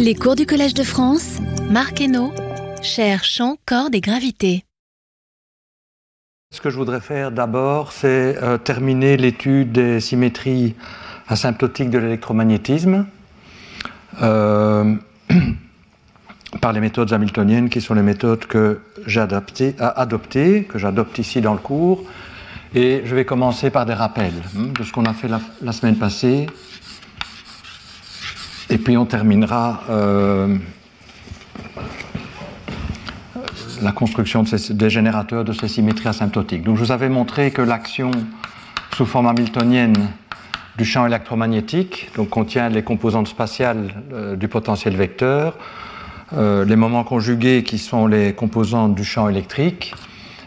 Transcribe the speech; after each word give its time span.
Les 0.00 0.14
cours 0.14 0.36
du 0.36 0.46
Collège 0.46 0.74
de 0.74 0.84
France, 0.84 1.38
Marc 1.70 2.00
Hainaut, 2.00 2.32
cher 2.82 3.24
champ, 3.24 3.56
cordes 3.66 3.96
et 3.96 4.00
gravité. 4.00 4.64
Ce 6.52 6.60
que 6.60 6.70
je 6.70 6.76
voudrais 6.76 7.00
faire 7.00 7.32
d'abord, 7.32 7.90
c'est 7.90 8.40
euh, 8.40 8.58
terminer 8.58 9.16
l'étude 9.16 9.72
des 9.72 9.98
symétries 10.00 10.76
asymptotiques 11.26 11.90
de 11.90 11.98
l'électromagnétisme 11.98 13.06
euh, 14.22 14.94
par 16.60 16.72
les 16.72 16.80
méthodes 16.80 17.12
hamiltoniennes 17.12 17.68
qui 17.68 17.80
sont 17.80 17.94
les 17.94 18.02
méthodes 18.02 18.46
que 18.46 18.80
j'ai 19.06 19.20
adoptées, 19.20 20.64
que 20.64 20.78
j'adopte 20.78 21.18
ici 21.18 21.40
dans 21.40 21.54
le 21.54 21.60
cours. 21.60 22.04
Et 22.74 23.02
je 23.04 23.14
vais 23.14 23.24
commencer 23.24 23.70
par 23.70 23.84
des 23.86 23.94
rappels 23.94 24.42
hein, 24.56 24.68
de 24.78 24.84
ce 24.84 24.92
qu'on 24.92 25.06
a 25.06 25.14
fait 25.14 25.28
la, 25.28 25.72
semaine 25.72 25.96
passée. 25.96 26.46
Et 28.70 28.76
puis 28.76 28.98
on 28.98 29.06
terminera 29.06 29.82
euh, 29.88 30.56
la 33.80 33.92
construction 33.92 34.44
des 34.70 34.90
générateurs 34.90 35.44
de 35.44 35.54
ces 35.54 35.68
symétries 35.68 36.08
asymptotiques. 36.08 36.64
Donc 36.64 36.76
je 36.76 36.84
vous 36.84 36.92
avais 36.92 37.08
montré 37.08 37.50
que 37.50 37.62
l'action 37.62 38.10
sous 38.94 39.06
forme 39.06 39.26
hamiltonienne 39.26 39.96
du 40.76 40.84
champ 40.84 41.06
électromagnétique 41.06 42.10
donc 42.14 42.28
contient 42.28 42.68
les 42.68 42.82
composantes 42.82 43.28
spatiales 43.28 43.94
euh, 44.12 44.36
du 44.36 44.48
potentiel 44.48 44.96
vecteur, 44.96 45.56
euh, 46.34 46.66
les 46.66 46.76
moments 46.76 47.04
conjugués 47.04 47.62
qui 47.62 47.78
sont 47.78 48.06
les 48.06 48.34
composantes 48.34 48.94
du 48.94 49.04
champ 49.04 49.30
électrique, 49.30 49.94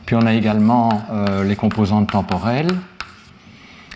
puis 0.05 0.15
on 0.15 0.27
a 0.27 0.33
également 0.33 1.03
les 1.45 1.55
composantes 1.55 2.11
temporelles. 2.11 2.67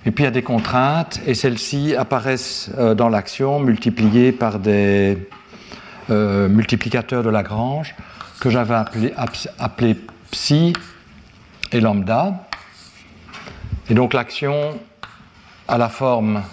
Et 0.08 0.12
puis 0.12 0.24
il 0.24 0.26
y 0.26 0.28
a 0.28 0.32
des 0.32 0.44
contraintes, 0.44 1.20
et 1.26 1.34
celles-ci 1.34 1.96
apparaissent 1.96 2.70
dans 2.96 3.10
l'action 3.10 3.60
multipliées 3.60 4.32
par 4.32 4.60
des 4.60 5.28
multiplicateurs 6.10 7.24
de 7.24 7.30
Lagrange 7.30 7.96
que 8.40 8.52
j'avais 8.52 8.76
appelé, 9.58 9.98
psi 10.30 10.74
et 11.72 11.80
lambda. 11.82 12.46
Et 13.90 13.96
donc 13.96 14.14
l'action 14.14 14.78
à 15.68 15.80
la 15.80 15.90
forme 15.90 16.44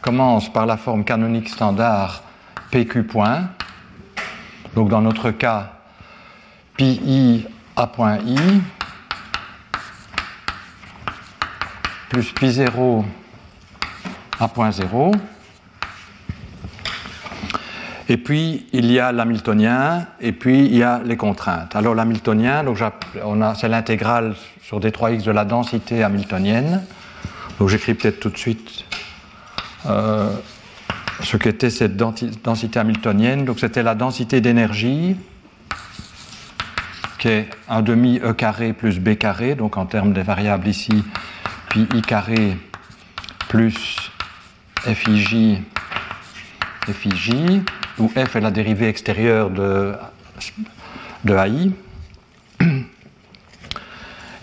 commence 0.00 0.50
par 0.50 0.64
la 0.64 0.78
forme 0.78 1.04
canonique 1.04 1.50
standard 1.50 2.22
PQ 2.70 3.02
point. 3.02 3.48
Donc 4.74 4.88
dans 4.88 5.02
notre 5.02 5.30
cas, 5.30 5.72
pi 6.76 7.46
a 7.76 7.86
point 7.86 8.18
i 8.26 8.38
plus 12.12 12.30
pi 12.32 12.52
0 12.52 13.06
a 14.38 14.48
point 14.48 14.70
0. 14.70 15.12
Et 18.10 18.18
puis, 18.18 18.66
il 18.74 18.92
y 18.92 19.00
a 19.00 19.12
l'hamiltonien, 19.12 20.06
et 20.20 20.32
puis 20.32 20.66
il 20.66 20.76
y 20.76 20.82
a 20.82 21.00
les 21.02 21.16
contraintes. 21.16 21.74
Alors, 21.74 21.94
l'hamiltonien, 21.94 22.62
c'est 23.56 23.68
l'intégrale 23.68 24.34
sur 24.60 24.78
D3x 24.78 25.22
de 25.22 25.30
la 25.30 25.46
densité 25.46 26.02
hamiltonienne. 26.02 26.82
Donc 27.58 27.70
j'écris 27.70 27.94
peut-être 27.94 28.20
tout 28.20 28.28
de 28.28 28.36
suite 28.36 28.84
euh, 29.86 30.28
ce 31.22 31.38
qu'était 31.38 31.70
cette 31.70 31.96
densité 31.96 32.78
hamiltonienne. 32.78 33.46
Donc 33.46 33.58
c'était 33.58 33.82
la 33.82 33.94
densité 33.94 34.42
d'énergie, 34.42 35.16
qui 37.18 37.28
est 37.28 37.48
un 37.70 37.80
demi 37.80 38.18
E 38.22 38.34
carré 38.34 38.74
plus 38.74 39.00
B 39.00 39.14
carré, 39.14 39.54
donc 39.54 39.78
en 39.78 39.86
termes 39.86 40.12
des 40.12 40.22
variables 40.22 40.68
ici, 40.68 41.04
puis 41.72 41.88
I 41.94 42.02
carré 42.02 42.58
plus 43.48 43.96
FIJ, 44.82 45.62
FIJ, 46.86 47.62
où 47.98 48.08
F 48.08 48.36
est 48.36 48.40
la 48.42 48.50
dérivée 48.50 48.88
extérieure 48.88 49.48
de, 49.48 49.94
de 51.24 51.34
AI. 51.34 51.70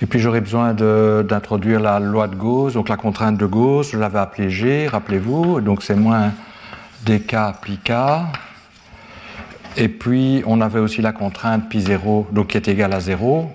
Et 0.02 0.08
puis 0.08 0.20
j'aurais 0.20 0.42
besoin 0.42 0.73
d'introduire 0.73 1.80
la 1.80 1.99
loi 1.99 2.27
de 2.27 2.36
Gauss, 2.36 2.73
donc 2.73 2.89
la 2.89 2.98
contrainte 2.98 3.37
de 3.37 3.45
Gauss, 3.45 3.92
je 3.92 3.99
l'avais 3.99 4.17
appelée 4.17 4.49
G, 4.49 4.87
rappelez-vous, 4.87 5.61
donc 5.61 5.83
c'est 5.83 5.93
moins 5.93 6.32
dk 7.05 7.36
pi 7.61 7.77
k. 7.77 7.92
Et 9.77 9.87
puis 9.87 10.42
on 10.48 10.61
avait 10.61 10.80
aussi 10.80 11.03
la 11.03 11.11
contrainte 11.11 11.70
pi 11.70 11.80
0, 11.80 12.30
donc 12.32 12.48
qui 12.48 12.58
est 12.58 12.67
égale 12.67 12.93
à 12.93 12.99
0, 12.99 13.52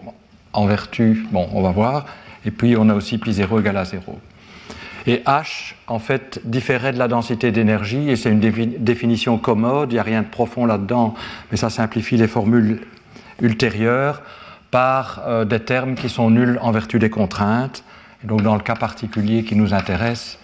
en 0.53 0.67
vertu, 0.67 1.27
bon, 1.33 1.49
on 1.53 1.61
va 1.61 1.73
voir. 1.73 2.07
Et 2.47 2.51
puis 2.51 2.77
on 2.77 2.89
a 2.89 2.95
aussi 2.95 3.19
pi 3.19 3.33
0 3.33 3.61
égale 3.61 3.77
à 3.77 3.85
0. 3.85 4.19
Et 5.07 5.23
H, 5.27 5.75
en 5.87 5.99
fait, 5.99 6.41
différait 6.45 6.93
de 6.93 6.99
la 6.99 7.09
densité 7.09 7.53
d'énergie, 7.53 8.09
et 8.09 8.17
c'est 8.17 8.31
une 8.31 8.41
définition 8.41 9.37
commode, 9.37 9.93
il 9.93 9.97
n'y 9.97 10.01
a 10.01 10.03
rien 10.03 10.23
de 10.23 10.29
profond 10.29 10.65
là-dedans, 10.65 11.15
mais 11.51 11.59
ça 11.59 11.69
simplifie 11.69 12.17
les 12.17 12.27
formules 12.27 12.81
ultérieures 13.43 14.23
par 14.71 15.23
euh, 15.27 15.45
des 15.45 15.61
termes 15.61 15.95
qui 15.95 16.09
sont 16.09 16.31
nuls 16.31 16.59
en 16.63 16.73
vertu 16.73 16.99
des 16.99 17.11
contraintes. 17.11 17.85
Et 18.23 18.27
donc 18.27 18.43
dans 18.43 18.55
le 18.55 18.63
cas 18.63 18.77
particulier 18.77 19.45
qui 19.45 19.57
nous 19.57 19.75
intéresse, 19.75 20.39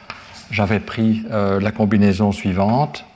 j'avais 0.50 0.80
pris 0.80 1.22
euh, 1.30 1.58
la 1.58 1.72
combinaison 1.72 2.30
suivante. 2.30 3.06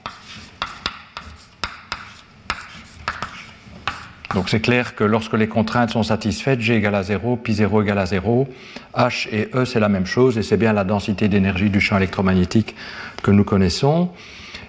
Donc 4.34 4.48
c'est 4.48 4.60
clair 4.60 4.96
que 4.96 5.04
lorsque 5.04 5.34
les 5.34 5.46
contraintes 5.46 5.90
sont 5.90 6.02
satisfaites, 6.02 6.60
G 6.60 6.74
égale 6.74 6.96
à 6.96 7.02
0, 7.02 7.36
pi 7.36 7.54
0 7.54 7.82
égale 7.82 7.98
à 7.98 8.06
0, 8.06 8.48
H 8.96 9.28
et 9.32 9.48
E 9.54 9.64
c'est 9.64 9.80
la 9.80 9.88
même 9.88 10.06
chose 10.06 10.36
et 10.36 10.42
c'est 10.42 10.56
bien 10.56 10.72
la 10.72 10.84
densité 10.84 11.28
d'énergie 11.28 11.70
du 11.70 11.80
champ 11.80 11.96
électromagnétique 11.96 12.74
que 13.22 13.30
nous 13.30 13.44
connaissons. 13.44 14.10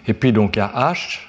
Et 0.08 0.14
puis 0.14 0.32
donc 0.32 0.56
il 0.56 0.60
y 0.60 0.62
a 0.62 0.72
H, 0.94 1.20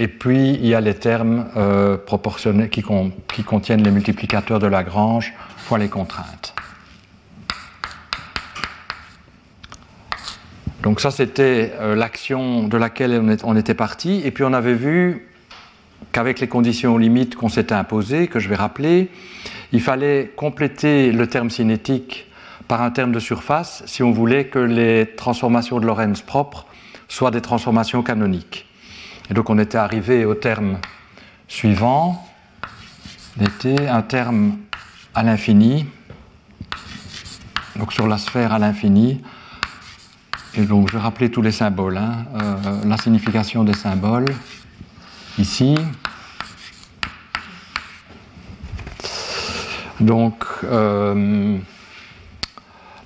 et 0.00 0.08
puis, 0.08 0.54
il 0.54 0.66
y 0.66 0.74
a 0.74 0.80
les 0.80 0.94
termes 0.94 1.50
euh, 1.58 1.98
proportionnels 1.98 2.70
qui, 2.70 2.82
contiennent 2.82 3.82
les 3.82 3.90
multiplicateurs 3.90 4.58
de 4.58 4.66
Lagrange 4.66 5.34
fois 5.58 5.76
les 5.76 5.88
contraintes. 5.88 6.54
Donc 10.82 11.02
ça, 11.02 11.10
c'était 11.10 11.74
euh, 11.80 11.94
l'action 11.94 12.66
de 12.66 12.78
laquelle 12.78 13.38
on, 13.44 13.56
était 13.56 13.74
parti. 13.74 14.22
Et 14.24 14.30
puis 14.30 14.42
on 14.42 14.54
avait 14.54 14.72
vu 14.72 15.28
qu'avec 16.12 16.40
les 16.40 16.48
conditions 16.48 16.98
limites 16.98 17.36
qu'on 17.36 17.48
s'était 17.48 17.74
imposées, 17.74 18.28
que 18.28 18.38
je 18.38 18.48
vais 18.48 18.56
rappeler, 18.56 19.10
il 19.72 19.80
fallait 19.80 20.32
compléter 20.36 21.12
le 21.12 21.26
terme 21.26 21.50
cinétique 21.50 22.26
par 22.68 22.82
un 22.82 22.90
terme 22.90 23.12
de 23.12 23.20
surface 23.20 23.82
si 23.86 24.02
on 24.02 24.10
voulait 24.10 24.46
que 24.46 24.58
les 24.58 25.14
transformations 25.16 25.80
de 25.80 25.86
Lorentz 25.86 26.22
propres 26.22 26.66
soient 27.08 27.30
des 27.30 27.40
transformations 27.40 28.02
canoniques. 28.02 28.66
Et 29.30 29.34
donc 29.34 29.50
on 29.50 29.58
était 29.58 29.78
arrivé 29.78 30.24
au 30.24 30.34
terme 30.34 30.78
suivant, 31.46 32.26
était 33.40 33.88
un 33.88 34.02
terme 34.02 34.56
à 35.14 35.22
l'infini, 35.22 35.86
donc 37.76 37.92
sur 37.92 38.06
la 38.06 38.18
sphère 38.18 38.52
à 38.52 38.58
l'infini. 38.58 39.20
Et 40.54 40.62
donc 40.62 40.88
je 40.88 40.94
vais 40.94 41.02
rappeler 41.02 41.30
tous 41.30 41.42
les 41.42 41.52
symboles, 41.52 41.96
hein. 41.96 42.24
euh, 42.40 42.84
la 42.84 42.96
signification 42.96 43.62
des 43.62 43.74
symboles, 43.74 44.26
ici. 45.38 45.76
Donc, 50.00 50.44
euh, 50.64 51.58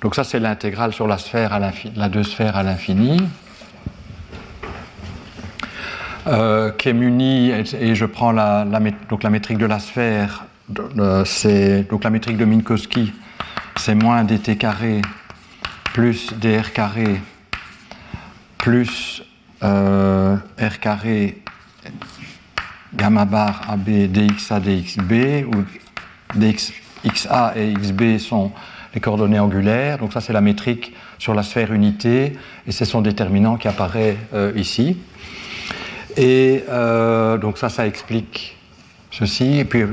donc 0.01 0.15
ça 0.15 0.25
c'est 0.25 0.39
l'intégrale 0.39 0.93
sur 0.93 1.09
la 1.09 1.19
sphère 1.19 1.53
à 1.53 1.59
la 1.59 2.09
deux 2.09 2.23
sphères 2.23 2.57
à 2.57 2.62
l'infini. 2.62 3.19
Euh, 6.27 6.71
qui 6.71 6.89
est 6.89 6.95
muni, 6.95 7.51
et, 7.51 7.95
je 7.95 8.07
prends 8.07 8.33
la, 8.33 8.65
donc 9.11 9.23
la 9.23 9.29
métrique 9.29 9.59
de 9.59 9.67
la 9.67 9.79
sphère, 9.79 10.47
donc 10.71 10.95
la 10.97 12.11
métrique 12.11 12.39
de 12.39 12.47
Minkowski, 12.47 13.12
c'est 13.77 13.95
moins 13.95 14.25
dt 14.25 14.56
carré 14.56 15.03
plus 15.93 16.33
dr 16.33 16.73
carré 16.73 17.21
plus 18.56 19.23
euh, 19.62 20.37
r 20.59 20.81
carré 20.81 21.43
gamma 22.96 23.25
bar 23.25 23.62
AB 23.70 24.08
dxa 24.12 24.61
dxb, 24.61 25.46
où 25.46 25.64
dxa 26.35 27.52
et 27.56 27.75
xb 27.75 28.19
sont 28.19 28.52
les 28.94 29.00
coordonnées 29.00 29.38
angulaires. 29.38 29.99
Donc 29.99 30.12
ça 30.12 30.20
c'est 30.20 30.32
la 30.32 30.41
métrique 30.41 30.94
sur 31.19 31.35
la 31.35 31.43
sphère 31.43 31.73
unité, 31.73 32.37
et 32.67 32.73
c'est 32.73 32.85
son 32.85 33.00
déterminant 33.00 33.56
qui 33.56 33.69
apparaît 33.69 34.17
euh, 34.35 34.52
ici. 34.56 34.96
Et 36.17 36.64
euh, 36.69 37.38
donc 37.38 37.58
ça, 37.58 37.69
ça 37.69 37.87
explique 37.87 38.56
ceci. 39.11 39.58
Et 39.58 39.64
puis, 39.64 39.85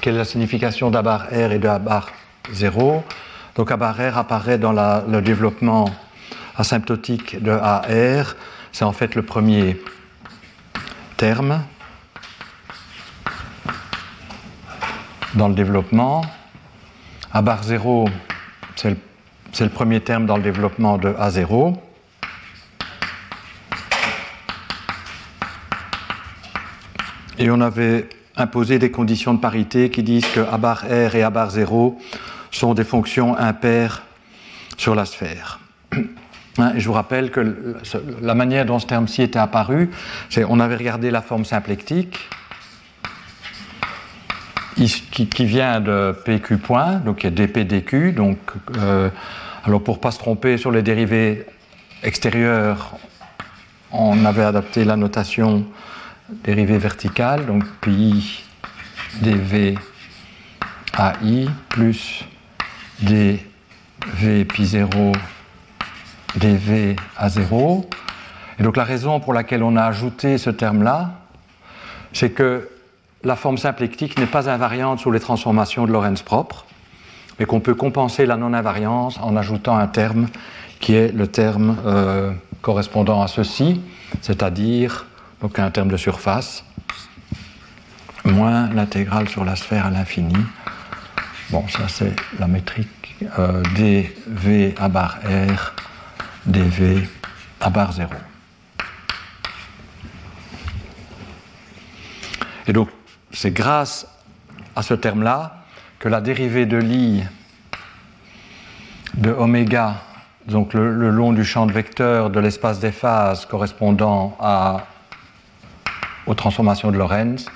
quelle 0.00 0.14
est 0.14 0.18
la 0.18 0.24
signification 0.24 0.90
d'A 0.90 1.02
bar 1.02 1.26
R 1.30 1.52
et 1.52 1.58
de 1.58 1.78
bar 1.78 2.10
0 2.52 3.02
Donc 3.56 3.70
A 3.70 3.76
bar 3.76 3.96
R 3.96 4.18
apparaît 4.18 4.58
dans 4.58 4.72
le 4.72 5.20
développement 5.20 5.86
asymptotique 6.56 7.42
de 7.42 7.50
AR. 7.50 8.36
C'est 8.72 8.84
en 8.84 8.92
fait 8.92 9.14
le 9.14 9.22
premier 9.22 9.76
terme 11.20 11.62
dans 15.34 15.48
le 15.48 15.54
développement. 15.54 16.24
A 17.30 17.42
bar 17.42 17.62
0, 17.62 18.08
c'est 18.74 18.96
le, 19.60 19.68
premier 19.68 20.00
terme 20.00 20.24
dans 20.24 20.38
le 20.38 20.42
développement 20.42 20.96
de 20.96 21.10
A0. 21.10 21.76
Et 27.38 27.50
on 27.50 27.60
avait 27.60 28.08
imposé 28.36 28.78
des 28.78 28.90
conditions 28.90 29.34
de 29.34 29.40
parité 29.40 29.90
qui 29.90 30.02
disent 30.02 30.26
que 30.28 30.40
A 30.40 30.56
bar 30.56 30.86
R 30.86 31.14
et 31.14 31.22
A 31.22 31.28
bar 31.28 31.50
0 31.50 32.00
sont 32.50 32.72
des 32.72 32.84
fonctions 32.84 33.36
impaires 33.36 34.04
sur 34.78 34.94
la 34.94 35.04
sphère. 35.04 35.60
Hein, 36.58 36.72
je 36.76 36.86
vous 36.86 36.92
rappelle 36.92 37.30
que 37.30 37.76
la 38.20 38.34
manière 38.34 38.66
dont 38.66 38.78
ce 38.78 38.86
terme-ci 38.86 39.22
était 39.22 39.38
apparu, 39.38 39.90
c'est 40.28 40.44
on 40.44 40.58
avait 40.60 40.76
regardé 40.76 41.10
la 41.10 41.22
forme 41.22 41.44
symplectique 41.44 42.18
qui, 44.76 45.44
vient 45.44 45.80
de 45.80 46.14
PQ 46.24 46.58
point, 46.58 46.96
donc 46.96 47.22
il 47.22 47.26
y 47.26 47.28
a 47.28 47.30
dP 47.30 47.60
dQ. 47.60 48.12
Donc, 48.12 48.38
euh, 48.78 49.10
alors 49.64 49.82
pour 49.82 49.96
ne 49.96 50.00
pas 50.00 50.10
se 50.10 50.18
tromper 50.18 50.56
sur 50.56 50.70
les 50.70 50.82
dérivés 50.82 51.46
extérieurs, 52.02 52.96
on 53.92 54.24
avait 54.24 54.44
adapté 54.44 54.84
la 54.84 54.96
notation 54.96 55.66
dérivée 56.44 56.78
verticale, 56.78 57.46
donc 57.46 57.64
pi 57.80 58.44
dv 59.20 59.76
AI 60.98 61.48
plus 61.68 62.24
dv 63.02 64.44
pi 64.44 64.66
0 64.66 65.12
dv 66.36 66.96
à 67.16 67.28
0. 67.28 67.88
Et 68.58 68.62
donc 68.62 68.76
la 68.76 68.84
raison 68.84 69.20
pour 69.20 69.32
laquelle 69.32 69.62
on 69.62 69.76
a 69.76 69.84
ajouté 69.84 70.38
ce 70.38 70.50
terme-là, 70.50 71.12
c'est 72.12 72.30
que 72.30 72.68
la 73.22 73.36
forme 73.36 73.58
symplectique 73.58 74.18
n'est 74.18 74.26
pas 74.26 74.48
invariante 74.48 75.00
sous 75.00 75.10
les 75.10 75.20
transformations 75.20 75.86
de 75.86 75.92
Lorentz 75.92 76.22
propres, 76.22 76.64
mais 77.38 77.46
qu'on 77.46 77.60
peut 77.60 77.74
compenser 77.74 78.26
la 78.26 78.36
non-invariance 78.36 79.18
en 79.20 79.36
ajoutant 79.36 79.76
un 79.76 79.86
terme 79.86 80.26
qui 80.80 80.94
est 80.94 81.12
le 81.12 81.26
terme 81.26 81.76
euh, 81.84 82.32
correspondant 82.62 83.22
à 83.22 83.28
ceci, 83.28 83.80
c'est-à-dire 84.22 85.06
un 85.56 85.70
terme 85.70 85.88
de 85.88 85.96
surface 85.96 86.64
moins 88.24 88.68
l'intégrale 88.74 89.28
sur 89.28 89.44
la 89.44 89.56
sphère 89.56 89.86
à 89.86 89.90
l'infini. 89.90 90.36
Bon, 91.50 91.66
ça 91.68 91.88
c'est 91.88 92.14
la 92.38 92.46
métrique 92.46 93.16
euh, 93.38 93.62
dv 93.74 94.74
à 94.78 94.88
bar 94.88 95.18
r 95.24 95.74
dv 96.46 97.08
à 97.60 97.70
bar 97.70 97.92
0. 97.92 98.10
Et 102.66 102.72
donc, 102.72 102.88
c'est 103.32 103.50
grâce 103.50 104.06
à 104.76 104.82
ce 104.82 104.94
terme-là 104.94 105.64
que 105.98 106.08
la 106.08 106.20
dérivée 106.20 106.66
de 106.66 106.76
l'i 106.76 107.22
de 109.14 109.30
oméga, 109.30 109.96
donc 110.46 110.72
le, 110.72 111.10
long 111.10 111.32
du 111.32 111.44
champ 111.44 111.66
de 111.66 111.72
vecteur 111.72 112.30
de 112.30 112.40
l'espace 112.40 112.80
des 112.80 112.92
phases 112.92 113.44
correspondant 113.44 114.36
à, 114.40 114.86
aux 116.26 116.34
transformations 116.34 116.90
de 116.90 116.96
Lorentz, 116.96 117.46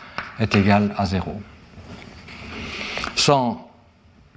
est 0.41 0.55
égale 0.55 0.93
à 0.99 1.07
0. 1.07 1.41
Sans, 3.15 3.64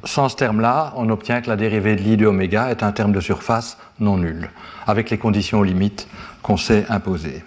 sans 0.08 0.30
ce 0.30 0.36
terme-là, 0.36 0.94
on 0.96 1.10
obtient 1.10 1.42
que 1.42 1.50
la 1.50 1.56
dérivée 1.56 1.96
de 1.96 2.02
l'i 2.02 2.18
de 2.18 2.26
oméga 2.26 2.72
est 2.72 2.82
un 2.82 2.92
terme 2.92 3.12
de 3.12 3.20
surface 3.20 3.78
non 4.00 4.18
nul, 4.18 4.50
avec 4.88 5.10
les 5.10 5.18
conditions 5.18 5.62
limites 5.62 6.08
qu'on 6.42 6.58
s'est 6.58 6.86
imposées, 6.90 7.44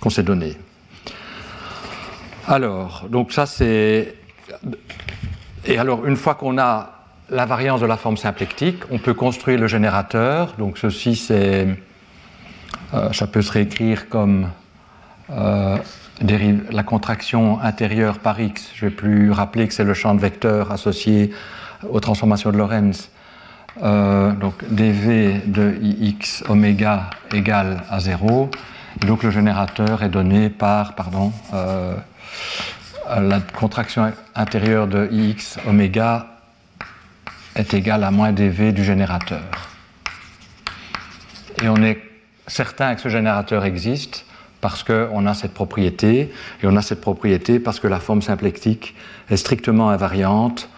qu'on 0.00 0.10
s'est 0.10 0.22
données. 0.22 0.56
Alors, 2.46 3.06
donc 3.08 3.32
ça 3.32 3.46
c'est. 3.46 4.14
Et 5.64 5.78
alors, 5.78 6.06
une 6.06 6.16
fois 6.16 6.34
qu'on 6.34 6.58
a 6.58 6.90
la 7.30 7.46
variance 7.46 7.80
de 7.80 7.86
la 7.86 7.96
forme 7.96 8.16
symplectique, 8.16 8.82
on 8.90 8.98
peut 8.98 9.14
construire 9.14 9.58
le 9.58 9.66
générateur. 9.66 10.54
Donc, 10.58 10.78
ceci 10.78 11.16
c'est. 11.16 11.68
Euh, 12.94 13.12
ça 13.12 13.26
peut 13.26 13.42
se 13.42 13.52
réécrire 13.52 14.08
comme 14.08 14.48
euh, 15.30 15.78
la 16.70 16.82
contraction 16.82 17.60
intérieure 17.60 18.18
par 18.18 18.40
x. 18.40 18.70
Je 18.74 18.84
ne 18.84 18.90
vais 18.90 18.96
plus 18.96 19.30
rappeler 19.30 19.66
que 19.66 19.74
c'est 19.74 19.84
le 19.84 19.94
champ 19.94 20.14
de 20.14 20.20
vecteur 20.20 20.70
associé 20.72 21.32
aux 21.88 22.00
transformations 22.00 22.50
de 22.50 22.58
Lorentz. 22.58 23.10
Euh, 23.82 24.32
donc 24.32 24.54
dv 24.68 25.40
de 25.46 25.78
ix 25.80 26.44
oméga 26.48 27.10
égale 27.32 27.82
à 27.90 28.00
0. 28.00 28.50
Et 29.02 29.06
donc 29.06 29.22
le 29.22 29.30
générateur 29.30 30.02
est 30.02 30.10
donné 30.10 30.50
par, 30.50 30.94
pardon, 30.94 31.32
la 33.08 33.40
contraction 33.40 34.12
intérieure 34.34 34.86
de 34.86 35.08
Ix 35.10 35.58
oméga 35.66 36.26
est 37.54 37.74
égale 37.74 38.04
à 38.04 38.10
moins 38.10 38.32
dV 38.32 38.72
du 38.72 38.84
générateur. 38.84 39.42
Et 41.62 41.68
on 41.68 41.76
est 41.76 42.00
certain 42.46 42.94
que 42.94 43.00
ce 43.00 43.08
générateur 43.08 43.64
existe 43.64 44.24
parce 44.60 44.84
qu'on 44.84 45.26
a 45.26 45.34
cette 45.34 45.54
propriété, 45.54 46.32
et 46.62 46.66
on 46.66 46.76
a 46.76 46.82
cette 46.82 47.00
propriété 47.00 47.58
parce 47.58 47.80
que 47.80 47.88
la 47.88 47.98
forme 47.98 48.22
symplectique 48.22 48.94
est 49.28 49.36
strictement 49.36 49.90
invariante, 49.90 50.68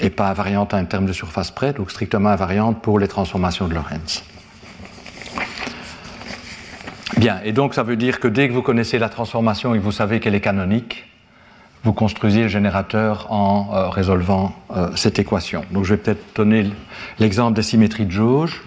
et 0.00 0.10
pas 0.10 0.28
invariante 0.28 0.74
à 0.74 0.76
un 0.76 0.84
terme 0.84 1.06
de 1.06 1.12
surface 1.12 1.50
près, 1.50 1.72
donc 1.72 1.90
strictement 1.90 2.30
invariante 2.30 2.82
pour 2.82 2.98
les 2.98 3.08
transformations 3.08 3.68
de 3.68 3.74
Lorentz. 3.74 4.24
Bien, 7.16 7.40
et 7.44 7.52
donc 7.52 7.74
ça 7.74 7.82
veut 7.82 7.96
dire 7.96 8.18
que 8.18 8.28
dès 8.28 8.48
que 8.48 8.52
vous 8.52 8.62
connaissez 8.62 8.98
la 8.98 9.08
transformation 9.08 9.74
et 9.74 9.78
que 9.78 9.84
vous 9.84 9.92
savez 9.92 10.20
qu'elle 10.20 10.34
est 10.34 10.40
canonique, 10.40 11.06
vous 11.84 11.92
construisez 11.92 12.42
le 12.42 12.48
générateur 12.48 13.30
en 13.30 13.70
euh, 13.72 13.88
résolvant 13.88 14.52
euh, 14.74 14.90
cette 14.96 15.18
équation. 15.18 15.64
Donc 15.70 15.84
je 15.84 15.94
vais 15.94 16.00
peut-être 16.00 16.34
donner 16.34 16.70
l'exemple 17.18 17.54
des 17.54 17.62
symétries 17.62 18.06
de 18.06 18.10
jauge. 18.10 18.62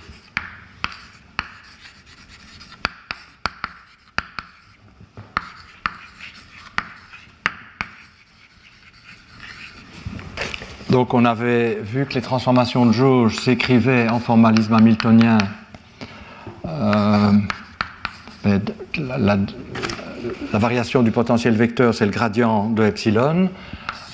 Donc 10.89 11.13
on 11.13 11.25
avait 11.25 11.75
vu 11.81 12.05
que 12.05 12.13
les 12.13 12.21
transformations 12.21 12.85
de 12.85 12.93
jauge 12.93 13.35
s'écrivaient 13.37 14.07
en 14.09 14.19
formalisme 14.19 14.73
hamiltonien. 14.73 15.37
Euh, 16.65 17.31
la, 18.95 19.37
variation 20.53 21.03
du 21.03 21.11
potentiel 21.11 21.55
vecteur, 21.55 21.93
c'est 21.93 22.05
le 22.05 22.11
gradient 22.11 22.69
de 22.69 22.83
epsilon. 22.83 23.49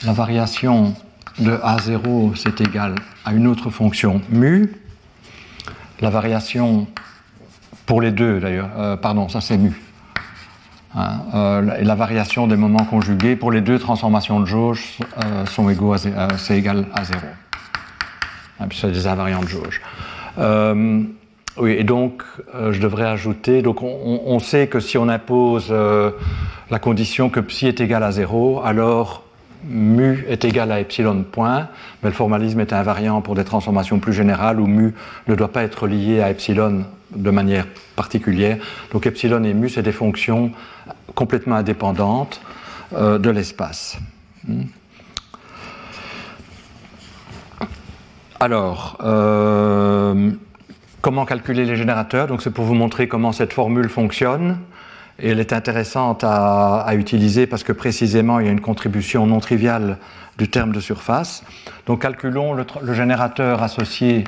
La 0.04 0.14
variation 0.14 0.96
de 1.40 1.52
A0, 1.52 2.36
c'est 2.36 2.62
égal 2.62 2.96
à 3.24 3.34
une 3.34 3.46
autre 3.48 3.70
fonction 3.70 4.22
mu. 4.30 4.74
La 6.02 6.10
variation 6.10 6.88
pour 7.86 8.02
les 8.02 8.12
deux, 8.12 8.40
d'ailleurs, 8.40 8.70
euh, 8.78 8.98
pardon, 8.98 9.30
ça 9.30 9.42
c'est 9.42 9.58
mu. 9.58 9.80
Hein, 10.96 11.22
euh, 11.34 11.80
la 11.82 11.96
variation 11.96 12.48
des 12.48 12.56
moments 12.56 12.86
conjugués 12.86 13.36
pour 13.36 13.52
les 13.52 13.62
deux 13.62 13.80
transformations 13.80 14.40
de 14.40 14.46
jauge 14.46 15.00
euh, 15.24 15.46
sont 15.46 15.70
égaux 15.70 15.94
à, 15.94 15.98
c'est 16.38 16.58
égal 16.58 16.86
à 16.94 17.04
0. 17.04 17.20
Hein, 18.60 18.66
c'est 18.72 18.92
des 18.92 19.08
invariants 19.08 19.42
de 19.42 19.48
jauge. 19.48 19.82
Oui, 21.58 21.72
et 21.72 21.84
donc 21.84 22.24
euh, 22.56 22.72
je 22.72 22.82
devrais 22.82 23.06
ajouter, 23.06 23.62
donc 23.62 23.84
on, 23.84 24.40
sait 24.40 24.68
que 24.68 24.80
si 24.80 24.98
on 24.98 25.08
impose 25.08 25.68
euh, 25.70 26.10
la 26.72 26.80
condition 26.80 27.30
que 27.30 27.40
psi 27.40 27.68
est 27.68 27.80
égal 27.80 28.02
à 28.02 28.12
0, 28.12 28.62
alors 28.66 29.23
mu 29.66 30.26
est 30.28 30.46
égal 30.46 30.72
à 30.72 30.80
epsilon 30.80 31.24
point, 31.24 31.70
mais 32.02 32.10
le 32.10 32.16
formalisme 32.16 32.60
est 32.60 32.74
invariant 32.74 33.22
pour 33.22 33.36
des 33.36 33.44
transformations 33.44 34.00
plus 34.00 34.14
générales 34.14 34.60
où 34.60 34.68
mu 34.68 34.94
ne 35.28 35.36
doit 35.36 35.52
pas 35.52 35.64
être 35.64 35.88
lié 35.88 36.22
à 36.22 36.30
epsilon 36.30 36.86
de 37.16 37.30
manière 37.30 37.66
particulière. 37.96 38.58
Donc 38.92 39.06
epsilon 39.06 39.44
et 39.44 39.54
mu, 39.54 39.70
c'est 39.70 39.84
des 39.84 39.92
fonctions 39.92 40.52
complètement 41.16 41.56
indépendantes 41.56 42.42
euh, 42.94 43.18
de 43.18 43.30
l'espace. 43.30 43.98
Hmm. 44.48 44.64
Alors, 48.40 48.98
Comment 51.04 51.26
calculer 51.26 51.66
les 51.66 51.76
générateurs? 51.76 52.28
Donc 52.28 52.42
c'est 52.42 52.50
pour 52.50 52.64
vous 52.64 52.76
montrer 52.76 53.10
comment 53.10 53.34
cette 53.34 53.52
formule 53.52 53.90
fonctionne. 53.90 54.60
Et 55.20 55.30
elle 55.30 55.40
est 55.40 55.54
intéressante 55.54 56.24
à, 56.24 56.92
utiliser 56.96 57.48
parce 57.48 57.64
que 57.64 57.72
précisément 57.72 58.40
il 58.40 58.46
y 58.46 58.50
a 58.50 58.52
une 58.52 58.62
contribution 58.62 59.26
non 59.28 59.40
triviale 59.40 59.98
du 60.38 60.50
terme 60.50 60.72
de 60.72 60.80
surface. 60.80 61.44
Donc 61.86 62.02
calculons 62.02 62.54
le, 62.54 62.94
générateur 62.94 63.62
associé 63.62 64.24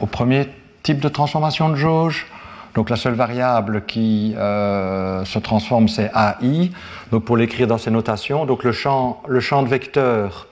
au 0.00 0.06
premier 0.06 0.48
type 0.82 1.00
de 1.00 1.08
transformation 1.08 1.70
de 1.70 1.76
jauge. 1.76 2.26
Donc 2.74 2.90
la 2.90 2.96
seule 2.96 3.14
variable 3.14 3.84
qui 3.86 4.34
euh, 4.36 5.24
se 5.24 5.38
transforme 5.38 5.88
c'est 5.88 6.10
AI. 6.14 6.70
Donc 7.10 7.24
pour 7.24 7.36
l'écrire 7.36 7.66
dans 7.66 7.78
ces 7.78 7.90
notations, 7.90 8.44
donc 8.44 8.64
le 8.64 8.72
champ, 8.72 9.22
le 9.26 9.40
champ 9.40 9.62
de 9.62 9.68
vecteur 9.68 10.48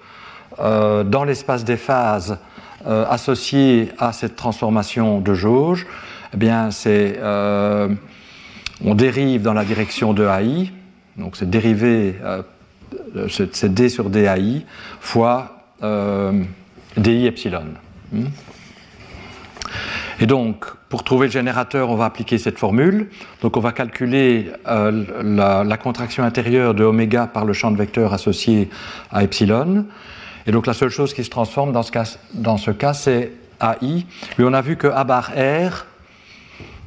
euh, 0.58 1.04
dans 1.04 1.24
l'espace 1.24 1.64
des 1.64 1.76
phases 1.76 2.38
euh, 2.86 3.04
associé 3.10 3.92
à 3.98 4.12
cette 4.12 4.36
transformation 4.36 5.20
de 5.20 5.34
jauge, 5.34 5.86
eh 6.32 6.36
bien, 6.36 6.70
c'est, 6.70 7.18
on 8.84 8.94
dérive 8.94 9.42
dans 9.42 9.54
la 9.54 9.64
direction 9.64 10.12
de 10.12 10.24
AI, 10.24 10.70
donc 11.16 11.36
c'est 11.36 11.48
dérivé, 11.48 12.16
euh, 12.22 12.42
c'est 13.28 13.72
D 13.72 13.88
sur 13.88 14.10
DAI 14.10 14.64
fois 15.00 15.52
DI 16.96 17.26
epsilon. 17.26 17.64
Hmm. 18.12 18.26
Et 20.20 20.26
donc, 20.26 20.64
pour 20.88 21.04
trouver 21.04 21.26
le 21.26 21.32
générateur, 21.32 21.90
on 21.90 21.96
va 21.96 22.06
appliquer 22.06 22.38
cette 22.38 22.58
formule. 22.58 23.10
Donc, 23.42 23.56
on 23.56 23.60
va 23.60 23.72
calculer 23.72 24.50
euh, 24.66 25.64
la, 25.64 25.76
contraction 25.76 26.24
intérieure 26.24 26.74
de 26.74 26.84
oméga 26.84 27.26
par 27.26 27.44
le 27.44 27.52
champ 27.52 27.70
de 27.70 27.76
vecteur 27.76 28.14
associé 28.14 28.70
à 29.10 29.22
epsilon. 29.24 29.84
Et 30.46 30.52
donc, 30.52 30.66
la 30.66 30.72
seule 30.72 30.90
chose 30.90 31.12
qui 31.12 31.22
se 31.22 31.30
transforme 31.30 31.72
dans 31.72 31.82
ce 31.82 31.92
cas, 31.92 32.16
dans 32.32 32.56
ce 32.56 32.70
cas 32.70 32.94
c'est 32.94 33.32
AI. 33.60 34.06
Mais 34.38 34.44
on 34.44 34.52
a 34.54 34.62
vu 34.62 34.76
que 34.76 34.86
A 34.86 35.04
bar 35.04 35.32
R, 35.36 35.84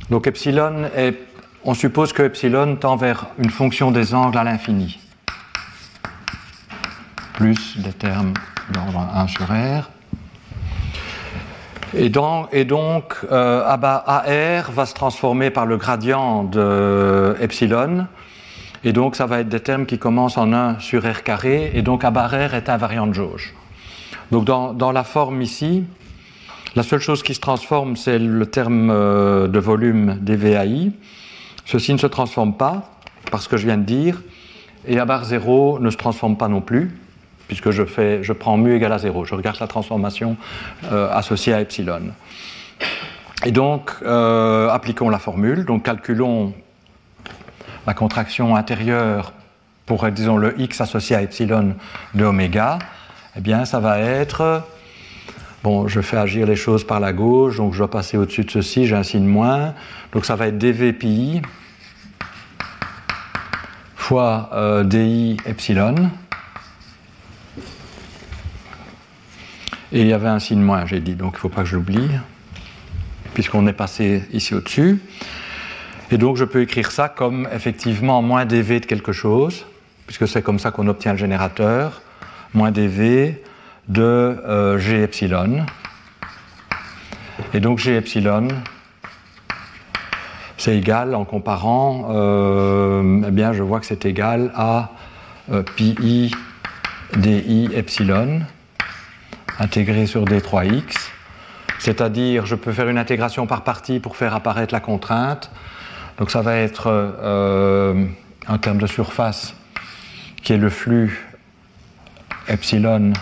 donc 0.09 0.25
epsilon 0.25 0.89
est, 0.95 1.15
on 1.63 1.73
suppose 1.73 2.13
que 2.13 2.23
epsilon 2.23 2.75
tend 2.75 2.95
vers 2.95 3.27
une 3.37 3.49
fonction 3.49 3.91
des 3.91 4.13
angles 4.13 4.37
à 4.37 4.43
l'infini, 4.43 4.99
plus 7.33 7.77
des 7.77 7.93
termes 7.93 8.33
d'ordre 8.71 9.07
1 9.13 9.27
sur 9.27 9.45
R. 9.45 9.89
Et 11.93 12.09
donc, 12.09 13.15
euh, 13.31 13.63
AR 13.65 14.71
va 14.71 14.85
se 14.85 14.93
transformer 14.93 15.49
par 15.49 15.65
le 15.65 15.77
gradient 15.77 16.43
de 16.43 17.35
epsilon. 17.41 18.05
Et 18.83 18.93
donc, 18.93 19.15
ça 19.15 19.25
va 19.25 19.39
être 19.39 19.49
des 19.49 19.59
termes 19.59 19.85
qui 19.85 19.97
commencent 19.97 20.37
en 20.37 20.53
1 20.53 20.79
sur 20.79 21.03
R 21.03 21.23
carré. 21.23 21.71
Et 21.73 21.81
donc, 21.81 22.03
A 22.03 22.11
bar 22.11 22.29
R 22.29 22.53
est 22.53 22.69
invariant 22.69 23.07
de 23.07 23.13
jauge. 23.13 23.55
Donc, 24.31 24.45
dans, 24.45 24.73
dans, 24.73 24.91
la 24.91 25.03
forme 25.03 25.41
ici, 25.41 25.83
la 26.75 26.83
seule 26.83 26.99
chose 26.99 27.23
qui 27.23 27.33
se 27.33 27.39
transforme, 27.39 27.95
c'est 27.95 28.19
le 28.19 28.45
terme 28.45 28.91
euh, 28.91 29.47
de 29.47 29.59
volume 29.59 30.19
des 30.21 30.35
VAI. 30.35 30.91
Ceci 31.69 31.93
ne 31.93 31.99
se 31.99 32.07
transforme 32.07 32.55
pas, 32.55 32.89
parce 33.29 33.47
que 33.47 33.55
je 33.55 33.67
viens 33.67 33.77
de 33.77 33.83
dire. 33.83 34.23
Et 34.87 34.97
A 34.97 35.05
bar 35.05 35.23
0 35.23 35.77
ne 35.79 35.91
se 35.91 35.97
transforme 35.97 36.35
pas 36.35 36.47
non 36.47 36.61
plus 36.61 36.97
puisque 37.47 37.69
je, 37.69 37.83
fais, 37.83 38.23
je 38.23 38.33
prends 38.33 38.57
mu 38.57 38.75
égale 38.75 38.93
à 38.93 38.97
0. 38.97 39.25
Je 39.25 39.35
regarde 39.35 39.57
la 39.59 39.67
transformation 39.67 40.35
euh, 40.91 41.11
associée 41.11 41.53
à 41.53 41.61
epsilon. 41.61 42.01
Et 43.45 43.51
donc, 43.51 43.91
euh, 44.01 44.69
appliquons 44.69 45.09
la 45.09 45.19
formule. 45.19 45.65
Donc, 45.65 45.83
calculons 45.83 46.53
la 47.85 47.93
contraction 47.93 48.55
intérieure 48.55 49.33
pour, 49.85 50.09
disons, 50.09 50.37
le 50.37 50.59
x 50.59 50.81
associé 50.81 51.15
à 51.15 51.21
epsilon 51.21 51.75
de 52.15 52.25
oméga. 52.25 52.79
Eh 53.35 53.41
bien, 53.41 53.65
ça 53.65 53.79
va 53.79 53.99
être. 53.99 54.63
Bon, 55.61 55.89
je 55.89 55.99
fais 55.99 56.15
agir 56.15 56.47
les 56.47 56.55
choses 56.55 56.85
par 56.85 57.01
la 57.01 57.11
gauche, 57.11 57.57
donc 57.57 57.73
je 57.73 57.79
dois 57.79 57.89
passer 57.89 58.15
au-dessus 58.15 58.45
de 58.45 58.51
ceci, 58.51 58.87
j'ai 58.87 58.95
un 58.95 59.03
signe 59.03 59.25
moins. 59.25 59.73
Donc, 60.13 60.25
ça 60.25 60.35
va 60.37 60.47
être 60.47 60.57
dv 60.57 60.93
pi 60.93 61.41
fois 64.09 64.49
euh, 64.53 64.83
di 64.85 65.37
epsilon. 65.45 66.09
Et 69.91 70.01
il 70.01 70.07
y 70.07 70.13
avait 70.13 70.29
un 70.29 70.39
signe 70.39 70.61
moins, 70.61 70.85
j'ai 70.85 70.99
dit, 70.99 71.15
donc 71.15 71.33
il 71.33 71.35
ne 71.35 71.39
faut 71.39 71.49
pas 71.49 71.63
que 71.63 71.67
je 71.67 71.75
l'oublie, 71.75 72.09
puisqu'on 73.33 73.67
est 73.67 73.73
passé 73.73 74.23
ici 74.31 74.55
au-dessus. 74.55 75.01
Et 76.09 76.17
donc 76.17 76.37
je 76.37 76.45
peux 76.45 76.61
écrire 76.61 76.91
ça 76.91 77.09
comme 77.09 77.47
effectivement 77.53 78.21
moins 78.21 78.45
dV 78.45 78.79
de 78.79 78.85
quelque 78.85 79.11
chose, 79.11 79.65
puisque 80.07 80.27
c'est 80.27 80.41
comme 80.41 80.57
ça 80.57 80.71
qu'on 80.71 80.87
obtient 80.87 81.11
le 81.11 81.17
générateur, 81.17 82.01
moins 82.53 82.71
dV 82.71 83.43
de 83.89 84.01
euh, 84.03 84.77
G 84.77 85.01
epsilon. 85.01 85.65
Et 87.53 87.59
donc 87.59 87.79
G 87.79 87.95
epsilon, 87.95 88.47
c'est 90.57 90.77
égal, 90.77 91.15
en 91.15 91.25
comparant, 91.25 92.09
euh, 92.11 93.23
eh 93.27 93.31
bien 93.31 93.51
je 93.53 93.63
vois 93.63 93.79
que 93.79 93.85
c'est 93.85 94.05
égal 94.05 94.51
à 94.55 94.91
euh, 95.51 95.63
pi 95.63 96.31
di 97.17 97.69
epsilon 97.73 98.41
intégré 99.57 100.05
sur 100.05 100.25
D3x, 100.25 101.09
c'est-à-dire 101.79 102.45
je 102.45 102.55
peux 102.55 102.71
faire 102.71 102.87
une 102.87 102.99
intégration 102.99 103.47
par 103.47 103.63
partie 103.63 103.99
pour 103.99 104.15
faire 104.15 104.35
apparaître 104.35 104.73
la 104.73 104.79
contrainte. 104.79 105.49
Donc 106.19 106.29
ça 106.29 106.41
va 106.41 106.55
être 106.57 106.87
en 108.47 108.57
termes 108.57 108.77
de 108.77 108.87
surface 108.87 109.55
qui 110.43 110.53
est 110.53 110.57
le 110.57 110.69
flux 110.69 111.27
epsilon 112.47 113.13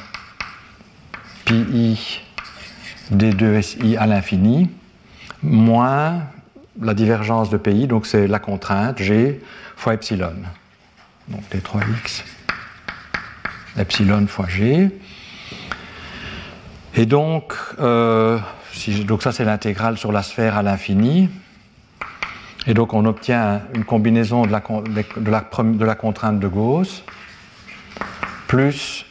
pi 1.48 2.22
d2si 3.14 3.96
à 3.98 4.06
l'infini 4.06 4.70
moins 5.42 6.24
la 6.82 6.94
divergence 6.94 7.50
de 7.50 7.58
pi, 7.58 7.88
donc 7.88 8.06
c'est 8.06 8.28
la 8.28 8.40
contrainte 8.40 9.02
g 9.02 9.40
fois 9.78 9.94
epsilon. 9.94 10.34
Donc 11.30 11.42
d3x 11.54 12.24
epsilon 13.78 14.28
fois 14.28 14.48
g. 14.48 14.90
Et 16.96 17.06
donc, 17.06 17.54
euh, 17.80 18.40
donc 19.06 19.24
ça 19.24 19.32
c'est 19.32 19.46
l'intégrale 19.46 19.98
sur 19.98 20.12
la 20.12 20.24
sphère 20.24 20.58
à 20.58 20.64
l'infini. 20.64 21.30
Et 22.66 22.74
donc 22.74 22.94
on 22.94 23.06
obtient 23.06 23.62
une 23.74 23.86
combinaison 23.86 24.46
de 24.46 24.52
la, 24.52 24.60
de 24.60 25.32
la, 25.32 25.46
de 25.64 25.86
la 25.86 25.96
contrainte 25.96 26.40
de 26.40 26.48
Gauss 26.50 27.04
plus 28.48 29.06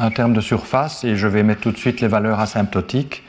un 0.00 0.10
terme 0.10 0.32
de 0.32 0.40
surface, 0.40 1.04
et 1.04 1.16
je 1.16 1.28
vais 1.28 1.42
mettre 1.42 1.60
tout 1.60 1.72
de 1.72 1.76
suite 1.76 2.00
les 2.00 2.08
valeurs 2.08 2.40
asymptotiques. 2.40 3.22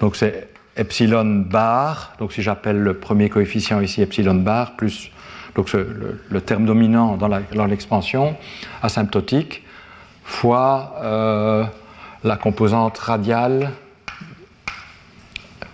Donc 0.00 0.16
c'est 0.16 0.48
epsilon 0.76 1.44
bar, 1.46 2.14
donc 2.18 2.32
si 2.32 2.42
j'appelle 2.42 2.78
le 2.78 2.94
premier 2.94 3.28
coefficient 3.28 3.80
ici 3.80 4.00
epsilon 4.00 4.34
bar, 4.36 4.76
plus 4.76 5.10
donc 5.54 5.72
le, 5.72 6.40
terme 6.40 6.66
dominant 6.66 7.16
dans 7.16 7.66
l'expansion 7.66 8.36
asymptotique, 8.80 9.64
fois 10.22 10.94
euh, 11.02 11.64
la 12.22 12.36
composante 12.36 12.96
radiale 12.98 13.72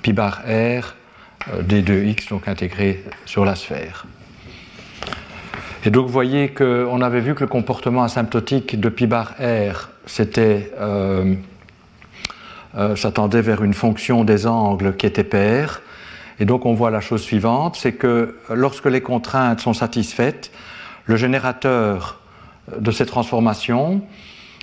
pi 0.01 0.13
bar 0.13 0.43
r 0.47 0.95
euh, 1.53 1.63
d2x, 1.63 2.31
donc 2.31 2.49
intégrée 2.49 3.05
sur 3.27 3.45
la 3.45 3.55
sphère. 3.57 4.07
Et 5.85 5.91
donc 5.91 6.07
vous 6.07 6.13
voyez 6.13 6.49
qu'on 6.49 7.03
avait 7.03 7.21
vu 7.21 7.35
que 7.35 7.41
le 7.41 7.47
comportement 7.47 8.05
asymptotique 8.05 8.81
de 8.81 8.89
pi 8.89 9.07
bar 9.07 9.35
r, 9.39 9.91
euh, 10.39 11.35
euh, 12.77 12.97
s'attendait 12.97 13.43
vers 13.43 13.63
une 13.63 13.75
fonction 13.75 14.25
des 14.25 14.47
angles 14.47 14.97
qui 14.97 15.07
était 15.07 15.25
paire. 15.25 15.83
Et 16.41 16.45
donc 16.45 16.67
on 16.67 16.75
voit 16.75 16.91
la 16.91 17.01
chose 17.01 17.23
suivante, 17.23 17.77
c'est 17.77 17.93
que 17.93 18.37
lorsque 18.51 18.87
les 18.87 19.01
contraintes 19.01 19.61
sont 19.61 19.75
satisfaites, 19.75 20.51
le 21.05 21.17
générateur 21.17 22.21
de 22.77 22.91
ces 22.91 23.07
transformations 23.07 24.03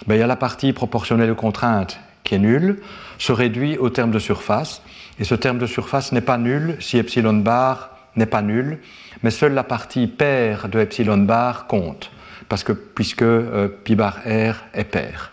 ben, 0.07 0.15
il 0.15 0.19
y 0.19 0.23
a 0.23 0.27
la 0.27 0.35
partie 0.35 0.73
proportionnelle 0.73 1.29
aux 1.31 1.35
contraintes 1.35 1.99
qui 2.23 2.35
est 2.35 2.39
nulle, 2.39 2.81
se 3.17 3.31
réduit 3.31 3.77
au 3.77 3.89
terme 3.89 4.11
de 4.11 4.19
surface. 4.19 4.81
Et 5.19 5.23
ce 5.23 5.35
terme 5.35 5.59
de 5.59 5.67
surface 5.67 6.11
n'est 6.11 6.21
pas 6.21 6.37
nul 6.37 6.77
si 6.79 6.97
epsilon 6.97 7.33
bar 7.33 7.91
n'est 8.15 8.25
pas 8.25 8.41
nul, 8.41 8.79
mais 9.23 9.31
seule 9.31 9.53
la 9.53 9.63
partie 9.63 10.07
paire 10.07 10.67
de 10.67 10.79
epsilon 10.79 11.19
bar 11.19 11.67
compte, 11.67 12.11
parce 12.51 12.65
que, 12.65 12.73
puisque 12.73 13.21
euh, 13.21 13.69
pi 13.69 13.95
bar 13.95 14.17
r 14.25 14.55
est 14.73 14.83
paire. 14.83 15.31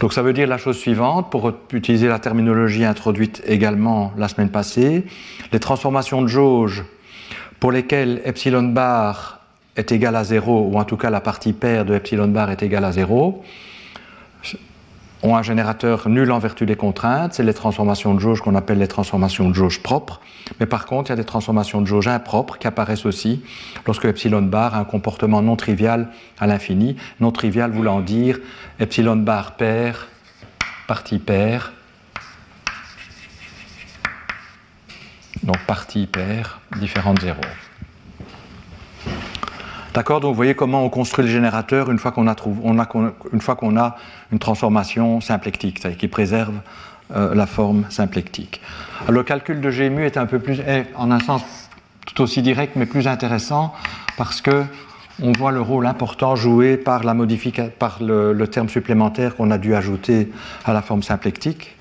Donc 0.00 0.14
ça 0.14 0.22
veut 0.22 0.32
dire 0.32 0.48
la 0.48 0.56
chose 0.56 0.78
suivante, 0.78 1.30
pour 1.30 1.52
utiliser 1.74 2.08
la 2.08 2.18
terminologie 2.18 2.86
introduite 2.86 3.42
également 3.46 4.14
la 4.16 4.26
semaine 4.28 4.48
passée, 4.48 5.04
les 5.52 5.60
transformations 5.60 6.22
de 6.22 6.26
jauge 6.26 6.86
pour 7.60 7.70
lesquelles 7.70 8.22
epsilon 8.24 8.62
bar 8.62 9.40
est 9.76 9.92
égal 9.92 10.16
à 10.16 10.24
0, 10.24 10.70
ou 10.72 10.78
en 10.78 10.84
tout 10.84 10.96
cas 10.96 11.10
la 11.10 11.20
partie 11.20 11.52
paire 11.52 11.84
de 11.84 11.92
epsilon 11.92 12.28
bar 12.28 12.50
est 12.50 12.62
égale 12.62 12.86
à 12.86 12.92
0, 12.92 13.44
ont 15.26 15.36
un 15.36 15.42
générateur 15.42 16.08
nul 16.08 16.30
en 16.30 16.38
vertu 16.38 16.66
des 16.66 16.76
contraintes, 16.76 17.34
c'est 17.34 17.42
les 17.42 17.54
transformations 17.54 18.14
de 18.14 18.20
jauge 18.20 18.40
qu'on 18.40 18.54
appelle 18.54 18.78
les 18.78 18.88
transformations 18.88 19.48
de 19.48 19.54
jauge 19.54 19.82
propres. 19.82 20.20
Mais 20.60 20.66
par 20.66 20.86
contre, 20.86 21.10
il 21.10 21.12
y 21.12 21.14
a 21.14 21.16
des 21.16 21.24
transformations 21.24 21.80
de 21.80 21.86
jauge 21.86 22.08
impropres 22.08 22.58
qui 22.58 22.66
apparaissent 22.66 23.06
aussi 23.06 23.42
lorsque 23.86 24.04
epsilon 24.04 24.42
bar 24.42 24.74
a 24.74 24.78
un 24.78 24.84
comportement 24.84 25.42
non 25.42 25.56
trivial 25.56 26.08
à 26.38 26.46
l'infini, 26.46 26.96
non 27.20 27.32
trivial 27.32 27.70
voulant 27.72 28.00
dire 28.00 28.38
epsilon 28.78 29.16
bar 29.16 29.56
paire, 29.56 30.06
partie 30.86 31.18
paire, 31.18 31.72
donc 35.42 35.58
partie 35.66 36.06
paire 36.06 36.60
différente 36.78 37.16
de 37.16 37.26
0. 37.26 37.40
D'accord 39.96 40.20
Donc 40.20 40.32
vous 40.32 40.36
voyez 40.36 40.54
comment 40.54 40.84
on 40.84 40.90
construit 40.90 41.24
le 41.24 41.30
générateur 41.30 41.90
une 41.90 41.98
fois 41.98 42.12
qu'on 42.12 42.28
a, 42.28 42.36
une, 44.30 44.38
transformation 44.38 45.22
symplectique, 45.22 45.78
c'est-à-dire 45.78 45.98
qui 45.98 46.08
préserve 46.08 46.52
euh, 47.16 47.34
la 47.34 47.46
forme 47.46 47.86
symplectique. 47.88 48.60
Le 49.08 49.22
calcul 49.22 49.62
de 49.62 49.70
Gmu 49.70 50.04
est 50.04 50.18
un 50.18 50.26
peu 50.26 50.38
plus, 50.38 50.60
en 50.96 51.10
un 51.10 51.18
sens 51.20 51.42
tout 52.04 52.20
aussi 52.20 52.42
direct, 52.42 52.74
mais 52.76 52.84
plus 52.84 53.08
intéressant 53.08 53.72
parce 54.18 54.42
que 54.42 54.64
on 55.22 55.32
voit 55.32 55.50
le 55.50 55.62
rôle 55.62 55.86
important 55.86 56.36
joué 56.36 56.76
par, 56.76 57.02
la 57.02 57.14
par 57.78 57.98
le, 58.02 58.44
terme 58.48 58.68
supplémentaire 58.68 59.34
qu'on 59.34 59.50
a 59.50 59.56
dû 59.56 59.74
ajouter 59.74 60.30
à 60.66 60.74
la 60.74 60.82
forme 60.82 61.02
symplectique. 61.02 61.74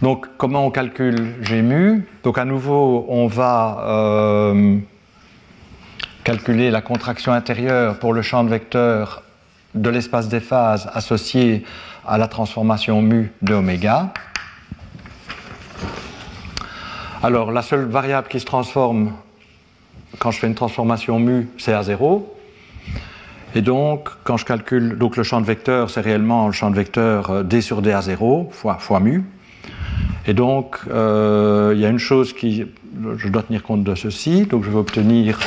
Donc, 0.00 0.28
comment 0.38 0.64
on 0.64 0.70
calcule 0.70 1.34
Gmu 1.42 2.06
Donc, 2.22 2.38
à 2.38 2.44
nouveau, 2.44 3.04
on 3.08 3.26
va 3.26 3.82
euh, 3.84 4.78
calculer 6.24 6.70
la 6.70 6.82
contraction 6.82 7.32
intérieure 7.32 7.98
pour 7.98 8.12
le 8.12 8.22
champ 8.22 8.44
de 8.44 8.50
vecteur 8.50 9.22
de 9.74 9.88
l'espace 9.90 10.28
des 10.28 10.40
phases 10.40 10.90
associé 10.94 11.64
à 12.06 12.18
la 12.18 12.28
transformation 12.28 13.02
mu 13.02 13.32
de 13.42 13.54
oméga. 13.54 14.12
Alors, 17.22 17.52
la 17.52 17.62
seule 17.62 17.84
variable 17.84 18.28
qui 18.28 18.40
se 18.40 18.46
transforme 18.46 19.12
quand 20.18 20.30
je 20.30 20.38
fais 20.38 20.46
une 20.46 20.54
transformation 20.54 21.18
mu, 21.18 21.48
c'est 21.58 21.72
à 21.72 21.82
0. 21.82 22.36
Et 23.54 23.62
donc, 23.62 24.08
quand 24.24 24.36
je 24.36 24.44
calcule 24.44 24.96
donc 24.98 25.16
le 25.16 25.22
champ 25.22 25.40
de 25.40 25.46
vecteur, 25.46 25.90
c'est 25.90 26.00
réellement 26.00 26.46
le 26.46 26.52
champ 26.52 26.70
de 26.70 26.76
vecteur 26.76 27.30
euh, 27.30 27.42
d 27.42 27.60
sur 27.60 27.82
d 27.82 27.92
à 27.92 28.00
0 28.00 28.48
fois, 28.52 28.74
fois 28.78 29.00
mu. 29.00 29.24
Et 30.26 30.34
donc, 30.34 30.78
euh, 30.88 31.72
il 31.74 31.80
y 31.80 31.86
a 31.86 31.88
une 31.88 31.98
chose 31.98 32.32
qui. 32.32 32.66
Je 33.16 33.28
dois 33.28 33.42
tenir 33.42 33.62
compte 33.62 33.82
de 33.82 33.94
ceci. 33.94 34.46
Donc, 34.46 34.64
je 34.64 34.70
vais 34.70 34.76
obtenir 34.76 35.38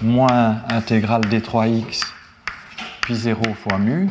moins 0.00 0.58
intégrale 0.68 1.22
d3x 1.22 2.02
pi 3.02 3.14
0 3.14 3.42
fois 3.54 3.78
mu. 3.78 4.08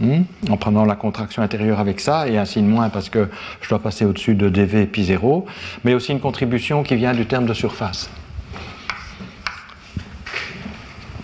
Hmm, 0.00 0.22
en 0.50 0.56
prenant 0.56 0.84
la 0.84 0.96
contraction 0.96 1.42
intérieure 1.42 1.78
avec 1.78 2.00
ça, 2.00 2.26
et 2.26 2.36
un 2.36 2.44
signe 2.44 2.66
moins 2.66 2.88
parce 2.88 3.08
que 3.08 3.28
je 3.60 3.68
dois 3.68 3.78
passer 3.78 4.04
au-dessus 4.04 4.34
de 4.34 4.48
dv 4.48 4.86
pi 4.86 5.04
0, 5.04 5.46
mais 5.84 5.94
aussi 5.94 6.12
une 6.12 6.20
contribution 6.20 6.82
qui 6.82 6.96
vient 6.96 7.14
du 7.14 7.26
terme 7.26 7.46
de 7.46 7.54
surface. 7.54 8.10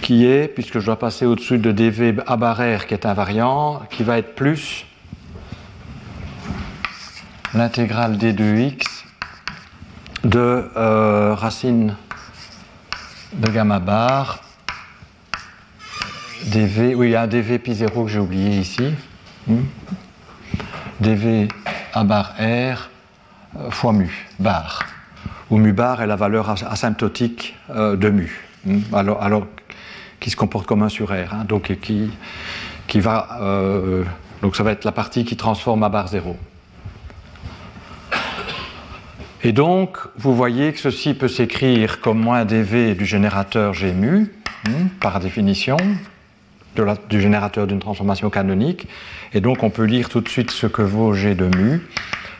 Qui 0.01 0.27
est, 0.27 0.47
puisque 0.49 0.79
je 0.79 0.87
dois 0.87 0.99
passer 0.99 1.27
au-dessus 1.27 1.59
de 1.59 1.73
dv 1.73 2.15
à 2.27 2.37
barère 2.37 2.87
qui 2.87 2.95
est 2.95 3.05
invariant, 3.05 3.83
qui 3.91 4.05
va 4.05 4.19
être 4.19 4.35
plus 4.35 4.87
l'intégrale 7.55 8.17
d2x 8.17 9.05
de 10.25 10.71
euh, 10.77 11.35
racine 11.35 11.97
de 13.39 13.49
gamma 13.51 13.79
bar 13.79 14.41
dv, 16.47 16.95
oui, 16.95 17.09
il 17.09 17.11
y 17.13 17.15
a 17.15 17.23
un 17.23 17.27
dv 17.27 17.59
pi 17.59 17.75
0 17.75 18.05
que 18.05 18.11
j'ai 18.11 18.19
oublié 18.19 18.59
ici. 18.59 18.95
Hmm. 19.47 19.63
dv 21.01 21.49
à 21.95 22.05
bar 22.05 22.35
r 22.39 22.91
euh, 23.57 23.71
fois 23.71 23.93
mu, 23.93 24.29
bar. 24.39 24.85
Où 25.51 25.59
mu 25.59 25.73
bar 25.73 26.03
est 26.03 26.07
la 26.07 26.17
valeur 26.17 26.51
asymptotique 26.51 27.57
euh, 27.71 27.97
de 27.97 28.11
mu. 28.11 28.45
Hmm. 28.67 28.81
Alors, 28.93 29.23
alors, 29.23 29.47
qui 30.21 30.31
se 30.31 30.37
comporte 30.37 30.67
comme 30.67 30.83
un 30.83 30.89
sur 30.89 31.11
r. 31.11 31.33
Hein, 31.33 31.45
donc, 31.49 31.79
qui, 31.81 32.11
qui 32.89 33.01
va, 33.01 33.39
donc 34.43 34.57
ça 34.57 34.65
va 34.65 34.73
être 34.73 34.85
la 34.85 34.93
partie 34.93 35.25
qui 35.25 35.37
transforme 35.37 35.85
à 35.85 35.89
bar 35.89 36.09
0. 36.09 36.37
Et 39.45 39.53
donc, 39.53 39.99
vous 40.17 40.35
voyez 40.35 40.73
que 40.73 40.81
ceci 40.81 41.15
peut 41.15 41.29
s'écrire 41.29 42.01
comme 42.01 42.19
moins 42.19 42.45
dv 42.45 42.97
du 42.97 43.07
générateur 43.07 43.73
G 43.73 43.93
mu, 43.93 44.33
hmm, 44.67 44.89
par 45.01 45.21
définition, 45.21 45.77
du 47.09 47.21
générateur 47.21 47.67
d'une 47.67 47.79
transformation 47.79 48.31
canonique. 48.31 48.89
Et 49.33 49.41
donc, 49.41 49.63
on 49.63 49.71
peut 49.71 49.85
lire 49.85 50.09
tout 50.09 50.21
de 50.21 50.29
suite 50.29 50.51
ce 50.51 50.67
que 50.67 50.83
vaut 50.83 51.13
G 51.13 51.37
de 51.37 51.47
mu. 51.57 51.83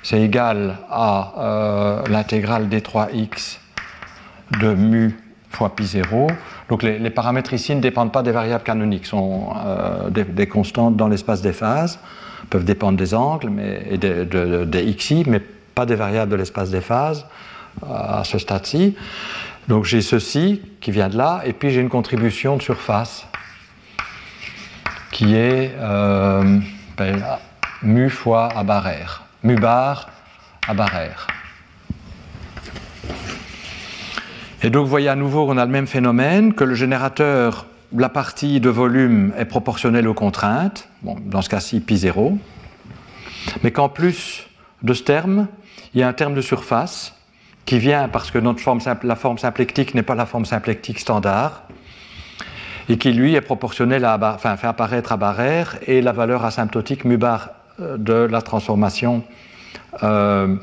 C'est 0.03 0.21
égal 0.21 0.79
à 0.91 1.35
euh, 1.39 2.03
l'intégrale 2.09 2.69
d3x 2.69 3.59
de 4.61 4.75
mu 4.75 5.17
fois 5.51 5.75
pi 5.75 5.87
0. 5.87 6.27
Donc, 6.69 6.83
les, 6.83 7.11
paramètres 7.11 7.53
ici 7.55 7.75
ne 7.75 7.81
dépendent 7.81 8.13
pas 8.13 8.23
des 8.23 8.33
variables 8.33 8.65
canoniques, 8.65 9.07
sont 9.07 9.51
euh, 9.65 10.11
des, 10.11 10.47
constantes 10.47 10.97
dans 10.97 11.09
l'espace 11.09 11.43
des 11.43 11.53
phases, 11.53 12.01
peuvent 12.51 12.65
dépendre 12.65 12.99
des 12.99 13.15
angles 13.15 13.51
mais, 13.51 13.87
et 13.91 13.99
des 13.99 14.95
xi, 14.95 15.25
mais 15.27 15.41
pas 15.79 15.87
des 15.87 15.95
variables 15.95 16.33
de 16.33 16.35
l'espace 16.35 16.71
des 16.71 16.81
phases 16.81 17.25
à 17.89 18.25
ce 18.25 18.37
stade-ci. 18.39 18.97
Donc 19.69 19.85
j'ai 19.85 20.03
ceci 20.03 20.61
qui 20.81 20.91
vient 20.91 21.09
de 21.09 21.17
là, 21.17 21.43
et 21.45 21.53
puis 21.53 21.71
j'ai 21.71 21.81
une 21.81 21.89
contribution 21.89 22.57
de 22.57 22.63
surface 22.63 23.29
qui 25.13 25.37
est 25.37 25.71
euh, 25.79 26.59
ben, 26.97 27.23
mu 27.85 28.11
fois 28.11 28.49
à 28.57 28.65
barère, 28.65 29.23
mu 29.45 29.55
bar 29.55 30.11
à 30.67 30.75
barère. 30.75 31.29
Et 34.65 34.71
donc 34.71 34.83
vous 34.83 34.91
voyez 34.91 35.09
à 35.09 35.15
nouveau 35.15 35.47
qu'on 35.47 35.59
a 35.59 35.65
le 35.65 35.71
même 35.71 35.87
phénomène, 35.87 36.55
que 36.55 36.65
le 36.65 36.75
générateur, 36.75 37.67
la 37.97 38.09
partie 38.09 38.59
de 38.59 38.69
volume 38.69 39.33
est 39.39 39.45
proportionnelle 39.45 40.09
aux 40.09 40.15
contraintes, 40.15 40.89
bon, 41.03 41.15
dans 41.25 41.41
ce 41.41 41.49
cas-ci 41.49 41.79
pi 41.79 41.97
0, 41.99 42.37
mais 43.63 43.71
qu'en 43.71 43.89
plus 43.89 44.49
de 44.83 44.93
ce 44.93 45.05
terme, 45.05 45.47
il 45.95 46.01
y 46.01 46.03
a 46.03 46.09
un 46.09 46.13
terme 46.13 46.35
de 46.35 46.41
surface 46.41 47.15
qui 47.65 47.79
vient 47.79 48.09
parce 48.09 48.31
que 48.31 48.39
notre 48.39 48.61
forme, 48.61 48.81
la 49.03 49.17
forme 49.17 49.39
symplectique 49.39 49.95
n'est 49.95 50.03
pas 50.03 50.15
la 50.15 50.27
forme 50.27 50.45
symplectique 50.45 50.99
standard 50.99 51.63
et 52.89 52.97
qui 52.97 53.13
lui 53.13 53.35
est 53.35 53.41
proportionnel 53.41 54.05
à 54.05 54.19
enfin, 54.35 54.57
fait 54.57 54.67
apparaître 54.67 55.13
à 55.13 55.17
barère 55.17 55.77
et 55.87 56.01
la 56.01 56.13
valeur 56.13 56.45
asymptotique 56.45 57.05
mu 57.05 57.17
bar 57.17 57.51
euh, 57.81 57.97
de 57.97 58.15
la 58.15 58.43
transformation 58.43 59.23
euh, 60.03 60.57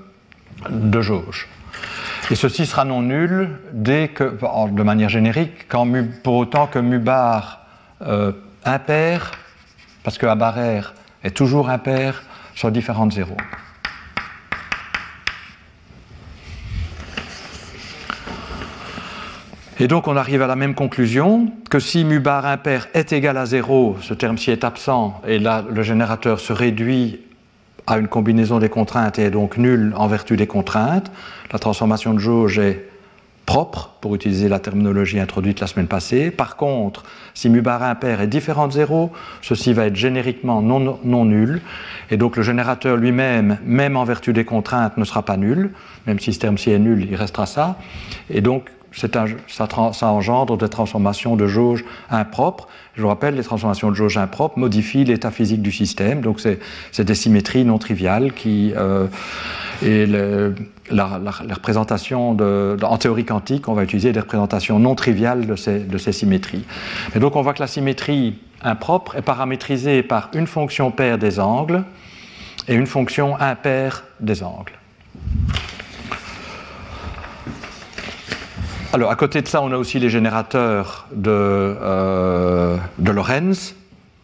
de 0.70 1.02
jauge. 1.02 1.48
Et 2.32 2.36
ceci 2.36 2.66
sera 2.66 2.86
non 2.86 3.04
nul 3.04 3.50
dès 3.72 4.08
que, 4.08 4.24
de 4.72 4.84
manière 4.84 5.10
générique, 5.10 5.68
quand 5.68 5.88
pour 6.24 6.36
autant 6.36 6.66
que 6.66 6.80
mu 6.80 6.98
bar 6.98 7.66
euh, 8.02 8.32
impair, 8.64 9.32
parce 10.04 10.18
que 10.18 10.26
à 10.26 10.36
barère 10.36 10.96
est 11.24 11.36
toujours 11.36 11.70
impair 11.70 12.24
sur 12.56 12.72
différentes 12.72 13.12
zéros. 13.12 13.38
Et 19.78 19.90
donc 19.90 20.08
on 20.08 20.16
arrive 20.16 20.42
à 20.42 20.48
la 20.48 20.56
même 20.56 20.74
conclusion 20.74 21.52
que 21.70 21.80
si 21.80 22.06
mu 22.06 22.22
bar 22.22 22.46
impair 22.46 22.88
est 22.94 23.12
égal 23.12 23.36
à 23.36 23.46
0, 23.46 23.98
ce 24.02 24.14
terme-ci 24.14 24.52
est 24.52 24.64
absent, 24.64 25.20
et 25.28 25.38
là 25.38 25.66
le 25.70 25.84
générateur 25.84 26.40
se 26.40 26.54
réduit 26.54 27.20
à 27.86 27.98
une 27.98 28.08
combinaison 28.08 28.60
des 28.60 28.70
contraintes 28.70 29.20
et 29.20 29.24
est 29.24 29.32
donc 29.32 29.58
nul 29.58 29.94
en 29.98 30.08
vertu 30.08 30.38
des 30.38 30.48
contraintes, 30.48 31.12
la 31.52 31.60
transformation 31.60 32.14
de 32.14 32.20
jauge 32.20 32.58
est 32.58 32.88
propre, 33.46 33.92
pour 34.02 34.16
utiliser 34.16 34.50
la 34.50 34.60
terminologie 34.60 35.20
introduite 35.20 35.60
la 35.60 35.68
semaine 35.68 35.88
passée. 35.88 36.32
Par 36.32 36.56
contre, 36.56 37.04
si 37.34 37.50
mu 37.50 37.62
bar 37.62 37.84
impair 37.84 38.22
est 38.22 38.28
différent 38.28 38.68
de 38.68 38.74
0, 38.74 39.12
ceci 39.42 39.74
va 39.74 39.86
être 39.86 39.96
génériquement 39.96 40.62
non, 40.62 40.98
non 41.04 41.26
nul, 41.26 41.62
et 42.10 42.18
donc 42.18 42.38
le 42.38 42.44
générateur 42.44 42.96
lui-même, 42.98 43.60
même 43.66 43.98
en 43.98 44.04
vertu 44.04 44.32
des 44.34 44.46
contraintes, 44.46 44.98
ne 44.98 45.04
sera 45.04 45.24
pas 45.24 45.38
nul, 45.38 45.72
même 46.08 46.20
si 46.20 46.34
ce 46.34 46.40
terme-ci 46.40 46.72
est 46.72 46.80
nul, 46.80 47.06
il 47.08 47.16
restera 47.16 47.46
ça, 47.46 47.78
et 48.30 48.42
donc 48.42 48.70
ça, 48.96 49.68
engendre 50.10 50.58
des 50.58 50.70
transformations 50.70 51.36
de 51.36 51.48
jauge 51.48 51.84
impropres. 52.10 52.68
Je 52.96 53.02
vous 53.02 53.08
rappelle, 53.08 53.36
les 53.36 53.44
transformations 53.44 53.90
de 53.90 53.96
jauge 53.96 54.18
impropres 54.18 54.58
modifient 54.58 55.04
l'état 55.04 55.32
physique 55.32 55.62
du 55.62 55.72
système, 55.72 56.22
donc 56.22 56.40
c'est 56.40 57.04
des 57.04 57.16
symétries 57.16 57.66
non 57.66 57.78
triviales 57.78 58.34
qui. 58.34 58.74
Euh, 58.76 59.08
et 59.84 60.06
en 62.84 62.98
théorie 62.98 63.26
quantique, 63.26 63.68
on 63.68 63.74
va 63.74 63.84
utiliser 63.84 64.14
des 64.14 64.20
représentations 64.20 64.80
non 64.80 64.96
triviales 64.96 65.46
de 65.46 65.98
ces 65.98 66.12
symétries. 66.12 66.64
Et 67.16 67.20
donc 67.20 67.36
on 67.36 67.42
voit 67.42 67.54
que 67.54 67.62
la 67.62 67.68
symétrie 67.68 68.40
impropre 68.62 69.16
est 69.16 69.22
paramétrisée 69.22 70.04
par 70.04 70.30
une 70.34 70.48
fonction 70.48 70.92
paire 70.92 71.18
des 71.18 71.40
angles 71.40 71.84
et 72.68 72.76
une 72.76 72.88
fonction 72.88 73.40
impaire 73.40 74.04
des 74.20 74.44
angles. 74.44 74.74
Alors, 78.96 79.12
à 79.12 79.18
côté 79.18 79.42
de 79.42 79.48
ça, 79.50 79.62
on 79.62 79.74
a 79.74 79.78
aussi 79.78 80.00
les 80.00 80.10
générateurs 80.10 81.06
de, 81.12 81.30
euh, 81.30 82.78
de 82.98 83.12
Lorentz. 83.12 83.76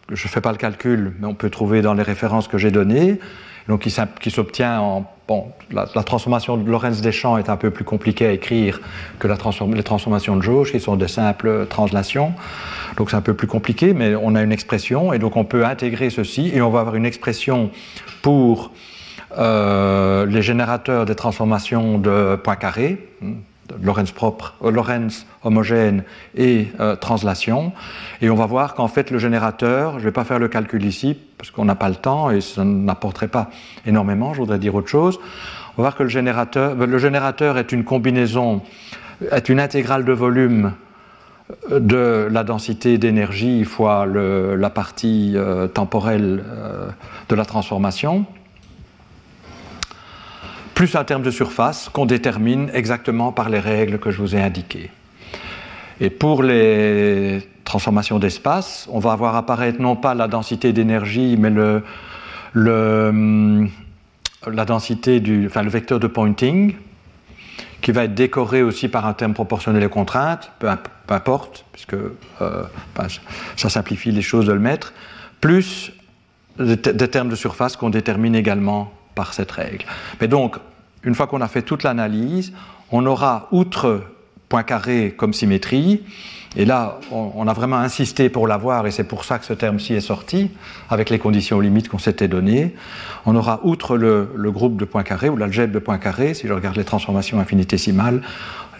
Je 0.08 0.26
ne 0.26 0.30
fais 0.30 0.40
pas 0.40 0.50
le 0.50 0.56
calcul, 0.56 1.12
mais 1.20 1.26
on 1.26 1.34
peut 1.34 1.50
trouver 1.50 1.82
dans 1.82 1.92
les 1.92 2.02
références 2.02 2.48
que 2.48 2.56
j'ai 2.56 2.70
données. 2.70 3.20
Donc, 3.68 3.82
qui, 3.82 4.30
s'obtient 4.30 4.80
en. 4.80 5.04
Bon, 5.28 5.48
la, 5.72 5.84
transformation 6.04 6.56
de 6.56 6.66
Lorentz 6.66 7.02
des 7.02 7.12
champs 7.12 7.36
est 7.36 7.50
un 7.50 7.58
peu 7.58 7.70
plus 7.70 7.84
compliquée 7.84 8.24
à 8.24 8.32
écrire 8.32 8.80
que 9.18 9.28
la 9.28 9.36
les 9.74 9.82
transformations 9.82 10.36
de 10.36 10.42
jauge, 10.42 10.72
qui 10.72 10.80
sont 10.80 10.96
des 10.96 11.06
simples 11.06 11.66
translations. 11.68 12.32
Donc, 12.96 13.10
c'est 13.10 13.16
un 13.16 13.20
peu 13.20 13.34
plus 13.34 13.48
compliqué, 13.48 13.92
mais 13.92 14.14
on 14.14 14.34
a 14.34 14.42
une 14.42 14.52
expression, 14.52 15.12
et 15.12 15.18
donc 15.18 15.36
on 15.36 15.44
peut 15.44 15.66
intégrer 15.66 16.08
ceci, 16.08 16.50
et 16.54 16.62
on 16.62 16.70
va 16.70 16.80
avoir 16.80 16.94
une 16.94 17.04
expression 17.04 17.68
pour 18.22 18.72
euh, 19.36 20.24
les 20.24 20.40
générateurs 20.40 21.04
des 21.04 21.14
transformations 21.14 21.98
de 21.98 22.36
Poincaré, 22.36 23.06
Lorentz 23.80 24.10
propre, 24.12 24.54
euh, 24.64 24.70
Lorentz 24.70 25.26
homogène 25.44 26.04
et 26.36 26.68
euh, 26.80 26.96
translation. 26.96 27.72
Et 28.20 28.30
on 28.30 28.34
va 28.34 28.46
voir 28.46 28.74
qu'en 28.74 28.88
fait 28.88 29.10
le 29.10 29.18
générateur, 29.18 29.94
je 29.94 29.98
ne 29.98 30.04
vais 30.04 30.12
pas 30.12 30.24
faire 30.24 30.38
le 30.38 30.48
calcul 30.48 30.84
ici 30.84 31.16
parce 31.38 31.50
qu'on 31.50 31.64
n'a 31.64 31.74
pas 31.74 31.88
le 31.88 31.94
temps 31.94 32.30
et 32.30 32.40
ça 32.40 32.64
n'apporterait 32.64 33.28
pas 33.28 33.50
énormément, 33.86 34.34
je 34.34 34.40
voudrais 34.40 34.58
dire 34.58 34.74
autre 34.74 34.88
chose. 34.88 35.18
On 35.76 35.82
va 35.82 35.88
voir 35.88 35.96
que 35.96 36.02
le 36.02 36.08
générateur, 36.08 36.74
le 36.74 36.98
générateur 36.98 37.56
est 37.58 37.72
une 37.72 37.84
combinaison, 37.84 38.62
est 39.30 39.48
une 39.48 39.60
intégrale 39.60 40.04
de 40.04 40.12
volume 40.12 40.72
euh, 41.70 41.80
de 41.80 42.28
la 42.30 42.44
densité 42.44 42.98
d'énergie 42.98 43.64
fois 43.64 44.06
la 44.06 44.70
partie 44.70 45.36
temporelle 45.74 46.44
de 47.28 47.34
la 47.34 47.44
transformation 47.44 48.26
plus 50.74 50.96
un 50.96 51.04
terme 51.04 51.22
de 51.22 51.30
surface 51.30 51.88
qu'on 51.88 52.06
détermine 52.06 52.70
exactement 52.74 53.32
par 53.32 53.48
les 53.48 53.58
règles 53.58 53.98
que 53.98 54.10
je 54.10 54.18
vous 54.18 54.34
ai 54.34 54.40
indiquées. 54.40 54.90
Et 56.00 56.10
pour 56.10 56.42
les 56.42 57.46
transformations 57.64 58.18
d'espace, 58.18 58.88
on 58.90 58.98
va 58.98 59.12
avoir 59.12 59.36
apparaître 59.36 59.80
non 59.80 59.96
pas 59.96 60.14
la 60.14 60.28
densité 60.28 60.72
d'énergie, 60.72 61.36
mais 61.38 61.50
le, 61.50 61.82
le, 62.52 63.68
la 64.50 64.64
densité 64.64 65.20
du, 65.20 65.46
enfin, 65.46 65.62
le 65.62 65.70
vecteur 65.70 66.00
de 66.00 66.06
pointing, 66.06 66.74
qui 67.80 67.92
va 67.92 68.04
être 68.04 68.14
décoré 68.14 68.62
aussi 68.62 68.88
par 68.88 69.06
un 69.06 69.12
terme 69.12 69.34
proportionnel 69.34 69.84
aux 69.84 69.88
contraintes, 69.88 70.52
peu, 70.58 70.68
importe, 71.08 71.64
puisque 71.72 71.94
euh, 71.94 72.62
ben, 72.96 73.06
ça 73.56 73.68
simplifie 73.68 74.12
les 74.12 74.22
choses 74.22 74.46
de 74.46 74.52
le 74.52 74.60
mettre, 74.60 74.94
plus 75.40 75.92
des, 76.58 76.76
termes 76.76 77.28
de 77.28 77.36
surface 77.36 77.76
qu'on 77.76 77.90
détermine 77.90 78.34
également 78.34 78.92
par 79.14 79.34
cette 79.34 79.50
règle. 79.52 79.84
Mais 80.20 80.28
donc, 80.28 80.56
une 81.04 81.14
fois 81.14 81.26
qu'on 81.26 81.40
a 81.40 81.48
fait 81.48 81.62
toute 81.62 81.82
l'analyse, 81.82 82.52
on 82.90 83.06
aura, 83.06 83.48
outre 83.50 84.02
point 84.48 84.62
carré 84.62 85.14
comme 85.16 85.32
symétrie, 85.32 86.02
et 86.54 86.66
là, 86.66 86.98
on, 87.10 87.48
a 87.48 87.52
vraiment 87.54 87.78
insisté 87.78 88.28
pour 88.28 88.46
l'avoir, 88.46 88.86
et 88.86 88.90
c'est 88.90 89.04
pour 89.04 89.24
ça 89.24 89.38
que 89.38 89.46
ce 89.46 89.54
terme-ci 89.54 89.94
est 89.94 90.02
sorti, 90.02 90.50
avec 90.90 91.08
les 91.08 91.18
conditions 91.18 91.60
limites 91.60 91.88
qu'on 91.88 91.98
s'était 91.98 92.28
données. 92.28 92.74
On 93.24 93.34
aura, 93.34 93.60
outre 93.62 93.96
le, 93.96 94.28
groupe 94.50 94.76
de 94.76 94.84
points 94.84 95.02
carrés, 95.02 95.30
ou 95.30 95.38
l'algèbre 95.38 95.72
de 95.72 95.78
points 95.78 95.96
carrés, 95.96 96.34
si 96.34 96.46
je 96.46 96.52
regarde 96.52 96.76
les 96.76 96.84
transformations 96.84 97.40
infinitésimales, 97.40 98.20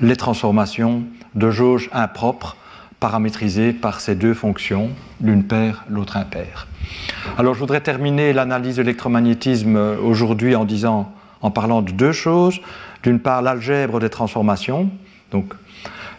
les 0.01 0.17
transformations 0.17 1.05
de 1.35 1.51
jauge 1.51 1.89
impropres, 1.93 2.59
paramétrisées 3.03 3.73
par 3.73 4.01
ces 4.01 4.15
deux 4.15 4.33
fonctions, 4.33 4.91
l'une 5.21 5.43
paire, 5.43 5.85
l'autre 5.91 6.17
impaire. 6.17 6.69
Alors, 7.37 7.53
je 7.53 7.59
voudrais 7.59 7.81
terminer 7.81 8.33
l'analyse 8.33 8.77
de 8.77 8.83
l'électromagnétisme 8.83 9.75
aujourd'hui 9.77 10.55
en 10.55 10.65
disant, 10.65 11.13
en 11.41 11.51
parlant 11.51 11.83
de 11.83 11.91
deux 11.91 12.13
choses. 12.13 12.61
D'une 13.03 13.19
part, 13.19 13.43
l'algèbre 13.43 13.99
des 13.99 14.09
transformations, 14.09 14.89
donc 15.33 15.53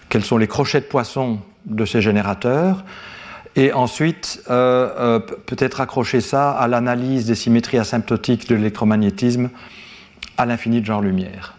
quels 0.09 0.25
sont 0.25 0.37
les 0.37 0.47
crochets 0.47 0.81
de 0.81 0.85
poisson 0.85 1.39
de 1.65 1.85
ces 1.85 2.01
générateurs, 2.01 2.83
et 3.55 3.71
ensuite 3.71 4.43
euh, 4.49 4.89
euh, 4.99 5.19
peut-être 5.19 5.79
accrocher 5.79 6.19
ça 6.19 6.51
à 6.51 6.67
l'analyse 6.67 7.25
des 7.25 7.35
symétries 7.35 7.77
asymptotiques 7.77 8.49
de 8.49 8.55
l'électromagnétisme 8.55 9.49
à 10.37 10.45
l'infini 10.45 10.81
de 10.81 10.85
genre-lumière, 10.85 11.55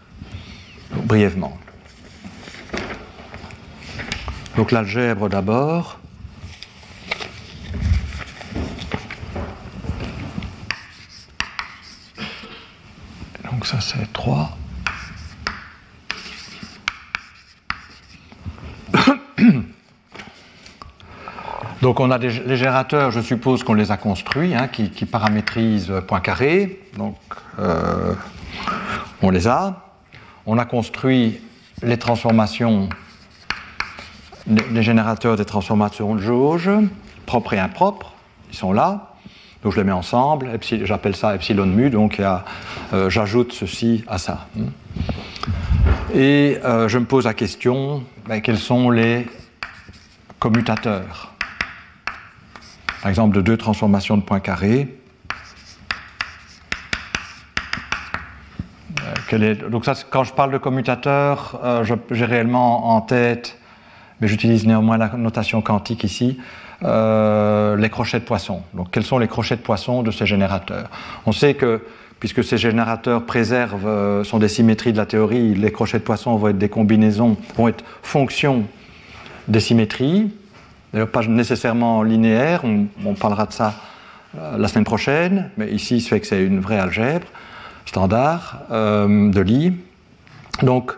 brièvement. 0.91 1.57
Donc 4.55 4.71
l'algèbre 4.71 5.27
d'abord. 5.27 5.99
Donc 13.51 13.65
ça 13.65 13.81
c'est 13.81 14.11
3. 14.13 14.57
Donc 21.81 21.99
on 21.99 22.09
a 22.11 22.17
des, 22.17 22.29
les 22.29 22.55
générateurs, 22.55 23.11
je 23.11 23.19
suppose 23.19 23.63
qu'on 23.63 23.73
les 23.73 23.91
a 23.91 23.97
construits, 23.97 24.55
hein, 24.55 24.69
qui, 24.69 25.05
paramétrisent 25.05 25.93
point 26.07 26.21
carré. 26.21 26.79
Donc 26.97 27.17
euh, 27.59 28.13
on 29.21 29.29
les 29.29 29.47
a. 29.47 29.81
On 30.45 30.57
a 30.57 30.65
construit 30.65 31.41
les 31.83 31.97
transformations, 31.97 32.87
les, 34.47 34.83
générateurs 34.83 35.37
des 35.37 35.45
transformations 35.45 36.15
de 36.15 36.19
jauge, 36.19 36.69
propres 37.25 37.53
et 37.53 37.59
impropres. 37.59 38.13
Ils 38.51 38.57
sont 38.57 38.73
là. 38.73 39.13
Donc 39.63 39.73
je 39.73 39.77
les 39.77 39.83
mets 39.83 39.91
ensemble. 39.91 40.59
J'appelle 40.83 41.15
ça 41.15 41.35
epsilon 41.35 41.65
mu. 41.65 41.89
Donc 41.89 42.19
euh, 42.19 43.09
j'ajoute 43.09 43.53
ceci 43.53 44.03
à 44.07 44.17
ça. 44.17 44.47
Et 46.13 46.57
euh, 46.63 46.87
je 46.87 46.97
me 46.97 47.05
pose 47.05 47.25
la 47.25 47.33
question 47.33 48.03
ben, 48.27 48.41
quels 48.41 48.57
sont 48.57 48.89
les 48.89 49.27
commutateurs? 50.39 51.33
Par 53.01 53.09
exemple, 53.09 53.35
de 53.35 53.41
deux 53.41 53.57
transformations 53.57 54.17
de 54.17 54.23
points 54.23 54.39
carrés. 54.39 54.97
Euh, 59.33 59.69
donc 59.69 59.85
ça, 59.85 59.93
quand 60.09 60.23
je 60.23 60.33
parle 60.33 60.51
de 60.51 60.57
commutateur, 60.57 61.59
euh, 61.63 61.83
j'ai 62.11 62.25
réellement 62.25 62.95
en 62.95 63.01
tête, 63.01 63.59
mais 64.21 64.27
j'utilise 64.27 64.65
néanmoins 64.65 64.97
la 64.97 65.09
notation 65.17 65.61
quantique 65.61 66.03
ici, 66.03 66.37
les 66.81 67.89
crochets 67.89 68.19
de 68.19 68.25
poisson. 68.25 68.61
Donc 68.73 68.91
quels 68.91 69.03
sont 69.03 69.17
les 69.17 69.27
crochets 69.27 69.55
de 69.55 69.61
poisson 69.61 70.03
de 70.03 70.11
ces 70.11 70.25
générateurs? 70.25 70.89
On 71.25 71.31
sait 71.31 71.53
que 71.53 71.81
puisque 72.19 72.43
ces 72.43 72.57
générateurs 72.57 73.25
préservent, 73.25 73.87
euh, 73.87 74.23
sont 74.23 74.39
des 74.39 74.47
symétries 74.47 74.93
de 74.93 74.97
la 74.97 75.05
théorie, 75.05 75.53
les 75.53 75.71
crochets 75.71 75.99
de 75.99 76.03
poisson 76.03 76.35
vont 76.35 76.47
être 76.49 76.57
des 76.57 76.69
combinaisons, 76.69 77.37
vont 77.55 77.67
être 77.67 77.83
fonctions 78.01 78.63
des 79.47 79.59
symétries, 79.59 80.31
d'ailleurs 80.93 81.09
pas 81.09 81.21
nécessairement 81.23 82.03
linéaires, 82.03 82.63
on, 82.63 83.13
parlera 83.13 83.45
de 83.45 83.53
ça 83.53 83.75
euh, 84.37 84.57
la 84.57 84.67
semaine 84.67 84.85
prochaine, 84.85 85.49
mais 85.57 85.71
ici 85.71 85.97
il 85.97 86.01
se 86.01 86.07
fait 86.07 86.19
que 86.19 86.27
c'est 86.27 86.43
une 86.43 86.59
vraie 86.59 86.79
algèbre 86.79 87.27
standard 87.85 88.61
euh, 88.71 89.29
de 89.29 89.41
Lie. 89.41 89.73
Donc 90.63 90.93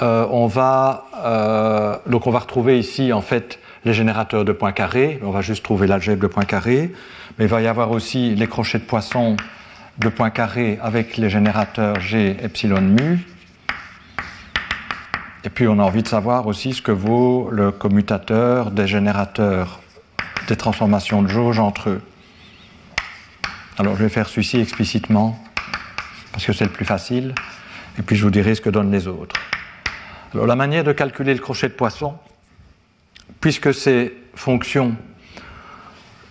on 0.00 0.46
va, 0.46 2.00
donc 2.06 2.26
on 2.26 2.30
va 2.30 2.38
retrouver 2.38 2.78
ici 2.78 3.12
en 3.12 3.22
fait 3.22 3.58
les 3.84 3.94
générateurs 3.94 4.44
de 4.44 4.52
points 4.52 4.72
carrés, 4.72 5.20
on 5.22 5.30
va 5.30 5.42
juste 5.42 5.64
trouver 5.64 5.86
l'algèbre 5.86 6.20
de 6.20 6.26
points 6.26 6.44
carrés, 6.44 6.92
mais 7.38 7.44
il 7.44 7.48
va 7.48 7.62
y 7.62 7.66
avoir 7.66 7.92
aussi 7.92 8.34
les 8.34 8.46
crochets 8.48 8.78
de 8.78 8.84
poisson 8.84 9.36
de 9.98 10.08
points 10.08 10.30
carrés 10.30 10.78
avec 10.82 11.16
les 11.16 11.30
générateurs 11.30 12.00
G 12.00 12.36
epsilon 12.42 12.80
mu. 12.80 13.20
Et 15.44 15.48
puis 15.48 15.68
on 15.68 15.78
a 15.78 15.82
envie 15.82 16.02
de 16.02 16.08
savoir 16.08 16.48
aussi 16.48 16.72
ce 16.72 16.82
que 16.82 16.90
vaut 16.90 17.48
le 17.52 17.70
commutateur 17.70 18.72
des 18.72 18.88
générateurs 18.88 19.80
des 20.48 20.56
transformations 20.56 21.22
de 21.22 21.28
jauge 21.28 21.60
entre 21.60 21.90
eux. 21.90 22.02
Alors 23.78 23.96
je 23.96 24.02
vais 24.02 24.08
faire 24.08 24.28
celui-ci 24.28 24.58
explicitement 24.58 25.38
parce 26.32 26.44
que 26.44 26.52
c'est 26.52 26.64
le 26.64 26.70
plus 26.70 26.84
facile 26.84 27.34
et 27.98 28.02
puis 28.02 28.16
je 28.16 28.24
vous 28.24 28.30
dirai 28.30 28.54
ce 28.54 28.60
que 28.60 28.70
donnent 28.70 28.90
les 28.90 29.06
autres. 29.06 29.36
La 30.34 30.56
manière 30.56 30.84
de 30.84 30.92
calculer 30.92 31.34
le 31.34 31.40
crochet 31.40 31.68
de 31.68 31.74
poisson, 31.74 32.14
puisque 33.40 33.72
ces 33.72 34.14
fonctions 34.34 34.94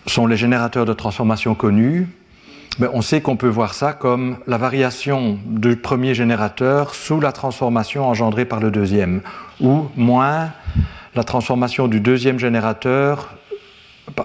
sont 0.06 0.28
les 0.28 0.38
générateurs 0.38 0.86
de 0.86 0.94
transformation 0.94 1.56
connus, 1.56 2.08
ben, 2.78 2.90
on 2.94 3.02
sait 3.02 3.22
qu'on 3.22 3.38
peut 3.38 3.48
voir 3.48 3.74
ça 3.74 3.94
comme 3.94 4.38
la 4.48 4.58
variation 4.58 5.40
du 5.46 5.78
premier 5.78 6.14
générateur 6.14 6.94
sous 6.94 7.22
la 7.22 7.32
transformation 7.32 8.06
engendrée 8.06 8.44
par 8.44 8.60
le 8.60 8.70
deuxième, 8.70 9.22
ou 9.62 9.88
moins 9.96 10.52
la 11.16 11.24
transformation 11.24 11.88
du 11.88 12.02
deuxième 12.02 12.38
générateur, 12.38 13.38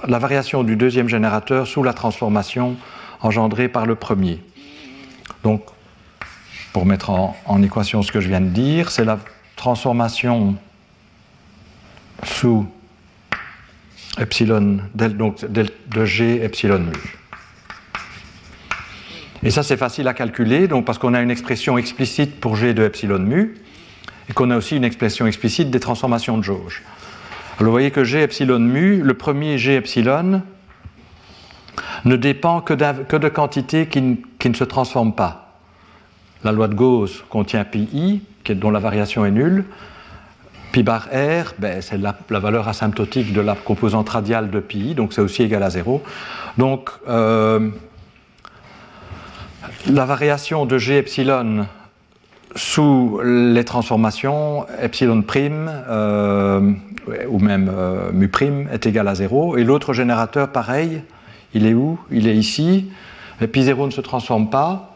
la 0.06 0.18
variation 0.18 0.64
du 0.64 0.74
deuxième 0.74 1.08
générateur 1.08 1.68
sous 1.68 1.84
la 1.84 1.92
transformation 1.92 2.76
engendrée 3.20 3.68
par 3.68 3.86
le 3.86 3.94
premier. 3.94 4.42
Donc, 5.44 5.62
pour 6.72 6.86
mettre 6.86 7.10
en, 7.10 7.62
équation 7.62 8.02
ce 8.02 8.10
que 8.10 8.20
je 8.20 8.28
viens 8.28 8.40
de 8.40 8.48
dire, 8.48 8.90
c'est 8.90 9.04
la 9.04 9.18
transformation 9.60 10.56
sous 12.22 12.66
epsilon, 14.18 14.78
donc 14.94 15.44
de 15.44 16.04
g 16.06 16.42
epsilon 16.42 16.78
mu. 16.78 17.18
Et 19.42 19.50
ça, 19.50 19.62
c'est 19.62 19.76
facile 19.76 20.08
à 20.08 20.14
calculer, 20.14 20.66
donc 20.66 20.86
parce 20.86 20.96
qu'on 20.96 21.12
a 21.12 21.20
une 21.20 21.30
expression 21.30 21.76
explicite 21.76 22.40
pour 22.40 22.56
G 22.56 22.72
de 22.72 22.82
epsilon 22.82 23.18
mu, 23.18 23.54
et 24.30 24.32
qu'on 24.32 24.50
a 24.50 24.56
aussi 24.56 24.76
une 24.76 24.84
expression 24.84 25.26
explicite 25.26 25.70
des 25.70 25.80
transformations 25.80 26.38
de 26.38 26.42
jauge. 26.42 26.82
Alors 27.58 27.66
vous 27.66 27.70
voyez 27.70 27.90
que 27.90 28.04
G 28.04 28.22
epsilon 28.22 28.60
mu, 28.60 29.02
le 29.02 29.14
premier 29.14 29.58
G 29.58 29.76
epsilon, 29.76 30.42
ne 32.06 32.16
dépend 32.16 32.62
que 32.62 32.72
de 32.74 33.28
quantités 33.28 33.86
qui, 33.88 34.00
ne 34.00 34.54
se 34.54 34.64
transforment 34.64 35.14
pas. 35.14 35.49
La 36.42 36.52
loi 36.52 36.68
de 36.68 36.74
Gauss 36.74 37.22
contient 37.28 37.64
pi 37.64 37.88
i, 37.92 38.22
dont 38.54 38.70
la 38.70 38.78
variation 38.78 39.24
est 39.26 39.30
nulle. 39.30 39.64
Pi 40.72 40.82
bar 40.82 41.08
r, 41.12 41.52
ben, 41.58 41.82
c'est 41.82 41.98
la, 41.98 42.14
valeur 42.30 42.68
asymptotique 42.68 43.32
de 43.32 43.40
la 43.40 43.54
composante 43.54 44.08
radiale 44.08 44.50
de 44.50 44.60
pi 44.60 44.94
donc 44.94 45.12
c'est 45.12 45.20
aussi 45.20 45.42
égal 45.42 45.62
à 45.62 45.70
0. 45.70 46.02
Donc, 46.58 46.90
euh, 47.08 47.70
la 49.88 50.04
variation 50.04 50.66
de 50.66 50.78
G 50.78 50.96
epsilon 50.98 51.66
sous 52.54 53.20
les 53.24 53.64
transformations 53.64 54.66
epsilon 54.80 55.22
prime 55.22 55.70
euh, 55.88 56.72
ou 57.28 57.38
même 57.38 57.70
euh, 57.72 58.10
mu 58.12 58.28
prime 58.28 58.68
est 58.72 58.86
égal 58.86 59.06
à 59.08 59.14
0 59.14 59.56
et 59.56 59.64
l'autre 59.64 59.92
générateur 59.92 60.50
pareil 60.50 61.02
il 61.54 61.66
est 61.66 61.74
où? 61.74 61.98
Il 62.10 62.26
est 62.26 62.34
ici 62.34 62.90
puis 63.52 63.62
0 63.62 63.86
ne 63.86 63.92
se 63.92 64.00
transforme 64.00 64.50
pas 64.50 64.89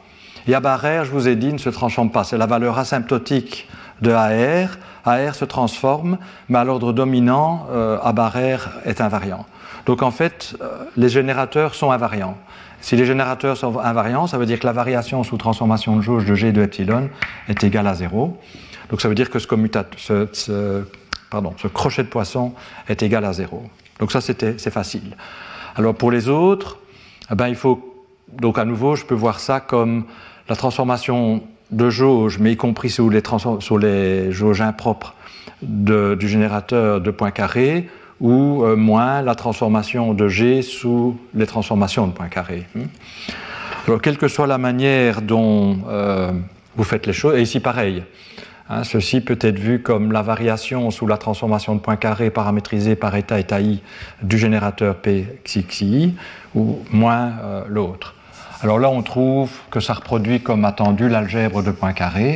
barre 0.46 1.04
je 1.04 1.10
vous 1.10 1.28
ai 1.28 1.36
dit 1.36 1.52
ne 1.52 1.58
se 1.58 1.70
transforme 1.70 2.10
pas 2.10 2.24
c'est 2.24 2.38
la 2.38 2.46
valeur 2.46 2.78
asymptotique 2.78 3.68
de 4.02 4.10
AR 4.10 4.70
AR 5.04 5.34
se 5.34 5.44
transforme 5.44 6.18
mais 6.48 6.58
à 6.58 6.64
l'ordre 6.64 6.92
dominant 6.92 7.66
euh, 7.72 7.98
A 8.02 8.12
bar 8.12 8.36
est 8.84 9.00
invariant 9.00 9.46
donc 9.86 10.02
en 10.02 10.10
fait 10.10 10.56
les 10.96 11.08
générateurs 11.08 11.74
sont 11.74 11.90
invariants 11.90 12.36
si 12.84 12.96
les 12.96 13.06
générateurs 13.06 13.56
sont 13.56 13.78
invariants, 13.78 14.26
ça 14.26 14.36
veut 14.36 14.44
dire 14.44 14.60
que 14.60 14.66
la 14.66 14.74
variation 14.74 15.24
sous 15.24 15.38
transformation 15.38 15.96
de 15.96 16.02
jauge 16.02 16.26
de 16.26 16.34
G 16.34 16.52
de 16.52 16.60
epsilon 16.60 17.08
est 17.48 17.64
égale 17.64 17.86
à 17.86 17.94
0. 17.94 18.38
Donc 18.90 19.00
ça 19.00 19.08
veut 19.08 19.14
dire 19.14 19.30
que 19.30 19.38
ce, 19.38 19.48
ce 20.34 21.66
crochet 21.68 22.02
de 22.02 22.08
poisson 22.08 22.52
est 22.86 23.02
égal 23.02 23.24
à 23.24 23.32
0. 23.32 23.62
Donc 24.00 24.12
ça, 24.12 24.20
c'est 24.20 24.70
facile. 24.70 25.16
Alors 25.76 25.94
pour 25.94 26.10
les 26.10 26.28
autres, 26.28 26.76
eh 27.30 27.34
ben, 27.34 27.48
il 27.48 27.54
faut, 27.54 28.04
donc 28.30 28.58
à 28.58 28.66
nouveau, 28.66 28.96
je 28.96 29.06
peux 29.06 29.14
voir 29.14 29.40
ça 29.40 29.60
comme 29.60 30.04
la 30.48 30.56
transformation 30.56 31.42
de 31.70 31.90
jauge, 31.90 32.38
mais 32.38 32.52
y 32.52 32.56
compris 32.56 32.90
sous 32.90 33.08
les, 33.08 33.22
sur 33.60 33.78
les 33.78 34.32
jauges 34.32 34.60
impropres 34.60 35.14
du 35.62 36.28
générateur 36.28 37.00
de 37.00 37.10
Poincaré, 37.10 37.88
ou 38.20 38.62
euh, 38.64 38.76
moins 38.76 39.22
la 39.22 39.34
transformation 39.34 40.14
de 40.14 40.28
G 40.28 40.62
sous 40.62 41.18
les 41.34 41.46
transformations 41.46 42.06
de 42.06 42.12
Poincaré. 42.12 42.64
Hmm. 42.74 42.84
Alors, 43.86 44.00
quelle 44.00 44.16
que 44.16 44.28
soit 44.28 44.46
la 44.46 44.58
manière 44.58 45.20
dont 45.20 45.78
euh, 45.88 46.32
vous 46.76 46.84
faites 46.84 47.06
les 47.06 47.12
choses, 47.12 47.36
et 47.36 47.42
ici 47.42 47.60
pareil, 47.60 48.04
hein, 48.68 48.84
ceci 48.84 49.20
peut 49.20 49.38
être 49.40 49.58
vu 49.58 49.82
comme 49.82 50.12
la 50.12 50.22
variation 50.22 50.90
sous 50.90 51.06
la 51.06 51.18
transformation 51.18 51.74
de 51.74 51.80
Poincaré 51.80 52.30
paramétrisée 52.30 52.96
par 52.96 53.14
état 53.16 53.38
état 53.38 53.60
i 53.60 53.82
du 54.22 54.38
générateur 54.38 54.96
P 54.96 55.26
xi 55.44 56.14
ou 56.54 56.78
moins 56.90 57.32
euh, 57.42 57.64
l'autre. 57.68 58.14
Alors 58.62 58.78
là, 58.78 58.88
on 58.88 59.02
trouve 59.02 59.50
que 59.70 59.80
ça 59.80 59.94
reproduit 59.94 60.40
comme 60.40 60.64
attendu 60.64 61.08
l'algèbre 61.08 61.62
de 61.62 61.70
Poincaré. 61.70 62.34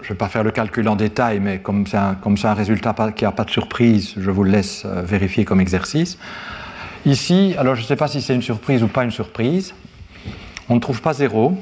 Je 0.00 0.04
ne 0.04 0.08
vais 0.10 0.14
pas 0.14 0.28
faire 0.28 0.44
le 0.44 0.50
calcul 0.50 0.86
en 0.88 0.96
détail, 0.96 1.40
mais 1.40 1.60
comme 1.60 1.86
c'est 1.86 1.96
un, 1.96 2.16
un, 2.22 2.54
résultat 2.54 2.94
qui 3.16 3.24
n'a 3.24 3.32
pas 3.32 3.44
de 3.44 3.50
surprise, 3.50 4.14
je 4.18 4.30
vous 4.30 4.44
le 4.44 4.50
laisse 4.50 4.82
euh, 4.84 5.02
vérifier 5.02 5.44
comme 5.46 5.62
exercice. 5.62 6.18
Ici, 7.06 7.54
alors 7.58 7.74
je 7.74 7.80
ne 7.80 7.86
sais 7.86 7.96
pas 7.96 8.08
si 8.08 8.20
c'est 8.20 8.34
une 8.34 8.42
surprise 8.42 8.82
ou 8.82 8.88
pas 8.88 9.04
une 9.04 9.10
surprise, 9.10 9.74
on 10.68 10.74
ne 10.74 10.80
trouve 10.80 11.00
pas 11.00 11.14
zéro, 11.14 11.56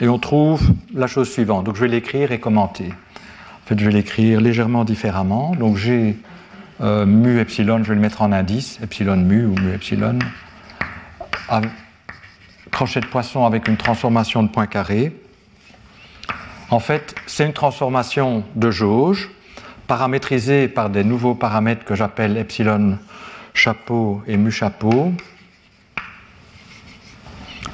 et 0.00 0.08
on 0.08 0.18
trouve 0.18 0.62
la 0.92 1.06
chose 1.06 1.30
suivante. 1.30 1.64
Donc 1.64 1.76
je 1.76 1.82
vais 1.82 1.88
l'écrire 1.88 2.32
et 2.32 2.40
commenter. 2.40 2.86
En 2.86 3.66
fait, 3.66 3.78
je 3.78 3.84
vais 3.84 3.92
l'écrire 3.92 4.40
légèrement 4.40 4.84
différemment. 4.84 5.54
Donc 5.54 5.76
j'ai 5.76 6.16
euh, 6.80 7.06
mu 7.06 7.38
epsilon, 7.38 7.78
je 7.84 7.88
vais 7.88 7.94
le 7.94 8.00
mettre 8.00 8.22
en 8.22 8.32
indice, 8.32 8.78
epsilon 8.82 9.16
mu 9.16 9.46
ou 9.46 9.54
mu 9.54 9.72
epsilon, 9.72 10.18
crochet 12.70 13.00
de 13.00 13.06
poisson 13.06 13.46
avec 13.46 13.68
une 13.68 13.76
transformation 13.76 14.42
de 14.42 14.48
point 14.48 14.66
carré. 14.66 15.12
En 16.70 16.80
fait, 16.80 17.14
c'est 17.26 17.46
une 17.46 17.52
transformation 17.52 18.44
de 18.56 18.70
jauge 18.70 19.30
paramétrisée 19.86 20.66
par 20.66 20.90
des 20.90 21.04
nouveaux 21.04 21.34
paramètres 21.34 21.84
que 21.84 21.94
j'appelle 21.94 22.36
epsilon 22.36 22.98
chapeau 23.52 24.22
et 24.26 24.36
mu 24.36 24.50
chapeau, 24.50 25.12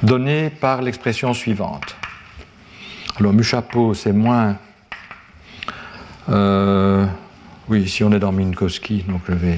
donnés 0.03 0.49
par 0.49 0.81
l'expression 0.81 1.33
suivante. 1.33 1.95
Alors 3.19 3.33
mu 3.33 3.43
chapeau, 3.43 3.93
c'est 3.93 4.13
moins 4.13 4.57
euh, 6.29 7.05
oui, 7.71 7.83
ici 7.83 8.03
on 8.03 8.11
est 8.11 8.19
dans 8.19 8.33
Minkowski, 8.33 9.05
donc 9.07 9.21
je 9.29 9.33
vais 9.33 9.57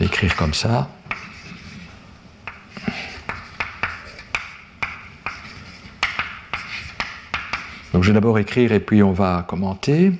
l'écrire 0.00 0.36
comme 0.36 0.52
ça. 0.52 0.90
Donc 7.94 8.02
je 8.02 8.08
vais 8.08 8.12
d'abord 8.12 8.38
écrire 8.38 8.72
et 8.72 8.80
puis 8.80 9.02
on 9.02 9.12
va 9.12 9.46
commenter. 9.48 10.12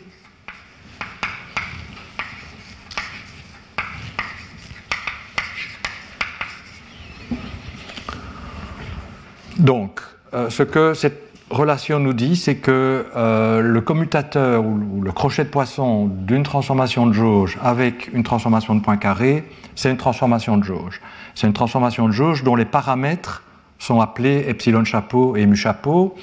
Donc, 9.59 10.01
euh, 10.33 10.49
ce 10.49 10.63
que 10.63 10.95
cette 10.95 11.30
relation 11.51 11.99
nous 11.99 12.13
dit, 12.13 12.37
c'est 12.37 12.57
que 12.57 13.07
euh, 13.17 13.61
le 13.61 13.81
commutateur 13.81 14.65
ou, 14.65 15.03
le 15.03 15.13
crochet 15.13 15.45
de 15.45 15.51
poisson 15.51 16.07
d'une 16.07 16.43
transformation 16.43 17.07
de 17.07 17.13
jauge 17.13 17.59
avec 17.63 18.11
une 18.13 18.23
transformation 18.23 18.75
de 18.75 18.81
point 18.81 18.97
carré, 18.97 19.45
c'est 19.75 19.91
une 19.91 19.97
transformation 19.97 20.57
de 20.57 20.65
jauge. 20.65 21.01
C'est 21.35 21.47
une 21.47 21.53
transformation 21.53 22.07
de 22.07 22.13
jauge 22.13 22.45
dont 22.45 22.57
les 22.57 22.65
paramètres 22.65 23.43
sont 23.79 24.01
appelés 24.01 24.45
epsilon 24.49 24.85
chapeau 24.85 25.37
et 25.37 25.47
mu 25.47 25.57
chapeau 25.57 26.15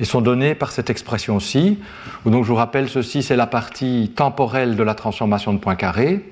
et 0.00 0.04
sont 0.04 0.20
donnés 0.20 0.54
par 0.54 0.70
cette 0.70 0.90
expression-ci. 0.90 1.78
Donc 2.24 2.44
je 2.44 2.48
vous 2.48 2.54
rappelle, 2.54 2.88
ceci 2.88 3.22
c'est 3.22 3.36
la 3.36 3.46
partie 3.46 4.12
temporelle 4.14 4.76
de 4.76 4.82
la 4.82 4.94
transformation 4.94 5.52
de 5.52 5.58
point 5.58 5.76
carré 5.76 6.24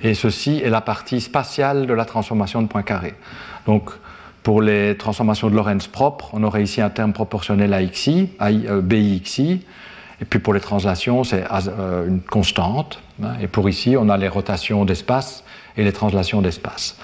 et 0.00 0.14
ceci 0.14 0.60
est 0.64 0.70
la 0.70 0.80
partie 0.80 1.20
spatiale 1.20 1.86
de 1.86 1.94
la 1.94 2.04
transformation 2.04 2.62
de 2.62 2.68
point 2.68 2.82
carré. 2.82 3.14
Donc 3.66 3.90
pour 4.42 4.60
les 4.60 4.96
transformations 4.96 5.48
de 5.48 5.54
Lorentz 5.54 5.86
propres, 5.86 6.30
on 6.32 6.42
aurait 6.42 6.62
ici 6.62 6.80
un 6.80 6.90
terme 6.90 7.12
proportionnel 7.12 7.72
à 7.72 7.82
xi, 7.84 8.30
à 8.38 8.48
euh, 8.48 8.80
bixi, 8.80 9.64
et 10.20 10.24
puis 10.24 10.38
pour 10.38 10.54
les 10.54 10.60
translations, 10.60 11.24
c'est 11.24 11.44
euh, 11.50 12.08
une 12.08 12.20
constante. 12.20 13.00
Hein, 13.22 13.34
et 13.40 13.46
pour 13.46 13.68
ici, 13.68 13.96
on 13.96 14.08
a 14.08 14.16
les 14.16 14.28
rotations 14.28 14.84
d'espace 14.84 15.44
et 15.76 15.84
les 15.84 15.92
translations 15.92 16.42
d'espace. 16.42 16.98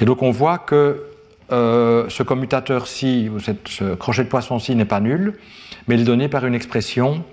Et 0.00 0.04
donc 0.04 0.22
on 0.22 0.30
voit 0.30 0.58
que 0.58 1.04
euh, 1.52 2.06
ce 2.08 2.22
commutateur-ci, 2.22 3.28
ou 3.32 3.38
ce 3.40 3.94
crochet 3.94 4.24
de 4.24 4.28
poisson-ci 4.28 4.74
n'est 4.74 4.84
pas 4.84 5.00
nul, 5.00 5.38
mais 5.86 5.94
il 5.94 6.00
est 6.02 6.04
donné 6.04 6.28
par 6.28 6.44
une 6.46 6.54
expression, 6.54 7.24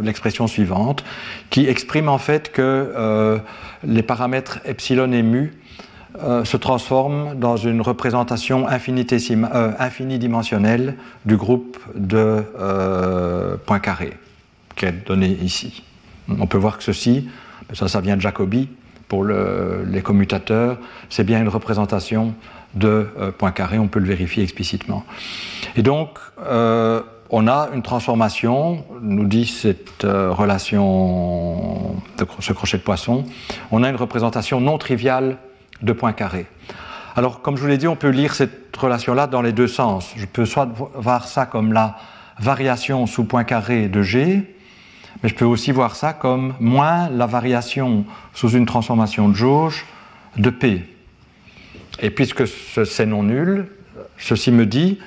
l'expression 0.00 0.46
suivante, 0.46 1.02
qui 1.48 1.66
exprime 1.66 2.08
en 2.08 2.18
fait 2.18 2.52
que 2.52 3.40
les 3.84 4.02
paramètres 4.02 4.58
epsilon 4.66 5.12
et 5.12 5.22
mu 5.22 5.54
euh, 6.22 6.44
se 6.44 6.56
transforme 6.56 7.34
dans 7.38 7.56
une 7.56 7.82
représentation 7.82 8.66
euh, 8.68 9.70
infinidimensionnelle 9.78 10.94
du 11.26 11.36
groupe 11.36 11.78
de 11.94 12.42
euh, 12.58 13.56
points 13.66 13.80
carrés 13.80 14.14
qui 14.76 14.86
est 14.86 15.06
donné 15.06 15.28
ici. 15.42 15.82
On 16.28 16.46
peut 16.46 16.58
voir 16.58 16.78
que 16.78 16.84
ceci, 16.84 17.28
ça, 17.72 18.00
vient 18.00 18.16
de 18.16 18.20
Jacobi 18.20 18.68
pour 19.08 19.24
les 19.24 20.02
commutateurs, 20.02 20.78
c'est 21.08 21.24
bien 21.24 21.40
une 21.40 21.48
représentation 21.48 22.34
de 22.74 23.06
points 23.38 23.52
carrés, 23.52 23.78
on 23.78 23.88
peut 23.88 24.00
le 24.00 24.06
vérifier 24.06 24.42
explicitement. 24.42 25.04
Et 25.76 25.82
donc, 25.82 26.18
on 27.30 27.46
a 27.46 27.70
une 27.72 27.82
transformation, 27.82 28.84
nous 29.00 29.24
dit 29.24 29.46
cette 29.46 30.02
relation 30.02 31.94
de 32.18 32.26
ce 32.40 32.52
crochet 32.52 32.76
de 32.76 32.82
poisson, 32.82 33.24
on 33.70 33.82
a 33.82 33.88
une 33.88 33.96
représentation 33.96 34.60
non 34.60 34.76
triviale 34.76 35.38
de 35.82 35.92
points 35.92 36.12
carrés. 36.12 36.46
Alors, 37.16 37.40
comme 37.40 37.56
je 37.56 37.62
vous 37.62 37.68
l'ai 37.68 37.78
dit, 37.78 37.88
on 37.88 37.96
peut 37.96 38.10
lire 38.10 38.34
cette 38.34 38.76
relation-là 38.76 39.26
dans 39.26 39.40
les 39.40 39.52
deux 39.52 39.68
sens. 39.68 40.12
Je 40.16 40.26
peux 40.26 40.44
soit 40.44 40.68
voir 40.94 41.26
ça 41.26 41.46
comme 41.46 41.72
la 41.72 41.96
variation 42.38 43.06
sous 43.06 43.24
point 43.24 43.44
carré 43.44 43.88
de 43.88 44.02
G, 44.02 44.54
mais 45.22 45.28
je 45.28 45.34
peux 45.34 45.46
aussi 45.46 45.72
voir 45.72 45.96
ça 45.96 46.12
comme 46.12 46.54
moins 46.60 47.08
la 47.08 47.26
variation 47.26 48.04
sous 48.34 48.50
une 48.50 48.66
transformation 48.66 49.28
de 49.28 49.34
jauge 49.34 49.86
de 50.36 50.50
P. 50.50 50.84
Et 52.00 52.10
puisque 52.10 52.46
c'est 52.46 53.06
non 53.06 53.22
nul, 53.22 53.66
ceci 54.18 54.52
me 54.52 54.66
dit 54.66 54.98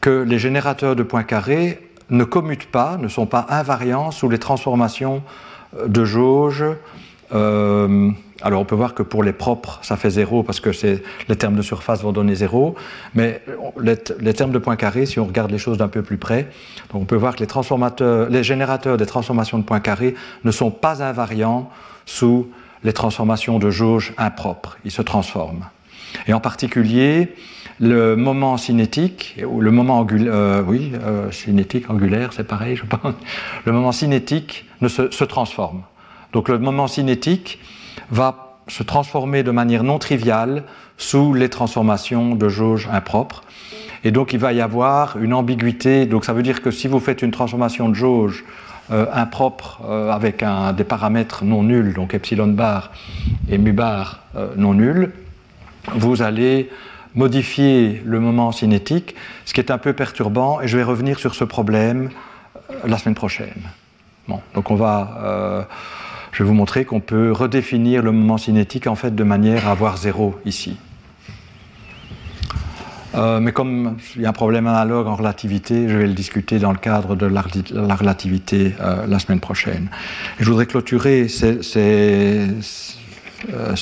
que 0.00 0.22
les 0.22 0.38
générateurs 0.38 0.94
de 0.94 1.02
points 1.02 1.24
carrés 1.24 1.90
ne 2.10 2.24
commutent 2.24 2.70
pas, 2.70 2.96
ne 2.96 3.08
sont 3.08 3.26
pas 3.26 3.46
invariants 3.48 4.12
sous 4.12 4.28
les 4.28 4.38
transformations 4.38 5.22
de 5.84 6.04
jauge 6.04 6.64
euh, 7.32 8.10
alors 8.42 8.60
on 8.60 8.64
peut 8.64 8.74
voir 8.74 8.94
que 8.94 9.02
pour 9.02 9.22
les 9.22 9.32
propres, 9.32 9.78
ça 9.82 9.96
fait 9.96 10.10
zéro 10.10 10.42
parce 10.42 10.60
que 10.60 10.70
les 11.28 11.36
termes 11.36 11.56
de 11.56 11.62
surface 11.62 12.02
vont 12.02 12.12
donner 12.12 12.34
zéro, 12.34 12.74
mais 13.14 13.42
les, 13.80 14.34
termes 14.34 14.52
de 14.52 14.58
points 14.58 14.76
carrés, 14.76 15.06
si 15.06 15.18
on 15.18 15.26
regarde 15.26 15.50
les 15.50 15.58
choses 15.58 15.78
d'un 15.78 15.88
peu 15.88 16.02
plus 16.02 16.16
près, 16.16 16.48
on 16.94 17.04
peut 17.04 17.16
voir 17.16 17.34
que 17.34 17.40
les, 17.40 17.46
transformateurs, 17.46 18.28
les 18.28 18.42
générateurs 18.42 18.96
des 18.96 19.06
transformations 19.06 19.58
de 19.58 19.64
points 19.64 19.80
carrés 19.80 20.14
ne 20.44 20.50
sont 20.50 20.70
pas 20.70 21.02
invariants 21.02 21.70
sous 22.06 22.48
les 22.82 22.92
transformations 22.92 23.58
de 23.58 23.70
jauge 23.70 24.14
impropres, 24.16 24.78
ils 24.84 24.90
se 24.90 25.02
transforment. 25.02 25.66
Et 26.26 26.32
en 26.32 26.40
particulier, 26.40 27.34
le 27.78 28.16
moment 28.16 28.56
cinétique, 28.56 29.36
ou 29.46 29.60
le 29.60 29.70
moment 29.70 29.98
angulaire, 30.00 30.34
euh, 30.34 30.62
oui, 30.66 30.92
euh, 31.02 31.30
cinétique, 31.30 31.88
angulaire, 31.88 32.32
c'est 32.32 32.46
pareil, 32.46 32.76
je 32.76 32.84
pense, 32.84 33.14
le 33.64 33.72
moment 33.72 33.92
cinétique 33.92 34.66
ne 34.80 34.88
se, 34.88 35.10
se 35.10 35.24
transforme. 35.24 35.82
Donc 36.32 36.48
le 36.48 36.58
moment 36.58 36.86
cinétique, 36.86 37.58
va 38.10 38.58
se 38.68 38.82
transformer 38.82 39.42
de 39.42 39.50
manière 39.50 39.82
non 39.82 39.98
triviale 39.98 40.64
sous 40.96 41.34
les 41.34 41.48
transformations 41.48 42.34
de 42.34 42.48
jauge 42.48 42.88
impropres. 42.92 43.42
Et 44.04 44.10
donc 44.10 44.32
il 44.32 44.38
va 44.38 44.52
y 44.52 44.60
avoir 44.60 45.18
une 45.18 45.34
ambiguïté. 45.34 46.06
Donc 46.06 46.24
ça 46.24 46.32
veut 46.32 46.42
dire 46.42 46.62
que 46.62 46.70
si 46.70 46.88
vous 46.88 47.00
faites 47.00 47.22
une 47.22 47.30
transformation 47.30 47.88
de 47.88 47.94
jauge 47.94 48.44
euh, 48.90 49.06
impropre 49.12 49.80
euh, 49.84 50.10
avec 50.10 50.42
un, 50.42 50.72
des 50.72 50.84
paramètres 50.84 51.44
non 51.44 51.62
nuls, 51.62 51.94
donc 51.94 52.14
epsilon 52.14 52.48
bar 52.48 52.92
et 53.48 53.58
mu 53.58 53.72
bar 53.72 54.20
euh, 54.36 54.52
non 54.56 54.74
nuls, 54.74 55.12
vous 55.94 56.22
allez 56.22 56.70
modifier 57.14 58.02
le 58.04 58.20
moment 58.20 58.52
cinétique, 58.52 59.14
ce 59.44 59.52
qui 59.52 59.60
est 59.60 59.70
un 59.70 59.78
peu 59.78 59.92
perturbant, 59.92 60.60
et 60.60 60.68
je 60.68 60.76
vais 60.76 60.84
revenir 60.84 61.18
sur 61.18 61.34
ce 61.34 61.44
problème 61.44 62.10
la 62.84 62.98
semaine 62.98 63.16
prochaine. 63.16 63.62
Bon, 64.28 64.40
donc 64.54 64.70
on 64.70 64.76
va 64.76 65.66
je 66.40 66.44
vais 66.44 66.48
vous 66.48 66.54
montrer 66.54 66.86
qu'on 66.86 67.00
peut 67.00 67.32
redéfinir 67.32 68.02
le 68.02 68.12
moment 68.12 68.38
cinétique 68.38 68.86
en 68.86 68.94
fait 68.94 69.14
de 69.14 69.24
manière 69.24 69.68
à 69.68 69.72
avoir 69.72 69.98
zéro 69.98 70.40
ici. 70.46 70.78
Euh, 73.14 73.40
mais 73.40 73.52
comme 73.52 73.98
il 74.16 74.22
y 74.22 74.24
a 74.24 74.30
un 74.30 74.32
problème 74.32 74.66
analogue 74.66 75.06
en 75.06 75.16
relativité, 75.16 75.86
je 75.86 75.98
vais 75.98 76.06
le 76.06 76.14
discuter 76.14 76.58
dans 76.58 76.72
le 76.72 76.78
cadre 76.78 77.14
de 77.14 77.26
la, 77.26 77.42
relativité 77.94 78.74
euh, 78.80 79.06
la 79.06 79.18
semaine 79.18 79.40
prochaine. 79.40 79.90
Je 80.38 80.46
voudrais 80.46 80.64
clôturer 80.64 81.28
ces, 81.28 81.58
euh, 83.52 83.74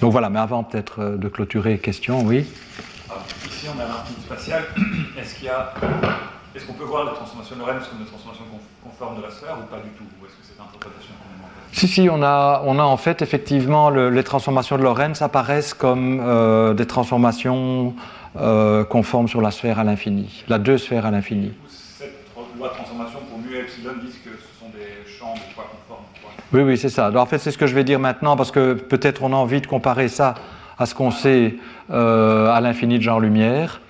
Donc 0.00 0.12
voilà, 0.12 0.30
mais 0.30 0.38
avant 0.38 0.62
peut-être 0.62 1.18
de 1.18 1.28
clôturer, 1.28 1.78
question, 1.78 2.22
oui 2.22 2.46
Ici, 3.46 3.66
on 3.66 3.80
a 3.80 3.82
l'infini 3.82 4.22
spatial. 4.24 4.62
Est-ce 5.20 5.34
qu'il 5.34 5.46
y 5.46 5.48
a 5.48 5.74
est-ce 6.54 6.66
qu'on 6.66 6.72
peut 6.72 6.84
voir 6.84 7.04
la 7.04 7.12
transformation 7.12 7.54
de 7.54 7.60
Lorentz 7.60 7.86
comme 7.88 8.00
une 8.00 8.06
transformation 8.06 8.44
conforme 8.82 9.16
de 9.18 9.22
la 9.22 9.30
sphère 9.30 9.56
ou 9.58 9.66
pas 9.70 9.80
du 9.80 9.90
tout 9.90 10.04
Ou 10.20 10.26
est-ce 10.26 10.34
que 10.34 10.42
c'est 10.42 10.60
interprétation 10.60 11.14
si, 11.72 11.86
si, 11.86 12.08
on 12.10 12.22
a, 12.22 12.62
on 12.64 12.78
a 12.80 12.82
en 12.82 12.96
fait 12.96 13.22
effectivement 13.22 13.90
les 13.90 14.24
transformations 14.24 14.76
de 14.76 14.82
Lorentz 14.82 15.22
apparaissent 15.22 15.74
comme 15.74 16.20
euh, 16.20 16.74
des 16.74 16.86
transformations 16.86 17.94
euh, 18.36 18.84
conformes 18.84 19.28
sur 19.28 19.40
la 19.40 19.52
sphère 19.52 19.78
à 19.78 19.84
l'infini, 19.84 20.44
la 20.48 20.58
deux 20.58 20.78
sphères 20.78 21.06
à 21.06 21.12
l'infini. 21.12 21.52
Cette 21.68 22.12
loi 22.58 22.68
de 22.68 22.74
transformation 22.74 23.20
pour 23.30 23.38
mu 23.38 23.54
et 23.54 23.60
epsilon 23.60 23.92
disent 24.02 24.18
que 24.24 24.30
ce 24.30 24.58
sont 24.58 24.70
des 24.70 25.08
champs 25.08 25.34
de 25.34 25.54
poids 25.54 25.70
conformes. 25.70 26.04
Oui, 26.52 26.62
oui, 26.62 26.76
c'est 26.76 26.88
ça. 26.88 27.12
en 27.14 27.26
fait, 27.26 27.38
c'est 27.38 27.52
ce 27.52 27.58
que 27.58 27.68
je 27.68 27.74
vais 27.76 27.84
dire 27.84 28.00
maintenant 28.00 28.36
parce 28.36 28.50
que 28.50 28.74
peut-être 28.74 29.22
on 29.22 29.32
a 29.32 29.36
envie 29.36 29.60
de 29.60 29.68
comparer 29.68 30.08
ça 30.08 30.34
à 30.76 30.86
ce 30.86 30.96
qu'on 30.96 31.12
sait 31.12 31.54
euh, 31.92 32.52
à 32.52 32.60
l'infini 32.60 32.98
de 32.98 33.02
genre-lumière 33.02 33.80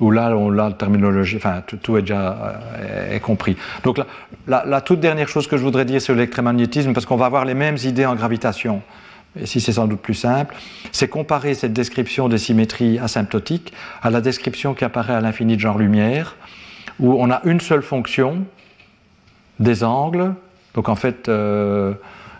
où 0.00 0.10
là, 0.10 0.34
on, 0.36 0.50
la 0.50 0.72
terminologie, 0.72 1.36
enfin, 1.36 1.62
tout, 1.66 1.96
est 1.96 2.00
déjà 2.00 2.58
euh, 2.80 3.16
est 3.16 3.20
compris. 3.20 3.56
Donc, 3.84 4.00
la, 4.48 4.80
toute 4.80 5.00
dernière 5.00 5.28
chose 5.28 5.46
que 5.46 5.56
je 5.56 5.62
voudrais 5.62 5.84
dire 5.84 6.00
sur 6.00 6.14
l'électromagnétisme, 6.14 6.92
parce 6.92 7.06
qu'on 7.06 7.16
va 7.16 7.26
avoir 7.26 7.44
les 7.44 7.54
mêmes 7.54 7.76
idées 7.84 8.06
en 8.06 8.14
gravitation, 8.14 8.82
et 9.38 9.46
si 9.46 9.60
c'est 9.60 9.72
sans 9.72 9.86
doute 9.86 10.00
plus 10.00 10.14
simple, 10.14 10.56
c'est 10.90 11.08
comparer 11.08 11.54
cette 11.54 11.72
description 11.72 12.28
des 12.28 12.38
symétries 12.38 12.98
asymptotiques 12.98 13.72
à 14.02 14.10
la 14.10 14.20
description 14.20 14.74
qui 14.74 14.84
apparaît 14.84 15.14
à 15.14 15.20
l'infini 15.20 15.56
de 15.56 15.60
genre 15.60 15.78
lumière, 15.78 16.36
où 16.98 17.14
on 17.22 17.30
a 17.30 17.40
une 17.44 17.60
seule 17.60 17.82
fonction 17.82 18.44
des 19.60 19.84
angles. 19.84 20.34
Donc, 20.74 20.88
en 20.88 20.96
fait, 20.96 21.28
euh, 21.28 21.92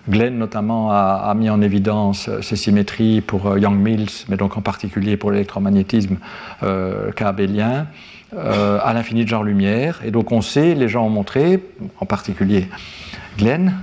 Glenn 0.08 0.38
notamment 0.38 0.90
a, 0.90 1.32
mis 1.36 1.50
en 1.50 1.60
évidence 1.60 2.28
euh, 2.28 2.40
ces 2.42 2.56
symétries 2.56 3.20
pour 3.20 3.46
euh, 3.46 3.58
Young-Mills, 3.58 4.26
mais 4.28 4.36
donc 4.36 4.56
en 4.56 4.62
particulier 4.62 5.16
pour 5.16 5.30
l'électromagnétisme 5.30 6.16
euh, 6.62 7.10
euh, 8.32 8.78
à 8.82 8.92
l'infini 8.94 9.24
de 9.24 9.28
genre 9.28 9.44
lumière. 9.44 10.00
Et 10.04 10.10
donc 10.10 10.32
on 10.32 10.40
sait, 10.40 10.74
les 10.74 10.88
gens 10.88 11.04
ont 11.04 11.10
montré, 11.10 11.62
en 12.00 12.06
particulier 12.06 12.68
Glenn, 13.38 13.74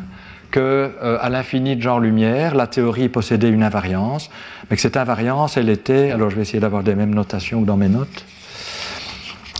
que 0.49 0.91
à 1.19 1.30
l'infini 1.30 1.75
de 1.75 1.82
genre 1.82 1.99
lumière, 1.99 2.56
la 2.56 2.67
théorie 2.67 3.10
possédait 3.10 3.49
une 3.49 3.63
invariance, 3.63 4.30
mais 4.69 4.77
que 4.77 4.82
cette 4.82 4.95
invariance, 4.95 5.58
elle 5.58 5.69
était, 5.69 6.12
alors 6.12 6.30
je 6.30 6.38
vais 6.38 6.43
essayer 6.43 6.62
d'avoir 6.62 6.84
des 6.84 6.95
mêmes 6.95 7.13
notations 7.13 7.62
que 7.62 7.67
dans 7.67 7.75
mes 7.75 7.89
notes, 7.89 8.25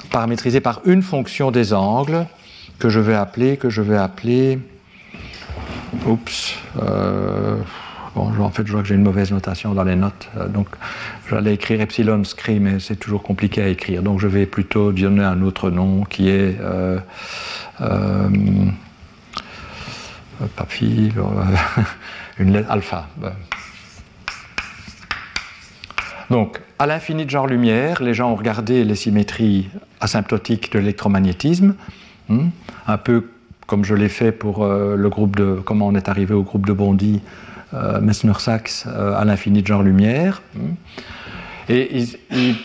paramétrisée 0.10 0.62
par 0.62 0.80
une 0.86 1.02
fonction 1.02 1.52
des 1.52 1.74
angles 1.74 2.26
que 2.80 2.88
je 2.88 3.02
vais 3.02 3.15
appeler, 3.15 3.58
que 3.58 3.70
je 3.70 3.82
vais 3.82 3.98
appeler 3.98 4.60
Oups. 6.05 6.55
Euh, 6.81 7.57
bon, 8.15 8.31
en 8.39 8.49
fait, 8.49 8.65
je 8.65 8.71
vois 8.71 8.81
que 8.81 8.88
j'ai 8.88 8.95
une 8.95 9.03
mauvaise 9.03 9.31
notation 9.31 9.73
dans 9.73 9.83
les 9.83 9.95
notes. 9.95 10.29
Euh, 10.38 10.47
donc, 10.47 10.67
j'allais 11.29 11.53
écrire 11.53 11.81
epsilon 11.81 12.23
scri, 12.23 12.60
mais 12.60 12.79
c'est 12.79 12.95
toujours 12.95 13.23
compliqué 13.23 13.62
à 13.62 13.67
écrire. 13.67 14.03
Donc, 14.03 14.19
je 14.19 14.27
vais 14.27 14.45
plutôt 14.45 14.91
donner 14.91 15.23
un 15.23 15.41
autre 15.41 15.69
nom 15.69 16.03
qui 16.03 16.29
est. 16.29 16.60
Euh, 16.60 16.99
euh 17.81 18.29
une 22.39 22.53
lettre 22.53 22.69
alpha. 22.69 23.07
Donc, 26.29 26.62
à 26.77 26.86
l'infini 26.86 27.25
de 27.25 27.29
genre 27.31 27.47
lumière, 27.47 28.03
les 28.03 28.13
gens 28.13 28.31
ont 28.31 28.36
regardé 28.36 28.83
les 28.83 28.93
symétries 28.93 29.67
asymptotiques 29.99 30.71
de 30.71 30.77
l'électromagnétisme, 30.77 31.73
hmm, 32.29 32.49
un 32.86 32.97
peu 32.97 33.29
comme 33.67 33.84
je 33.84 33.93
l'ai 33.93 34.10
fait 34.10 34.32
pour 34.32 34.63
euh, 34.63 34.95
le 34.95 35.10
groupe 35.10 35.36
de 35.36 35.60
comment 35.63 35.88
on 35.88 35.95
est 35.95 36.10
arrivé 36.10 36.34
au 36.34 36.41
groupe 36.41 36.65
de 36.65 36.73
Bondy, 36.73 37.21
euh, 37.73 37.99
Messner-Sachs 37.99 38.86
euh, 38.88 39.13
à 39.13 39.25
l'infini 39.25 39.62
de 39.62 39.67
genre-lumière. 39.67 40.41
Et 41.69 41.95
ils, 41.95 42.56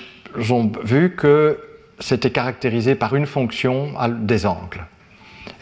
ont 0.51 0.71
vu 0.85 1.15
que 1.15 1.59
c'était 1.99 2.31
caractérisé 2.31 2.95
par 2.95 3.15
une 3.15 3.27
fonction 3.27 3.93
des 4.21 4.47
angles. 4.47 4.87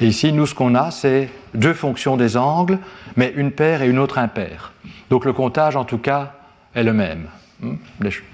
Et 0.01 0.07
ici, 0.07 0.33
nous, 0.33 0.47
ce 0.47 0.55
qu'on 0.55 0.75
a, 0.75 0.91
c'est 0.91 1.29
deux 1.55 1.73
fonctions 1.73 2.17
des 2.17 2.37
angles, 2.37 2.79
mais 3.17 3.33
une 3.35 3.51
paire 3.51 3.83
et 3.83 3.89
une 3.89 3.99
autre 3.99 4.19
impaire. 4.19 4.73
Donc 5.09 5.25
le 5.25 5.33
comptage, 5.33 5.75
en 5.75 5.85
tout 5.85 5.99
cas, 5.99 6.35
est 6.75 6.85
le 6.85 6.93
même. 6.93 7.27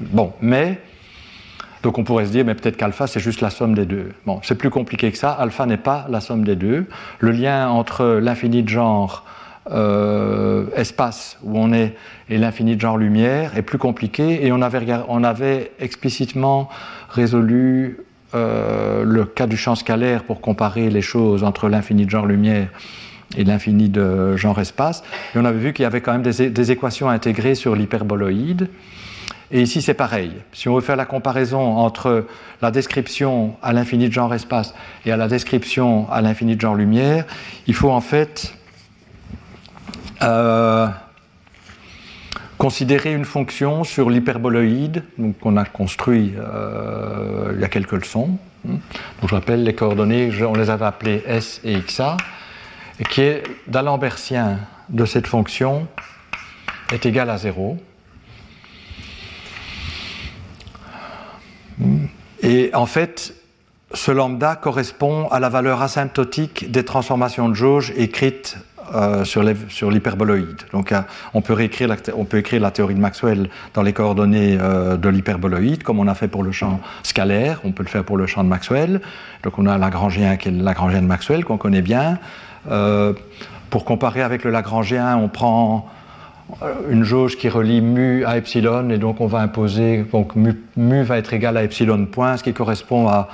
Bon, 0.01 0.35
mais 0.43 0.81
donc 1.87 1.99
on 1.99 2.03
pourrait 2.03 2.27
se 2.27 2.33
dire, 2.33 2.45
mais 2.45 2.57
peut-être 2.57 2.77
qu'alpha, 2.77 3.07
c'est 3.07 3.21
juste 3.21 3.41
la 3.41 3.49
somme 3.49 3.73
des 3.73 3.87
deux. 3.87 4.11
Bon, 4.27 4.41
c'est 4.43 4.57
plus 4.57 4.71
compliqué 4.71 5.13
que 5.13 5.17
ça. 5.17 5.31
Alpha 5.31 5.67
n'est 5.67 5.77
pas 5.77 6.05
la 6.09 6.21
somme 6.21 6.43
des 6.43 6.57
deux. 6.57 6.87
Le 7.21 7.31
lien 7.31 7.69
entre 7.69 8.19
l'infini 8.21 8.65
de 8.65 8.69
genre 8.69 9.25
euh, 9.71 10.67
espace 10.75 11.39
où 11.45 11.57
on 11.57 11.73
est 11.73 11.95
et 12.29 12.39
l'infini 12.39 12.75
de 12.75 12.81
genre 12.81 12.99
lumière 12.99 13.57
est 13.57 13.63
plus 13.63 13.79
compliqué. 13.79 14.45
Et 14.45 14.51
on 14.51 14.63
avait, 14.63 14.85
on 15.07 15.23
avait 15.23 15.71
explicitement 15.79 16.69
résolu 17.09 18.01
euh, 18.35 19.05
le 19.05 19.25
cas 19.25 19.47
du 19.47 19.57
champ 19.57 19.77
scalaire 19.77 20.25
pour 20.25 20.41
comparer 20.41 20.91
les 20.91 21.03
choses 21.03 21.45
entre 21.45 21.69
l'infini 21.69 22.05
de 22.05 22.11
genre 22.11 22.27
lumière 22.27 22.67
et 23.37 23.45
l'infini 23.45 23.89
de 23.89 24.35
genre 24.37 24.59
espace. 24.61 25.05
Et 25.37 25.39
on 25.39 25.45
avait 25.45 25.61
vu 25.61 25.73
qu'il 25.73 25.85
y 25.85 25.87
avait 25.87 26.01
quand 26.01 26.11
même 26.11 26.23
des, 26.23 26.51
des 26.51 26.71
équations 26.73 27.09
intégrées 27.09 27.55
sur 27.55 27.77
l'hyperboloïde. 27.77 28.71
Et 29.51 29.63
ici, 29.63 29.81
c'est 29.81 29.95
pareil. 29.95 30.33
Si 30.53 30.69
on 30.69 30.75
veut 30.75 30.81
faire 30.81 30.97
la 30.97 31.05
comparaison 31.05 31.61
entre 31.77 32.27
la 32.63 32.71
description 32.71 33.57
à 33.63 33.73
l'infini 33.73 34.09
de 34.09 34.13
genre 34.13 34.35
espace 34.35 34.75
et 35.05 35.13
à 35.13 35.17
la 35.17 35.29
description 35.29 36.11
à 36.11 36.21
l'infini 36.21 36.57
de 36.57 36.61
genre 36.61 36.75
lumière, 36.75 37.25
il 37.67 37.75
faut 37.75 37.91
en 37.91 38.01
fait 38.01 38.55
euh, 40.23 40.89
considérer 42.59 43.13
une 43.13 43.25
fonction 43.25 43.85
sur 43.85 44.11
l'hyperboloïde 44.11 45.05
qu'on 45.41 45.57
a 45.57 45.65
construit 45.65 46.35
euh, 46.39 47.53
il 47.55 47.61
y 47.61 47.65
a 47.65 47.69
quelques 47.69 47.93
leçons. 47.93 48.39
Donc 48.65 48.81
je 49.29 49.35
rappelle 49.35 49.63
les 49.63 49.75
coordonnées, 49.75 50.33
on 50.43 50.55
les 50.55 50.71
avait 50.71 50.87
appelées 50.87 51.23
S 51.27 51.61
et 51.63 51.79
XA, 51.79 52.17
et 52.99 53.05
qui 53.05 53.21
est 53.21 53.45
d'Alembertien 53.69 54.59
de 54.89 55.05
cette 55.05 55.27
fonction 55.29 55.87
est 56.93 57.07
égal 57.07 57.31
à 57.31 57.37
0. 57.37 57.79
Et 62.43 62.71
en 62.75 62.87
fait, 62.87 63.35
ce 63.95 64.11
lambda 64.11 64.57
correspond 64.57 65.29
à 65.29 65.41
la 65.41 65.49
valeur 65.49 65.83
asymptotique 65.83 66.71
des 66.71 66.85
transformations 66.85 67.49
de 67.49 67.55
jauge 67.55 67.93
écrites 67.97 68.59
euh, 68.95 69.25
sur 69.25 69.43
l'hyperboloïde. 69.91 70.63
Donc 70.73 70.93
euh, 70.93 71.01
on, 71.35 71.41
peut 71.41 71.55
réécrire 71.55 71.89
la, 71.89 71.97
on 72.15 72.25
peut 72.25 72.39
écrire 72.39 72.61
la 72.61 72.71
théorie 72.71 72.95
de 72.95 73.01
Maxwell 73.01 73.49
dans 73.75 73.83
les 73.83 73.93
coordonnées 73.93 74.57
euh, 74.61 74.97
de 74.97 75.09
l'hyperboloïde, 75.09 75.83
comme 75.83 75.99
on 75.99 76.07
a 76.07 76.15
fait 76.15 76.29
pour 76.29 76.45
le 76.45 76.53
champ 76.53 76.81
scalaire, 77.03 77.61
on 77.65 77.73
peut 77.73 77.83
le 77.83 77.89
faire 77.89 78.05
pour 78.05 78.17
le 78.17 78.27
champ 78.27 78.45
de 78.45 78.49
Maxwell. 78.49 79.01
Donc 79.43 79.59
on 79.59 79.67
a 79.67 79.77
Lagrangien 79.77 80.37
qui 80.37 80.49
est 80.49 80.53
le 80.53 80.63
Lagrangien 80.63 81.03
de 81.03 81.07
Maxwell, 81.07 81.45
qu'on 81.45 81.59
connaît 81.59 81.83
bien. 81.83 82.19
pour 83.71 83.85
comparer 83.85 84.23
avec 84.23 84.45
le 84.45 84.53
Lagrangien, 84.53 85.17
on 85.17 85.29
prend 85.29 85.89
une 86.89 87.03
jauge 87.03 87.37
qui 87.37 87.49
relie 87.49 87.81
mu 87.81 88.25
à 88.25 88.37
epsilon, 88.37 88.89
et 88.91 88.99
donc 88.99 89.21
on 89.21 89.27
va 89.27 89.41
imposer, 89.41 90.05
donc 90.13 90.35
mu, 90.37 91.03
va 91.03 91.19
être 91.19 91.33
égal 91.33 91.57
à 91.57 91.65
epsilon 91.65 92.07
point, 92.07 92.37
ce 92.37 92.45
qui 92.45 92.53
correspond 92.53 93.09
à, 93.09 93.29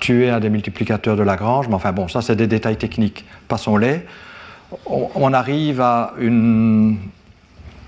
tuer 0.00 0.28
un 0.28 0.40
des 0.40 0.50
multiplicateurs 0.50 1.16
de 1.16 1.22
Lagrange. 1.22 1.68
Mais 1.68 1.74
enfin 1.74 1.92
bon, 1.92 2.08
ça 2.08 2.20
c'est 2.20 2.34
des 2.36 2.48
détails 2.48 2.76
techniques, 2.76 3.24
passons-les. 3.46 4.04
On, 4.86 5.32
arrive 5.32 5.80
à 5.80 6.12
une, 6.18 6.98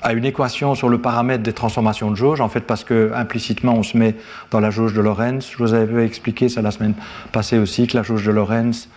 à 0.03 0.13
une 0.13 0.25
équation 0.25 0.75
sur 0.75 0.89
le 0.89 0.99
paramètre 0.99 1.43
des 1.43 1.53
transformations 1.53 2.11
de 2.11 2.17
jauge, 2.17 2.41
en 2.41 2.49
fait 2.49 2.61
parce 2.61 2.85
que 2.85 3.13
implicitement 3.15 3.75
on 3.75 3.83
se 3.83 3.99
met 3.99 4.15
dans 4.51 4.61
la 4.61 4.71
jauge 4.71 4.95
de 4.95 5.01
Lorentz. 5.01 5.51
Je 5.51 5.59
vous 5.59 5.75
avais 5.75 6.07
expliqué 6.07 6.49
ça 6.49 6.63
la 6.63 6.71
semaine 6.71 6.95
passée 7.33 7.59
aussi, 7.59 7.87
que 7.87 7.97
la 7.97 8.03
jauge 8.03 8.25
de 8.25 8.31
Lorentz 8.31 8.89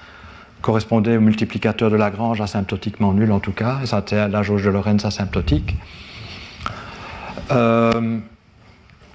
correspondait 0.64 1.18
au 1.18 1.22
multiplicateur 1.22 1.92
de 1.92 1.98
Lagrange 1.98 2.42
asymptotiquement 2.42 3.14
nul 3.14 3.32
en 3.32 3.40
tout 3.40 3.52
cas, 3.52 3.80
et 3.84 3.86
ça 3.86 4.00
était 4.00 4.28
la 4.28 4.42
jauge 4.42 4.64
de 4.64 4.70
Lorentz 4.72 5.06
asymptotique. 5.06 5.76
Euh, 7.52 8.18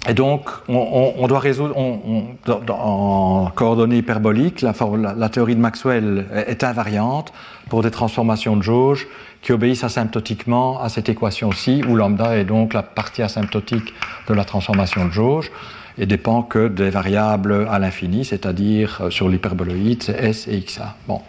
et 0.08 0.14
donc, 0.14 0.48
on, 0.68 1.26
doit 1.26 1.40
résoudre 1.40 1.76
en 1.76 3.50
coordonnées 3.54 3.96
hyperboliques, 3.98 4.62
la, 4.62 4.72
la, 5.16 5.28
théorie 5.28 5.56
de 5.56 5.60
Maxwell 5.60 6.26
est 6.46 6.62
invariante 6.62 7.32
pour 7.68 7.82
des 7.82 7.90
transformations 7.90 8.56
de 8.56 8.62
jauge 8.62 9.08
qui 9.42 9.52
obéissent 9.52 9.84
asymptotiquement 9.84 10.80
à 10.80 10.88
cette 10.88 11.08
équation-ci, 11.08 11.82
où 11.88 11.96
lambda 11.96 12.36
est 12.36 12.44
donc 12.44 12.74
la 12.74 12.82
partie 12.82 13.22
asymptotique 13.22 13.92
de 14.28 14.34
la 14.34 14.44
transformation 14.44 15.06
de 15.06 15.12
jauge 15.12 15.50
et 15.98 16.06
dépend 16.06 16.42
que 16.42 16.68
des 16.68 16.90
variables 16.90 17.66
à 17.68 17.78
l'infini, 17.78 18.24
c'est-à-dire 18.24 19.00
euh, 19.00 19.10
sur 19.10 19.28
l'hyperboloïde, 19.28 20.02
c'est 20.02 20.22
S 20.22 20.48
et 20.48 20.60
XA. 20.60 20.96
Bon. 21.06 21.20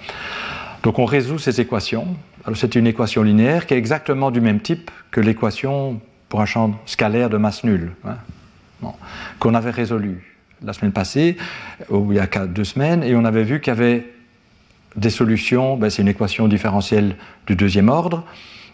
Donc 0.83 0.99
on 0.99 1.05
résout 1.05 1.39
ces 1.39 1.59
équations. 1.59 2.07
C'est 2.55 2.75
une 2.75 2.87
équation 2.87 3.21
linéaire 3.23 3.67
qui 3.67 3.73
est 3.73 3.77
exactement 3.77 4.31
du 4.31 4.41
même 4.41 4.59
type 4.59 4.91
que 5.11 5.19
l'équation 5.19 5.99
pour 6.29 6.41
un 6.41 6.45
champ 6.45 6.79
scalaire 6.85 7.29
de 7.29 7.37
masse 7.37 7.63
nulle, 7.63 7.91
hein. 8.05 8.91
qu'on 9.39 9.55
avait 9.55 9.71
résolu 9.71 10.37
la 10.63 10.73
semaine 10.73 10.91
passée, 10.91 11.37
ou 11.89 12.11
il 12.11 12.17
y 12.17 12.19
a 12.19 12.27
deux 12.47 12.63
semaines, 12.63 13.03
et 13.03 13.15
on 13.15 13.25
avait 13.25 13.43
vu 13.43 13.61
qu'il 13.61 13.73
y 13.73 13.77
avait 13.77 14.05
des 14.95 15.09
solutions, 15.09 15.77
ben 15.77 15.89
c'est 15.89 16.01
une 16.01 16.07
équation 16.07 16.47
différentielle 16.47 17.15
du 17.47 17.55
deuxième 17.55 17.89
ordre, 17.89 18.25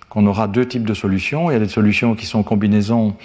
qu'on 0.09 0.25
aura 0.27 0.47
deux 0.47 0.65
types 0.65 0.85
de 0.85 0.93
solutions. 0.93 1.51
Il 1.51 1.53
y 1.53 1.57
a 1.57 1.59
des 1.59 1.67
solutions 1.67 2.15
qui 2.15 2.25
sont 2.25 2.43
combinaisons 2.43 3.15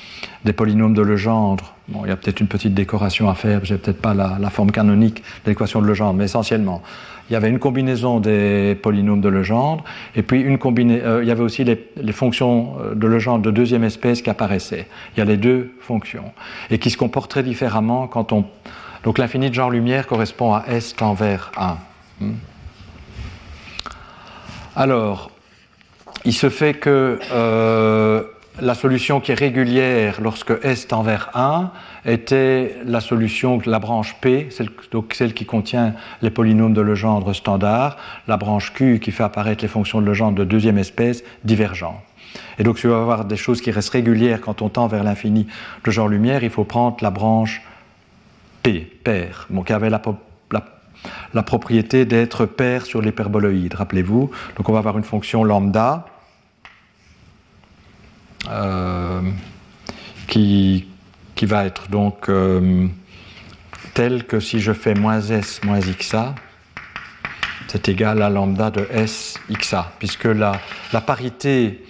des 0.45 0.53
polynômes 0.53 0.95
de 0.95 1.03
Legendre. 1.03 1.75
Bon, 1.91 2.05
il 2.05 2.09
y 2.09 2.13
a 2.13 2.17
peut-être 2.17 2.41
une 2.41 2.47
petite 2.47 2.73
décoration 2.73 3.29
à 3.29 3.35
faire, 3.35 3.65
j'ai 3.65 3.77
peut-être 3.77 4.01
pas 4.01 4.15
la, 4.15 4.51
forme 4.51 4.71
canonique 4.71 5.25
de 5.45 5.51
l'équation 5.51 5.83
de 5.83 5.87
Legendre, 5.87 6.15
mais 6.15 6.27
essentiellement, 6.27 6.83
il 7.29 7.33
y 7.33 7.37
avait 7.37 7.49
une 7.49 7.59
combinaison 7.59 8.21
des 8.21 8.77
polynômes 8.81 9.21
de 9.21 9.29
Legendre, 9.29 9.83
et 10.15 10.23
puis 10.23 10.41
une 10.41 10.59
euh, 10.65 11.21
il 11.23 11.29
y 11.29 11.33
avait 11.33 11.43
aussi 11.43 11.65
les, 11.65 12.13
fonctions 12.13 12.77
euh, 12.81 12.95
de 12.95 13.07
Legendre 13.09 13.43
de 13.43 13.51
deuxième 13.51 13.83
espèce 13.83 14.23
qui 14.23 14.31
apparaissaient. 14.31 14.87
Il 15.15 15.19
y 15.19 15.21
a 15.21 15.25
les 15.25 15.37
deux 15.37 15.73
fonctions, 15.81 16.33
et 16.71 16.79
qui 16.79 16.91
se 16.91 16.97
comportent 16.97 17.31
très 17.31 17.43
différemment 17.43 18.07
quand 18.07 18.33
on... 18.33 18.45
Donc 19.03 19.19
l'infini 19.19 19.49
de 19.49 19.55
genre 19.55 19.71
lumière 19.71 20.07
correspond 20.07 20.55
à 20.55 20.65
S 20.69 20.95
tend 20.95 21.15
vers 21.15 21.51
1. 21.57 21.77
Hmm. 22.21 22.33
Alors, 24.77 25.33
il 26.25 26.35
se 26.35 26.51
fait 26.51 26.75
que 26.75 27.19
euh, 27.33 28.23
la 28.61 28.75
solution 28.75 29.21
qui 29.21 29.33
est 29.33 29.35
régulière 29.35 30.21
lorsque 30.21 30.53
S 30.63 30.89
tend 30.89 31.03
vers 31.03 31.31
1 31.35 31.71
était 32.05 32.77
la 32.85 33.01
solution, 33.01 33.61
la 33.65 33.79
branche 33.79 34.17
P, 34.21 34.49
celle, 34.51 34.71
donc 34.91 35.15
celle 35.15 35.35
qui 35.35 35.47
contient 35.47 35.95
les 36.23 36.31
polynômes 36.31 36.75
de 36.75 36.81
Legendre 36.81 37.35
standard, 37.35 37.97
la 38.29 38.37
branche 38.37 38.73
Q 38.73 39.01
qui 39.01 39.13
fait 39.13 39.23
apparaître 39.23 39.63
les 39.63 39.69
fonctions 39.69 40.01
de 40.01 40.07
Legendre 40.07 40.37
de 40.37 40.45
deuxième 40.45 40.79
espèce 40.79 41.25
divergent. 41.45 42.03
Et 42.59 42.63
donc, 42.63 42.79
si 42.79 42.87
on 42.87 42.91
veut 42.91 42.97
avoir 42.97 43.25
des 43.25 43.37
choses 43.37 43.61
qui 43.61 43.71
restent 43.71 43.91
régulières 43.91 44.41
quand 44.41 44.63
on 44.63 44.69
tend 44.69 44.87
vers 44.87 45.03
l'infini 45.03 45.47
de 45.85 45.91
genre 45.91 46.09
lumière, 46.09 46.45
il 46.45 46.51
faut 46.51 46.65
prendre 46.65 46.97
la 47.01 47.11
branche 47.11 47.63
P, 48.63 48.81
paire, 49.03 49.47
donc 49.51 49.67
qui 49.69 49.73
avait 49.73 49.91
la, 49.91 50.01
la, 50.53 50.65
la 51.35 51.43
propriété 51.43 52.05
d'être 52.05 52.47
paire 52.47 52.87
sur 52.87 53.01
l'hyperboloïde, 53.01 53.75
rappelez-vous. 53.75 54.31
Donc, 54.57 54.69
on 54.69 54.73
va 54.73 54.79
avoir 54.79 54.99
une 54.99 55.05
fonction 55.05 55.43
lambda 55.43 56.07
qui, 60.27 60.87
qui, 61.35 61.47
va 61.47 61.65
être 61.67 61.89
donc 61.89 62.29
euh, 62.29 62.87
tel 63.95 64.25
que 64.25 64.41
si 64.41 64.61
je 64.61 64.73
fais 64.73 64.95
moins 64.95 65.21
s 65.21 65.61
moins 65.65 65.81
xa, 65.81 66.35
c'est 67.69 67.89
égal 67.89 68.23
à 68.23 68.31
lambda 68.31 68.71
de 68.71 68.87
s 68.91 69.39
xa, 69.51 69.93
puisque 69.99 70.25
la, 70.25 70.53
la 70.93 71.01
parité 71.01 71.85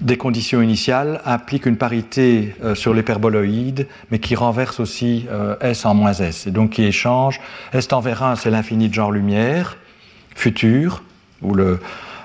des 0.00 0.16
conditions 0.16 0.60
initiales 0.60 1.20
implique 1.24 1.66
une 1.66 1.76
parité 1.76 2.54
euh, 2.62 2.74
sur 2.74 2.94
l'hyperboloïde, 2.94 3.86
mais 4.10 4.18
qui 4.18 4.34
renverse 4.34 4.80
aussi 4.80 5.26
euh, 5.30 5.56
S 5.60 5.86
en 5.86 5.94
moins 5.94 6.12
S, 6.12 6.46
et 6.46 6.50
donc 6.50 6.70
qui 6.70 6.84
échange. 6.84 7.40
S 7.72 7.88
envers 7.92 8.22
1, 8.22 8.36
c'est 8.36 8.50
l'infini 8.50 8.88
de 8.88 8.94
genre 8.94 9.12
lumière, 9.12 9.76
futur, 10.34 11.02
ou 11.42 11.54
le, 11.54 11.78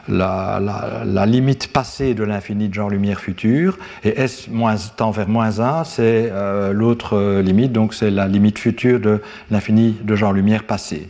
la, 0.10 1.26
limite 1.26 1.72
passée 1.72 2.14
de 2.14 2.24
l'infini 2.24 2.70
de 2.70 2.74
genre 2.74 2.90
lumière 2.90 3.20
futur, 3.20 3.78
et 4.04 4.20
S 4.20 4.48
moins, 4.50 4.76
vers 5.12 5.28
moins 5.28 5.60
1, 5.60 5.84
c'est 5.84 6.30
euh, 6.32 6.74
l'autre 6.74 7.16
euh, 7.16 7.42
limite, 7.42 7.72
donc 7.72 7.94
c'est 7.94 8.12
la 8.12 8.28
limite 8.28 8.60
future 8.60 9.00
de 9.00 9.22
l'infini 9.52 9.96
de 10.02 10.16
genre 10.16 10.34
lumière 10.34 10.64
passé. 10.64 11.10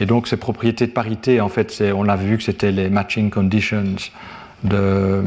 Et 0.00 0.06
donc 0.06 0.28
ces 0.28 0.36
propriétés 0.36 0.86
de 0.86 0.92
parité, 0.92 1.40
en 1.40 1.48
fait, 1.48 1.82
on 1.94 2.08
a 2.08 2.16
vu 2.16 2.36
que 2.36 2.42
c'était 2.42 2.72
les 2.72 2.90
matching 2.90 3.30
conditions 3.30 3.96
de, 4.64 5.22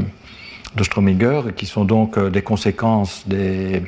de 0.75 0.83
Strominger, 0.83 1.41
qui 1.55 1.65
sont 1.65 1.85
donc 1.85 2.17
euh, 2.17 2.29
des 2.29 2.41
conséquences 2.41 3.27
des, 3.27 3.83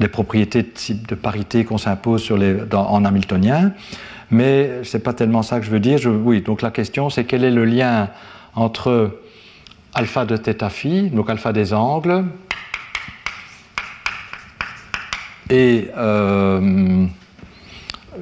des 0.00 0.08
propriétés 0.08 0.62
de, 0.62 1.06
de 1.08 1.14
parité 1.14 1.64
qu'on 1.64 1.78
s'impose 1.78 2.30
en 2.72 3.04
hamiltonien. 3.04 3.72
Mais 4.30 4.84
ce 4.84 4.96
n'est 4.96 5.02
pas 5.02 5.12
tellement 5.12 5.42
ça 5.42 5.58
que 5.58 5.66
je 5.66 5.70
veux 5.70 5.80
dire. 5.80 5.98
Oui, 6.06 6.40
donc 6.40 6.62
la 6.62 6.70
question, 6.70 7.10
c'est 7.10 7.24
quel 7.24 7.44
est 7.44 7.50
le 7.50 7.64
lien 7.64 8.08
entre 8.54 9.20
alpha 9.94 10.24
de 10.24 10.36
θ 10.36 10.68
phi, 10.70 11.10
donc 11.10 11.28
alpha 11.30 11.52
des 11.52 11.72
angles, 11.72 12.24
et 15.50 15.90
euh, 15.96 16.60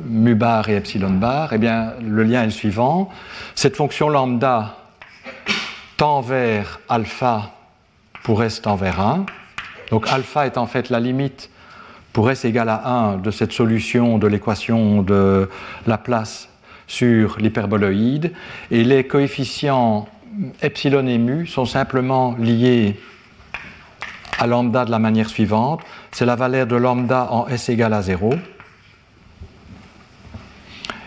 mu 0.07 0.35
bar 0.35 0.69
et 0.71 0.77
epsilon 0.77 1.11
bar? 1.11 1.53
Eh 1.53 1.59
bien, 1.59 1.93
le 2.03 2.23
lien 2.23 2.43
est 2.43 2.47
le 2.47 2.51
suivant. 2.51 3.11
Cette 3.55 3.77
fonction 3.77 4.09
lambda 4.09 4.77
tend 5.99 6.23
vers 6.23 6.81
alpha 6.89 7.51
pour 8.23 8.43
S 8.43 8.63
tend 8.63 8.77
vers 8.77 9.01
1. 9.01 9.27
Donc 9.91 10.09
alpha 10.09 10.47
est 10.47 10.59
en 10.59 10.67
fait 10.67 10.91
la 10.91 11.01
limite 11.01 11.51
pour 12.13 12.31
S 12.31 12.45
égale 12.45 12.69
à 12.69 12.89
1 12.89 13.17
de 13.19 13.31
cette 13.31 13.53
solution 13.53 14.19
de 14.19 14.27
l'équation 14.27 15.03
de 15.03 15.49
Laplace 15.87 16.49
sur 16.87 17.39
l'hyperboloïde. 17.39 18.33
Et 18.71 18.85
les 18.85 19.05
coefficients 19.05 20.09
epsilon 20.63 21.07
et 21.07 21.19
mu 21.19 21.47
sont 21.47 21.67
simplement 21.67 22.37
liés 22.39 22.99
à 24.39 24.47
lambda 24.47 24.85
de 24.85 24.91
la 24.91 24.99
manière 24.99 25.29
suivante. 25.29 25.81
C'est 26.13 26.27
la 26.27 26.37
valeur 26.37 26.67
de 26.67 26.77
lambda 26.77 27.29
en 27.31 27.47
S 27.49 27.69
égale 27.69 27.93
à 27.93 28.03
0. 28.03 28.35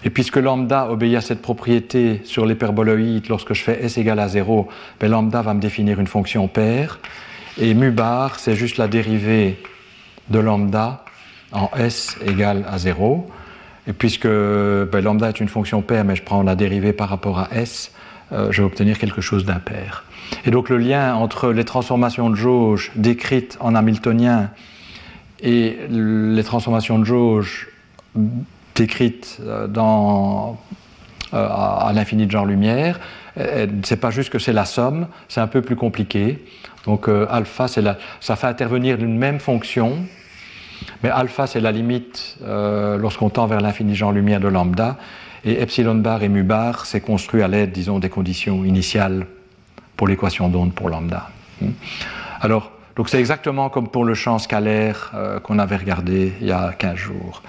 Et 0.04 0.10
puisque 0.10 0.38
lambda 0.38 0.89
obéit 0.89 1.16
à 1.16 1.22
cette 1.22 1.41
propriété 1.41 2.22
sur 2.24 2.45
l'hyperboloïde, 2.45 3.30
lorsque 3.30 3.54
je 3.54 3.64
fais 3.64 3.84
S 3.84 3.97
égale 3.97 4.20
à 4.20 4.28
0, 4.28 4.68
ben 4.99 5.12
lambda 5.12 5.41
va 5.41 5.54
me 5.54 5.62
définir 5.62 5.99
une 5.99 6.08
fonction 6.08 6.47
paire. 6.47 6.99
Et 7.60 7.74
mu 7.74 7.91
bar, 7.91 8.39
c'est 8.39 8.56
juste 8.56 8.78
la 8.78 8.88
dérivée 8.88 9.62
de 10.32 10.39
lambda 10.39 11.03
en 11.51 11.69
S 11.77 12.17
égale 12.25 12.65
à 12.69 12.77
0. 12.77 13.29
Et 13.88 13.93
puisque 13.93 14.27
ben, 14.27 15.01
lambda 15.01 15.29
est 15.29 15.39
une 15.39 15.49
fonction 15.49 15.82
paire, 15.82 16.05
mais 16.05 16.15
je 16.15 16.23
prends 16.23 16.43
la 16.43 16.55
dérivée 16.55 16.93
par 16.93 17.09
rapport 17.09 17.39
à 17.39 17.49
S, 17.51 17.91
euh, 18.32 18.51
je 18.51 18.61
vais 18.61 18.65
obtenir 18.65 18.97
quelque 18.97 19.21
chose 19.21 19.45
d'impair. 19.45 20.05
Et 20.45 20.51
donc 20.51 20.69
le 20.69 20.77
lien 20.77 21.15
entre 21.15 21.51
les 21.51 21.65
transformations 21.65 22.29
de 22.29 22.36
jauge 22.36 22.91
décrites 22.95 23.57
en 23.59 23.75
hamiltonien 23.75 24.49
et 25.41 25.77
les 25.89 26.43
transformations 26.43 26.99
de 26.99 27.03
jauge 27.03 27.67
décrites 28.75 29.39
euh, 29.41 29.67
dans, 29.67 30.57
euh, 31.34 31.47
à 31.49 31.91
l'infini 31.93 32.25
de 32.25 32.32
genre 32.32 32.45
lumière, 32.45 32.99
c'est 33.84 33.99
pas 33.99 34.11
juste 34.11 34.29
que 34.29 34.39
c'est 34.39 34.51
la 34.51 34.65
somme, 34.65 35.07
c'est 35.29 35.39
un 35.39 35.47
peu 35.47 35.61
plus 35.61 35.77
compliqué. 35.77 36.45
Donc 36.86 37.07
alpha, 37.07 37.67
ça 37.69 38.36
fait 38.36 38.47
intervenir 38.47 39.01
une 39.01 39.17
même 39.17 39.39
fonction 39.39 39.99
mais 41.03 41.09
alpha, 41.09 41.47
c'est 41.47 41.59
la 41.59 41.71
limite 41.71 42.38
euh, 42.43 42.97
lorsqu'on 42.97 43.29
tend 43.29 43.47
vers 43.47 43.61
l'infini 43.61 43.95
genre 43.95 44.11
lumière 44.11 44.39
de 44.39 44.47
lambda. 44.47 44.97
Et 45.43 45.61
epsilon 45.61 45.95
bar 45.95 46.21
et 46.23 46.29
mu 46.29 46.43
bar, 46.43 46.86
c'est 46.86 47.01
construit 47.01 47.41
à 47.41 47.47
l'aide, 47.47 47.71
disons, 47.71 47.99
des 47.99 48.09
conditions 48.09 48.63
initiales 48.63 49.25
pour 49.97 50.07
l'équation 50.07 50.49
d'onde 50.49 50.73
pour 50.73 50.89
lambda. 50.89 51.29
Hmm. 51.61 51.71
Alors, 52.41 52.71
donc 52.95 53.09
c'est 53.09 53.19
exactement 53.19 53.69
comme 53.69 53.88
pour 53.88 54.05
le 54.05 54.13
champ 54.13 54.38
scalaire 54.38 55.11
euh, 55.15 55.39
qu'on 55.39 55.57
avait 55.59 55.77
regardé 55.77 56.34
il 56.41 56.47
y 56.47 56.51
a 56.51 56.73
15 56.77 56.95
jours. 56.95 57.41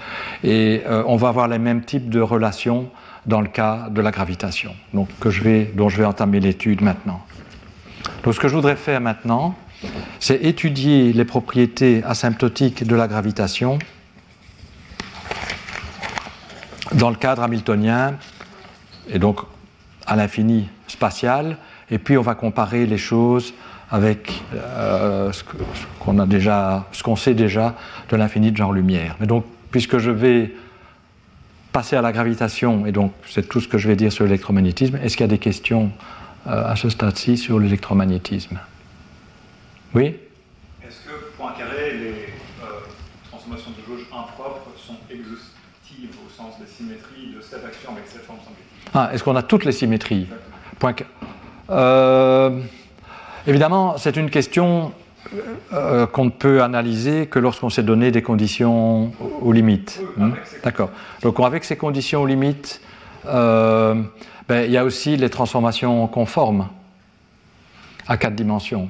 Et 0.43 0.81
euh, 0.87 1.03
on 1.05 1.15
va 1.15 1.29
avoir 1.29 1.47
les 1.47 1.59
mêmes 1.59 1.83
types 1.83 2.09
de 2.09 2.21
relations 2.21 2.89
dans 3.25 3.41
le 3.41 3.47
cas 3.47 3.87
de 3.89 4.01
la 4.01 4.11
gravitation, 4.11 4.75
donc, 4.93 5.07
que 5.19 5.29
je 5.29 5.43
vais, 5.43 5.71
dont 5.75 5.89
je 5.89 5.97
vais 5.97 6.05
entamer 6.05 6.39
l'étude 6.39 6.81
maintenant. 6.81 7.21
Donc 8.23 8.33
ce 8.33 8.39
que 8.39 8.47
je 8.47 8.55
voudrais 8.55 8.75
faire 8.75 8.99
maintenant, 8.99 9.55
c'est 10.19 10.43
étudier 10.43 11.13
les 11.13 11.25
propriétés 11.25 12.03
asymptotiques 12.03 12.85
de 12.85 12.95
la 12.95 13.07
gravitation 13.07 13.79
dans 16.93 17.09
le 17.09 17.15
cadre 17.15 17.41
hamiltonien, 17.41 18.15
et 19.09 19.19
donc 19.19 19.39
à 20.05 20.15
l'infini 20.15 20.69
spatial, 20.87 21.57
et 21.89 21.97
puis 21.97 22.17
on 22.17 22.21
va 22.21 22.35
comparer 22.35 22.85
les 22.85 22.97
choses 22.97 23.53
avec 23.89 24.43
euh, 24.53 25.31
ce 25.31 27.03
qu'on 27.03 27.15
sait 27.15 27.33
déjà 27.33 27.75
de 28.09 28.15
l'infini 28.15 28.51
de 28.51 28.57
genre 28.57 28.73
lumière. 28.73 29.15
Mais 29.19 29.27
donc, 29.27 29.45
puisque 29.71 29.97
je 29.97 30.11
vais 30.11 30.53
passer 31.71 31.95
à 31.95 32.01
la 32.01 32.11
gravitation, 32.11 32.85
et 32.85 32.91
donc 32.91 33.13
c'est 33.27 33.47
tout 33.47 33.59
ce 33.59 33.67
que 33.67 33.77
je 33.77 33.87
vais 33.87 33.95
dire 33.95 34.11
sur 34.11 34.25
l'électromagnétisme, 34.25 34.97
est-ce 35.03 35.17
qu'il 35.17 35.23
y 35.23 35.29
a 35.29 35.31
des 35.31 35.39
questions 35.39 35.91
euh, 36.47 36.71
à 36.71 36.75
ce 36.75 36.89
stade-ci 36.89 37.37
sur 37.37 37.59
l'électromagnétisme? 37.59 38.59
Oui 39.95 40.15
Est-ce 40.85 41.07
que, 41.07 41.37
point 41.37 41.53
carré, 41.53 41.93
les 41.93 42.09
euh, 42.63 42.79
transformations 43.29 43.71
de 43.71 43.85
jauge 43.85 44.05
impropres 44.11 44.69
sont 44.77 44.97
exhaustives 45.09 46.15
au 46.25 46.29
sens 46.29 46.59
des 46.59 46.67
symétries 46.67 47.33
de 47.35 47.41
cette 47.41 47.65
action 47.65 47.91
avec 47.91 48.05
cette 48.07 48.23
forme 48.23 48.39
synthétique 48.39 48.91
Ah, 48.93 49.09
est-ce 49.13 49.23
qu'on 49.23 49.35
a 49.35 49.43
toutes 49.43 49.65
les 49.65 49.71
symétries? 49.71 50.27
Point 50.79 50.95
euh, 51.69 52.59
Évidemment, 53.45 53.97
c'est 53.97 54.15
une 54.15 54.29
question 54.29 54.93
euh, 55.73 56.05
qu'on 56.05 56.25
ne 56.25 56.29
peut 56.29 56.61
analyser 56.61 57.27
que 57.27 57.39
lorsqu'on 57.39 57.69
s'est 57.69 57.83
donné 57.83 58.11
des 58.11 58.21
conditions 58.21 59.11
aux 59.41 59.51
limites. 59.51 60.01
Oui, 60.17 60.25
hmm 60.25 60.33
D'accord. 60.63 60.89
Donc 61.21 61.39
avec 61.39 61.63
ces 61.63 61.75
conditions 61.75 62.21
aux 62.21 62.25
limites, 62.25 62.81
euh, 63.25 63.95
ben, 64.47 64.65
il 64.65 64.71
y 64.71 64.77
a 64.77 64.83
aussi 64.83 65.17
les 65.17 65.29
transformations 65.29 66.07
conformes 66.07 66.67
à 68.07 68.17
quatre 68.17 68.35
dimensions. 68.35 68.89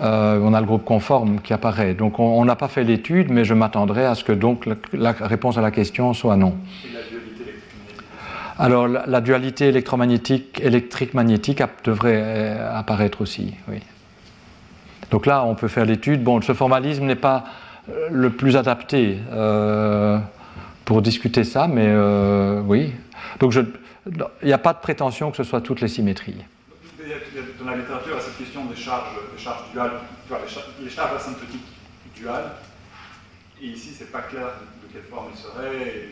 Euh, 0.00 0.40
on 0.42 0.54
a 0.54 0.60
le 0.60 0.66
groupe 0.66 0.84
conforme 0.84 1.40
qui 1.40 1.52
apparaît. 1.52 1.94
Donc 1.94 2.18
on 2.18 2.44
n'a 2.44 2.56
pas 2.56 2.68
fait 2.68 2.84
l'étude, 2.84 3.30
mais 3.30 3.44
je 3.44 3.52
m'attendrai 3.52 4.06
à 4.06 4.14
ce 4.14 4.24
que 4.24 4.32
donc 4.32 4.66
la, 4.66 4.74
la, 4.94 5.12
réponse 5.12 5.58
à 5.58 5.60
la 5.60 5.70
question 5.70 6.14
soit 6.14 6.36
non. 6.36 6.54
Alors 8.58 8.88
la, 8.88 9.20
dualité 9.20 9.68
électromagnétique, 9.68 10.60
électrique-magnétique 10.62 11.62
devrait 11.84 12.22
euh, 12.22 12.78
apparaître 12.78 13.20
aussi, 13.20 13.54
oui. 13.68 13.80
Donc 15.10 15.26
là, 15.26 15.44
on 15.44 15.54
peut 15.54 15.68
faire 15.68 15.84
l'étude. 15.84 16.22
Bon, 16.22 16.40
ce 16.40 16.54
formalisme 16.54 17.04
n'est 17.04 17.14
pas 17.14 17.44
euh, 17.90 18.08
le 18.10 18.30
plus 18.30 18.56
adapté 18.56 19.18
pour 20.86 21.02
discuter 21.02 21.44
ça, 21.44 21.68
mais 21.68 21.94
oui. 22.66 22.92
Donc 23.40 23.54
il 24.42 24.46
n'y 24.46 24.52
a 24.52 24.58
pas 24.58 24.72
de 24.72 24.78
prétention 24.78 25.30
que 25.30 25.36
ce 25.36 25.44
soit 25.44 25.60
toutes 25.60 25.80
les 25.80 25.88
symétries. 25.88 26.36
Dans 27.58 27.70
la 27.70 27.76
littérature, 27.76 28.16
a 28.16 28.20
cette 28.20 28.38
question 28.38 28.64
des 28.66 28.76
charges, 28.76 29.10
des 29.34 29.42
charges 29.42 29.70
duales, 29.72 29.92
les 30.82 30.90
charges 30.90 31.16
asymptotiques 31.16 31.60
duales. 32.16 32.52
Et 33.60 33.66
ici, 33.66 33.90
c'est 33.96 34.10
pas 34.10 34.22
clair 34.22 34.46
de 34.82 34.92
quelle 34.92 35.02
forme 35.04 35.26
elles 35.32 35.38
seraient. 35.38 36.08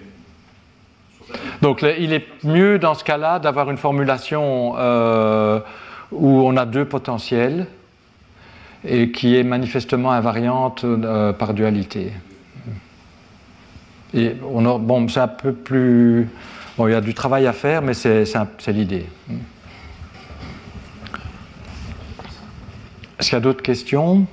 Donc 1.61 1.83
il 1.83 2.13
est 2.13 2.27
mieux 2.45 2.79
dans 2.79 2.95
ce 2.95 3.05
cas-là 3.05 3.39
d'avoir 3.39 3.71
une 3.71 3.77
formulation 3.77 4.75
euh, 4.79 5.61
où 6.11 6.41
on 6.41 6.57
a 6.57 6.65
deux 6.65 6.85
potentiels 6.85 7.67
et 8.85 9.13
qui 9.13 9.37
est 9.37 9.43
manifestement 9.43 10.13
invariante 10.13 10.85
euh, 10.85 11.33
par 11.33 11.53
dualité. 11.53 12.13
Et 14.15 14.35
on 14.43 14.79
bon, 14.79 15.07
c'est 15.09 15.21
un 15.21 15.29
peu 15.29 15.53
plus. 15.53 16.29
Bon, 16.77 16.89
il 16.89 16.93
y 16.93 16.95
a 16.95 17.01
du 17.01 17.15
travail 17.15 17.47
à 17.47 17.53
faire, 17.53 17.83
mais 17.83 17.95
c'est 17.95 18.25
l'idée. 18.69 19.07
Est-ce 23.21 23.29
qu'il 23.29 23.37
y 23.37 23.37
a 23.37 23.41
d'autres 23.41 23.61
questions? 23.61 24.27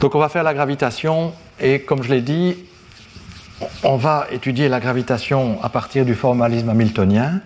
Donc 0.00 0.16
on 0.16 0.18
va 0.18 0.28
faire 0.28 0.42
la 0.42 0.52
gravitation 0.52 1.32
et 1.60 1.80
comme 1.80 2.02
je 2.02 2.10
l'ai 2.10 2.20
dit, 2.20 2.56
on 3.84 3.96
va 3.96 4.26
étudier 4.32 4.68
la 4.68 4.80
gravitation 4.80 5.62
à 5.62 5.68
partir 5.68 6.04
du 6.04 6.16
formalisme 6.16 6.68
hamiltonien. 6.68 7.40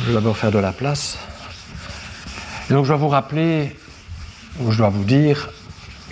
Je 0.00 0.08
vais 0.08 0.12
d'abord 0.12 0.36
faire 0.36 0.52
de 0.52 0.58
la 0.58 0.72
place. 0.72 1.16
Et 2.68 2.74
donc 2.74 2.84
je 2.84 2.90
dois 2.90 2.98
vous 2.98 3.08
rappeler, 3.08 3.74
ou 4.60 4.70
je 4.70 4.76
dois 4.76 4.90
vous 4.90 5.04
dire, 5.04 5.48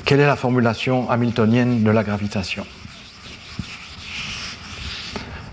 quelle 0.06 0.20
est 0.20 0.26
la 0.26 0.36
formulation 0.36 1.10
hamiltonienne 1.10 1.82
de 1.82 1.90
la 1.90 2.02
gravitation. 2.02 2.66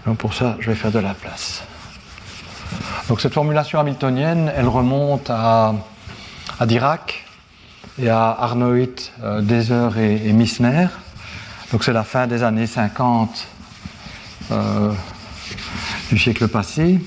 Donc 0.05 0.19
pour 0.19 0.33
ça, 0.33 0.55
je 0.61 0.69
vais 0.69 0.75
faire 0.75 0.93
de 0.93 0.99
la 0.99 1.13
place. 1.13 1.63
Donc 3.09 3.19
cette 3.19 3.33
formulation 3.33 3.77
hamiltonienne, 3.77 4.53
elle 4.55 4.69
remonte 4.69 5.29
à, 5.29 5.73
Dirac 6.65 7.24
et 8.01 8.09
à 8.09 8.29
Arnold, 8.29 8.99
euh, 9.23 9.41
Deser 9.41 9.89
et, 9.97 10.29
et 10.29 10.33
Missner. 10.33 10.87
Donc 11.71 11.83
c'est 11.83 11.93
la 11.93 12.03
fin 12.03 12.27
des 12.27 12.43
années 12.43 12.67
50 12.67 13.47
euh, 14.51 14.91
du 16.09 16.17
siècle 16.17 16.47
passé. 16.47 16.99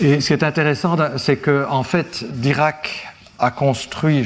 Et 0.00 0.20
ce 0.20 0.26
qui 0.26 0.32
est 0.32 0.42
intéressant, 0.42 0.96
c'est 1.16 1.36
que 1.36 1.66
en 1.70 1.82
fait, 1.82 2.24
Dirac 2.40 3.08
a 3.38 3.50
construit 3.50 4.24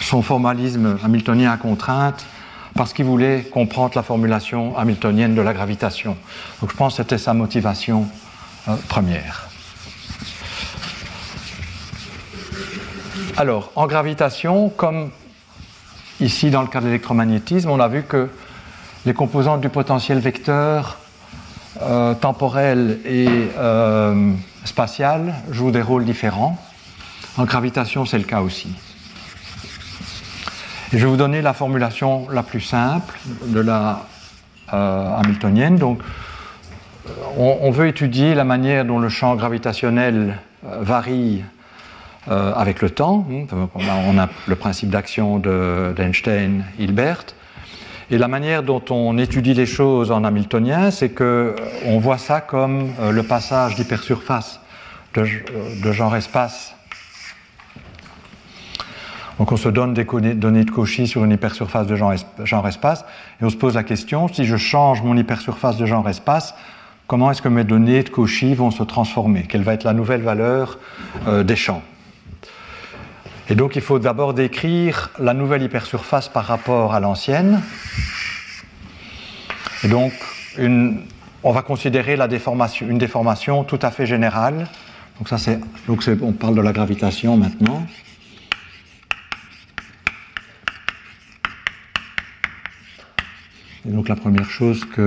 son 0.00 0.22
formalisme 0.22 0.98
hamiltonien 1.02 1.52
à 1.52 1.56
contrainte 1.56 2.26
parce 2.74 2.92
qu'il 2.92 3.06
voulait 3.06 3.42
comprendre 3.50 3.92
la 3.96 4.02
formulation 4.02 4.76
hamiltonienne 4.76 5.34
de 5.34 5.40
la 5.40 5.54
gravitation. 5.54 6.16
Donc 6.60 6.70
je 6.70 6.76
pense 6.76 6.96
que 6.96 7.02
c'était 7.02 7.18
sa 7.18 7.32
motivation 7.32 8.06
euh, 8.68 8.76
première. 8.88 9.45
Alors, 13.36 13.70
en 13.76 13.86
gravitation, 13.86 14.70
comme 14.70 15.10
Ici, 16.18 16.50
dans 16.50 16.62
le 16.62 16.68
cas 16.68 16.80
de 16.80 16.86
l'électromagnétisme, 16.86 17.68
on 17.68 17.78
a 17.78 17.88
vu 17.88 18.02
que 18.02 18.30
les 19.04 19.12
composantes 19.12 19.60
du 19.60 19.68
potentiel 19.68 20.18
vecteur 20.18 20.96
euh, 21.82 22.14
temporel 22.14 23.00
et 23.04 23.28
euh, 23.58 24.32
spatial 24.64 25.34
jouent 25.50 25.72
des 25.72 25.82
rôles 25.82 26.06
différents. 26.06 26.58
En 27.36 27.44
gravitation, 27.44 28.06
c'est 28.06 28.16
le 28.16 28.24
cas 28.24 28.40
aussi. 28.40 28.74
Je 30.90 30.96
vais 30.96 31.04
vous 31.04 31.18
donner 31.18 31.42
la 31.42 31.52
formulation 31.52 32.30
la 32.30 32.42
plus 32.42 32.62
simple 32.62 33.18
de 33.48 33.60
la 33.60 34.06
euh, 34.72 35.16
hamiltonienne. 35.18 35.76
Donc, 35.76 36.00
on, 37.36 37.70
veut 37.70 37.88
étudier 37.88 38.34
la 38.34 38.44
manière 38.44 38.86
dont 38.86 38.98
le 38.98 39.10
champ 39.10 39.36
gravitationnel 39.36 40.38
varie 40.80 41.44
euh, 42.28 42.52
avec 42.54 42.82
le 42.82 42.90
temps. 42.90 43.24
Hein, 43.30 43.68
on 43.76 44.18
a 44.18 44.28
le 44.48 44.56
principe 44.56 44.90
d'action 44.90 45.38
d'Einstein-Hilbert. 45.38 47.24
Et 48.10 48.18
la 48.18 48.26
manière 48.26 48.64
dont 48.64 48.82
on 48.90 49.16
étudie 49.16 49.54
les 49.54 49.66
choses 49.66 50.10
en 50.10 50.24
hamiltonien, 50.24 50.90
c'est 50.90 51.10
qu'on 51.10 51.24
euh, 51.24 51.54
voit 52.00 52.18
ça 52.18 52.40
comme 52.40 52.90
euh, 52.98 53.12
le 53.12 53.22
passage 53.22 53.76
d'hypersurface 53.76 54.58
de, 55.14 55.24
de 55.84 55.92
genre-espace. 55.92 56.74
Donc 59.38 59.52
on 59.52 59.56
se 59.56 59.68
donne 59.68 59.94
des 59.94 60.04
données 60.34 60.64
de 60.64 60.70
Cauchy 60.72 61.06
sur 61.06 61.24
une 61.24 61.30
hypersurface 61.30 61.86
de 61.86 61.94
genre-espace, 61.94 63.04
et 63.40 63.44
on 63.44 63.50
se 63.50 63.56
pose 63.56 63.74
la 63.74 63.84
question, 63.84 64.26
si 64.26 64.46
je 64.46 64.56
change 64.56 65.00
mon 65.02 65.16
hypersurface 65.16 65.76
de 65.76 65.86
genre-espace, 65.86 66.54
comment 67.06 67.30
est-ce 67.30 67.42
que 67.42 67.48
mes 67.48 67.62
données 67.62 68.02
de 68.02 68.08
Cauchy 68.08 68.54
vont 68.54 68.72
se 68.72 68.82
transformer? 68.82 69.44
Quelle 69.48 69.62
va 69.62 69.74
être 69.74 69.84
la 69.84 69.92
nouvelle 69.92 70.22
valeur 70.22 70.78
des 71.44 71.56
champs? 71.56 71.82
Et 73.48 73.54
donc 73.54 73.76
il 73.76 73.82
faut 73.82 73.98
d'abord 73.98 74.34
décrire 74.34 75.10
la 75.18 75.32
nouvelle 75.32 75.62
hypersurface 75.62 76.28
par 76.28 76.44
rapport 76.46 76.94
à 76.94 77.00
l'ancienne. 77.00 77.62
Et 79.84 79.88
donc 79.88 80.12
on 80.58 81.52
va 81.52 81.62
considérer 81.62 82.18
une 82.80 82.98
déformation 82.98 83.62
tout 83.62 83.78
à 83.82 83.90
fait 83.90 84.06
générale. 84.06 84.66
Donc 85.18 85.28
ça 85.28 85.38
c'est, 85.38 85.60
donc 85.86 86.04
on 86.22 86.32
parle 86.32 86.56
de 86.56 86.60
la 86.60 86.72
gravitation 86.72 87.36
maintenant. 87.36 87.86
Et 93.88 93.92
donc 93.92 94.08
la 94.08 94.16
première 94.16 94.50
chose 94.50 94.84
que 94.84 95.06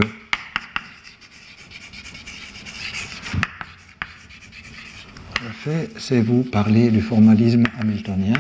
c'est 5.97 6.21
vous 6.21 6.43
parler 6.43 6.91
du 6.91 7.01
formalisme 7.01 7.63
hamiltonien. 7.79 8.33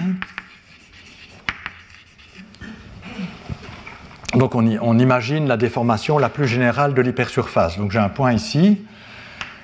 Donc 4.35 4.53
on, 4.55 4.99
imagine 4.99 5.47
la 5.47 5.57
déformation 5.57 6.17
la 6.17 6.29
plus 6.29 6.47
générale 6.47 6.93
de 6.93 7.01
l'hypersurface. 7.01 7.77
Donc 7.77 7.91
j'ai 7.91 7.99
un 7.99 8.09
point 8.09 8.31
ici, 8.31 8.79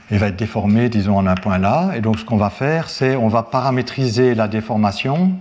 il 0.10 0.18
va 0.18 0.28
être 0.28 0.36
déformé, 0.36 0.90
disons, 0.90 1.18
en 1.18 1.28
un 1.28 1.36
point 1.36 1.60
là. 1.60 1.92
Et 1.96 2.02
donc 2.02 2.20
ce 2.20 2.26
qu'on 2.26 2.38
va 2.38 2.50
faire, 2.50 2.90
c'est 2.90 3.16
on 3.16 3.28
va 3.28 3.44
paramétriser 3.44 4.34
la 4.34 4.48
déformation. 4.48 5.34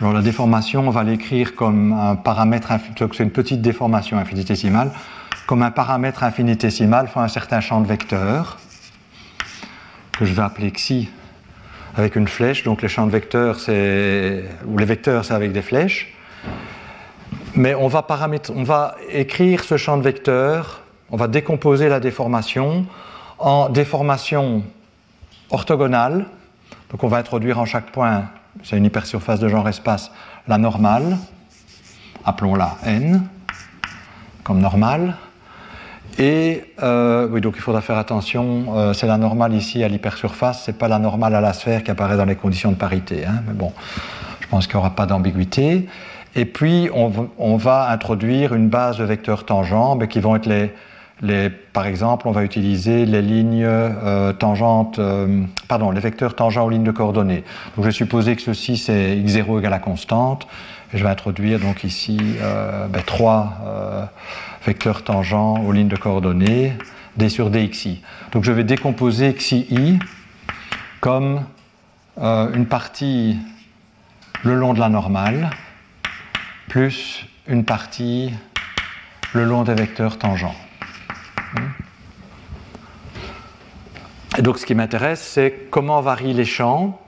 Alors 0.00 0.12
la 0.12 0.22
déformation, 0.22 0.86
on 0.86 0.90
va 0.90 1.04
l'écrire 1.04 1.54
comme 1.54 1.92
un 1.92 2.16
paramètre, 2.16 2.70
c'est 2.96 3.22
une 3.22 3.30
petite 3.30 3.62
déformation 3.62 4.18
infinitésimale, 4.18 4.92
comme 5.46 5.62
un 5.62 5.70
paramètre 5.70 6.22
infinitésimal 6.22 7.08
fois 7.08 7.22
un 7.22 7.28
certain 7.28 7.60
champ 7.60 7.80
de 7.80 7.86
vecteurs 7.86 8.58
que 10.12 10.24
je 10.24 10.34
vais 10.34 10.42
appeler 10.42 10.70
xi 10.70 11.08
avec 11.96 12.16
une 12.16 12.28
flèche. 12.28 12.64
Donc 12.64 12.82
les 12.82 12.88
champs 12.88 13.06
de 13.06 13.12
vecteurs, 13.12 13.60
c'est 13.60 14.44
ou 14.66 14.78
les 14.78 14.84
vecteurs, 14.84 15.24
c'est 15.24 15.34
avec 15.34 15.52
des 15.52 15.62
flèches. 15.62 16.14
Mais 17.54 17.74
on 17.74 17.88
va, 17.88 18.06
on 18.54 18.62
va 18.62 18.96
écrire 19.10 19.64
ce 19.64 19.76
champ 19.76 19.96
de 19.96 20.02
vecteurs, 20.02 20.82
on 21.10 21.16
va 21.16 21.28
décomposer 21.28 21.88
la 21.88 22.00
déformation 22.00 22.86
en 23.38 23.68
déformation 23.68 24.62
orthogonale. 25.50 26.26
Donc 26.90 27.04
on 27.04 27.08
va 27.08 27.18
introduire 27.18 27.58
en 27.58 27.64
chaque 27.64 27.90
point, 27.90 28.26
c'est 28.62 28.76
une 28.76 28.84
hypersurface 28.84 29.40
de 29.40 29.48
genre 29.48 29.68
espace, 29.68 30.10
la 30.46 30.58
normale, 30.58 31.18
appelons-la 32.24 32.76
n, 32.84 33.26
comme 34.44 34.60
normale. 34.60 35.16
Et 36.18 36.64
euh, 36.82 37.28
oui, 37.30 37.40
donc 37.40 37.54
il 37.56 37.60
faudra 37.60 37.80
faire 37.80 37.96
attention, 37.96 38.76
euh, 38.76 38.92
c'est 38.92 39.06
la 39.06 39.18
normale 39.18 39.54
ici 39.54 39.84
à 39.84 39.88
l'hypersurface, 39.88 40.64
c'est 40.64 40.76
pas 40.76 40.88
la 40.88 40.98
normale 40.98 41.34
à 41.36 41.40
la 41.40 41.52
sphère 41.52 41.84
qui 41.84 41.92
apparaît 41.92 42.16
dans 42.16 42.24
les 42.24 42.34
conditions 42.34 42.72
de 42.72 42.76
parité. 42.76 43.24
Hein, 43.24 43.42
mais 43.46 43.54
bon, 43.54 43.72
je 44.40 44.48
pense 44.48 44.66
qu'il 44.66 44.74
n'y 44.74 44.80
aura 44.80 44.96
pas 44.96 45.06
d'ambiguïté. 45.06 45.86
Et 46.34 46.44
puis 46.44 46.90
on, 46.92 47.56
va 47.56 47.88
introduire 47.90 48.54
une 48.54 48.68
base 48.68 48.98
de 48.98 49.04
vecteurs 49.04 49.44
tangents 49.46 49.96
mais 49.96 50.08
qui 50.08 50.20
vont 50.20 50.36
être 50.36 50.46
les, 50.46 50.72
les, 51.22 51.50
par 51.50 51.86
exemple, 51.86 52.28
on 52.28 52.32
va 52.32 52.44
utiliser 52.44 53.06
les 53.06 53.22
lignes 53.22 53.64
euh, 53.64 54.32
tangentes, 54.32 55.00
pardon, 55.68 55.90
les 55.90 56.00
vecteurs 56.00 56.34
tangents 56.34 56.66
aux 56.66 56.70
lignes 56.70 56.84
de 56.84 56.90
coordonnées. 56.90 57.44
Donc 57.76 57.78
je 57.78 57.82
vais 57.82 57.92
supposer 57.92 58.36
que 58.36 58.42
ceci 58.42 58.76
c'est 58.76 59.16
x0 59.16 59.60
égale 59.60 59.72
à 59.72 59.78
constante. 59.78 60.46
Je 60.94 61.02
vais 61.02 61.10
introduire 61.10 61.60
donc 61.60 61.84
ici 61.84 62.18
ben, 62.40 63.02
trois 63.04 64.10
vecteur 64.64 65.02
tangent 65.02 65.34
aux 65.34 65.72
lignes 65.72 65.88
de 65.88 65.96
coordonnées, 65.96 66.72
d 67.16 67.28
sur 67.28 67.50
dxi. 67.50 68.02
Donc 68.32 68.44
je 68.44 68.52
vais 68.52 68.64
décomposer 68.64 69.34
xi 69.34 69.98
comme 71.00 71.44
euh, 72.20 72.52
une 72.52 72.66
partie 72.66 73.38
le 74.42 74.54
long 74.54 74.74
de 74.74 74.80
la 74.80 74.88
normale, 74.88 75.50
plus 76.68 77.26
une 77.46 77.64
partie 77.64 78.32
le 79.32 79.44
long 79.44 79.62
des 79.62 79.74
vecteurs 79.74 80.18
tangents. 80.18 80.54
Et 84.36 84.42
donc 84.42 84.58
ce 84.58 84.66
qui 84.66 84.74
m'intéresse, 84.74 85.20
c'est 85.20 85.68
comment 85.70 86.00
varient 86.00 86.34
les 86.34 86.44
champs 86.44 87.00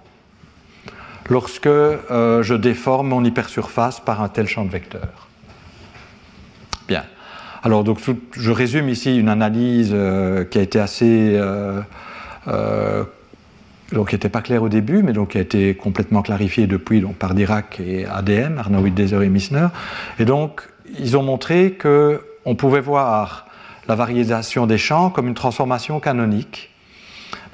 lorsque 1.30 1.66
euh, 1.66 2.42
je 2.42 2.54
déforme 2.54 3.08
mon 3.08 3.24
hypersurface 3.24 4.00
par 4.00 4.20
un 4.20 4.28
tel 4.28 4.46
champ 4.46 4.64
de 4.64 4.70
vecteur. 4.70 5.28
Bien. 6.88 7.04
Alors, 7.62 7.84
donc, 7.84 7.98
je 8.32 8.50
résume 8.50 8.88
ici 8.88 9.16
une 9.16 9.28
analyse 9.28 9.92
euh, 9.92 10.44
qui 10.44 10.58
a 10.58 10.62
été 10.62 10.80
assez. 10.80 11.36
Euh, 11.36 11.82
donc, 13.92 14.08
qui 14.10 14.14
n'était 14.14 14.28
pas 14.28 14.40
claire 14.40 14.62
au 14.62 14.68
début, 14.68 15.02
mais 15.02 15.12
donc 15.12 15.30
qui 15.30 15.38
a 15.38 15.40
été 15.40 15.74
complètement 15.74 16.22
clarifiée 16.22 16.66
depuis 16.66 17.00
par 17.00 17.34
Dirac 17.34 17.80
et 17.80 18.06
ADM, 18.06 18.58
Arnold, 18.58 18.94
Deser 18.94 19.24
et 19.24 19.28
Missner. 19.28 19.66
Et 20.18 20.24
donc, 20.24 20.62
ils 20.98 21.16
ont 21.16 21.22
montré 21.22 21.76
qu'on 21.76 22.54
pouvait 22.54 22.80
voir 22.80 23.46
la 23.88 23.96
variation 23.96 24.66
des 24.66 24.78
champs 24.78 25.10
comme 25.10 25.26
une 25.26 25.34
transformation 25.34 25.98
canonique. 25.98 26.70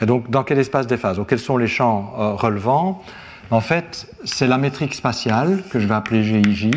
Et 0.03 0.07
donc, 0.07 0.31
dans 0.31 0.45
quel 0.45 0.59
espace 0.59 0.87
des 0.87 0.99
phases? 0.99 1.17
Donc, 1.17 1.29
Quels 1.31 1.39
sont 1.39 1.57
les 1.57 1.69
champs 1.69 2.37
relevants? 2.37 3.03
En 3.51 3.61
fait, 3.61 4.09
c'est 4.25 4.47
la 4.47 4.59
métrique 4.59 4.95
spatiale 4.95 5.63
que 5.71 5.79
je 5.79 5.87
vais 5.87 5.95
appeler 5.95 6.25
GIJ, 6.25 6.71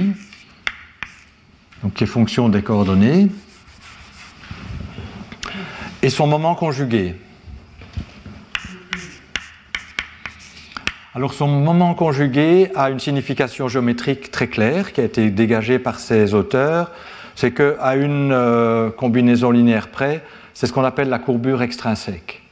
donc 1.84 1.94
qui 1.94 2.04
est 2.04 2.08
fonction 2.08 2.50
des 2.50 2.62
coordonnées, 2.62 3.28
et 6.02 6.10
son 6.10 6.28
moment 6.28 6.56
conjugué. 6.56 7.16
Alors 11.16 11.34
son 11.34 11.48
moment 11.48 11.96
conjugué 11.96 12.72
a 12.76 12.92
une 12.92 13.00
signification 13.00 13.68
géométrique 13.68 14.30
très 14.30 14.48
claire 14.48 14.94
qui 14.94 15.02
a 15.02 15.04
été 15.04 15.32
dégagée 15.32 15.80
par 15.80 16.00
ses 16.00 16.34
auteurs, 16.34 16.92
c'est 17.36 17.52
qu'à 17.52 17.96
une 17.96 18.32
euh, 18.32 18.92
combinaison 18.92 19.50
linéaire 19.50 19.88
près, 19.88 20.24
c'est 20.54 20.68
ce 20.68 20.74
qu'on 20.74 20.84
appelle 20.84 21.10
la 21.10 21.20
courbure 21.20 21.62
extrinsèque. 21.64 22.44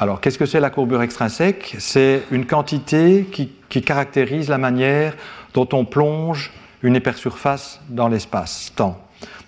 Alors, 0.00 0.20
qu'est-ce 0.20 0.38
que 0.38 0.46
c'est 0.46 0.60
la 0.60 0.70
courbure 0.70 1.02
extrinsèque? 1.02 1.74
C'est 1.80 2.22
une 2.30 2.46
quantité 2.46 3.26
qui, 3.32 3.82
caractérise 3.82 4.48
la 4.48 4.58
manière 4.58 5.14
dont 5.54 5.68
on 5.72 5.84
plonge 5.84 6.52
une 6.84 6.94
hypersurface 6.94 7.80
dans 7.88 8.06
l'espace-temps. 8.06 8.96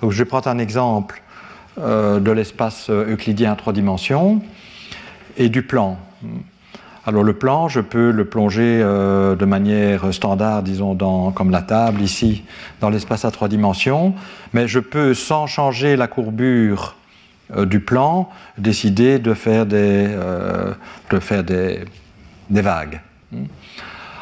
Donc, 0.03 0.11
je 0.11 0.18
vais 0.18 0.24
prendre 0.24 0.48
un 0.48 0.59
exemple 0.59 1.22
euh, 1.78 2.18
de 2.18 2.32
l'espace 2.32 2.90
euh, 2.90 3.12
euclidien 3.12 3.53
à 3.53 3.55
trois 3.55 3.72
dimensions 3.72 4.42
et 5.36 5.48
du 5.48 5.62
plan. 5.62 5.98
Alors 7.07 7.22
le 7.22 7.32
plan, 7.32 7.68
je 7.68 7.80
peux 7.80 8.11
le 8.11 8.24
plonger 8.24 8.80
euh, 8.82 9.36
de 9.36 9.44
manière 9.44 10.12
standard, 10.12 10.62
disons 10.62 10.96
comme 11.32 11.51
la 11.51 11.62
table 11.62 12.03
ici, 12.03 12.42
dans 12.80 12.90
l'espace 12.90 13.24
à 13.24 13.30
trois 13.30 13.48
dimensions, 13.48 14.14
mais 14.53 14.68
je 14.68 14.80
peux, 14.80 15.14
sans 15.14 15.46
changer 15.46 15.96
la 15.96 16.09
courbure 16.09 16.96
du 17.57 17.80
plan, 17.80 18.28
décider 18.59 19.18
de 19.18 19.34
faire 19.34 19.66
des, 19.66 20.07
euh, 20.09 20.72
de 21.11 21.18
faire 21.18 21.44
des, 21.44 21.80
des 22.48 22.62
vagues. 22.62 23.01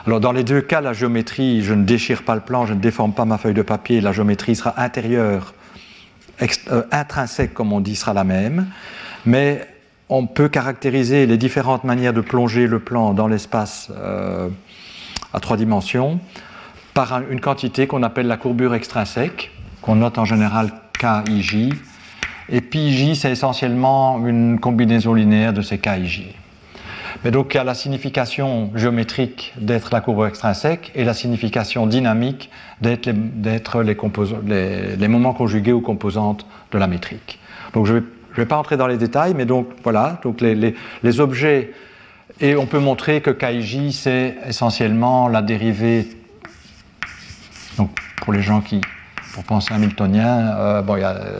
Alors 0.06 0.20
dans 0.20 0.32
les 0.32 0.44
deux 0.44 0.60
cas, 0.60 0.80
la 0.80 0.92
géométrie, 0.92 1.62
je 1.62 1.74
ne 1.74 1.84
déchire 1.84 2.22
pas 2.22 2.34
le 2.34 2.40
plan, 2.40 2.66
je 2.66 2.74
ne 2.74 2.80
déforme 2.80 3.12
pas 3.12 3.24
ma 3.24 3.38
feuille 3.38 3.54
de 3.54 3.62
papier, 3.62 4.00
la 4.00 4.12
géométrie 4.12 4.56
sera 4.56 4.80
intérieure, 4.80 5.54
euh, 6.42 6.82
intrinsèque 6.90 7.54
comme 7.54 7.72
on 7.72 7.80
dit, 7.80 7.96
sera 7.96 8.14
la 8.14 8.24
même, 8.24 8.66
mais 9.26 9.66
on 10.08 10.26
peut 10.26 10.48
caractériser 10.48 11.26
les 11.26 11.36
différentes 11.36 11.84
manières 11.84 12.14
de 12.14 12.22
plonger 12.22 12.66
le 12.66 12.78
plan 12.78 13.12
dans 13.12 13.26
l'espace 13.26 13.90
à 15.34 15.40
trois 15.40 15.58
dimensions 15.58 16.18
par 16.94 17.20
une 17.30 17.40
quantité 17.40 17.86
qu'on 17.86 18.02
appelle 18.02 18.26
la 18.26 18.36
courbure 18.36 18.74
extrinsèque, 18.74 19.52
qu'on 19.82 19.96
note 19.96 20.18
en 20.18 20.24
général 20.24 20.72
KIJ, 20.98 21.68
et 22.50 22.62
j, 22.72 23.14
c'est 23.14 23.30
essentiellement 23.30 24.26
une 24.26 24.58
combinaison 24.58 25.14
linéaire 25.14 25.52
de 25.52 25.62
ces 25.62 25.78
KIJ. 25.78 26.34
Mais 27.24 27.30
donc, 27.30 27.52
il 27.52 27.56
y 27.56 27.60
a 27.60 27.64
la 27.64 27.74
signification 27.74 28.70
géométrique 28.74 29.52
d'être 29.58 29.92
la 29.92 30.00
courbe 30.00 30.26
extrinsèque 30.26 30.92
et 30.94 31.04
la 31.04 31.14
signification 31.14 31.86
dynamique 31.86 32.50
d'être 32.80 33.82
les, 33.82 35.08
moments 35.08 35.34
conjugués 35.34 35.72
ou 35.72 35.80
composantes 35.80 36.46
de 36.70 36.78
la 36.78 36.86
métrique. 36.86 37.40
Donc, 37.74 37.86
je 37.86 37.94
ne 37.94 38.00
vais, 38.36 38.46
pas 38.46 38.56
entrer 38.56 38.76
dans 38.76 38.86
les 38.86 38.96
détails, 38.96 39.34
mais 39.34 39.46
donc, 39.46 39.68
voilà, 39.82 40.20
donc 40.22 40.40
les, 40.40 40.74
les 41.02 41.20
objets, 41.20 41.72
et 42.40 42.54
on 42.54 42.66
peut 42.66 42.78
montrer 42.78 43.20
que 43.20 43.30
KIJ, 43.30 43.90
c'est 43.90 44.36
essentiellement 44.46 45.28
la 45.28 45.42
dérivée, 45.42 46.06
donc, 47.78 47.90
pour 48.22 48.32
les 48.32 48.42
gens 48.42 48.60
qui 48.60 48.80
pour 49.38 49.44
penser 49.44 49.72
hamiltonien, 49.72 50.56
euh, 50.58 50.82
bon, 50.82 50.96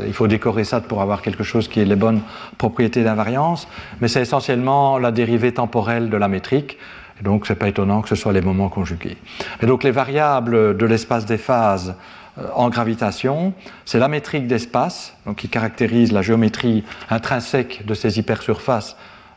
il 0.06 0.12
faut 0.12 0.28
décorer 0.28 0.62
ça 0.62 0.80
pour 0.80 1.02
avoir 1.02 1.20
quelque 1.20 1.42
chose 1.42 1.66
qui 1.66 1.80
ait 1.80 1.84
les 1.84 1.96
bonnes 1.96 2.20
propriétés 2.56 3.02
d'invariance, 3.02 3.66
mais 4.00 4.06
c'est 4.06 4.22
essentiellement 4.22 4.98
la 4.98 5.10
dérivée 5.10 5.52
temporelle 5.52 6.08
de 6.08 6.16
la 6.16 6.28
métrique. 6.28 6.78
Et 7.18 7.24
donc, 7.24 7.44
c'est 7.48 7.56
pas 7.56 7.66
étonnant 7.66 8.00
que 8.00 8.08
ce 8.08 8.14
soit 8.14 8.32
les 8.32 8.40
moments 8.40 8.68
conjugués. 8.68 9.16
Et 9.60 9.66
donc, 9.66 9.82
les 9.82 9.90
variables 9.90 10.76
de 10.76 10.86
l'espace 10.86 11.26
des 11.26 11.38
phases 11.38 11.96
euh, 12.38 12.46
en 12.54 12.68
gravitation, 12.68 13.52
c'est 13.84 13.98
la 13.98 14.06
métrique 14.06 14.46
d'espace, 14.46 15.16
qui 15.36 15.48
caractérise 15.48 16.12
la 16.12 16.22
géométrie 16.22 16.84
intrinsèque 17.10 17.84
de 17.84 17.94
ces 17.94 18.20
hypersurfaces 18.20 18.96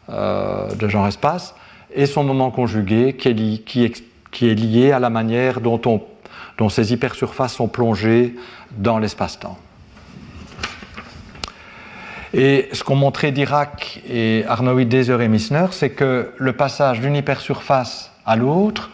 euh, 0.10 0.72
de 0.76 0.88
genre 0.88 1.08
espace, 1.08 1.56
et 1.96 2.06
son 2.06 2.24
moment 2.24 2.52
conjugué 2.52 3.14
qui 3.14 3.30
est, 3.30 3.66
qui, 3.66 3.92
qui 4.30 4.50
est 4.52 4.54
lié 4.54 4.92
à 4.92 5.00
la 5.00 5.10
manière 5.10 5.62
dont 5.62 5.82
on 5.88 6.00
dont 6.62 6.70
ces 6.70 6.94
hypersurfaces 6.94 7.56
sont 7.56 7.68
plongées 7.68 8.36
dans 8.70 9.00
l'espace-temps. 9.00 9.58
Et 12.36 12.70
ce 12.72 12.84
qu'ont 12.84 12.96
montré 12.96 13.32
Dirac 13.32 14.00
et 14.08 14.46
Arnold 14.48 14.88
Deser 14.88 15.24
et 15.24 15.28
Missner, 15.28 15.66
c'est 15.72 15.90
que 15.90 16.32
le 16.38 16.54
passage 16.54 17.00
d'une 17.00 17.16
hypersurface 17.16 18.12
à 18.28 18.36
l'autre 18.36 18.92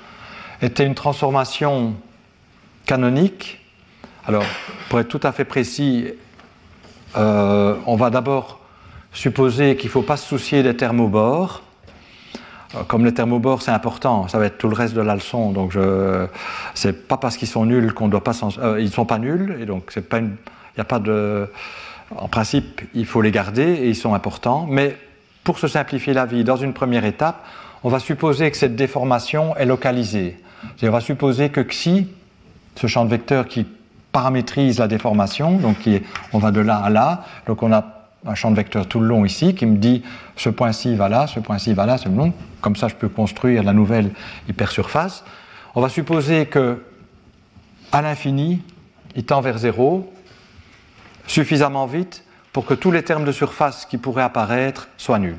était 0.61 0.85
une 0.85 0.95
transformation 0.95 1.95
canonique. 2.85 3.59
Alors, 4.25 4.45
pour 4.87 5.01
être 5.01 5.09
tout 5.09 5.19
à 5.23 5.33
fait 5.33 5.43
précis, 5.43 6.07
euh, 7.17 7.75
on 7.85 7.97
va 7.97 8.09
d'abord 8.09 8.61
supposer 9.11 9.75
qu'il 9.75 9.87
ne 9.87 9.91
faut 9.91 10.03
pas 10.03 10.15
se 10.15 10.25
soucier 10.25 10.63
des 10.63 10.77
thermobores, 10.77 11.63
comme 12.87 13.05
les 13.05 13.13
thermobores, 13.13 13.61
c'est 13.61 13.71
important, 13.71 14.27
ça 14.27 14.39
va 14.39 14.45
être 14.45 14.57
tout 14.57 14.67
le 14.67 14.75
reste 14.75 14.93
de 14.93 15.01
la 15.01 15.15
leçon. 15.15 15.51
Donc, 15.51 15.71
je, 15.71 16.27
c'est 16.73 17.07
pas 17.07 17.17
parce 17.17 17.37
qu'ils 17.37 17.47
sont 17.47 17.65
nuls 17.65 17.93
qu'on 17.93 18.07
doit 18.07 18.23
pas 18.23 18.33
s'en, 18.33 18.49
euh, 18.59 18.79
ils 18.79 18.91
sont 18.91 19.05
pas 19.05 19.19
nuls, 19.19 19.57
et 19.59 19.65
donc 19.65 19.85
c'est 19.89 20.07
pas 20.07 20.19
il 20.19 20.25
n'y 20.25 20.81
a 20.81 20.85
pas 20.85 20.99
de, 20.99 21.49
en 22.15 22.27
principe, 22.27 22.81
il 22.93 23.05
faut 23.05 23.21
les 23.21 23.31
garder 23.31 23.63
et 23.63 23.89
ils 23.89 23.95
sont 23.95 24.13
importants. 24.13 24.67
Mais 24.69 24.95
pour 25.43 25.59
se 25.59 25.67
simplifier 25.67 26.13
la 26.13 26.25
vie, 26.25 26.43
dans 26.43 26.55
une 26.55 26.73
première 26.73 27.05
étape, 27.05 27.43
on 27.83 27.89
va 27.89 27.99
supposer 27.99 28.51
que 28.51 28.57
cette 28.57 28.75
déformation 28.75 29.55
est 29.55 29.65
localisée. 29.65 30.37
on 30.83 30.89
va 30.89 31.01
supposer 31.01 31.49
que 31.49 31.61
xi, 31.61 32.07
ce 32.75 32.87
champ 32.87 33.05
de 33.05 33.09
vecteur 33.09 33.47
qui 33.47 33.65
paramétrise 34.11 34.79
la 34.79 34.87
déformation, 34.87 35.57
donc 35.57 35.79
qui 35.79 35.95
est, 35.95 36.03
on 36.33 36.39
va 36.39 36.51
de 36.51 36.61
là 36.61 36.77
à 36.77 36.89
là, 36.89 37.23
donc 37.47 37.63
on 37.63 37.71
a 37.71 37.96
un 38.27 38.35
champ 38.35 38.51
de 38.51 38.55
vecteur 38.55 38.87
tout 38.87 38.99
le 38.99 39.07
long 39.07 39.25
ici 39.25 39.55
qui 39.55 39.65
me 39.65 39.77
dit 39.77 40.03
ce 40.35 40.49
point-ci 40.49 40.95
va 40.95 41.09
là, 41.09 41.27
ce 41.27 41.39
point-ci 41.39 41.73
va 41.73 41.85
là, 41.85 41.97
c'est 41.97 42.09
long. 42.09 42.33
Comme 42.61 42.75
ça, 42.75 42.87
je 42.87 42.95
peux 42.95 43.09
construire 43.09 43.63
la 43.63 43.73
nouvelle 43.73 44.11
hypersurface. 44.49 45.23
On 45.75 45.81
va 45.81 45.89
supposer 45.89 46.45
que 46.45 46.83
à 47.91 48.01
l'infini, 48.01 48.61
il 49.15 49.23
tend 49.23 49.41
vers 49.41 49.57
zéro 49.57 50.11
suffisamment 51.25 51.85
vite 51.85 52.23
pour 52.51 52.65
que 52.65 52.73
tous 52.73 52.91
les 52.91 53.03
termes 53.03 53.25
de 53.25 53.31
surface 53.31 53.85
qui 53.85 53.97
pourraient 53.97 54.23
apparaître 54.23 54.89
soient 54.97 55.19
nuls. 55.19 55.35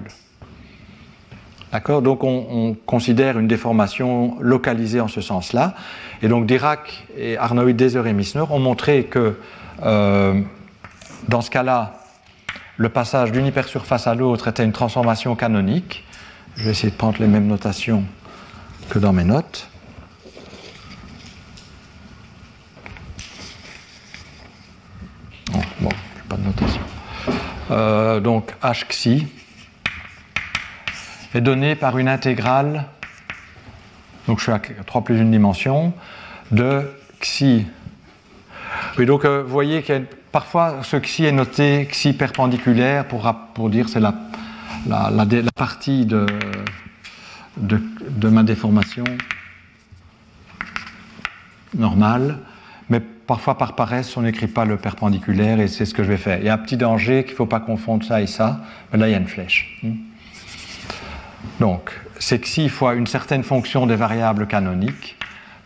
D'accord? 1.73 2.01
Donc 2.01 2.25
on, 2.25 2.75
considère 2.87 3.39
une 3.39 3.47
déformation 3.47 4.37
localisée 4.41 5.01
en 5.01 5.09
ce 5.09 5.21
sens-là. 5.21 5.75
Et 6.23 6.29
donc 6.29 6.47
Dirac 6.47 7.07
et 7.17 7.37
Arnold 7.37 7.77
Deser 7.77 8.03
et 8.07 8.13
Missner 8.13 8.45
ont 8.49 8.59
montré 8.59 9.05
que 9.05 9.39
euh, 9.85 10.41
dans 11.29 11.43
ce 11.43 11.51
cas-là, 11.51 11.98
le 12.79 12.89
passage 12.89 13.33
d'une 13.33 13.45
hypersurface 13.45 14.07
à 14.07 14.15
l'autre 14.15 14.47
était 14.49 14.65
une 14.65 14.73
transformation 14.73 15.35
canonique. 15.35 16.05
Je 16.57 16.65
vais 16.65 16.71
essayer 16.71 16.91
de 16.91 16.97
prendre 16.97 17.19
les 17.19 17.27
mêmes 17.27 17.49
notations 17.49 18.05
que 18.89 19.01
dans 19.01 19.13
mes 19.13 19.25
notes. 19.25 19.69
Oh, 25.53 25.59
bon, 25.81 25.91
pas 26.29 26.37
de 26.37 26.43
notation. 26.43 26.83
Euh, 27.73 28.21
donc 28.21 28.55
h 28.63 28.87
xi 28.87 29.27
est 31.35 31.41
donné 31.41 31.75
par 31.75 31.99
une 31.99 32.09
intégrale, 32.09 32.87
donc 34.27 34.39
je 34.39 34.45
suis 34.45 34.53
à 34.53 34.61
3 34.87 35.03
plus 35.03 35.19
une 35.19 35.33
dimension, 35.33 35.93
de 36.53 36.91
xi. 37.21 37.67
Donc 39.07 39.25
euh, 39.25 39.43
vous 39.43 39.53
voyez 39.53 39.83
a 39.89 40.01
parfois 40.33 40.83
ce 40.83 40.97
xi 40.97 41.25
est 41.25 41.33
noté 41.33 41.87
xi 41.91 42.13
perpendiculaire 42.13 43.07
pour, 43.07 43.33
pour 43.55 43.71
dire 43.71 43.89
c'est 43.89 44.01
la, 44.01 44.15
partie 45.55 46.05
de, 46.07 46.27
de, 47.57 48.29
ma 48.29 48.43
déformation 48.43 49.05
normale. 51.77 52.39
Mais 52.91 53.01
parfois 53.01 53.57
par 53.57 53.75
paresse, 53.75 54.17
on 54.17 54.23
n'écrit 54.23 54.49
pas 54.49 54.65
le 54.65 54.77
perpendiculaire 54.77 55.61
et 55.61 55.69
c'est 55.69 55.85
ce 55.85 55.95
que 55.95 56.03
je 56.03 56.09
vais 56.09 56.17
faire. 56.17 56.39
Il 56.39 56.47
y 56.47 56.49
a 56.49 56.55
un 56.55 56.59
petit 56.59 56.77
danger 56.77 57.23
qu'il 57.23 57.33
ne 57.33 57.37
faut 57.37 57.47
pas 57.47 57.61
confondre 57.61 58.05
ça 58.05 58.21
et 58.21 58.27
ça, 58.27 58.63
mais 58.93 58.99
là 58.99 59.09
il 59.09 59.13
y 59.13 59.15
a 59.15 59.19
une 59.19 59.29
flèche. 59.29 59.79
Hmm. 59.83 59.95
Donc, 61.61 61.93
c'est 62.19 62.41
xi 62.41 62.69
fois 62.69 62.95
une 62.95 63.07
certaine 63.07 63.43
fonction 63.43 63.87
des 63.87 63.97
variables 63.97 64.47
canoniques 64.47 65.17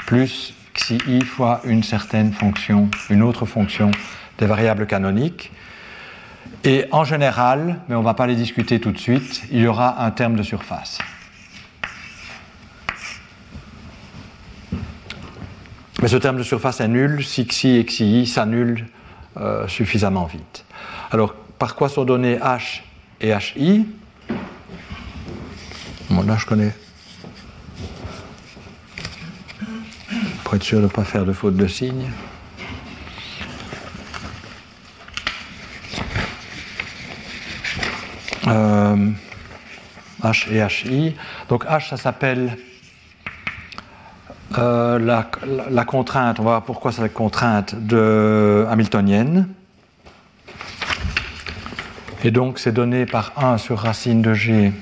plus 0.07 0.55
xi 0.75 0.99
i 1.07 1.21
fois 1.25 1.61
une 1.65 1.83
certaine 1.83 2.33
fonction, 2.33 2.89
une 3.11 3.23
autre 3.23 3.47
fonction 3.47 3.91
des 4.39 4.47
variables 4.47 4.87
canoniques. 4.87 5.53
Et 6.65 6.87
en 6.93 7.05
général, 7.05 7.81
mais 7.89 7.95
on 7.95 8.01
ne 8.01 8.05
va 8.05 8.15
pas 8.15 8.27
les 8.27 8.37
discuter 8.37 8.81
tout 8.81 8.93
de 8.93 8.99
suite, 8.99 9.43
il 9.51 9.61
y 9.61 9.67
aura 9.67 10.05
un 10.05 10.11
terme 10.11 10.37
de 10.37 10.43
surface. 10.43 10.99
Mais 16.01 16.09
ce 16.09 16.17
terme 16.17 16.37
de 16.37 16.43
surface 16.43 16.81
est 16.81 16.89
nul 16.89 17.25
si 17.25 17.47
xi 17.47 17.77
et 17.77 17.85
xi 17.85 18.27
s'annulent 18.27 18.87
euh, 19.37 19.69
suffisamment 19.69 20.27
vite. 20.27 20.65
Alors, 21.11 21.35
par 21.59 21.77
quoi 21.77 21.89
sont 21.89 22.05
donnés 22.05 22.39
h 22.39 22.83
et 23.21 23.33
hi 23.57 23.87
Bon, 26.11 26.23
là, 26.23 26.37
je 26.37 26.45
connais. 26.45 26.75
Être 30.55 30.63
sûr 30.63 30.79
de 30.79 30.85
ne 30.85 30.89
pas 30.89 31.05
faire 31.05 31.25
de 31.25 31.33
faute 31.33 31.57
de 31.57 31.67
signe. 31.67 32.11
Euh, 38.47 39.11
H 40.23 40.51
et 40.51 40.89
HI. 40.89 41.15
Donc 41.49 41.65
H, 41.65 41.89
ça 41.89 41.97
s'appelle 41.97 42.59
euh, 44.59 44.99
la, 44.99 45.85
contrainte, 45.85 46.39
on 46.39 46.43
va 46.43 46.51
voir 46.51 46.63
pourquoi 46.63 46.93
c'est 46.93 47.01
la 47.01 47.09
contrainte 47.09 47.75
de 47.75 48.67
hamiltonienne. 48.71 49.49
Et 52.25 52.31
donc 52.31 52.59
c'est 52.59 52.73
donné 52.73 53.07
par 53.07 53.33
1 53.37 53.57
sur 53.57 53.79
racine 53.79 54.21
de 54.21 54.35
G 54.35 54.73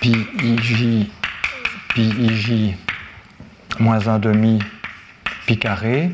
pi 0.00 0.14
ij, 0.42 1.06
pi 1.96 2.12
ij 2.28 2.76
moins 3.78 4.06
1 4.06 4.18
demi 4.18 4.58
pi 5.46 5.56
carré 5.56 6.10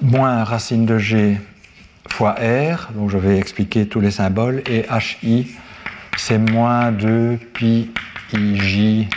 moins 0.00 0.44
racine 0.44 0.86
de 0.86 0.96
G 0.96 1.40
fois 2.08 2.36
R, 2.38 2.92
donc 2.94 3.10
je 3.10 3.18
vais 3.18 3.36
expliquer 3.36 3.88
tous 3.88 3.98
les 3.98 4.12
symboles, 4.12 4.62
et 4.68 4.86
HI 5.22 5.48
c'est 6.16 6.38
moins 6.38 6.92
2 6.92 7.40
pi 7.52 7.90
ij 8.32 9.08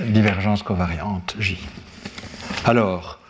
divergence 0.00 0.62
covariante 0.62 1.34
J. 1.38 1.56
Alors, 2.66 3.20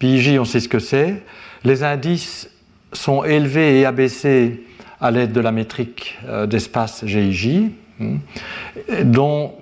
pi 0.00 0.20
j, 0.20 0.40
on 0.40 0.44
sait 0.44 0.58
ce 0.58 0.68
que 0.68 0.80
c'est. 0.80 1.22
Les 1.62 1.84
indices 1.84 2.50
sont 2.92 3.22
élevés 3.22 3.78
et 3.78 3.86
abaissés 3.86 4.64
à 5.00 5.12
l'aide 5.12 5.30
de 5.30 5.40
la 5.40 5.52
métrique 5.52 6.18
euh, 6.26 6.46
d'espace 6.46 7.04
GIJ, 7.04 7.70
hmm, 8.00 8.16
dont 9.04 9.54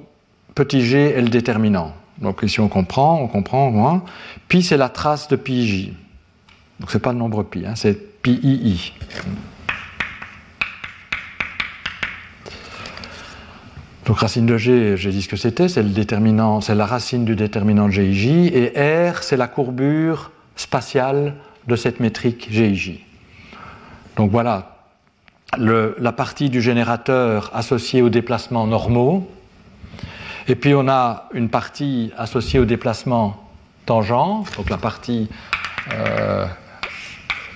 petit 0.55 0.83
g 0.83 1.11
est 1.11 1.21
le 1.21 1.29
déterminant. 1.29 1.95
Donc 2.19 2.43
ici 2.43 2.61
on 2.61 2.69
comprend, 2.69 3.21
on 3.21 3.29
comprend 3.29 3.71
moins. 3.71 4.05
Pi 4.49 4.63
c'est 4.63 4.77
la 4.77 4.89
trace 4.89 5.29
de 5.29 5.37
pi 5.37 5.67
j. 5.67 5.95
Donc 6.81 6.91
c'est 6.91 7.01
pas 7.01 7.13
le 7.13 7.19
nombre 7.19 7.43
pi, 7.43 7.65
hein, 7.67 7.75
c'est 7.77 8.21
pi 8.23 8.41
i. 8.43 8.93
Donc 14.07 14.19
racine 14.19 14.45
de 14.45 14.59
G, 14.59 14.97
j'ai 14.97 15.11
dit 15.11 15.23
ce 15.23 15.29
que 15.29 15.37
c'était, 15.37 15.69
c'est 15.69 15.83
le 15.83 15.89
déterminant, 15.89 16.61
c'est 16.61 16.75
la 16.75 16.85
racine 16.85 17.25
du 17.25 17.37
déterminant 17.37 17.87
de 17.87 17.93
GIJ, 17.93 18.27
et 18.53 18.73
R, 19.11 19.23
c'est 19.23 19.39
la 19.39 19.49
courbure 19.49 20.31
spatiale 20.57 21.35
de 21.67 21.75
cette 21.75 22.01
métrique 22.01 22.49
GIJ. 22.51 23.01
Donc 24.17 24.31
voilà, 24.31 24.77
la 25.57 26.13
partie 26.13 26.51
du 26.51 26.61
générateur 26.61 27.51
associée 27.55 28.03
aux 28.03 28.11
déplacements 28.11 28.67
normaux, 28.67 29.27
et 30.49 30.55
puis 30.55 30.75
on 30.75 30.89
a 30.89 31.29
une 31.33 31.49
partie 31.49 32.13
associée 32.17 32.59
aux 32.59 32.65
déplacements 32.65 33.37
tangents, 33.87 34.45
donc 34.57 34.71
la 34.71 34.79
partie 34.79 35.29
euh, 35.93 36.47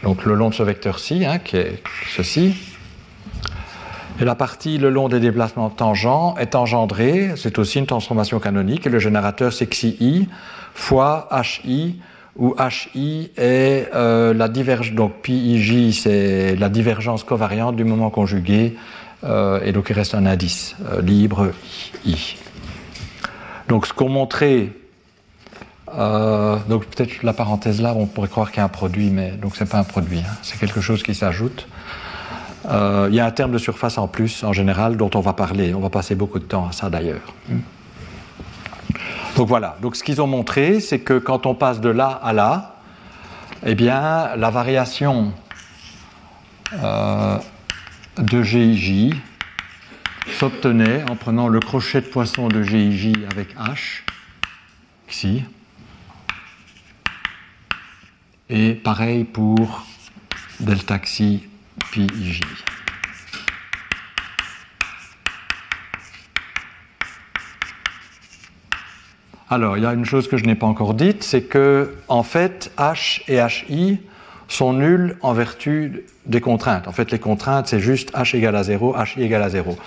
donc 0.03 0.25
le 0.25 0.35
long 0.35 0.51
de 0.51 0.55
ce 0.55 0.63
vecteur-ci, 0.63 1.25
hein, 1.25 1.39
qui 1.39 1.57
est 1.57 1.83
ceci, 2.15 2.55
et 4.21 4.25
la 4.25 4.35
partie 4.35 4.79
le 4.79 4.91
long 4.91 5.09
des 5.09 5.21
déplacements 5.21 5.71
tangents 5.71 6.35
est 6.39 6.55
engendrée, 6.55 7.33
c'est 7.37 7.59
aussi 7.59 7.79
une 7.79 7.87
transformation 7.87 8.39
canonique, 8.41 8.87
et 8.87 8.91
le 8.91 8.99
générateur 8.99 9.53
c'est 9.53 9.67
xi 9.67 10.29
fois 10.75 11.29
hi, 11.65 11.97
où 12.37 12.55
hi 12.95 13.31
est 13.37 13.89
euh, 13.95 14.33
la 14.33 14.49
divergence, 14.49 14.95
donc 14.95 15.15
pi 15.23 15.93
c'est 15.93 16.57
la 16.57 16.69
divergence 16.69 17.25
covariante 17.25 17.77
du 17.77 17.85
moment 17.85 18.11
conjugué, 18.11 18.77
euh, 19.25 19.61
et 19.65 19.73
donc 19.73 19.91
il 19.91 19.95
reste 19.95 20.15
un 20.15 20.27
indice 20.27 20.77
libre 21.03 21.51
i. 22.07 22.37
Donc 23.69 23.87
ce 23.87 23.93
qu'on 23.93 24.09
montrait, 24.09 24.73
donc 25.89 26.87
peut-être 26.87 27.23
la 27.23 27.33
parenthèse 27.33 27.81
là, 27.81 27.95
on 27.95 28.07
pourrait 28.07 28.29
croire 28.29 28.51
qu'il 28.51 28.59
y 28.59 28.61
a 28.61 28.65
un 28.65 28.69
produit, 28.69 29.11
mais 29.11 29.33
donc 29.33 29.57
c'est 29.57 29.69
pas 29.69 29.79
un 29.79 29.85
produit, 29.85 30.21
hein. 30.21 30.37
c'est 30.43 30.59
quelque 30.59 30.81
chose 30.81 31.03
qui 31.03 31.15
s'ajoute. 31.15 31.69
Euh, 32.67 33.07
il 33.11 33.15
y 33.15 33.21
a 33.21 33.27
un 33.27 33.31
terme 33.31 33.53
de 33.53 33.59
surface 33.59 33.99
en 33.99 34.09
plus, 34.09 34.45
en 34.45 34.53
général, 34.53 34.97
dont 34.97 35.11
on 35.15 35.21
va 35.21 35.33
parler. 35.33 35.75
On 35.75 35.81
va 35.81 35.91
passer 35.91 36.15
beaucoup 36.15 36.39
de 36.39 36.45
temps 36.45 36.69
à 36.69 36.73
ça 36.73 36.91
d'ailleurs. 36.91 37.35
Donc 39.37 39.49
voilà. 39.49 39.77
Donc 39.81 39.97
ce 39.97 40.03
qu'ils 40.03 40.21
ont 40.21 40.27
montré, 40.27 40.81
c'est 40.81 40.99
que 40.99 41.19
quand 41.19 41.47
on 41.47 41.55
passe 41.55 41.81
de 41.81 41.89
là 41.89 42.09
à 42.23 42.33
là, 42.33 42.77
eh 43.65 43.75
bien, 43.75 44.37
la 44.37 44.51
variation 44.51 45.33
euh, 46.83 47.39
de 48.19 48.43
GIJ 48.43 49.15
s'obtenait 50.31 51.05
en 51.11 51.17
prenant 51.17 51.49
le 51.49 51.61
crochet 51.61 52.01
de 52.01 52.07
poisson 52.07 52.49
de 52.49 52.63
GIJ 52.63 53.13
avec 53.31 53.55
H, 53.57 54.03
ici, 55.11 55.45
et 58.49 58.75
pareil 58.75 59.25
pour 59.25 59.87
delta 60.61 60.99
xi 60.99 61.47
PIJ. 61.91 62.41
Alors, 69.51 69.79
il 69.79 69.83
y 69.83 69.87
a 69.87 69.95
une 69.95 70.05
chose 70.05 70.29
que 70.29 70.37
je 70.37 70.45
n'ai 70.45 70.55
pas 70.55 70.67
encore 70.67 70.93
dite, 70.93 71.25
c'est 71.25 71.43
que, 71.43 71.97
en 72.09 72.23
fait, 72.23 72.71
H 72.77 73.23
et 73.29 73.39
HI 73.39 73.99
sont 74.47 74.75
nuls 74.75 75.17
en 75.23 75.33
vertu 75.33 76.05
des 76.27 76.43
contraintes. 76.43 76.87
En 76.87 76.93
fait, 76.93 77.11
les 77.11 77.19
contraintes, 77.19 77.67
c'est 77.67 77.81
juste 77.81 78.13
H 78.13 78.37
égale 78.37 78.57
à 78.57 78.63
0, 78.63 78.95
HI 78.97 79.23
égale 79.23 79.43
à 79.43 79.49
0. 79.49 79.79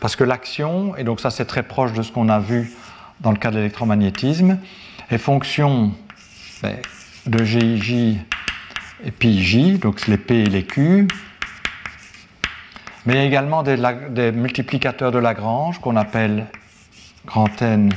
Parce 0.00 0.16
que 0.16 0.24
l'action, 0.24 0.96
et 0.96 1.04
donc 1.04 1.20
ça 1.20 1.30
c'est 1.30 1.44
très 1.44 1.62
proche 1.62 1.92
de 1.92 2.02
ce 2.02 2.10
qu'on 2.10 2.28
a 2.28 2.40
vu 2.40 2.72
dans 3.20 3.30
le 3.30 3.36
cas 3.36 3.50
de 3.50 3.56
l'électromagnétisme, 3.56 4.58
est 5.10 5.18
fonction 5.18 5.92
ben, 6.62 6.76
de 7.26 7.44
GIJ 7.44 8.16
et 9.04 9.10
PIJ, 9.10 9.78
donc 9.78 10.06
les 10.06 10.16
P 10.16 10.40
et 10.42 10.46
les 10.46 10.64
Q, 10.64 11.06
mais 13.06 13.14
il 13.14 13.16
y 13.16 13.20
a 13.20 13.24
également 13.24 13.62
des, 13.62 14.32
multiplicateurs 14.32 15.10
de 15.10 15.18
Lagrange 15.18 15.80
qu'on 15.80 15.96
appelle 15.96 16.46
grand 17.26 17.60
N 17.62 17.90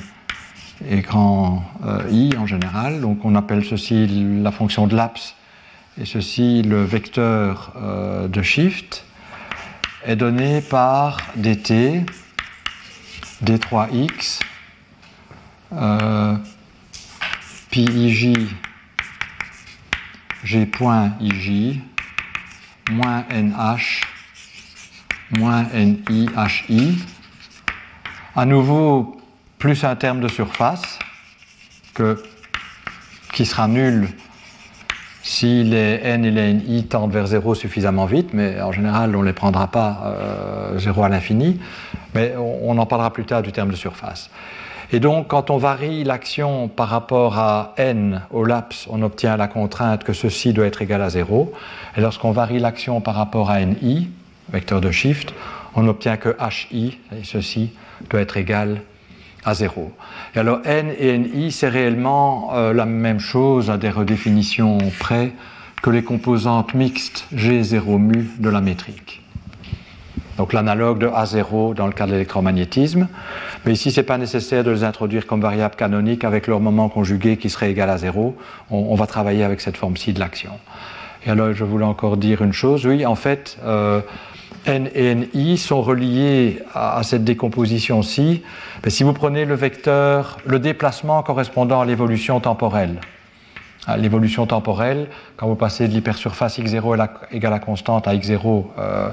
et 0.89 1.01
grand 1.01 1.63
euh, 1.85 2.01
I 2.09 2.31
en 2.37 2.47
général. 2.47 3.01
Donc 3.01 3.25
on 3.25 3.35
appelle 3.35 3.65
ceci 3.65 4.07
la 4.41 4.51
fonction 4.51 4.87
de 4.87 4.95
Laps 4.95 5.35
et 5.99 6.05
ceci 6.05 6.61
le 6.61 6.83
vecteur 6.83 7.73
euh, 7.75 8.27
de 8.27 8.41
shift 8.41 9.03
est 10.05 10.15
donné 10.15 10.61
par 10.61 11.17
dt 11.35 12.05
d3x 13.43 14.39
euh, 15.73 16.37
j 17.71 18.47
g 20.43 20.65
point 20.65 21.13
moins 22.91 23.25
nh 23.29 24.13
moins 25.31 25.65
NIHI. 25.73 26.97
À 28.35 28.45
nouveau, 28.45 29.19
plus 29.57 29.83
un 29.83 29.95
terme 29.95 30.19
de 30.19 30.27
surface 30.27 30.99
que, 31.93 32.21
qui 33.31 33.45
sera 33.45 33.67
nul 33.67 34.09
si 35.23 35.63
les 35.63 36.01
n 36.03 36.25
et 36.25 36.31
les 36.31 36.53
ni 36.53 36.83
tendent 36.83 37.13
vers 37.13 37.27
0 37.27 37.55
suffisamment 37.55 38.05
vite, 38.05 38.33
mais 38.33 38.61
en 38.61 38.73
général 38.73 39.15
on 39.15 39.21
ne 39.21 39.25
les 39.25 39.33
prendra 39.33 39.67
pas 39.67 40.17
0 40.75 41.01
euh, 41.01 41.03
à 41.05 41.09
l'infini, 41.09 41.59
mais 42.13 42.35
on, 42.37 42.77
en 42.77 42.85
parlera 42.85 43.11
plus 43.11 43.23
tard 43.23 43.41
du 43.41 43.53
terme 43.53 43.71
de 43.71 43.75
surface. 43.75 44.29
Et 44.91 44.99
donc 44.99 45.29
quand 45.29 45.49
on 45.49 45.57
varie 45.57 46.03
l'action 46.03 46.67
par 46.67 46.89
rapport 46.89 47.39
à 47.39 47.73
n 47.77 48.21
au 48.31 48.43
laps, 48.43 48.85
on 48.91 49.01
obtient 49.01 49.37
la 49.37 49.47
contrainte 49.47 50.03
que 50.03 50.11
ceci 50.11 50.51
doit 50.51 50.65
être 50.65 50.81
égal 50.81 51.01
à 51.01 51.09
0, 51.09 51.53
et 51.95 52.01
lorsqu'on 52.01 52.31
varie 52.31 52.59
l'action 52.59 52.99
par 52.99 53.15
rapport 53.15 53.49
à 53.49 53.61
ni, 53.61 54.09
vecteur 54.51 54.81
de 54.81 54.91
shift, 54.91 55.33
on 55.75 55.83
n'obtient 55.83 56.17
que 56.17 56.35
hi, 56.71 56.97
ceci 57.23 57.71
doit 58.09 58.19
être 58.19 58.35
égal 58.35 58.81
à 59.45 59.53
0. 59.53 59.91
Et 60.35 60.39
alors 60.39 60.59
n 60.65 60.93
et 60.97 61.17
ni, 61.17 61.51
c'est 61.51 61.69
réellement 61.69 62.51
euh, 62.53 62.73
la 62.73 62.85
même 62.85 63.19
chose 63.19 63.69
à 63.69 63.77
des 63.77 63.89
redéfinitions 63.89 64.77
près 64.99 65.33
que 65.81 65.89
les 65.89 66.03
composantes 66.03 66.73
mixtes 66.73 67.27
G0 67.35 67.97
mu 67.97 68.29
de 68.39 68.49
la 68.49 68.61
métrique. 68.61 69.23
Donc 70.37 70.53
l'analogue 70.53 70.97
de 70.97 71.07
A0 71.07 71.75
dans 71.75 71.85
le 71.85 71.93
cas 71.93 72.07
de 72.07 72.11
l'électromagnétisme. 72.11 73.07
Mais 73.65 73.73
ici, 73.73 73.91
ce 73.91 73.99
n'est 73.99 74.05
pas 74.05 74.17
nécessaire 74.17 74.63
de 74.63 74.71
les 74.71 74.83
introduire 74.83 75.27
comme 75.27 75.41
variables 75.41 75.75
canoniques 75.75 76.23
avec 76.23 76.47
leur 76.47 76.59
moment 76.59 76.89
conjugué 76.89 77.37
qui 77.37 77.49
serait 77.49 77.71
égal 77.71 77.89
à 77.89 77.97
0. 77.97 78.35
On, 78.71 78.95
va 78.95 79.05
travailler 79.05 79.43
avec 79.43 79.61
cette 79.61 79.77
forme-ci 79.77 80.13
de 80.13 80.19
l'action. 80.19 80.51
Et 81.25 81.29
alors, 81.29 81.53
je 81.53 81.63
voulais 81.63 81.85
encore 81.85 82.17
dire 82.17 82.41
une 82.41 82.51
chose. 82.51 82.85
Oui, 82.85 83.05
en 83.05 83.15
fait, 83.15 83.57
euh, 83.63 84.01
N 84.65 84.89
et 84.93 85.15
NI 85.15 85.57
sont 85.57 85.81
reliés 85.81 86.59
à, 86.73 87.01
cette 87.03 87.23
décomposition-ci. 87.23 88.43
si 88.87 89.03
vous 89.03 89.13
prenez 89.13 89.45
le 89.45 89.55
vecteur, 89.55 90.37
le 90.45 90.59
déplacement 90.59 91.21
correspondant 91.23 91.81
à 91.81 91.85
l'évolution 91.85 92.39
temporelle, 92.39 92.99
l'évolution 93.97 94.45
temporelle, 94.45 95.07
quand 95.35 95.47
vous 95.47 95.55
passez 95.55 95.87
de 95.87 95.93
l'hypersurface 95.93 96.59
x0 96.59 97.07
égale 97.31 97.53
à 97.53 97.59
constante 97.59 98.07
à 98.07 98.15
x0 98.15 98.65
euh, 98.77 99.09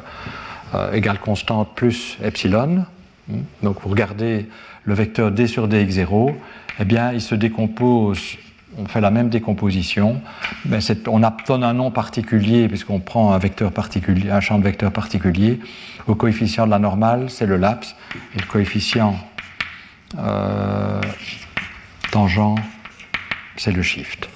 euh, 0.75 0.93
égale 0.93 1.19
constante 1.19 1.75
plus 1.75 2.17
epsilon, 2.23 2.85
hmm, 3.29 3.39
donc 3.63 3.79
vous 3.83 3.89
regardez 3.89 4.47
le 4.85 4.95
vecteur 4.95 5.33
d 5.33 5.47
sur 5.47 5.69
dx0, 5.69 6.35
eh 6.79 6.85
bien 6.85 7.13
il 7.13 7.21
se 7.21 7.35
décompose 7.35 8.37
on 8.79 8.87
fait 8.87 9.01
la 9.01 9.11
même 9.11 9.29
décomposition, 9.29 10.21
mais 10.65 10.79
on 11.09 11.21
donne 11.47 11.65
un 11.65 11.73
nom 11.73 11.91
particulier 11.91 12.69
puisqu'on 12.69 13.01
prend 13.01 13.33
un 13.33 13.39
vecteur 13.39 13.73
champ 14.41 14.59
de 14.59 14.65
vecteur 14.65 14.93
particulier. 14.93 15.61
Au 16.07 16.15
coefficient 16.15 16.67
de 16.67 16.71
la 16.71 16.79
normale, 16.79 17.31
c'est 17.31 17.47
le 17.47 17.57
laps, 17.57 17.95
et 18.35 18.39
le 18.39 18.47
coefficient 18.47 19.17
euh, 20.19 21.01
tangent, 22.11 22.55
c'est 23.57 23.73
le 23.73 23.83
shift. 23.83 24.29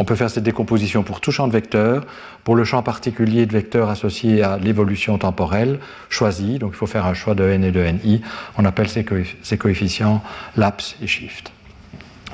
On 0.00 0.04
peut 0.04 0.14
faire 0.14 0.30
cette 0.30 0.44
décomposition 0.44 1.02
pour 1.02 1.20
tout 1.20 1.32
champ 1.32 1.48
de 1.48 1.52
vecteurs, 1.52 2.06
pour 2.44 2.54
le 2.54 2.64
champ 2.64 2.82
particulier 2.82 3.46
de 3.46 3.52
vecteurs 3.52 3.90
associé 3.90 4.42
à 4.42 4.56
l'évolution 4.56 5.18
temporelle 5.18 5.80
choisi, 6.08 6.58
donc 6.58 6.70
il 6.74 6.76
faut 6.76 6.86
faire 6.86 7.04
un 7.04 7.14
choix 7.14 7.34
de 7.34 7.44
n 7.44 7.64
et 7.64 7.72
de 7.72 7.84
ni, 8.04 8.22
on 8.56 8.64
appelle 8.64 8.88
ces, 8.88 9.04
ces 9.42 9.58
coefficients 9.58 10.22
laps 10.56 10.94
et 11.02 11.08
shift. 11.08 11.52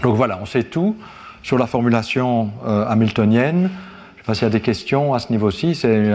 Donc 0.02 0.16
voilà, 0.16 0.38
on 0.42 0.46
sait 0.46 0.64
tout 0.64 0.96
sur 1.44 1.58
la 1.58 1.66
formulation 1.66 2.50
euh, 2.66 2.86
hamiltonienne. 2.88 3.68
Je 4.16 4.20
ne 4.20 4.22
sais 4.22 4.26
pas 4.26 4.34
s'il 4.34 4.44
y 4.44 4.46
a 4.46 4.50
des 4.50 4.60
questions 4.60 5.14
à 5.14 5.18
ce 5.20 5.30
niveau-ci, 5.30 5.74
c'est 5.74 6.10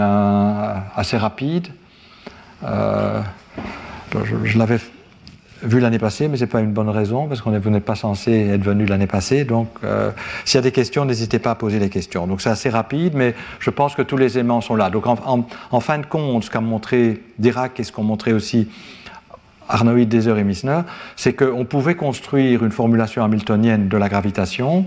assez 0.96 1.18
rapide. 1.18 1.68
Euh, 2.64 3.22
je, 4.44 4.58
l'avais 4.58 4.80
vu 5.62 5.80
l'année 5.80 6.00
passée, 6.00 6.28
mais 6.28 6.38
ce 6.38 6.44
n'est 6.44 6.50
pas 6.50 6.62
une 6.62 6.72
bonne 6.72 6.90
raison, 6.90 7.28
parce 7.28 7.42
qu'on 7.42 7.52
n'est 7.52 7.80
pas 7.80 7.94
censé 7.94 8.32
être 8.32 8.64
venu 8.64 8.86
l'année 8.86 9.06
passée. 9.06 9.44
Donc, 9.44 9.70
euh, 9.84 10.10
s'il 10.46 10.58
y 10.58 10.60
a 10.60 10.64
des 10.64 10.72
questions, 10.72 11.06
n'hésitez 11.06 11.38
pas 11.38 11.52
à 11.52 11.56
poser 11.56 11.78
les 11.78 11.90
questions. 11.90 12.26
Donc, 12.26 12.42
c'est 12.42 12.50
assez 12.50 12.72
rapide, 12.72 13.14
mais 13.14 13.36
je 13.60 13.70
pense 13.70 13.94
que 13.94 14.02
tous 14.02 14.18
les 14.18 14.40
aimants 14.40 14.62
sont 14.62 14.76
là. 14.76 14.90
Donc, 14.90 15.06
en, 15.06 15.80
fin 15.80 16.00
de 16.00 16.08
compte, 16.08 16.46
ce 16.46 16.50
qu'a 16.50 16.60
montré 16.60 17.22
Dirac 17.38 17.80
et 17.80 17.84
ce 17.84 17.92
qu'ont 17.92 18.04
montré 18.04 18.34
aussi 18.34 18.68
Arnold, 19.70 20.10
Deser 20.10 20.38
et 20.38 20.44
Misner, 20.44 20.82
c'est 21.16 21.34
qu'on 21.34 21.64
pouvait 21.64 21.96
construire 21.96 22.66
une 22.66 22.72
formulation 22.72 23.24
hamiltonienne 23.24 23.88
de 23.88 23.98
la 23.98 24.10
gravitation. 24.10 24.86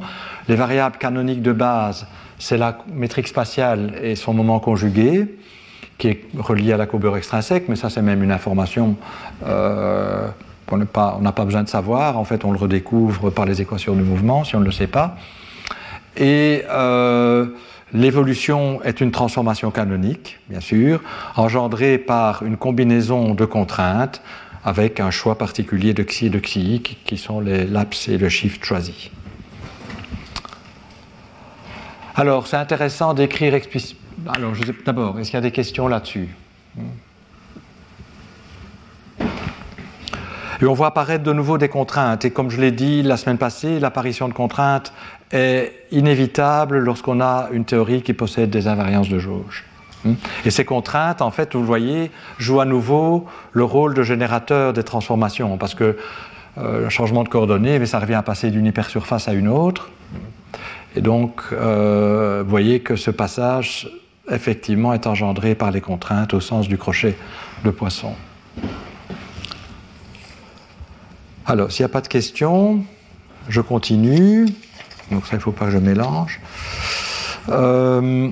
Les 0.49 0.57
variables 0.57 0.99
canoniques 0.99 1.43
de 1.43 1.53
base, 1.53 2.07
c'est 2.39 2.59
la 2.59 2.79
métrique 2.93 3.29
spatiale 3.29 3.95
et 4.03 4.17
son 4.17 4.35
moment 4.35 4.59
conjugué, 4.59 5.37
qui 5.99 6.09
est 6.09 6.25
relié 6.37 6.73
à 6.73 6.77
la 6.77 6.87
courbure 6.87 7.17
extrinsèque, 7.17 7.69
mais 7.69 7.77
ça 7.77 7.89
c'est 7.89 8.03
même 8.03 8.23
une 8.23 8.33
information 8.33 8.97
euh, 9.47 10.29
qu'on 10.67 10.79
n'a 10.79 10.87
pas, 10.87 11.21
pas, 11.35 11.45
besoin 11.45 11.63
de 11.63 11.69
savoir. 11.69 12.19
En 12.19 12.25
fait, 12.25 12.45
on 12.45 12.51
le 12.51 12.59
redécouvre 12.59 13.31
par 13.31 13.47
les 13.47 13.63
équations 13.63 13.95
du 13.95 14.03
mouvement, 14.03 14.43
si 14.43 14.57
on 14.57 14.61
ne 14.61 14.65
le 14.65 14.73
sait 14.73 14.89
pas. 14.89 15.17
Et 16.17 16.65
euh, 16.71 17.47
l'évolution 17.93 18.83
est 18.83 19.01
une 19.01 19.13
transformation 19.13 19.71
canonique, 19.71 20.41
bien 20.49 20.61
sûr, 20.61 21.01
engendrée 21.37 21.99
par 21.99 22.43
une 22.43 22.57
combinaison 22.57 23.35
de 23.35 23.45
contraintes 23.45 24.23
avec 24.65 25.01
un 25.01 25.11
choix 25.11 25.37
particulier 25.37 25.93
de 25.95 26.03
xi 26.03 26.27
et 26.27 26.31
de 26.31 26.39
xi 26.39 26.83
qui, 27.05 27.17
sont 27.17 27.41
les 27.41 27.65
laps 27.65 28.09
et 28.09 28.19
le 28.19 28.29
shift 28.29 28.65
choisis. 28.65 29.11
Alors, 32.15 32.47
c'est 32.47 32.57
intéressant 32.57 33.15
d'écrire 33.15 33.55
explicitement. 33.55 34.01
Alors, 34.33 34.53
d'abord, 34.85 35.19
est-ce 35.19 35.31
qu'il 35.31 35.37
y 35.37 35.39
a 35.39 35.43
des 35.43 35.51
questions 35.51 35.89
là-dessus? 35.89 36.29
Et 40.61 40.65
on 40.67 40.75
voit 40.75 40.89
apparaître 40.89 41.25
de 41.25 41.33
nouveau 41.33 41.59
des 41.59 41.69
contraintes. 41.69 42.25
Et 42.25 42.31
comme 42.31 42.49
je 42.49 42.61
l'ai 42.61 42.71
dit 42.71 43.03
la 43.03 43.17
semaine 43.17 43.39
passée, 43.39 43.81
l'apparition 43.81 44.29
de 44.29 44.33
contraintes 44.33 44.93
est 45.33 45.73
inévitable 45.91 46.79
lorsqu'on 46.79 47.21
a 47.21 47.49
une 47.51 47.65
théorie 47.65 48.03
qui 48.03 48.13
possède 48.13 48.51
des 48.51 48.69
invariances 48.69 49.09
de 49.09 49.19
jauge. 49.19 49.65
Et 50.45 50.51
ces 50.51 50.65
contraintes, 50.65 51.23
en 51.23 51.31
fait, 51.31 51.55
vous 51.55 51.61
le 51.61 51.67
voyez, 51.67 52.11
jouent 52.39 52.61
à 52.61 52.65
nouveau 52.65 53.27
le 53.53 53.65
rôle 53.65 53.95
de 53.95 54.03
générateur 54.03 54.73
des 54.73 54.83
transformations, 54.83 55.57
parce 55.57 55.75
que 55.75 55.97
euh, 56.59 56.83
le 56.83 56.89
changement 56.89 57.23
de 57.25 57.29
coordonnées, 57.29 57.79
mais 57.79 57.87
ça 57.87 57.99
revient 57.99 58.15
à 58.15 58.23
passer 58.23 58.51
d'une 58.51 58.67
hypersurface 58.67 59.29
à 59.29 59.33
une 59.33 59.49
autre. 59.49 59.91
Et 60.97 61.01
donc, 61.01 61.41
euh, 61.53 62.43
vous 62.45 62.51
voyez 62.51 62.81
que 62.81 62.97
ce 62.97 63.11
passage, 63.11 63.89
effectivement, 64.31 64.93
est 64.93 65.07
engendré 65.07 65.55
par 65.55 65.71
les 65.71 65.81
contraintes 65.81 66.35
au 66.35 66.41
sens 66.41 66.69
du 66.69 66.77
crochet 66.77 67.17
de 67.65 67.71
poisson. 67.71 68.15
Alors, 71.47 71.73
s'il 71.73 71.85
n'y 71.85 71.91
a 71.91 71.93
pas 71.93 72.03
de 72.03 72.09
questions, 72.09 72.85
je 73.49 73.61
continue. 73.61 74.47
Donc 75.11 75.27
ça, 75.27 75.33
il 75.33 75.37
ne 75.37 75.43
faut 75.43 75.53
pas 75.53 75.67
que 75.67 75.71
je 75.71 75.79
mélange. 75.79 76.41
Euh, 77.49 78.29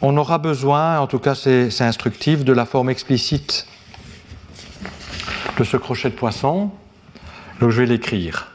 on 0.00 0.16
aura 0.16 0.38
besoin, 0.38 0.98
en 0.98 1.06
tout 1.06 1.18
cas 1.18 1.34
c'est 1.34 1.80
instructif, 1.80 2.44
de 2.44 2.52
la 2.52 2.66
forme 2.66 2.90
explicite 2.90 3.66
de 5.58 5.64
ce 5.64 5.76
crochet 5.76 6.10
de 6.10 6.14
poisson. 6.14 6.70
Donc 7.60 7.70
je 7.70 7.80
vais 7.80 7.86
l'écrire. 7.86 8.52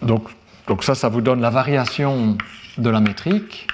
Donc, 0.00 0.28
donc 0.66 0.84
ça, 0.84 0.94
ça 0.94 1.08
vous 1.08 1.20
donne 1.20 1.40
la 1.40 1.50
variation 1.50 2.38
de 2.78 2.88
la 2.90 3.00
métrique. 3.00 3.66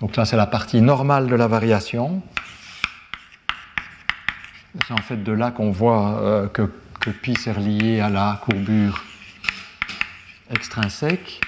Donc 0.00 0.16
là, 0.16 0.24
c'est 0.24 0.36
la 0.36 0.46
partie 0.46 0.80
normale 0.80 1.26
de 1.26 1.34
la 1.34 1.48
variation. 1.48 2.22
C'est 4.86 4.92
en 4.92 4.98
fait 4.98 5.16
de 5.16 5.32
là 5.32 5.50
qu'on 5.50 5.72
voit 5.72 6.20
euh, 6.20 6.46
que, 6.46 6.70
que 7.00 7.10
pi 7.10 7.32
est 7.32 7.52
relié 7.52 8.00
à 8.00 8.08
la 8.08 8.40
courbure 8.44 9.04
extrinsèque 10.50 11.40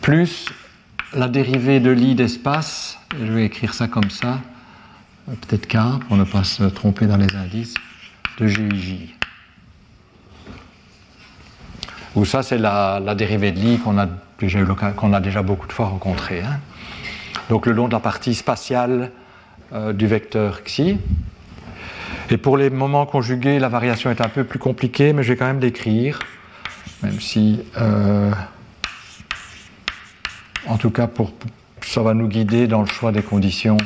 plus 0.00 0.46
la 1.14 1.28
dérivée 1.28 1.80
de 1.80 1.90
l'i 1.90 2.14
d'espace, 2.14 2.98
je 3.18 3.32
vais 3.32 3.44
écrire 3.44 3.74
ça 3.74 3.88
comme 3.88 4.10
ça, 4.10 4.40
peut-être 5.26 5.66
K 5.66 5.76
pour 6.06 6.16
ne 6.16 6.24
pas 6.24 6.44
se 6.44 6.64
tromper 6.64 7.06
dans 7.06 7.16
les 7.16 7.34
indices, 7.34 7.74
de 8.38 8.46
GIJ. 8.46 9.14
Ou 12.16 12.24
ça, 12.24 12.42
c'est 12.42 12.58
la, 12.58 13.14
dérivée 13.14 13.52
de 13.52 13.60
l'i 13.60 13.78
qu'on 13.78 13.98
a, 13.98 15.20
déjà 15.20 15.42
beaucoup 15.42 15.66
de 15.66 15.72
fois 15.72 15.86
rencontrée. 15.86 16.42
Hein. 16.42 16.58
Donc 17.48 17.66
le 17.66 17.72
long 17.72 17.86
de 17.88 17.92
la 17.92 18.00
partie 18.00 18.34
spatiale 18.34 19.10
euh, 19.72 19.92
du 19.92 20.06
vecteur 20.06 20.62
xi. 20.64 20.98
Et 22.30 22.36
pour 22.36 22.56
les 22.56 22.70
moments 22.70 23.06
conjugués, 23.06 23.58
la 23.58 23.68
variation 23.68 24.10
est 24.10 24.20
un 24.20 24.28
peu 24.28 24.44
plus 24.44 24.58
compliquée, 24.58 25.12
mais 25.12 25.22
je 25.22 25.32
vais 25.32 25.36
quand 25.36 25.46
même 25.46 25.60
l'écrire, 25.60 26.20
même 27.02 27.20
si. 27.20 27.60
Euh, 27.76 28.32
en 30.66 30.76
tout 30.76 30.90
cas, 30.90 31.08
ça 31.82 32.02
va 32.02 32.14
nous 32.14 32.28
guider 32.28 32.66
dans 32.66 32.80
le 32.80 32.86
choix 32.86 33.12
des 33.12 33.22
conditions 33.22 33.76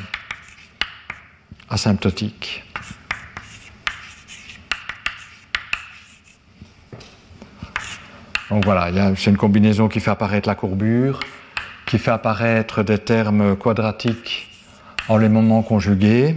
asymptotiques. 1.71 2.65
Donc 8.51 8.65
voilà, 8.65 9.15
c'est 9.17 9.31
une 9.31 9.37
combinaison 9.37 9.89
qui 9.89 10.01
fait 10.01 10.11
apparaître 10.11 10.49
la 10.49 10.55
courbure, 10.55 11.21
qui 11.87 11.99
fait 11.99 12.11
apparaître 12.11 12.83
des 12.83 12.99
termes 12.99 13.57
quadratiques 13.57 14.49
en 15.09 15.17
les 15.17 15.29
moments 15.29 15.63
conjugués. 15.63 16.37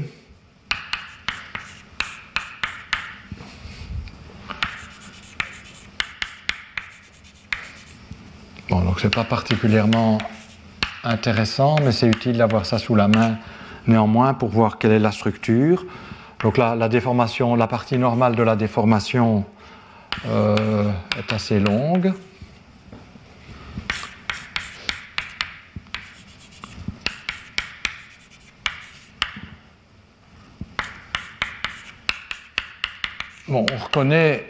Bon, 8.70 8.82
donc 8.82 9.00
c'est 9.00 9.14
pas 9.14 9.24
particulièrement 9.24 10.18
intéressant, 11.04 11.78
mais 11.84 11.92
c'est 11.92 12.08
utile 12.08 12.38
d'avoir 12.38 12.66
ça 12.66 12.78
sous 12.78 12.96
la 12.96 13.08
main 13.08 13.38
néanmoins 13.88 14.34
pour 14.34 14.50
voir 14.50 14.78
quelle 14.78 14.92
est 14.92 15.00
la 15.00 15.12
structure. 15.12 15.86
Donc 16.44 16.58
là, 16.58 16.76
la 16.76 16.90
déformation, 16.90 17.56
la 17.56 17.68
partie 17.68 17.98
normale 17.98 18.36
de 18.36 18.44
la 18.44 18.56
déformation 18.56 19.46
euh, 20.28 20.92
est 21.18 21.34
assez 21.34 21.60
longue. 21.60 22.14
bon, 33.48 33.66
on 33.72 33.84
reconnaît 33.84 34.48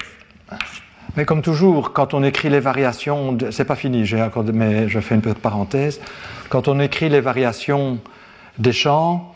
mais 1.17 1.25
comme 1.25 1.41
toujours, 1.41 1.93
quand 1.93 2.13
on 2.13 2.23
écrit 2.23 2.49
les 2.49 2.59
variations, 2.59 3.35
c'est 3.49 3.65
pas 3.65 3.75
fini, 3.75 4.07
mais 4.53 4.87
je 4.87 4.99
fais 4.99 5.15
une 5.15 5.21
petite 5.21 5.39
parenthèse. 5.39 5.99
Quand 6.49 6.67
on 6.67 6.79
écrit 6.79 7.09
les 7.09 7.21
variations 7.21 7.97
des 8.59 8.71
champs, 8.71 9.33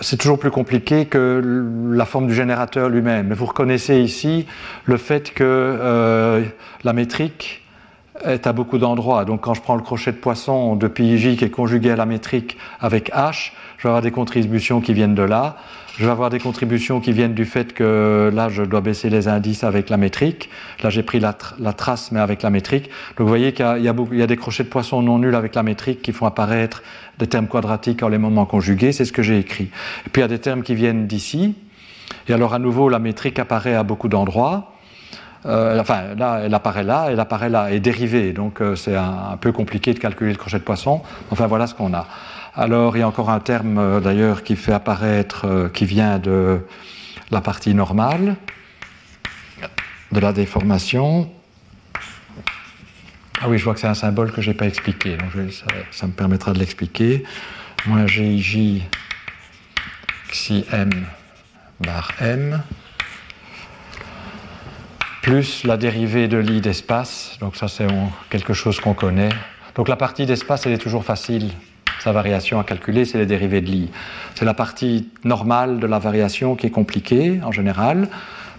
c'est 0.00 0.18
toujours 0.18 0.38
plus 0.38 0.50
compliqué 0.50 1.06
que 1.06 1.42
la 1.90 2.04
forme 2.04 2.26
du 2.26 2.34
générateur 2.34 2.90
lui-même. 2.90 3.28
Mais 3.28 3.34
vous 3.34 3.46
reconnaissez 3.46 4.00
ici 4.00 4.46
le 4.84 4.98
fait 4.98 5.32
que 5.32 5.42
euh, 5.42 6.44
la 6.84 6.92
métrique 6.92 7.62
est 8.22 8.46
à 8.46 8.52
beaucoup 8.52 8.76
d'endroits. 8.76 9.24
Donc 9.24 9.42
quand 9.42 9.54
je 9.54 9.62
prends 9.62 9.76
le 9.76 9.82
crochet 9.82 10.12
de 10.12 10.18
poisson 10.18 10.76
de 10.76 10.86
PIJ 10.86 11.36
qui 11.36 11.44
est 11.44 11.50
conjugué 11.50 11.90
à 11.90 11.96
la 11.96 12.06
métrique 12.06 12.58
avec 12.78 13.10
H, 13.12 13.52
je 13.78 13.84
vais 13.84 13.88
avoir 13.88 14.02
des 14.02 14.10
contributions 14.10 14.82
qui 14.82 14.92
viennent 14.92 15.14
de 15.14 15.22
là. 15.22 15.56
Je 15.98 16.04
vais 16.04 16.10
avoir 16.10 16.28
des 16.28 16.38
contributions 16.38 17.00
qui 17.00 17.12
viennent 17.12 17.32
du 17.32 17.46
fait 17.46 17.72
que 17.72 18.30
là, 18.34 18.50
je 18.50 18.62
dois 18.62 18.82
baisser 18.82 19.08
les 19.08 19.28
indices 19.28 19.64
avec 19.64 19.88
la 19.88 19.96
métrique. 19.96 20.50
Là, 20.82 20.90
j'ai 20.90 21.02
pris 21.02 21.20
la, 21.20 21.32
trace, 21.32 22.12
mais 22.12 22.20
avec 22.20 22.42
la 22.42 22.50
métrique. 22.50 22.90
Donc, 23.16 23.20
vous 23.20 23.28
voyez 23.28 23.52
qu'il 23.54 23.64
y, 23.80 23.88
a 24.22 24.26
des 24.26 24.36
crochets 24.36 24.64
de 24.64 24.68
poisson 24.68 25.00
non 25.00 25.18
nuls 25.18 25.34
avec 25.34 25.54
la 25.54 25.62
métrique 25.62 26.02
qui 26.02 26.12
font 26.12 26.26
apparaître 26.26 26.82
des 27.18 27.26
termes 27.26 27.46
quadratiques 27.46 28.02
en 28.02 28.08
les 28.08 28.18
moments 28.18 28.44
conjugués. 28.44 28.92
C'est 28.92 29.06
ce 29.06 29.12
que 29.12 29.22
j'ai 29.22 29.38
écrit. 29.38 29.70
Et 30.06 30.10
puis, 30.10 30.20
il 30.20 30.22
y 30.22 30.24
a 30.24 30.28
des 30.28 30.38
termes 30.38 30.62
qui 30.62 30.74
viennent 30.74 31.06
d'ici. 31.06 31.54
Et 32.28 32.34
alors, 32.34 32.52
à 32.52 32.58
nouveau, 32.58 32.90
la 32.90 32.98
métrique 32.98 33.38
apparaît 33.38 33.74
à 33.74 33.82
beaucoup 33.82 34.08
d'endroits. 34.08 34.72
Euh, 35.46 35.80
enfin, 35.80 36.14
là, 36.18 36.40
elle 36.44 36.52
apparaît 36.52 36.84
là, 36.84 37.06
elle 37.08 37.20
apparaît 37.20 37.48
là, 37.48 37.72
et 37.72 37.80
dérivée. 37.80 38.34
Donc, 38.34 38.60
euh, 38.60 38.76
c'est 38.76 38.96
un, 38.96 39.30
un, 39.32 39.36
peu 39.38 39.50
compliqué 39.50 39.94
de 39.94 39.98
calculer 39.98 40.32
le 40.32 40.36
crochet 40.36 40.58
de 40.58 40.64
poisson. 40.64 41.00
Enfin, 41.30 41.46
voilà 41.46 41.66
ce 41.66 41.74
qu'on 41.74 41.94
a. 41.94 42.06
Alors 42.58 42.96
il 42.96 43.00
y 43.00 43.02
a 43.02 43.08
encore 43.08 43.28
un 43.28 43.40
terme 43.40 43.76
euh, 43.76 44.00
d'ailleurs 44.00 44.42
qui 44.42 44.56
fait 44.56 44.72
apparaître, 44.72 45.46
euh, 45.46 45.68
qui 45.68 45.84
vient 45.84 46.18
de 46.18 46.60
la 47.30 47.42
partie 47.42 47.74
normale 47.74 48.36
de 50.10 50.20
la 50.20 50.32
déformation. 50.32 51.30
Ah 53.42 53.48
oui, 53.48 53.58
je 53.58 53.64
vois 53.64 53.74
que 53.74 53.80
c'est 53.80 53.86
un 53.86 53.94
symbole 53.94 54.32
que 54.32 54.40
je 54.40 54.48
n'ai 54.48 54.56
pas 54.56 54.66
expliqué, 54.66 55.18
ça, 55.90 56.06
me 56.06 56.12
permettra 56.12 56.54
de 56.54 56.58
l'expliquer. 56.58 57.24
Moins 57.84 58.06
GIJ 58.06 58.82
xi 60.30 60.64
m 60.72 60.90
bar 61.80 62.10
m 62.20 62.62
plus 65.20 65.64
la 65.64 65.76
dérivée 65.76 66.28
de 66.28 66.38
l'i 66.38 66.62
d'espace, 66.62 67.36
donc 67.40 67.56
ça 67.56 67.68
c'est 67.68 67.86
quelque 68.30 68.54
chose 68.54 68.80
qu'on 68.80 68.94
connaît. 68.94 69.28
Donc 69.74 69.88
la 69.88 69.96
partie 69.96 70.24
d'espace, 70.24 70.64
elle 70.64 70.72
est 70.72 70.78
toujours 70.78 71.04
facile 71.04 71.50
sa 72.06 72.12
variation 72.12 72.60
à 72.60 72.62
calculer, 72.62 73.04
c'est 73.04 73.18
les 73.18 73.26
dérivés 73.26 73.60
de 73.60 73.66
l'i. 73.66 73.88
C'est 74.36 74.44
la 74.44 74.54
partie 74.54 75.08
normale 75.24 75.80
de 75.80 75.88
la 75.88 75.98
variation 75.98 76.54
qui 76.54 76.68
est 76.68 76.70
compliquée 76.70 77.40
en 77.42 77.50
général. 77.50 78.06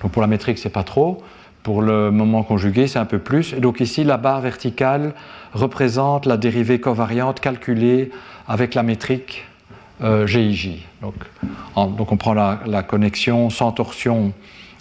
Donc 0.02 0.12
pour 0.12 0.22
la 0.22 0.28
métrique, 0.28 0.58
c'est 0.58 0.70
pas 0.70 0.84
trop. 0.84 1.24
Pour 1.64 1.82
le 1.82 2.12
moment 2.12 2.44
conjugué, 2.44 2.88
c'est 2.88 3.00
un 3.00 3.06
peu 3.06 3.20
plus. 3.20 3.54
Et 3.54 3.62
donc 3.62 3.80
ici, 3.80 4.04
la 4.04 4.18
barre 4.18 4.42
verticale 4.42 5.14
représente 5.54 6.26
la 6.26 6.36
dérivée 6.36 6.82
covariante 6.82 7.40
calculée 7.40 8.12
avec 8.50 8.76
la 8.76 8.84
métrique 8.84 9.46
euh, 10.04 10.28
GIJ. 10.28 10.86
Donc, 11.02 11.16
on 11.78 12.18
prend 12.18 12.34
la, 12.34 12.84
connexion 12.84 13.50
sans 13.50 13.72
torsion 13.72 14.34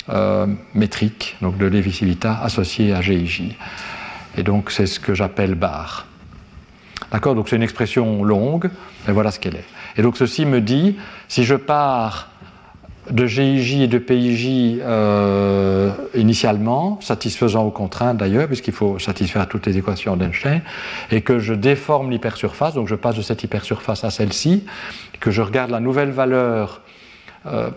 euh, 0.09 0.49
métrique, 0.75 1.37
donc 1.41 1.57
de 1.57 1.67
Levi-Civita, 1.67 2.41
associée 2.43 2.93
à 2.93 3.01
GIJ. 3.01 3.43
Et 4.37 4.43
donc 4.43 4.73
c'est 4.73 4.87
ce 4.87 4.99
que 4.99 5.14
j'appelle 5.14 5.55
barre. 5.55 6.05
D'accord 7.12 7.34
Donc 7.34 7.49
c'est 7.49 7.57
une 7.57 7.62
expression 7.62 8.24
longue, 8.24 8.70
mais 9.07 9.12
voilà 9.12 9.30
ce 9.30 9.38
qu'elle 9.38 9.57
est. 9.57 9.64
Et 9.97 10.03
donc 10.03 10.16
ceci 10.16 10.44
me 10.44 10.61
dit, 10.61 10.97
si 11.28 11.44
je 11.44 11.55
pars 11.55 12.30
de 13.11 13.26
GIJ 13.26 13.82
et 13.82 13.86
de 13.86 13.99
PIJ 13.99 14.80
euh, 14.80 15.92
initialement, 16.14 16.99
satisfaisant 17.01 17.64
aux 17.64 17.70
contraintes 17.70 18.16
d'ailleurs, 18.16 18.49
puisqu'il 18.49 18.74
faut 18.74 18.99
satisfaire 18.99 19.47
toutes 19.47 19.66
les 19.66 19.78
équations 19.78 20.16
d'Einstein, 20.16 20.62
et 21.11 21.20
que 21.20 21.38
je 21.38 21.55
déforme 21.55 22.11
l'hypersurface, 22.11 22.74
donc 22.74 22.88
je 22.88 22.94
passe 22.94 23.16
de 23.16 23.22
cette 23.22 23.42
hypersurface 23.44 24.05
à 24.05 24.11
celle-ci, 24.11 24.64
que 25.20 25.30
je 25.30 25.42
regarde 25.42 25.70
la 25.70 25.80
nouvelle 25.80 26.11
valeur 26.11 26.80
euh, 27.47 27.70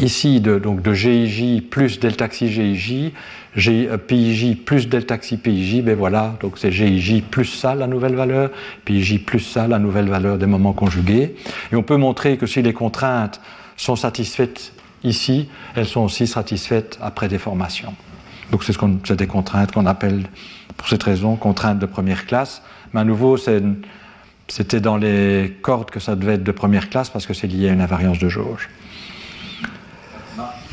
ici 0.00 0.40
de, 0.40 0.58
donc 0.58 0.82
de 0.82 0.92
GIJ 0.92 1.62
plus 1.62 2.00
delta 2.00 2.28
xi 2.28 2.48
GIJ, 2.48 3.12
PIJ 3.56 4.56
plus 4.64 4.86
delta 4.86 5.16
xi 5.16 5.38
PIJ, 5.38 5.82
ben 5.82 5.96
voilà, 5.96 6.36
donc 6.40 6.58
c'est 6.58 6.70
GIJ 6.70 7.22
plus 7.22 7.46
ça 7.46 7.74
la 7.74 7.86
nouvelle 7.86 8.14
valeur, 8.14 8.50
PIJ 8.84 9.24
plus 9.24 9.40
ça 9.40 9.66
la 9.66 9.78
nouvelle 9.78 10.08
valeur 10.08 10.36
des 10.36 10.46
moments 10.46 10.74
conjugués. 10.74 11.34
Et 11.72 11.76
on 11.76 11.82
peut 11.82 11.96
montrer 11.96 12.36
que 12.36 12.46
si 12.46 12.60
les 12.60 12.74
contraintes 12.74 13.40
sont 13.76 13.96
satisfaites 13.96 14.72
ici, 15.04 15.48
elles 15.74 15.86
sont 15.86 16.02
aussi 16.02 16.26
satisfaites 16.26 16.98
après 17.00 17.28
déformation. 17.28 17.94
Donc 18.50 18.62
c'est 18.62 18.74
ce 18.74 19.12
des 19.14 19.26
contraintes 19.26 19.72
qu'on 19.72 19.86
appelle, 19.86 20.24
pour 20.76 20.88
cette 20.88 21.02
raison, 21.02 21.36
contraintes 21.36 21.78
de 21.78 21.86
première 21.86 22.26
classe. 22.26 22.62
Mais 22.92 23.00
à 23.00 23.04
nouveau, 23.04 23.38
c'était 24.48 24.80
dans 24.80 24.98
les 24.98 25.56
cordes 25.62 25.90
que 25.90 25.98
ça 25.98 26.14
devait 26.14 26.34
être 26.34 26.44
de 26.44 26.52
première 26.52 26.90
classe 26.90 27.08
parce 27.08 27.26
que 27.26 27.32
c'est 27.32 27.46
lié 27.46 27.70
à 27.70 27.72
une 27.72 27.80
invariance 27.80 28.18
de 28.18 28.28
jauge. 28.28 28.68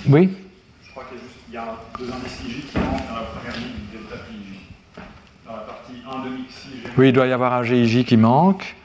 Oui 0.08 0.30
Qu'il 1.54 1.62
y, 1.62 1.64
a 1.64 1.76
deux 2.00 2.12
indices 2.12 2.42
J 2.48 2.62
qui 2.62 2.80
manquent 2.80 3.08
dans 3.08 3.14
la 3.14 3.22
première 3.22 3.56
ligne 3.56 3.74
du 3.92 3.96
delta 3.96 4.16
PIJ. 4.26 4.58
Dans 5.46 5.52
la 5.52 5.60
partie 5.60 5.94
1 6.12 6.20
de 6.24 6.38
xi, 6.48 6.70
Oui, 6.98 7.10
il 7.10 7.14
doit 7.14 7.28
y 7.28 7.32
avoir 7.32 7.54
un 7.54 7.62
GIJ 7.62 8.06
qui 8.06 8.18
manque. 8.18 8.76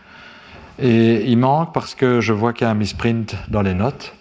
Et 0.78 1.24
il 1.24 1.38
manque 1.38 1.72
parce 1.72 1.94
que 1.94 2.20
je 2.20 2.34
vois 2.34 2.52
qu'il 2.52 2.66
y 2.66 2.68
a 2.68 2.70
un 2.70 2.74
misprint 2.74 3.34
dans 3.48 3.62
les 3.62 3.72
notes. 3.72 4.12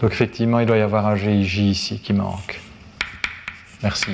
Donc 0.00 0.12
effectivement, 0.12 0.60
il 0.60 0.66
doit 0.66 0.78
y 0.78 0.80
avoir 0.80 1.06
un 1.06 1.14
GIJ 1.14 1.58
ici 1.58 1.98
qui 1.98 2.14
manque. 2.14 2.58
Merci. 3.82 4.12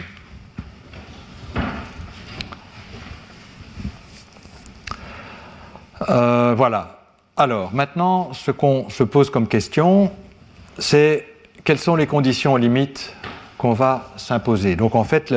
Euh, 6.09 6.55
voilà. 6.57 6.99
Alors, 7.37 7.73
maintenant, 7.73 8.33
ce 8.33 8.51
qu'on 8.51 8.91
se 8.91 9.05
pose 9.05 9.31
comme 9.31 9.47
question, 9.47 10.11
c'est 10.77 11.25
quelles 11.63 11.79
sont 11.79 11.95
les 11.95 12.09
conditions 12.09 12.57
limites 12.57 13.15
qu'on 13.61 13.75
va 13.75 14.07
s'imposer. 14.17 14.75
Donc 14.75 14.95
en 14.95 15.05
fait, 15.05 15.35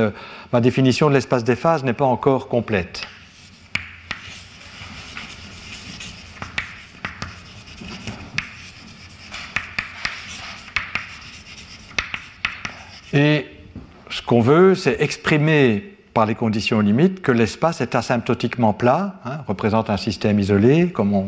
ma 0.53 0.61
définition 0.61 1.09
de 1.09 1.13
l'espace 1.13 1.43
des 1.43 1.57
phases 1.57 1.83
n'est 1.83 1.91
pas 1.91 2.05
encore 2.05 2.47
complète. 2.47 3.05
Et 13.11 13.45
ce 14.09 14.21
qu'on 14.21 14.39
veut, 14.39 14.73
c'est 14.73 15.01
exprimer 15.01 15.97
par 16.13 16.25
les 16.25 16.33
conditions 16.33 16.79
limites 16.79 17.21
que 17.21 17.33
l'espace 17.33 17.81
est 17.81 17.93
asymptotiquement 17.93 18.71
plat, 18.71 19.15
hein, 19.25 19.39
représente 19.49 19.89
un 19.89 19.97
système 19.97 20.39
isolé, 20.39 20.91
comme 20.93 21.13
on, 21.13 21.27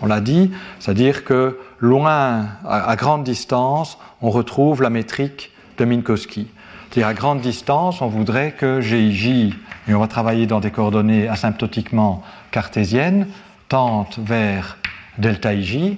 on 0.00 0.06
l'a 0.06 0.20
dit, 0.20 0.52
c'est-à-dire 0.78 1.24
que 1.24 1.58
loin, 1.80 2.46
à, 2.64 2.94
grande 2.94 3.24
distance, 3.24 3.98
on 4.22 4.30
retrouve 4.30 4.82
la 4.82 4.90
métrique 4.90 5.50
de 5.78 5.84
Minkowski. 5.84 6.48
C'est-à-dire 6.90 7.08
à 7.08 7.14
grande 7.14 7.40
distance, 7.40 8.02
on 8.02 8.08
voudrait 8.08 8.52
que 8.52 8.80
GIJ, 8.80 9.54
et 9.88 9.94
on 9.94 10.00
va 10.00 10.08
travailler 10.08 10.46
dans 10.46 10.60
des 10.60 10.70
coordonnées 10.70 11.28
asymptotiquement 11.28 12.22
cartésiennes, 12.50 13.28
tente 13.68 14.18
vers 14.18 14.78
delta 15.18 15.54
IJ, 15.54 15.96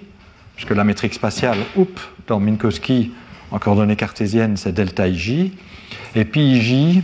puisque 0.57 0.75
la 0.75 0.85
métrique 0.85 1.15
spatiale, 1.15 1.59
oups, 1.77 2.03
dans 2.27 2.41
Minkowski, 2.41 3.13
en 3.51 3.59
coordonnées 3.59 3.97
cartésiennes, 3.97 4.57
c'est 4.57 4.73
delta 4.73 5.09
IJ, 5.09 5.51
et 6.15 6.25
puis 6.25 7.03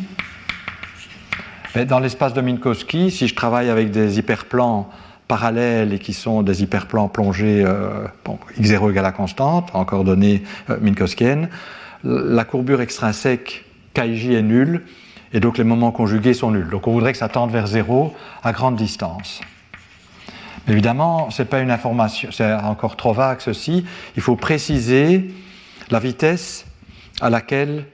ben, 1.74 1.84
dans 1.84 1.98
l'espace 1.98 2.32
de 2.32 2.40
Minkowski, 2.40 3.10
si 3.10 3.28
je 3.28 3.34
travaille 3.34 3.68
avec 3.68 3.90
des 3.90 4.18
hyperplans 4.18 4.88
parallèles 5.28 5.92
et 5.92 5.98
qui 5.98 6.12
sont 6.12 6.42
des 6.42 6.62
hyperplans 6.62 7.08
plongés 7.08 7.62
euh, 7.66 8.06
x0 8.58 8.90
égale 8.90 9.04
à 9.04 9.12
constante, 9.12 9.70
en 9.74 9.84
coordonnées 9.84 10.42
euh, 10.70 10.78
minkowskiennes, 10.80 11.48
la 12.04 12.44
courbure 12.44 12.80
extrinsèque 12.80 13.64
KIJ 13.94 14.30
est 14.30 14.42
nulle, 14.42 14.82
et 15.32 15.40
donc 15.40 15.58
les 15.58 15.64
moments 15.64 15.90
conjugués 15.90 16.34
sont 16.34 16.50
nuls. 16.50 16.68
Donc 16.68 16.86
on 16.86 16.92
voudrait 16.92 17.12
que 17.12 17.18
ça 17.18 17.28
tende 17.28 17.50
vers 17.50 17.66
0 17.66 18.14
à 18.42 18.52
grande 18.52 18.76
distance. 18.76 19.40
Mais 20.66 20.72
évidemment, 20.72 21.30
ce 21.30 21.42
n'est 21.42 21.48
pas 21.48 21.60
une 21.60 21.70
information, 21.70 22.30
c'est 22.32 22.52
encore 22.52 22.96
trop 22.96 23.12
vague 23.12 23.40
ceci. 23.40 23.84
Il 24.16 24.22
faut 24.22 24.36
préciser 24.36 25.30
la 25.90 25.98
vitesse 25.98 26.66
à 27.20 27.30
laquelle 27.30 27.84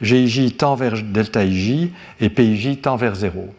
GIJ 0.00 0.56
tend 0.56 0.74
vers 0.74 1.02
delta 1.02 1.44
IJ 1.44 1.90
et 2.20 2.30
PIJ 2.30 2.80
tend 2.80 2.96
vers 2.96 3.14
0. 3.14 3.52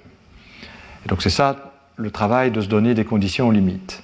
Et 1.05 1.09
donc 1.09 1.21
c'est 1.21 1.29
ça 1.29 1.73
le 1.97 2.09
travail 2.09 2.51
de 2.51 2.61
se 2.61 2.67
donner 2.67 2.93
des 2.93 3.05
conditions 3.05 3.51
limites. 3.51 4.01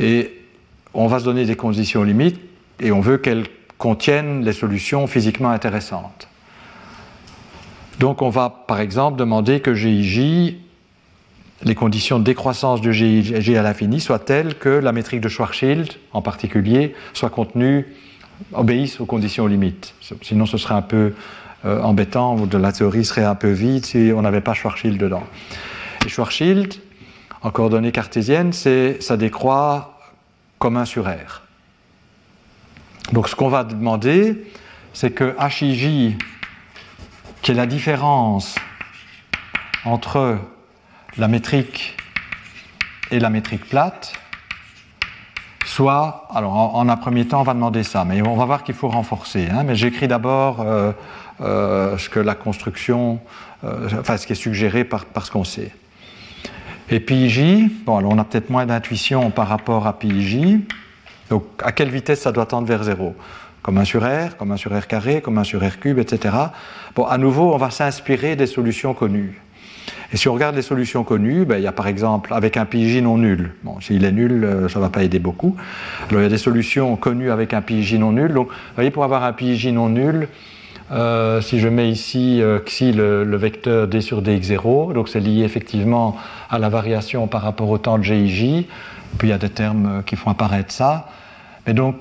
Et 0.00 0.42
on 0.94 1.06
va 1.06 1.18
se 1.18 1.24
donner 1.24 1.44
des 1.44 1.56
conditions 1.56 2.02
limites 2.02 2.40
et 2.80 2.92
on 2.92 3.00
veut 3.00 3.18
qu'elles 3.18 3.46
contiennent 3.78 4.44
les 4.44 4.52
solutions 4.52 5.06
physiquement 5.06 5.50
intéressantes. 5.50 6.28
Donc 8.00 8.22
on 8.22 8.28
va 8.28 8.64
par 8.66 8.80
exemple 8.80 9.18
demander 9.18 9.60
que 9.60 9.74
GIJ, 9.74 10.56
les 11.62 11.74
conditions 11.74 12.18
de 12.18 12.24
décroissance 12.24 12.80
de 12.80 12.92
GIJ 12.92 13.50
à 13.56 13.62
l'infini 13.62 14.00
soient 14.00 14.18
telles 14.18 14.56
que 14.56 14.68
la 14.68 14.92
métrique 14.92 15.20
de 15.20 15.28
Schwarzschild 15.28 15.92
en 16.12 16.22
particulier 16.22 16.94
soit 17.12 17.30
contenue 17.30 17.86
obéissent 18.52 19.00
aux 19.00 19.06
conditions 19.06 19.46
limites. 19.48 19.94
Sinon, 20.22 20.46
ce 20.46 20.58
serait 20.58 20.74
un 20.74 20.82
peu 20.82 21.14
euh, 21.64 21.82
embêtant, 21.82 22.36
la 22.52 22.70
théorie 22.70 23.04
serait 23.04 23.24
un 23.24 23.34
peu 23.34 23.50
vide 23.50 23.84
si 23.84 24.12
on 24.14 24.22
n'avait 24.22 24.40
pas 24.40 24.54
Schwarzschild 24.54 24.96
dedans. 24.96 25.24
Et 26.06 26.08
Schwarzschild, 26.08 26.74
en 27.42 27.50
coordonnées 27.50 27.90
cartésiennes, 27.90 28.52
ça 28.52 29.16
décroît 29.16 29.98
comme 30.60 30.76
1 30.76 30.84
sur 30.84 31.06
R. 31.06 31.47
Donc 33.12 33.28
ce 33.28 33.34
qu'on 33.34 33.48
va 33.48 33.64
demander, 33.64 34.44
c'est 34.92 35.10
que 35.10 35.34
HIJ, 35.40 36.16
qui 37.40 37.50
est 37.50 37.54
la 37.54 37.66
différence 37.66 38.54
entre 39.84 40.38
la 41.16 41.28
métrique 41.28 41.96
et 43.10 43.18
la 43.18 43.30
métrique 43.30 43.64
plate, 43.64 44.12
soit, 45.64 46.28
alors 46.34 46.76
en, 46.76 46.88
un 46.88 46.96
premier 46.96 47.26
temps, 47.26 47.40
on 47.40 47.44
va 47.44 47.54
demander 47.54 47.82
ça, 47.82 48.04
mais 48.04 48.20
on 48.26 48.36
va 48.36 48.44
voir 48.44 48.62
qu'il 48.62 48.74
faut 48.74 48.88
renforcer. 48.88 49.48
Hein. 49.50 49.62
mais 49.64 49.74
j'écris 49.74 50.08
d'abord 50.08 50.60
euh, 50.60 50.92
euh, 51.40 51.96
ce 51.96 52.08
que 52.10 52.20
la 52.20 52.34
construction, 52.34 53.20
euh, 53.64 53.88
enfin 54.00 54.16
ce 54.16 54.26
qui 54.26 54.32
est 54.32 54.36
suggéré 54.36 54.84
par, 54.84 55.06
par 55.06 55.24
ce 55.24 55.30
qu'on 55.30 55.44
sait. 55.44 55.72
Et 56.90 57.00
PIJ, 57.00 57.70
bon, 57.86 57.98
alors 57.98 58.12
on 58.12 58.18
a 58.18 58.24
peut-être 58.24 58.50
moins 58.50 58.66
d'intuition 58.66 59.30
par 59.30 59.48
rapport 59.48 59.86
à 59.86 59.98
PIJ. 59.98 60.58
Donc, 61.30 61.44
à 61.62 61.72
quelle 61.72 61.90
vitesse 61.90 62.20
ça 62.20 62.32
doit 62.32 62.46
tendre 62.46 62.66
vers 62.66 62.82
zéro 62.84 63.14
Comme 63.62 63.78
un 63.78 63.84
sur 63.84 64.02
R, 64.02 64.36
comme 64.36 64.52
un 64.52 64.56
sur 64.56 64.76
R 64.76 64.86
carré, 64.86 65.20
comme 65.20 65.38
un 65.38 65.44
sur 65.44 65.60
R 65.60 65.78
cube, 65.78 65.98
etc. 65.98 66.34
Bon, 66.94 67.04
à 67.04 67.18
nouveau, 67.18 67.54
on 67.54 67.58
va 67.58 67.70
s'inspirer 67.70 68.36
des 68.36 68.46
solutions 68.46 68.94
connues. 68.94 69.40
Et 70.12 70.16
si 70.16 70.28
on 70.28 70.34
regarde 70.34 70.56
les 70.56 70.62
solutions 70.62 71.04
connues, 71.04 71.44
ben, 71.44 71.58
il 71.58 71.64
y 71.64 71.66
a 71.66 71.72
par 71.72 71.86
exemple 71.86 72.32
avec 72.32 72.56
un 72.56 72.64
PIJ 72.64 73.02
non 73.02 73.18
nul. 73.18 73.52
Bon, 73.62 73.78
s'il 73.80 74.04
est 74.04 74.12
nul, 74.12 74.42
euh, 74.42 74.68
ça 74.68 74.78
ne 74.78 74.84
va 74.84 74.90
pas 74.90 75.02
aider 75.02 75.18
beaucoup. 75.18 75.54
Alors 76.08 76.22
il 76.22 76.24
y 76.24 76.26
a 76.26 76.30
des 76.30 76.38
solutions 76.38 76.96
connues 76.96 77.30
avec 77.30 77.52
un 77.52 77.60
PIJ 77.60 77.94
non 77.94 78.12
nul. 78.12 78.32
Donc, 78.32 78.48
vous 78.48 78.54
voyez, 78.74 78.90
pour 78.90 79.04
avoir 79.04 79.24
un 79.24 79.32
PIJ 79.32 79.68
non 79.68 79.90
nul, 79.90 80.28
euh, 80.90 81.40
si 81.42 81.60
je 81.60 81.68
mets 81.68 81.90
ici 81.90 82.40
euh, 82.40 82.58
xi 82.60 82.92
le, 82.92 83.36
vecteur 83.36 83.88
d 83.88 84.00
sur 84.00 84.22
dx0, 84.22 84.94
donc 84.94 85.08
c'est 85.08 85.20
lié 85.20 85.42
effectivement 85.42 86.16
à 86.48 86.58
la 86.58 86.68
variation 86.68 87.26
par 87.26 87.42
rapport 87.42 87.68
au 87.68 87.78
temps 87.78 87.98
de 87.98 88.04
gij, 88.04 88.66
puis 89.18 89.28
il 89.28 89.30
y 89.30 89.34
a 89.34 89.38
des 89.38 89.50
termes 89.50 90.02
qui 90.06 90.16
font 90.16 90.30
apparaître 90.30 90.72
ça. 90.72 91.08
Mais 91.66 91.74
donc, 91.74 91.96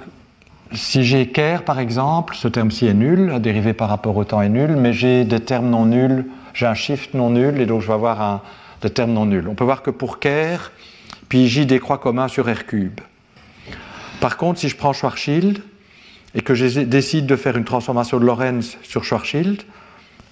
si 0.71 1.03
j'ai 1.03 1.27
ker 1.27 1.63
par 1.63 1.79
exemple, 1.79 2.35
ce 2.35 2.47
terme-ci 2.47 2.87
est 2.87 2.93
nul, 2.93 3.27
la 3.27 3.39
dérivée 3.39 3.73
par 3.73 3.89
rapport 3.89 4.15
au 4.15 4.23
temps 4.23 4.41
est 4.41 4.49
nulle, 4.49 4.75
mais 4.77 4.93
j'ai 4.93 5.25
des 5.25 5.39
termes 5.41 5.69
non 5.69 5.85
nuls, 5.85 6.25
j'ai 6.53 6.65
un 6.65 6.73
shift 6.73 7.13
non 7.13 7.31
nul, 7.31 7.59
et 7.59 7.65
donc 7.65 7.81
je 7.81 7.87
vais 7.87 7.93
avoir 7.93 8.21
un, 8.21 8.41
des 8.81 8.89
termes 8.89 9.11
non 9.11 9.25
nuls. 9.25 9.47
On 9.49 9.55
peut 9.55 9.65
voir 9.65 9.81
que 9.81 9.91
pour 9.91 10.19
ker, 10.19 10.71
puis 11.27 11.47
j 11.47 11.65
décroît 11.65 11.97
comme 11.97 12.19
1 12.19 12.29
sur 12.29 12.45
r 12.45 12.65
cube. 12.65 13.01
Par 14.21 14.37
contre, 14.37 14.59
si 14.59 14.69
je 14.69 14.77
prends 14.77 14.93
Schwarzschild, 14.93 15.61
et 16.37 16.41
que 16.41 16.53
je 16.53 16.81
décide 16.81 17.25
de 17.25 17.35
faire 17.35 17.57
une 17.57 17.65
transformation 17.65 18.19
de 18.19 18.25
Lorentz 18.25 18.77
sur 18.83 19.03
Schwarzschild, 19.03 19.63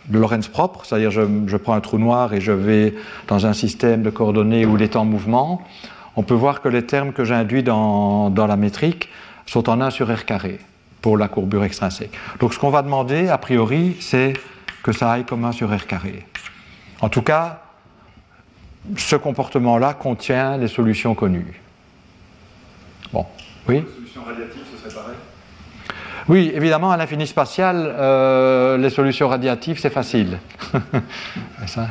de 0.08 0.20
Lorentz 0.20 0.48
propre, 0.48 0.86
c'est-à-dire 0.86 1.10
je, 1.10 1.58
prends 1.58 1.74
un 1.74 1.82
trou 1.82 1.98
noir 1.98 2.32
et 2.36 2.40
je 2.40 2.52
vais 2.52 2.94
dans 3.28 3.48
un 3.48 3.54
système 3.54 4.04
de 4.04 4.12
coordonnées 4.12 4.68
où 4.68 4.78
il 4.78 4.84
est 4.84 4.96
en 4.96 5.04
mouvement, 5.04 5.64
on 6.16 6.22
peut 6.22 6.36
voir 6.36 6.62
que 6.62 6.70
les 6.70 6.86
termes 6.86 7.12
que 7.12 7.26
j'induis 7.26 7.64
dans, 7.64 8.30
dans, 8.30 8.46
la 8.46 8.56
métrique 8.56 9.10
sont 9.48 9.68
en 9.68 9.82
1 9.82 9.90
sur 9.90 10.16
r 10.16 10.26
carré 10.26 10.60
pour 11.02 11.18
la 11.18 11.28
courbure 11.28 11.64
extrinsèque. 11.64 12.12
Donc 12.40 12.54
ce 12.54 12.60
qu'on 12.60 12.70
va 12.70 12.84
demander, 12.84 13.28
a 13.30 13.40
priori, 13.40 13.98
c'est 14.00 14.34
que 14.84 14.92
ça 14.92 15.12
aille 15.12 15.26
comme 15.26 15.44
1 15.44 15.54
sur 15.54 15.76
r 15.76 15.88
carré. 15.88 16.24
En 17.02 17.10
tout 17.10 17.24
cas, 17.24 17.64
ce 18.96 19.16
comportement-là 19.16 19.96
contient 19.96 20.58
les 20.58 20.68
solutions 20.68 21.16
connues. 21.16 21.60
Bon, 23.12 23.26
oui? 23.68 23.84
Oui, 26.28 26.52
évidemment, 26.56 26.92
à 26.92 26.98
l'infini 26.98 27.28
spatial, 27.28 27.94
euh, 27.98 28.78
les 28.78 28.90
solutions 28.90 29.28
radiatives, 29.28 29.80
c'est 29.80 29.92
facile. 29.92 30.40
ça, 31.68 31.88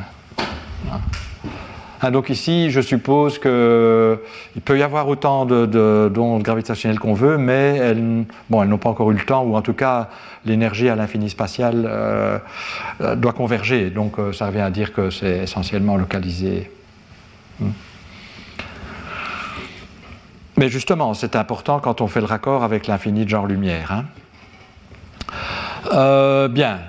ah, 2.01 2.11
donc 2.11 2.29
ici, 2.29 2.69
je 2.69 2.81
suppose 2.81 3.39
qu'il 3.39 3.49
peut 3.49 4.77
y 4.77 4.83
avoir 4.83 5.07
autant 5.07 5.45
d'ondes 5.45 6.43
gravitationnelles 6.43 6.99
qu'on 6.99 7.13
veut, 7.13 7.37
mais 7.37 7.77
elles, 7.77 8.25
bon, 8.49 8.63
n'ont 8.65 8.77
pas 8.77 8.89
encore 8.89 9.09
eu 9.11 9.15
le 9.15 9.23
temps, 9.23 9.43
ou 9.43 9.55
en 9.55 9.61
tout 9.61 9.73
cas, 9.73 10.09
l'énergie 10.45 10.89
à 10.89 10.95
l'infini 10.95 11.29
spatial 11.29 11.85
euh, 11.87 12.37
euh, 13.01 13.15
doit 13.15 13.33
converger. 13.33 13.89
Donc 13.89 14.17
ça 14.33 14.47
revient 14.47 14.59
à 14.59 14.69
dire 14.69 14.93
que 14.93 15.09
c'est 15.09 15.39
essentiellement 15.39 15.95
localisé. 15.95 16.69
Hmm. 17.59 17.69
Mais 20.57 20.69
justement, 20.69 21.13
c'est 21.13 21.35
important 21.35 21.79
quand 21.79 22.01
on 22.01 22.07
fait 22.07 22.21
le 22.21 22.27
raccord 22.27 22.63
avec 22.63 22.87
l'infini 22.87 23.25
de 23.25 23.29
genre 23.29 23.47
lumière. 23.47 23.91
Hein. 23.91 24.05
Euh, 25.91 26.47
bien. 26.47 26.79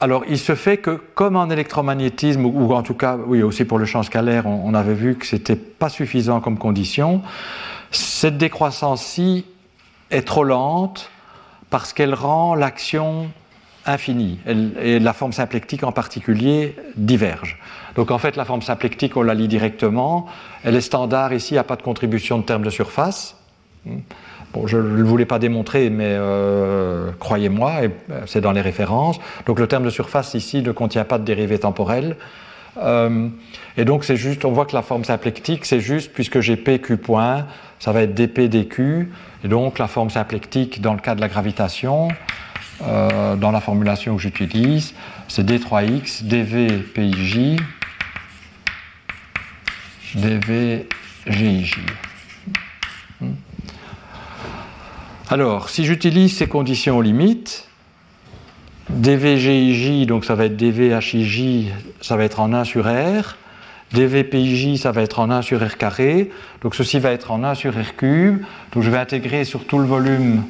Alors, 0.00 0.24
il 0.28 0.38
se 0.38 0.54
fait 0.54 0.76
que, 0.76 0.90
comme 1.14 1.36
en 1.36 1.50
électromagnétisme, 1.50 2.44
ou, 2.44 2.72
en 2.72 2.82
tout 2.82 2.94
cas, 2.94 3.16
oui, 3.26 3.42
aussi 3.42 3.64
pour 3.64 3.78
le 3.78 3.84
champ 3.84 4.02
scalaire, 4.02 4.46
on, 4.46 4.72
avait 4.74 4.94
vu 4.94 5.16
que 5.16 5.26
c'était 5.26 5.56
pas 5.56 5.88
suffisant 5.88 6.40
comme 6.40 6.56
condition. 6.56 7.22
Cette 7.90 8.38
décroissance-ci 8.38 9.44
est 10.10 10.26
trop 10.26 10.44
lente 10.44 11.10
parce 11.70 11.92
qu'elle 11.92 12.14
rend 12.14 12.54
l'action 12.54 13.28
infinie. 13.86 14.38
et 14.46 14.98
la 15.00 15.12
forme 15.14 15.32
symplectique 15.32 15.82
en 15.82 15.92
particulier 15.92 16.76
diverge. 16.96 17.58
Donc 17.96 18.10
en 18.10 18.18
fait, 18.18 18.36
la 18.36 18.44
forme 18.44 18.62
symplectique, 18.62 19.16
on 19.16 19.22
la 19.22 19.34
lit 19.34 19.48
directement. 19.48 20.26
Elle 20.62 20.76
est 20.76 20.82
standard 20.82 21.32
ici, 21.32 21.52
il 21.52 21.54
n'y 21.54 21.58
a 21.58 21.64
pas 21.64 21.76
de 21.76 21.82
contribution 21.82 22.38
de 22.38 22.44
termes 22.44 22.62
de 22.62 22.70
surface 22.70 23.34
je 24.66 24.76
ne 24.76 25.02
voulais 25.02 25.24
pas 25.24 25.38
démontrer, 25.38 25.90
mais 25.90 26.08
euh, 26.08 27.10
croyez-moi, 27.18 27.72
euh, 27.82 27.88
c'est 28.26 28.40
dans 28.40 28.52
les 28.52 28.60
références. 28.60 29.18
Donc 29.46 29.58
le 29.58 29.66
terme 29.66 29.84
de 29.84 29.90
surface 29.90 30.34
ici 30.34 30.62
ne 30.62 30.72
contient 30.72 31.04
pas 31.04 31.18
de 31.18 31.24
dérivée 31.24 31.58
temporelle. 31.58 32.16
Euh, 32.78 33.28
et 33.76 33.84
donc 33.84 34.04
c'est 34.04 34.16
juste, 34.16 34.44
on 34.44 34.52
voit 34.52 34.66
que 34.66 34.74
la 34.74 34.82
forme 34.82 35.04
symplectique, 35.04 35.64
c'est 35.64 35.80
juste 35.80 36.12
puisque 36.12 36.40
j'ai 36.40 36.56
PQ 36.56 36.96
point, 36.96 37.46
ça 37.78 37.92
va 37.92 38.02
être 38.02 38.14
dP 38.14 38.48
dQ. 38.48 39.10
Et 39.44 39.48
donc 39.48 39.78
la 39.78 39.86
forme 39.86 40.10
symplectique 40.10 40.80
dans 40.80 40.94
le 40.94 41.00
cas 41.00 41.14
de 41.14 41.20
la 41.20 41.28
gravitation, 41.28 42.08
dans 42.80 43.50
la 43.50 43.60
formulation 43.60 44.14
que 44.14 44.22
j'utilise, 44.22 44.94
c'est 45.26 45.44
D3X, 45.44 46.22
dV 46.24 46.68
PIJ, 46.94 47.56
dV 50.14 50.86
GIJ. 51.26 51.78
Alors, 55.30 55.68
si 55.68 55.84
j'utilise 55.84 56.34
ces 56.34 56.46
conditions 56.46 57.02
limites, 57.02 57.68
dvgij, 58.88 60.06
donc 60.06 60.24
ça 60.24 60.34
va 60.34 60.46
être 60.46 60.56
dvhij, 60.56 61.70
ça 62.00 62.16
va 62.16 62.24
être 62.24 62.40
en 62.40 62.54
1 62.54 62.64
sur 62.64 62.86
r, 62.86 63.36
dvpij, 63.92 64.78
ça 64.78 64.90
va 64.90 65.02
être 65.02 65.18
en 65.18 65.28
1 65.28 65.42
sur 65.42 65.60
r 65.62 65.76
carré, 65.76 66.30
donc 66.62 66.74
ceci 66.74 66.98
va 66.98 67.10
être 67.10 67.30
en 67.30 67.44
1 67.44 67.54
sur 67.56 67.74
r 67.74 67.94
cube, 67.94 68.42
donc 68.72 68.82
je 68.82 68.88
vais 68.88 68.96
intégrer 68.96 69.44
sur 69.44 69.66
tout 69.66 69.78
le 69.78 69.84
volume 69.84 70.44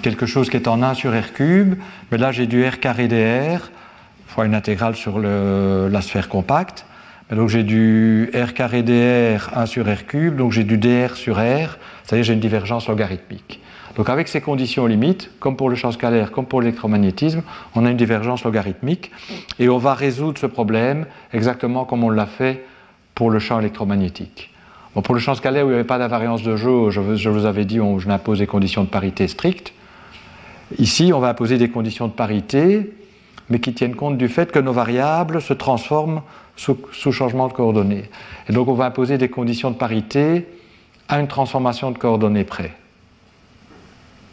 quelque 0.00 0.24
chose 0.24 0.48
qui 0.48 0.56
est 0.56 0.66
en 0.66 0.82
1 0.82 0.94
sur 0.94 1.12
r 1.12 1.34
cube, 1.34 1.74
mais 2.10 2.16
là 2.16 2.32
j'ai 2.32 2.46
du 2.46 2.66
r 2.66 2.80
carré 2.80 3.08
dr, 3.08 3.70
fois 4.28 4.46
une 4.46 4.54
intégrale 4.54 4.96
sur 4.96 5.18
la 5.18 6.00
sphère 6.00 6.30
compacte, 6.30 6.86
donc 7.30 7.50
j'ai 7.50 7.64
du 7.64 8.30
r 8.34 8.54
carré 8.54 8.82
dr 8.82 9.50
1 9.54 9.66
sur 9.66 9.84
r 9.84 10.06
cube, 10.06 10.36
donc 10.36 10.52
j'ai 10.52 10.64
du 10.64 10.78
dr 10.78 11.16
sur 11.16 11.36
r, 11.36 11.76
c'est-à-dire 12.02 12.24
j'ai 12.24 12.32
une 12.32 12.40
divergence 12.40 12.88
logarithmique. 12.88 13.60
Donc 13.96 14.08
avec 14.08 14.28
ces 14.28 14.40
conditions 14.40 14.86
limites, 14.86 15.30
comme 15.38 15.56
pour 15.56 15.68
le 15.68 15.76
champ 15.76 15.92
scalaire, 15.92 16.32
comme 16.32 16.46
pour 16.46 16.62
l'électromagnétisme, 16.62 17.42
on 17.74 17.84
a 17.84 17.90
une 17.90 17.96
divergence 17.96 18.44
logarithmique 18.44 19.10
et 19.58 19.68
on 19.68 19.78
va 19.78 19.94
résoudre 19.94 20.38
ce 20.38 20.46
problème 20.46 21.06
exactement 21.32 21.84
comme 21.84 22.02
on 22.04 22.10
l'a 22.10 22.26
fait 22.26 22.64
pour 23.14 23.30
le 23.30 23.38
champ 23.38 23.60
électromagnétique. 23.60 24.50
pour 25.04 25.14
le 25.14 25.20
champ 25.20 25.34
scalaire 25.34 25.64
où 25.64 25.68
il 25.68 25.72
n'y 25.72 25.78
avait 25.78 25.84
pas 25.84 25.98
d'invariance 25.98 26.42
de 26.42 26.56
jauge, 26.56 27.00
je 27.16 27.28
vous 27.28 27.44
avais 27.44 27.64
dit 27.64 27.80
on, 27.80 27.98
je 27.98 28.08
m'impose 28.08 28.38
des 28.38 28.46
conditions 28.46 28.84
de 28.84 28.88
parité 28.88 29.28
strictes. 29.28 29.72
Ici, 30.78 31.12
on 31.14 31.20
va 31.20 31.28
imposer 31.28 31.58
des 31.58 31.68
conditions 31.68 32.08
de 32.08 32.12
parité, 32.12 32.92
mais 33.50 33.58
qui 33.58 33.74
tiennent 33.74 33.94
compte 33.94 34.16
du 34.16 34.28
fait 34.28 34.50
que 34.50 34.58
nos 34.58 34.72
variables 34.72 35.42
se 35.42 35.52
transforment 35.52 36.22
sous, 36.56 36.78
sous 36.92 37.12
changement 37.12 37.48
de 37.48 37.52
coordonnées. 37.52 38.04
Et 38.48 38.52
donc 38.52 38.68
on 38.68 38.74
va 38.74 38.86
imposer 38.86 39.18
des 39.18 39.28
conditions 39.28 39.70
de 39.70 39.76
parité 39.76 40.46
à 41.08 41.20
une 41.20 41.28
transformation 41.28 41.90
de 41.90 41.98
coordonnées 41.98 42.44
près. 42.44 42.72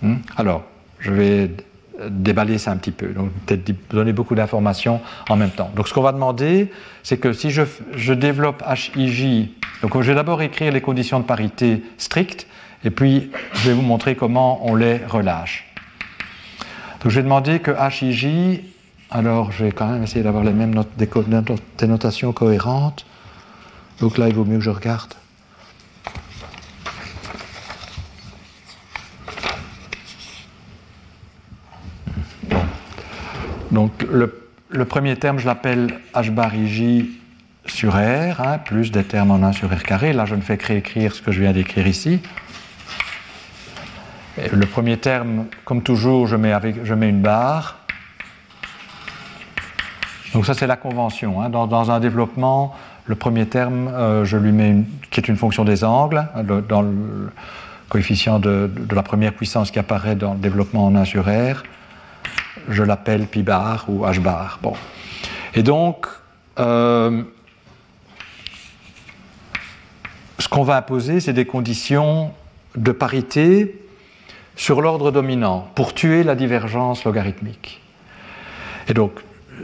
Hmm? 0.01 0.15
Alors, 0.37 0.63
je 0.99 1.11
vais 1.11 1.51
déballer 2.07 2.57
ça 2.57 2.71
un 2.71 2.77
petit 2.77 2.91
peu, 2.91 3.07
donc 3.07 3.31
peut-être 3.45 3.73
donner 3.89 4.13
beaucoup 4.13 4.35
d'informations 4.35 5.01
en 5.29 5.35
même 5.35 5.49
temps. 5.49 5.71
Donc 5.75 5.87
ce 5.87 5.93
qu'on 5.93 6.01
va 6.01 6.11
demander, 6.11 6.71
c'est 7.03 7.17
que 7.17 7.33
si 7.33 7.51
je, 7.51 8.13
développe 8.13 8.63
HIJ, 8.95 9.49
donc 9.81 9.99
je 10.01 10.07
vais 10.07 10.15
d'abord 10.15 10.41
écrire 10.41 10.71
les 10.71 10.81
conditions 10.81 11.19
de 11.19 11.25
parité 11.25 11.83
strictes, 11.97 12.47
et 12.83 12.89
puis 12.89 13.31
je 13.53 13.69
vais 13.69 13.75
vous 13.75 13.81
montrer 13.81 14.15
comment 14.15 14.65
on 14.65 14.75
les 14.75 14.97
relâche. 14.97 15.65
Donc 17.03 17.11
je 17.11 17.17
vais 17.17 17.23
demander 17.23 17.59
que 17.59 17.71
HIJ, 17.71 18.61
alors 19.11 19.51
je 19.51 19.65
vais 19.65 19.71
quand 19.71 19.87
même 19.87 20.03
essayer 20.03 20.23
d'avoir 20.23 20.43
les 20.43 20.53
mêmes 20.53 20.73
notes, 20.73 20.89
des 20.97 21.87
notations 21.87 22.31
cohérentes, 22.31 23.05
donc 23.99 24.17
là 24.17 24.29
il 24.29 24.35
vaut 24.35 24.45
mieux 24.45 24.57
que 24.57 24.63
je 24.63 24.69
regarde. 24.69 25.13
Donc 33.71 34.05
le, 34.11 34.85
premier 34.85 35.15
terme, 35.15 35.39
je 35.39 35.45
l'appelle 35.45 35.99
h 36.13 36.31
bar 36.31 36.53
ij 36.55 37.05
sur 37.65 37.93
r, 37.93 38.41
hein, 38.41 38.57
plus 38.65 38.91
des 38.91 39.03
termes 39.03 39.31
en 39.31 39.43
1 39.43 39.51
sur 39.51 39.69
r 39.69 39.83
carré. 39.83 40.13
Là, 40.13 40.25
je 40.25 40.35
ne 40.35 40.41
fais 40.41 40.57
que 40.57 40.67
réécrire 40.67 41.13
ce 41.13 41.21
que 41.21 41.31
je 41.31 41.41
viens 41.41 41.53
d'écrire 41.53 41.87
ici. 41.87 42.19
le 44.37 44.65
premier 44.65 44.97
terme, 44.97 45.45
comme 45.65 45.83
toujours, 45.83 46.27
je 46.27 46.35
mets, 46.35 46.53
avec, 46.53 46.83
je 46.83 46.93
mets 46.93 47.09
une 47.09 47.21
barre. 47.21 47.79
Donc 50.33 50.45
ça, 50.45 50.53
c'est 50.53 50.67
la 50.67 50.77
convention. 50.77 51.41
Hein. 51.41 51.49
Dans, 51.49 51.91
un 51.91 51.99
développement, 51.99 52.75
le 53.05 53.15
premier 53.15 53.45
terme, 53.45 53.87
euh, 53.87 54.25
je 54.25 54.37
lui 54.37 54.51
mets 54.51 54.69
une, 54.69 54.85
qui 55.09 55.19
est 55.19 55.27
une 55.27 55.37
fonction 55.37 55.65
des 55.65 55.83
angles, 55.83 56.25
hein, 56.35 56.43
dans 56.43 56.81
le 56.81 57.29
coefficient 57.89 58.39
de, 58.39 58.69
la 58.91 59.03
première 59.03 59.33
puissance 59.33 59.71
qui 59.71 59.79
apparaît 59.79 60.15
dans 60.15 60.33
le 60.33 60.39
développement 60.39 60.85
en 60.85 60.95
1 60.95 61.05
sur 61.05 61.25
R, 61.25 61.63
je 62.69 62.83
l'appelle 62.83 63.25
pi 63.25 63.43
bar 63.43 63.85
ou 63.87 64.05
h 64.05 64.19
bar. 64.19 64.59
Bon. 64.61 64.73
Et 65.55 65.63
donc, 65.63 66.07
euh, 66.59 67.23
ce 70.37 70.47
qu'on 70.47 70.63
va 70.63 70.77
imposer, 70.77 71.19
c'est 71.19 71.33
des 71.33 71.45
conditions 71.45 72.31
de 72.75 72.91
parité 72.91 73.81
sur 74.55 74.81
l'ordre 74.81 75.11
dominant 75.11 75.69
pour 75.75 75.93
tuer 75.93 76.23
la 76.23 76.35
divergence 76.35 77.03
logarithmique. 77.03 77.81
Et 78.87 78.93
donc, 78.93 79.13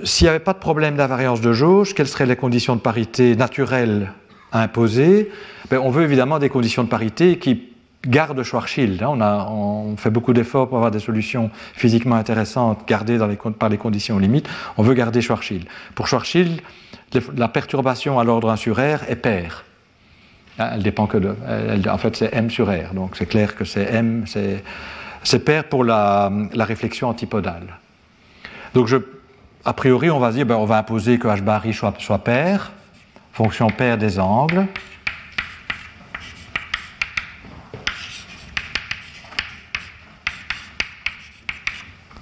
s'il 0.04 0.26
n'y 0.26 0.30
avait 0.30 0.40
pas 0.40 0.54
de 0.54 0.60
problème 0.60 0.96
d'invariance 0.96 1.42
de 1.42 1.54
jauge, 1.54 1.94
quelles 1.94 2.08
seraient 2.08 2.26
les 2.26 2.36
conditions 2.36 2.76
de 2.76 2.82
parité 2.82 3.36
naturelles 3.36 4.12
à 4.52 4.62
imposer? 4.62 5.32
Ben, 5.70 5.80
On 5.80 5.90
veut 5.90 6.04
évidemment 6.04 6.40
des 6.40 6.50
conditions 6.50 6.84
de 6.84 6.90
parité 6.90 7.38
qui 7.38 7.75
gardent 8.06 8.44
Schwarzschild. 8.44 9.02
Hein. 9.02 9.10
On, 9.10 9.94
a, 9.94 9.98
fait 9.98 10.10
beaucoup 10.10 10.34
d'efforts 10.34 10.68
pour 10.68 10.78
avoir 10.78 10.92
des 10.92 11.00
solutions 11.00 11.50
physiquement 11.74 12.16
intéressantes 12.16 12.88
gardées 12.88 13.18
dans 13.18 13.34
par 13.36 13.70
les 13.70 13.78
conditions 13.78 14.18
limites. 14.20 14.48
On 14.78 14.84
veut 14.84 14.94
garder 14.94 15.22
Schwarzschild. 15.22 15.68
Pour 15.96 16.08
Schwarzschild, 16.08 16.62
la 17.36 17.48
perturbation 17.48 18.20
à 18.20 18.24
l'ordre 18.24 18.50
1 18.50 18.56
sur 18.56 18.78
R 18.78 19.04
est 19.08 19.16
paire. 19.16 19.66
Hein, 20.60 20.70
elle 20.74 20.84
dépend 20.84 21.08
que 21.08 21.18
de. 21.18 21.36
en 21.90 21.98
fait, 21.98 22.16
c'est 22.16 22.34
M 22.34 22.50
sur 22.50 22.68
R. 22.68 22.94
Donc 22.94 23.16
c'est 23.18 23.26
clair 23.26 23.56
que 23.56 23.66
c'est 23.66 23.94
M, 23.94 24.26
c'est 24.28 25.40
paire 25.40 25.66
pour 25.66 25.84
la, 25.84 26.32
réflexion 26.56 27.10
antipodale. 27.10 27.78
Donc 28.74 28.90
a 29.64 29.74
priori, 29.74 30.10
on 30.10 30.20
va 30.20 30.32
dire, 30.32 30.46
ben, 30.46 30.56
on 30.56 30.66
va 30.66 30.78
imposer 30.78 31.18
que 31.18 31.28
H 31.28 31.42
bar 31.42 31.64
soit, 31.74 31.96
soit 32.00 32.20
paire, 32.20 32.72
fonction 33.34 33.68
paire 33.68 33.98
des 33.98 34.20
angles. 34.20 34.68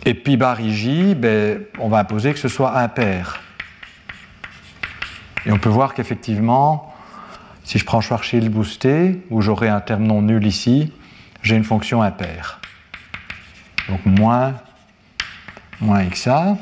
Et 0.06 0.14
pi 0.14 0.36
bar 0.36 0.60
ij, 0.60 1.16
on 1.80 1.88
va 1.88 2.00
imposer 2.00 2.34
que 2.34 2.40
ce 2.40 2.50
soit 2.50 2.78
impair. 2.78 3.40
Et 5.46 5.52
on 5.52 5.58
peut 5.58 5.70
voir 5.70 5.94
qu'effectivement, 5.94 6.94
si 7.64 7.80
je 7.80 7.86
prends 7.86 8.02
Schwarzschild 8.02 8.50
boosté, 8.50 9.22
où 9.30 9.42
j'aurai 9.42 9.70
un 9.70 9.80
terme 9.80 10.04
non 10.04 10.22
nul 10.22 10.46
ici, 10.46 10.92
j'ai 11.42 11.56
une 11.56 11.64
fonction 11.64 12.02
impaire. 12.02 12.60
Donc 13.88 14.06
moins, 14.06 14.56
moins 15.80 16.04
xa. 16.06 16.58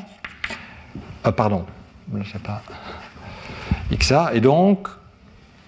Euh, 1.26 1.32
pardon, 1.32 1.66
je 2.12 2.18
ne 2.18 2.24
sais 2.24 2.38
pas. 2.38 2.62
xa. 3.90 4.30
Et 4.34 4.40
donc, 4.40 4.88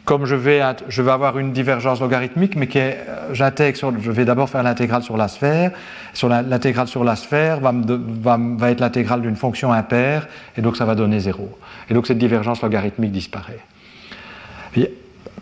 comme 0.04 0.26
je 0.26 0.34
vais, 0.34 0.60
avoir 0.60 1.38
une 1.38 1.52
divergence 1.52 2.00
logarithmique, 2.00 2.56
mais 2.56 2.66
que 2.66 2.92
j'intègre 3.32 3.92
je 4.00 4.10
vais 4.10 4.24
d'abord 4.26 4.50
faire 4.50 4.62
l'intégrale 4.62 5.02
sur 5.02 5.16
la 5.16 5.28
sphère. 5.28 5.72
Sur 6.12 6.28
l'intégrale 6.28 6.88
sur 6.88 7.04
la 7.04 7.16
sphère 7.16 7.60
va, 7.60 8.70
être 8.70 8.80
l'intégrale 8.80 9.22
d'une 9.22 9.36
fonction 9.36 9.72
impaire, 9.72 10.28
et 10.56 10.62
donc 10.62 10.76
ça 10.76 10.84
va 10.84 10.94
donner 10.94 11.20
0. 11.20 11.48
Et 11.88 11.94
donc 11.94 12.06
cette 12.06 12.18
divergence 12.18 12.62
logarithmique 12.62 13.12
disparaît. 13.12 13.60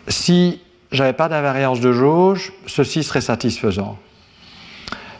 si 0.07 0.61
j'avais 0.91 1.13
pas 1.13 1.27
d'invariance 1.27 1.81
de 1.81 1.91
jauge, 1.91 2.53
ceci 2.65 3.03
serait 3.03 3.21
satisfaisant. 3.21 3.97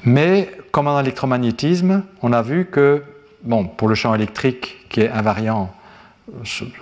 Mais 0.06 0.52
comme 0.72 0.88
en 0.88 1.00
électromagnétisme, 1.00 2.04
on 2.22 2.32
a 2.32 2.42
vu 2.42 2.66
que, 2.66 3.04
bon, 3.44 3.66
pour 3.66 3.88
le 3.88 3.96
champ 3.96 4.14
électrique 4.14 4.86
qui 4.90 5.02
est 5.02 5.10
invariant, 5.10 5.74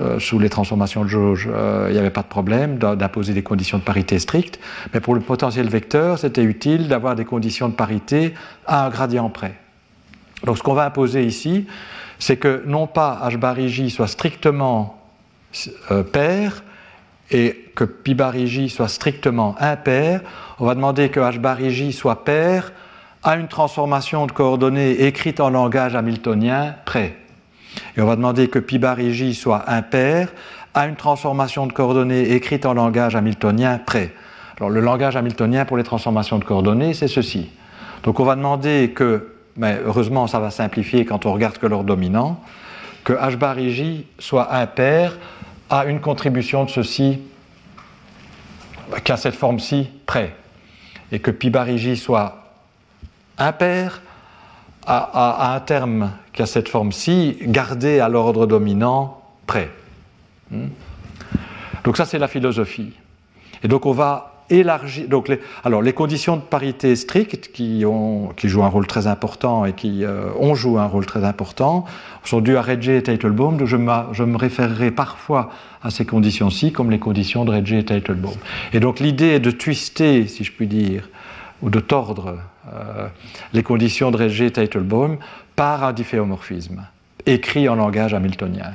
euh, 0.02 0.20
sous 0.20 0.38
les 0.38 0.50
transformations 0.50 1.04
de 1.04 1.10
jauge, 1.10 1.50
euh, 1.52 1.88
il 1.90 1.94
n'y 1.94 2.00
avait 2.00 2.12
pas 2.12 2.22
de 2.22 2.28
problème 2.28 2.78
d'imposer 2.78 3.34
des 3.34 3.42
conditions 3.42 3.80
de 3.80 3.84
parité 3.84 4.20
strictes, 4.20 4.60
mais 4.94 5.00
pour 5.00 5.16
le 5.16 5.22
potentiel 5.22 5.68
vecteur, 5.68 6.20
c'était 6.20 6.44
utile 6.44 6.88
d'avoir 6.88 7.16
des 7.16 7.26
conditions 7.26 7.68
de 7.68 7.74
parité 7.74 8.36
à 8.68 8.86
un 8.86 8.90
gradient 8.90 9.30
près. 9.30 9.56
Donc 10.46 10.60
ce 10.60 10.64
qu'on 10.64 10.76
va 10.76 10.86
imposer 10.86 11.26
ici, 11.26 11.66
c'est 12.20 12.38
que 12.38 12.64
non 12.68 12.86
pas 12.86 13.20
h 13.28 13.38
bar 13.38 13.58
soit 13.90 14.08
strictement 14.08 15.02
euh, 15.90 16.04
pair 16.04 16.64
et 17.32 17.72
que 17.76 17.84
pi 17.84 18.14
bar 18.14 18.36
soit 18.70 18.90
strictement 18.90 19.56
impair, 19.60 20.22
on 20.60 20.68
va 20.68 20.76
demander 20.76 21.10
que 21.10 21.20
h 21.20 21.40
bar 21.40 21.60
ij 21.62 21.92
soit 21.92 22.26
pair 22.26 22.72
à 23.24 23.38
une 23.38 23.48
transformation 23.48 24.28
de 24.28 24.32
coordonnées 24.32 25.06
écrite 25.08 25.40
en 25.40 25.50
langage 25.50 25.96
hamiltonien 25.96 26.76
près. 26.86 27.18
Et 27.96 28.02
on 28.02 28.06
va 28.06 28.16
demander 28.16 28.48
que 28.48 28.60
pi 28.60 28.78
bar 28.80 28.98
soit 29.34 29.70
impair 29.70 30.30
à 30.74 30.88
une 30.88 30.96
transformation 30.96 31.68
de 31.68 31.74
coordonnées 31.74 32.32
écrite 32.34 32.66
en 32.66 32.74
langage 32.74 33.16
hamiltonien 33.16 33.80
près. 33.80 34.14
Alors 34.58 34.70
le 34.70 34.80
langage 34.80 35.16
hamiltonien 35.16 35.66
pour 35.66 35.78
les 35.78 35.84
transformations 35.84 36.40
de 36.40 36.44
coordonnées, 36.44 36.94
c'est 36.94 37.08
ceci. 37.08 37.50
Donc 38.04 38.20
on 38.20 38.24
va 38.24 38.36
demander 38.36 38.92
que, 38.96 39.34
mais 39.58 39.80
heureusement 39.86 40.28
ça 40.28 40.40
va 40.40 40.52
simplifier 40.52 41.06
quand 41.06 41.26
on 41.26 41.34
regarde 41.34 41.58
que 41.58 41.68
l'ordre 41.68 41.86
dominant, 41.86 42.42
que 43.04 43.14
h 43.14 43.36
bar 43.38 43.56
soit 44.20 44.54
impair 44.54 45.18
à 45.70 45.86
une 45.86 46.00
contribution 46.00 46.66
de 46.66 46.70
ceci 46.70 47.20
qu'à 49.04 49.18
cette 49.18 49.36
forme-ci 49.36 49.90
près. 50.06 50.36
Et 51.12 51.20
que 51.20 51.32
pi 51.32 51.50
bar 51.50 51.68
soit 51.96 52.54
impair 53.38 54.02
à, 54.86 55.54
un 55.56 55.60
terme 55.60 56.12
qui 56.34 56.42
a 56.42 56.46
cette 56.46 56.70
forme-ci, 56.70 57.38
gardé 57.42 58.00
à 58.00 58.10
l'ordre 58.10 58.46
dominant 58.46 59.22
près. 59.48 59.70
Hmm? 60.50 60.68
Donc 61.84 61.98
ça, 61.98 62.06
c'est 62.06 62.20
la 62.20 62.28
philosophie. 62.28 62.94
Et 63.64 63.68
donc 63.68 63.86
on 63.86 63.92
va 63.92 64.32
élargir. 64.50 65.08
Donc 65.08 65.28
les, 65.28 65.40
alors 65.64 65.82
les 65.82 65.94
conditions 65.94 66.36
de 66.36 66.42
parité 66.42 66.96
strictes 66.96 67.52
qui, 67.52 67.82
jouent 67.82 68.64
un 68.64 68.68
rôle 68.68 68.88
très 68.88 69.08
important 69.08 69.66
et 69.66 69.74
qui 69.74 70.04
euh, 70.04 70.30
ont 70.40 70.56
joué 70.56 70.80
un 70.80 70.86
rôle 70.86 71.06
très 71.06 71.24
important 71.24 71.86
sont 72.24 72.42
dues 72.42 72.58
à 72.58 72.62
Regge 72.62 72.90
et 72.90 73.02
Teitelbaum. 73.02 73.58
Donc 73.58 73.68
je, 73.68 73.78
me 73.78 74.38
référerai 74.38 74.92
parfois 74.92 75.50
à 75.82 75.90
ces 75.90 76.06
conditions-ci 76.06 76.72
comme 76.72 76.92
les 76.92 77.00
conditions 77.00 77.46
de 77.46 77.52
Regge 77.52 77.74
et 77.74 77.86
Teitelbaum. 77.86 78.36
Et 78.74 78.80
donc 78.80 79.00
l'idée 79.00 79.30
est 79.30 79.40
de 79.40 79.52
twister, 79.52 80.28
si 80.28 80.44
je 80.44 80.52
puis 80.52 80.68
dire, 80.68 81.10
ou 81.62 81.70
de 81.70 81.80
tordre 81.80 82.38
les 83.54 83.64
conditions 83.64 84.12
de 84.12 84.18
Regge 84.18 84.52
Teitelbaum 84.52 85.18
par 85.56 85.84
un 85.84 85.94
difféomorphisme, 85.94 86.86
écrit 87.26 87.68
en 87.70 87.76
langage 87.76 88.14
hamiltonien. 88.14 88.74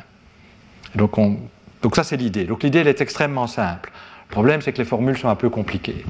Donc, 0.94 1.18
on, 1.18 1.38
donc 1.82 1.96
ça 1.96 2.04
c'est 2.04 2.16
l'idée. 2.16 2.44
Donc 2.44 2.62
l'idée 2.62 2.78
elle 2.78 2.88
est 2.88 3.00
extrêmement 3.00 3.46
simple. 3.46 3.90
Le 4.28 4.32
problème 4.32 4.60
c'est 4.60 4.72
que 4.72 4.78
les 4.78 4.84
formules 4.84 5.16
sont 5.16 5.28
un 5.28 5.34
peu 5.34 5.50
compliquées. 5.50 6.04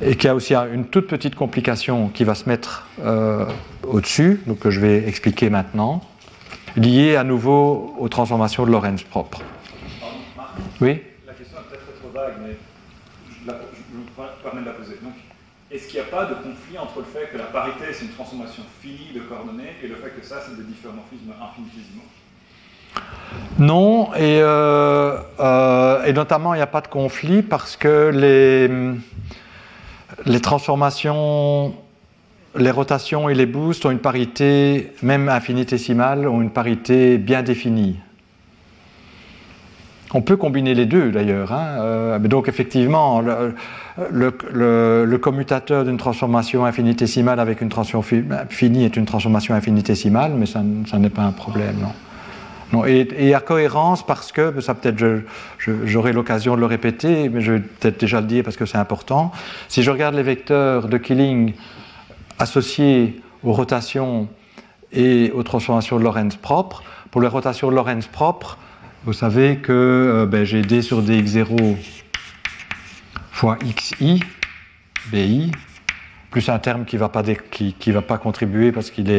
Et 0.00 0.16
qu'il 0.16 0.26
y 0.26 0.30
a 0.30 0.34
aussi 0.34 0.54
une 0.54 0.86
toute 0.86 1.06
petite 1.06 1.36
complication 1.36 2.08
qui 2.08 2.24
va 2.24 2.34
se 2.34 2.48
mettre 2.48 2.88
euh, 3.04 3.46
au-dessus, 3.86 4.40
donc 4.46 4.58
que 4.58 4.70
je 4.70 4.80
vais 4.80 5.06
expliquer 5.08 5.48
maintenant, 5.48 6.02
liée 6.76 7.14
à 7.14 7.22
nouveau 7.22 7.94
aux 7.98 8.08
transformations 8.08 8.66
de 8.66 8.72
Lorentz 8.72 9.02
propres. 9.04 9.42
Oui? 10.80 11.00
La 11.26 11.34
question 11.34 11.58
est 11.58 11.70
peut-être 11.70 12.00
trop 12.00 12.10
vague, 12.12 12.34
mais 12.42 12.56
je, 13.30 13.46
la, 13.46 13.54
je 13.54 13.96
me 13.96 14.42
permets 14.42 14.66
la 14.66 14.72
poser. 14.72 14.98
Est-ce 15.72 15.88
qu'il 15.88 16.00
n'y 16.00 16.06
a 16.06 16.10
pas 16.10 16.26
de 16.26 16.34
conflit 16.34 16.76
entre 16.78 16.98
le 16.98 17.04
fait 17.04 17.32
que 17.32 17.38
la 17.38 17.44
parité 17.44 17.84
c'est 17.92 18.04
une 18.04 18.10
transformation 18.10 18.62
finie 18.82 19.12
de 19.14 19.20
coordonnées 19.20 19.72
et 19.82 19.88
le 19.88 19.94
fait 19.94 20.10
que 20.10 20.24
ça 20.24 20.36
c'est 20.46 20.54
des 20.54 20.64
difféomorphismes 20.64 21.32
infinitésimaux 21.42 22.02
Non, 23.58 24.14
et, 24.14 24.40
euh, 24.42 25.16
euh, 25.40 26.04
et, 26.04 26.12
notamment 26.12 26.52
il 26.52 26.58
n'y 26.58 26.62
a 26.62 26.66
pas 26.66 26.82
de 26.82 26.88
conflit 26.88 27.40
parce 27.40 27.76
que 27.76 28.10
les, 28.10 28.68
les 30.26 30.40
transformations, 30.40 31.74
les 32.54 32.70
rotations 32.70 33.30
et 33.30 33.34
les 33.34 33.46
boosts 33.46 33.86
ont 33.86 33.90
une 33.90 33.98
parité, 33.98 34.92
même 35.02 35.30
infinitésimale, 35.30 36.28
ont 36.28 36.42
une 36.42 36.50
parité 36.50 37.16
bien 37.16 37.42
définie. 37.42 37.98
On 40.14 40.20
peut 40.20 40.36
combiner 40.36 40.74
les 40.74 40.86
deux 40.86 41.10
d'ailleurs. 41.10 41.52
Hein. 41.52 41.78
Euh, 41.80 42.18
donc 42.18 42.48
effectivement, 42.48 43.22
le, 43.22 45.16
commutateur 45.16 45.84
d'une 45.84 45.96
transformation 45.96 46.64
infinitésimale 46.64 47.40
avec 47.40 47.60
une 47.60 47.68
transformation 47.68 48.26
finie 48.48 48.84
est 48.84 48.96
une 48.96 49.06
transformation 49.06 49.54
infinitésimale, 49.54 50.32
mais 50.36 50.46
ça, 50.46 50.62
n'est 50.62 51.10
pas 51.10 51.22
un 51.22 51.32
problème. 51.32 51.76
Non. 52.72 52.84
et, 52.84 53.34
à 53.34 53.40
cohérence, 53.40 54.04
parce 54.04 54.32
que, 54.32 54.60
ça 54.60 54.74
peut-être 54.74 55.22
j'aurai 55.58 56.12
l'occasion 56.12 56.56
de 56.56 56.60
le 56.60 56.66
répéter, 56.66 57.28
mais 57.28 57.40
je 57.40 57.52
vais 57.52 57.60
peut-être 57.60 58.00
déjà 58.00 58.20
le 58.20 58.26
dire 58.26 58.44
parce 58.44 58.56
que 58.56 58.66
c'est 58.66 58.78
important, 58.78 59.32
si 59.68 59.82
je 59.82 59.90
regarde 59.90 60.14
les 60.14 60.22
vecteurs 60.22 60.88
de 60.88 60.98
Killing 60.98 61.54
associés 62.38 63.20
aux 63.44 63.52
rotations 63.52 64.28
et 64.92 65.30
aux 65.34 65.42
transformations 65.42 65.98
de 65.98 66.04
Lorentz 66.04 66.36
propres. 66.36 66.82
Pour 67.10 67.20
les 67.20 67.28
rotations 67.28 67.70
de 67.70 67.74
Lorentz 67.74 68.06
propres, 68.06 68.58
vous 69.04 69.12
savez 69.12 69.56
que 69.56 69.72
euh, 69.72 70.26
ben, 70.26 70.44
j'ai 70.44 70.62
d 70.62 70.80
sur 70.80 71.02
dx0 71.02 71.76
fois 73.32 73.56
xi, 73.56 74.22
bi, 75.10 75.50
plus 76.30 76.48
un 76.48 76.60
terme 76.60 76.84
qui 76.84 76.96
ne 76.96 77.00
va, 77.00 78.02
pas 78.02 78.18
contribuer 78.18 78.70
parce 78.70 78.90
qu'il 78.90 79.10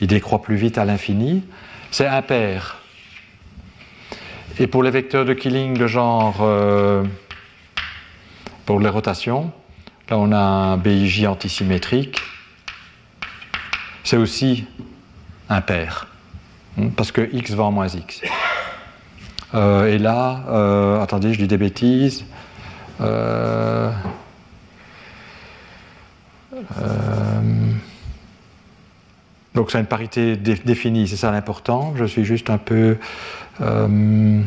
il 0.00 0.06
décroît 0.06 0.40
plus 0.40 0.54
vite 0.54 0.78
à 0.78 0.84
l'infini. 0.84 1.42
C'est 1.90 2.06
impair. 2.06 2.78
Et 4.60 4.66
pour 4.66 4.82
les 4.82 4.90
vecteurs 4.90 5.24
de 5.24 5.34
Killing 5.34 5.76
de 5.76 5.86
genre, 5.86 6.38
euh, 6.40 7.04
pour 8.66 8.78
les 8.78 8.88
rotations, 8.88 9.52
là 10.08 10.18
on 10.18 10.30
a 10.30 10.38
un 10.38 10.76
BIJ 10.76 11.26
antisymétrique. 11.26 12.20
C'est 14.04 14.16
aussi 14.16 14.64
impair, 15.48 16.06
hein, 16.78 16.88
parce 16.96 17.10
que 17.10 17.28
x 17.32 17.52
va 17.52 17.64
en 17.64 17.72
moins 17.72 17.88
x. 17.88 18.22
Euh, 19.54 19.86
et 19.86 19.98
là, 19.98 20.44
euh, 20.48 21.00
attendez, 21.00 21.32
je 21.32 21.38
dis 21.38 21.48
des 21.48 21.56
bêtises. 21.56 22.24
Euh, 23.00 23.90
donc 29.54 29.70
c'est 29.70 29.78
une 29.78 29.86
parité 29.86 30.36
définie, 30.36 31.08
c'est 31.08 31.16
ça 31.16 31.30
l'important. 31.30 31.94
Je 31.96 32.04
suis 32.04 32.24
juste 32.24 32.50
un 32.50 32.58
peu... 32.58 32.98
Ben, 33.60 34.44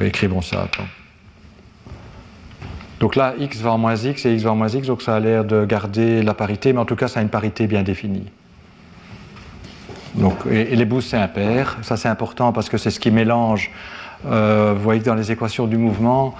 écrivons 0.00 0.40
ça. 0.40 0.66
Donc 2.98 3.14
là, 3.14 3.34
x 3.38 3.60
va 3.60 3.72
en 3.72 3.78
moins 3.78 3.94
x 3.94 4.24
et 4.24 4.32
x 4.32 4.42
va 4.42 4.52
en 4.52 4.56
moins 4.56 4.68
x, 4.68 4.86
donc 4.86 5.02
ça 5.02 5.16
a 5.16 5.20
l'air 5.20 5.44
de 5.44 5.64
garder 5.64 6.22
la 6.22 6.34
parité, 6.34 6.72
mais 6.72 6.80
en 6.80 6.86
tout 6.86 6.96
cas, 6.96 7.08
ça 7.08 7.20
a 7.20 7.22
une 7.22 7.28
parité 7.28 7.66
bien 7.66 7.82
définie. 7.82 8.26
Donc, 10.16 10.34
et, 10.50 10.76
les 10.76 10.84
boosts, 10.84 11.10
c'est 11.10 11.16
impair. 11.16 11.78
Ça, 11.82 11.96
c'est 11.96 12.08
important 12.08 12.52
parce 12.52 12.68
que 12.68 12.78
c'est 12.78 12.90
ce 12.90 13.00
qui 13.00 13.10
mélange. 13.10 13.70
Euh, 14.26 14.72
vous 14.76 14.82
voyez 14.82 15.00
que 15.00 15.06
dans 15.06 15.14
les 15.14 15.30
équations 15.30 15.66
du 15.66 15.76
mouvement, 15.76 16.34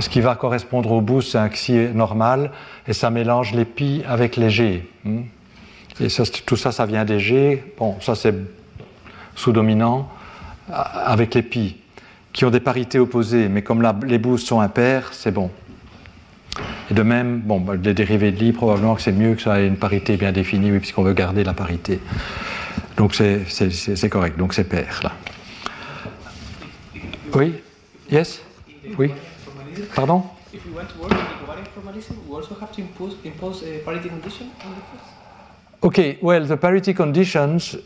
ce 0.00 0.08
qui 0.08 0.20
va 0.20 0.34
correspondre 0.34 0.90
au 0.92 1.00
boost, 1.00 1.32
c'est 1.32 1.38
un 1.38 1.48
xi 1.48 1.72
normal, 1.94 2.50
et 2.86 2.92
ça 2.92 3.10
mélange 3.10 3.52
les 3.52 3.64
pi 3.64 4.02
avec 4.08 4.36
les 4.36 4.50
g. 4.50 4.88
Hmm. 5.04 5.22
Et 6.00 6.08
tout 6.46 6.56
ça, 6.56 6.72
ça 6.72 6.86
vient 6.86 7.04
des 7.04 7.20
g. 7.20 7.62
Bon, 7.78 7.96
ça, 8.00 8.14
c'est 8.14 8.34
sous-dominant 9.34 10.08
avec 10.70 11.34
les 11.34 11.42
pi, 11.42 11.76
qui 12.32 12.44
ont 12.44 12.50
des 12.50 12.60
parités 12.60 12.98
opposées, 12.98 13.48
mais 13.48 13.62
comme 13.62 13.82
les 14.06 14.18
boosts 14.18 14.46
sont 14.46 14.60
impairs, 14.60 15.10
c'est 15.12 15.32
bon. 15.32 15.50
Et 16.90 16.94
de 16.94 17.02
même, 17.02 17.40
bon, 17.40 17.60
bah, 17.60 17.74
les 17.82 17.94
dérivés 17.94 18.32
de 18.32 18.38
Lie, 18.38 18.52
probablement 18.52 18.94
que 18.94 19.00
c'est 19.00 19.12
mieux 19.12 19.34
que 19.34 19.42
ça 19.42 19.60
ait 19.60 19.66
une 19.66 19.76
parité 19.76 20.16
bien 20.16 20.32
définie, 20.32 20.72
oui, 20.72 20.78
puisqu'on 20.78 21.02
veut 21.02 21.14
garder 21.14 21.44
la 21.44 21.54
parité. 21.54 22.00
Donc 23.02 23.16
c'est 23.16 24.08
correct, 24.08 24.38
donc 24.38 24.54
c'est 24.54 24.62
pair 24.62 25.00
là. 25.02 25.10
Oui? 27.34 27.54
Yes? 28.08 28.40
Oui. 28.96 29.10
Pardon? 29.92 30.22
Okay, 35.82 36.18
well, 36.22 36.46
the 36.46 36.54
parity 36.56 36.94
conditions 36.94 37.76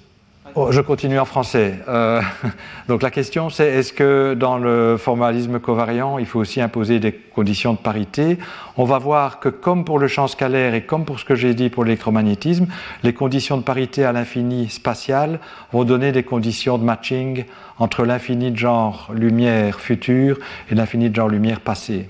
Oh, 0.54 0.68
je 0.70 0.80
continue 0.80 1.18
en 1.18 1.24
français. 1.24 1.80
Euh, 1.88 2.20
donc 2.88 3.02
la 3.02 3.10
question 3.10 3.50
c'est 3.50 3.66
est-ce 3.66 3.92
que 3.92 4.34
dans 4.34 4.58
le 4.58 4.96
formalisme 4.96 5.58
covariant, 5.58 6.18
il 6.18 6.26
faut 6.26 6.38
aussi 6.38 6.60
imposer 6.60 6.98
des 6.98 7.12
conditions 7.12 7.72
de 7.72 7.78
parité? 7.78 8.38
On 8.76 8.84
va 8.84 8.98
voir 8.98 9.40
que 9.40 9.48
comme 9.48 9.84
pour 9.84 9.98
le 9.98 10.08
champ 10.08 10.28
scalaire 10.28 10.74
et 10.74 10.82
comme 10.82 11.04
pour 11.04 11.20
ce 11.20 11.24
que 11.24 11.34
j'ai 11.34 11.54
dit 11.54 11.68
pour 11.68 11.84
l'électromagnétisme, 11.84 12.66
les 13.02 13.12
conditions 13.12 13.58
de 13.58 13.62
parité 13.62 14.04
à 14.04 14.12
l'infini 14.12 14.68
spatial 14.70 15.40
vont 15.72 15.84
donner 15.84 16.12
des 16.12 16.22
conditions 16.22 16.78
de 16.78 16.84
matching 16.84 17.44
entre 17.78 18.04
l'infini 18.04 18.50
de 18.50 18.56
genre 18.56 19.10
lumière 19.12 19.80
future 19.80 20.38
et 20.70 20.74
l'infini 20.74 21.10
de 21.10 21.16
genre 21.16 21.28
lumière 21.28 21.60
passée. 21.60 22.08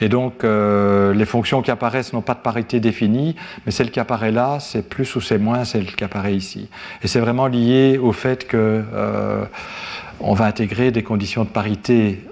Et 0.00 0.08
donc, 0.08 0.44
euh, 0.44 1.12
les 1.12 1.24
fonctions 1.24 1.62
qui 1.62 1.70
apparaissent 1.70 2.12
n'ont 2.12 2.22
pas 2.22 2.34
de 2.34 2.40
parité 2.40 2.80
définie, 2.80 3.34
mais 3.66 3.72
celle 3.72 3.90
qui 3.90 4.00
apparaît 4.00 4.30
là, 4.30 4.58
c'est 4.60 4.88
plus 4.88 5.16
ou 5.16 5.20
c'est 5.20 5.38
moins 5.38 5.64
celle 5.64 5.86
qui 5.86 6.04
apparaît 6.04 6.34
ici. 6.34 6.68
Et 7.02 7.08
c'est 7.08 7.20
vraiment 7.20 7.46
lié 7.46 7.98
au 7.98 8.12
fait 8.12 8.46
que 8.46 8.84
euh, 8.92 9.44
on 10.20 10.34
va 10.34 10.44
intégrer 10.46 10.90
des 10.90 11.02
conditions 11.02 11.44
de 11.44 11.48
parité 11.48 12.24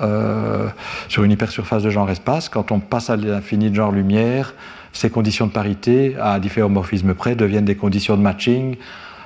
euh, 0.00 0.68
sur 1.08 1.24
une 1.24 1.30
hypersurface 1.30 1.82
de 1.82 1.90
genre 1.90 2.10
espace. 2.10 2.48
Quand 2.48 2.72
on 2.72 2.80
passe 2.80 3.10
à 3.10 3.16
l'infini 3.16 3.70
de 3.70 3.74
genre 3.74 3.92
lumière, 3.92 4.54
ces 4.92 5.10
conditions 5.10 5.46
de 5.46 5.52
parité, 5.52 6.16
à 6.18 6.34
un 6.34 6.38
difféomorphisme 6.38 7.14
près, 7.14 7.34
deviennent 7.34 7.64
des 7.64 7.76
conditions 7.76 8.16
de 8.16 8.22
matching 8.22 8.76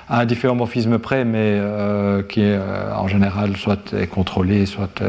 à 0.09 0.21
un 0.21 0.25
difféomorphisme 0.25 0.97
près, 0.97 1.23
mais 1.23 1.61
qui 2.29 2.43
en 2.95 3.07
général 3.07 3.55
soit 3.55 3.93
est 3.93 4.07
contrôlé, 4.07 4.65
soit 4.65 5.03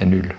est 0.00 0.06
nul. 0.06 0.34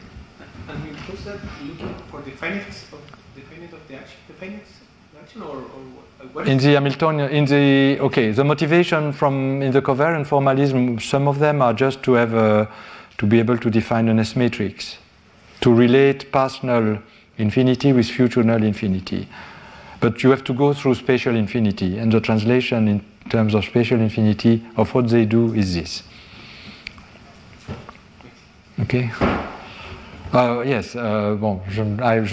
In 6.46 6.58
the 6.58 6.74
Hamiltonian, 6.74 7.30
in 7.30 7.46
the 7.46 8.00
okay, 8.00 8.32
the 8.32 8.44
motivation 8.44 9.14
from 9.14 9.62
in 9.62 9.72
the 9.72 9.82
covariant 9.82 10.26
formalism, 10.28 11.00
some 11.00 11.28
of 11.28 11.40
them 11.40 11.62
are 11.62 11.74
just 11.74 12.04
to 12.04 12.14
have 12.14 12.34
a, 12.34 12.70
to 13.18 13.26
be 13.26 13.40
able 13.40 13.58
to 13.58 13.70
define 13.70 14.10
an 14.10 14.20
S 14.20 14.36
matrix, 14.36 14.98
to 15.62 15.74
relate 15.74 16.32
past 16.32 16.64
null 16.64 16.98
infinity 17.38 17.94
with 17.94 18.08
future 18.10 18.44
null 18.44 18.64
infinity. 18.64 19.28
But 20.00 20.22
you 20.22 20.30
have 20.32 20.44
to 20.46 20.54
go 20.54 20.74
through 20.74 20.96
spatial 20.96 21.36
infinity, 21.36 21.98
and 21.98 22.12
the 22.12 22.20
translation 22.20 22.88
in 22.88 23.06
terms 23.30 23.54
of 23.56 23.64
spatial 23.64 24.00
infinity 24.00 24.62
of 24.76 24.94
what 24.94 25.10
they 25.10 25.26
do 25.26 25.54
is 25.54 25.74
this. 25.76 26.04
Okay. 28.82 29.12
Uh, 30.34 30.64
yes, 30.66 30.96
uh, 30.96 31.36
bon, 31.38 31.60
je 31.70 31.84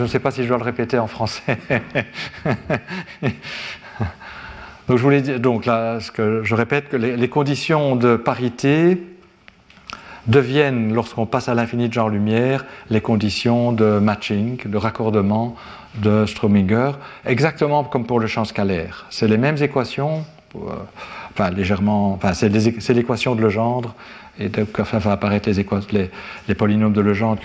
ne 0.02 0.08
sais 0.08 0.20
pas 0.20 0.30
si 0.30 0.42
je 0.42 0.48
dois 0.48 0.56
le 0.56 0.64
répéter 0.64 0.98
en 0.98 1.06
français. 1.06 1.58
donc 4.88 4.96
je 4.96 5.02
voulais 5.02 5.20
donc 5.20 5.66
là, 5.66 6.00
ce 6.00 6.10
que 6.10 6.42
je 6.42 6.54
répète 6.54 6.88
que 6.88 6.96
les, 6.96 7.28
conditions 7.28 7.96
de 7.96 8.16
parité 8.16 9.02
deviennent, 10.28 10.94
lorsqu'on 10.94 11.26
passe 11.26 11.50
à 11.50 11.54
l'infini 11.54 11.88
de 11.88 11.92
genre 11.92 12.08
lumière, 12.08 12.64
les 12.88 13.02
conditions 13.02 13.72
de 13.72 13.98
matching, 13.98 14.56
de 14.64 14.76
raccordement 14.78 15.54
de 15.96 16.24
Strominger, 16.24 16.92
exactement 17.26 17.84
comme 17.84 18.06
pour 18.06 18.18
le 18.18 18.26
champ 18.26 18.46
scalaire. 18.46 19.04
C'est 19.10 19.28
les 19.28 19.36
mêmes 19.36 19.62
équations, 19.62 20.24
euh, 20.56 20.58
légèrement, 21.48 22.12
enfin 22.12 22.34
c'est 22.34 22.50
l'équation 22.92 23.34
de 23.34 23.40
Legendre 23.40 23.94
et 24.40 24.48
donc, 24.48 24.68
enfin, 24.78 24.98
va 24.98 25.12
apparaître 25.12 25.50
les, 26.48 26.54
polynômes 26.54 26.94
de 26.94 27.00
Legendre 27.00 27.40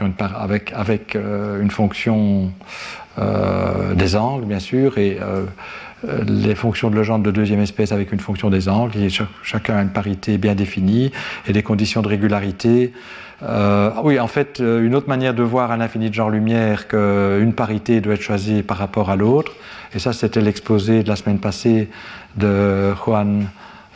avec, 0.74 1.16
euh, 1.16 1.62
une 1.62 1.70
fonction 1.72 2.52
euh, 3.20 3.94
des 3.94 4.16
angles, 4.16 4.46
bien 4.46 4.60
sûr, 4.60 4.98
et 4.98 5.18
euh, 5.22 5.46
les 6.26 6.56
fonctions 6.56 6.90
de 6.90 6.96
Legendre 6.96 7.26
de 7.26 7.32
deuxième 7.32 7.60
espèce 7.60 7.92
avec 7.92 8.14
une 8.14 8.20
fonction 8.22 8.50
des 8.50 8.70
angles, 8.70 8.98
et 8.98 9.10
chacun 9.44 9.76
a 9.76 9.82
une 9.82 9.90
parité 9.90 10.38
bien 10.38 10.56
définie, 10.56 11.12
et 11.48 11.54
des 11.54 11.64
conditions 11.64 12.02
de 12.02 12.08
régularité. 12.08 12.94
oui, 14.04 14.20
en 14.20 14.28
fait, 14.28 14.60
une 14.60 14.96
autre 14.96 15.10
manière 15.10 15.34
de 15.34 15.44
voir 15.44 15.72
un 15.72 15.82
infini 15.82 16.10
de 16.10 16.16
genre 16.16 16.30
lumière 16.30 16.88
qu'une 16.88 17.54
parité 17.54 18.00
doit 18.00 18.14
être 18.14 18.22
choisie 18.22 18.64
par 18.64 18.78
rapport 18.78 19.10
à 19.10 19.18
l'autre, 19.18 19.52
et 19.94 20.00
ça 20.00 20.14
c'était 20.14 20.42
l'exposé 20.42 21.04
de 21.04 21.10
la 21.10 21.18
semaine 21.18 21.40
passée 21.40 21.90
de 22.38 22.94
Juan 23.04 23.48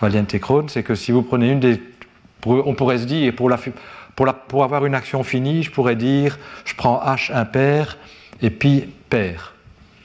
Valiente 0.02 0.38
Krohn, 0.40 0.70
c'est 0.70 0.84
que 0.84 0.96
si 0.96 1.12
vous 1.12 1.22
prenez 1.22 1.52
une 1.52 1.60
des 1.60 1.82
on 2.46 2.74
pourrait 2.74 3.00
se 3.00 3.06
dire, 3.06 3.34
pour, 3.36 4.64
avoir 4.64 4.86
une 4.86 4.96
action 4.96 5.24
finie, 5.24 5.64
je 5.64 5.72
pourrais 5.72 5.96
dire, 5.96 6.38
je 6.66 6.76
prends 6.76 7.02
H 7.06 7.34
impair 7.34 7.98
et 8.42 8.50
pi 8.50 8.86
pair. 9.10 9.54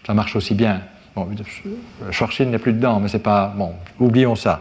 Ça 0.07 0.15
marche 0.15 0.37
aussi 0.37 0.55
bien. 0.55 0.83
Bon, 1.15 1.29
Schwarzschild 2.11 2.51
n'est 2.51 2.59
plus 2.59 2.73
dedans, 2.73 2.99
mais 3.01 3.09
c'est 3.09 3.21
pas. 3.21 3.53
Bon, 3.57 3.75
oublions 4.01 4.35
ça. 4.35 4.61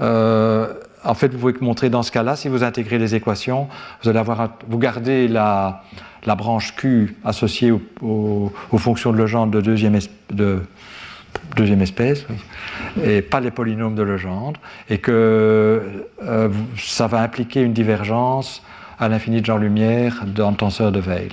Euh, 0.00 0.74
en 1.04 1.14
fait, 1.14 1.28
vous 1.28 1.38
pouvez 1.38 1.54
montrer 1.60 1.88
dans 1.88 2.02
ce 2.02 2.10
cas-là, 2.10 2.34
si 2.34 2.48
vous 2.48 2.64
intégrez 2.64 2.98
les 2.98 3.14
équations, 3.14 3.68
vous 4.02 4.08
allez 4.08 4.18
avoir, 4.18 4.50
vous 4.66 4.78
gardez 4.78 5.28
la, 5.28 5.84
branche 6.36 6.74
Q 6.74 7.16
associée 7.24 7.72
aux 8.02 8.50
fonctions 8.78 9.12
de 9.12 9.18
Legendre 9.18 9.52
de 9.52 9.60
deuxième, 9.60 9.96
de, 10.30 10.60
deuxième 11.56 11.82
espèce, 11.82 12.26
et 13.02 13.22
pas 13.22 13.40
les 13.40 13.50
polynômes 13.50 13.94
de 13.94 14.02
Legendre, 14.02 14.60
et 14.88 14.98
que 14.98 15.82
euh, 16.22 16.48
ça 16.78 17.06
va 17.06 17.20
impliquer 17.20 17.62
une 17.62 17.72
divergence 17.72 18.62
à 18.98 19.08
l'infini 19.08 19.40
de 19.40 19.46
genre-lumière 19.46 20.24
dans 20.26 20.50
le 20.50 20.56
tenseur 20.56 20.92
de 20.92 21.00
Weil. 21.00 21.32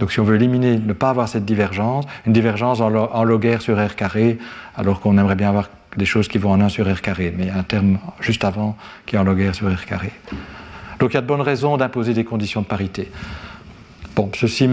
Donc 0.00 0.10
si 0.10 0.20
on 0.20 0.24
veut 0.24 0.36
éliminer, 0.36 0.78
ne 0.78 0.92
pas 0.92 1.10
avoir 1.10 1.28
cette 1.28 1.44
divergence, 1.44 2.04
une 2.26 2.32
divergence 2.32 2.80
en, 2.80 3.24
log 3.24 3.46
R 3.46 3.62
sur 3.62 3.78
R 3.78 3.94
carré, 3.94 4.38
alors 4.76 5.00
qu'on 5.00 5.16
aimerait 5.18 5.36
bien 5.36 5.48
avoir 5.48 5.70
des 5.96 6.04
choses 6.04 6.26
qui 6.26 6.38
vont 6.38 6.50
en 6.50 6.60
1 6.60 6.68
sur 6.68 6.92
R 6.92 7.00
carré, 7.00 7.32
mais 7.36 7.50
un 7.50 7.62
terme 7.62 7.98
juste 8.20 8.44
avant 8.44 8.76
qui 9.06 9.14
est 9.14 9.18
en 9.18 9.24
log 9.24 9.52
sur 9.52 9.72
R 9.72 9.84
carré. 9.86 10.12
Donc 10.98 11.12
il 11.12 11.14
y 11.14 11.18
a 11.18 11.20
de 11.20 11.26
bonnes 11.26 11.40
raisons 11.40 11.76
d'imposer 11.76 12.14
des 12.14 12.24
conditions 12.24 12.62
de 12.62 12.66
parité. 12.66 13.10
Bon, 14.16 14.30
ceci 14.34 14.68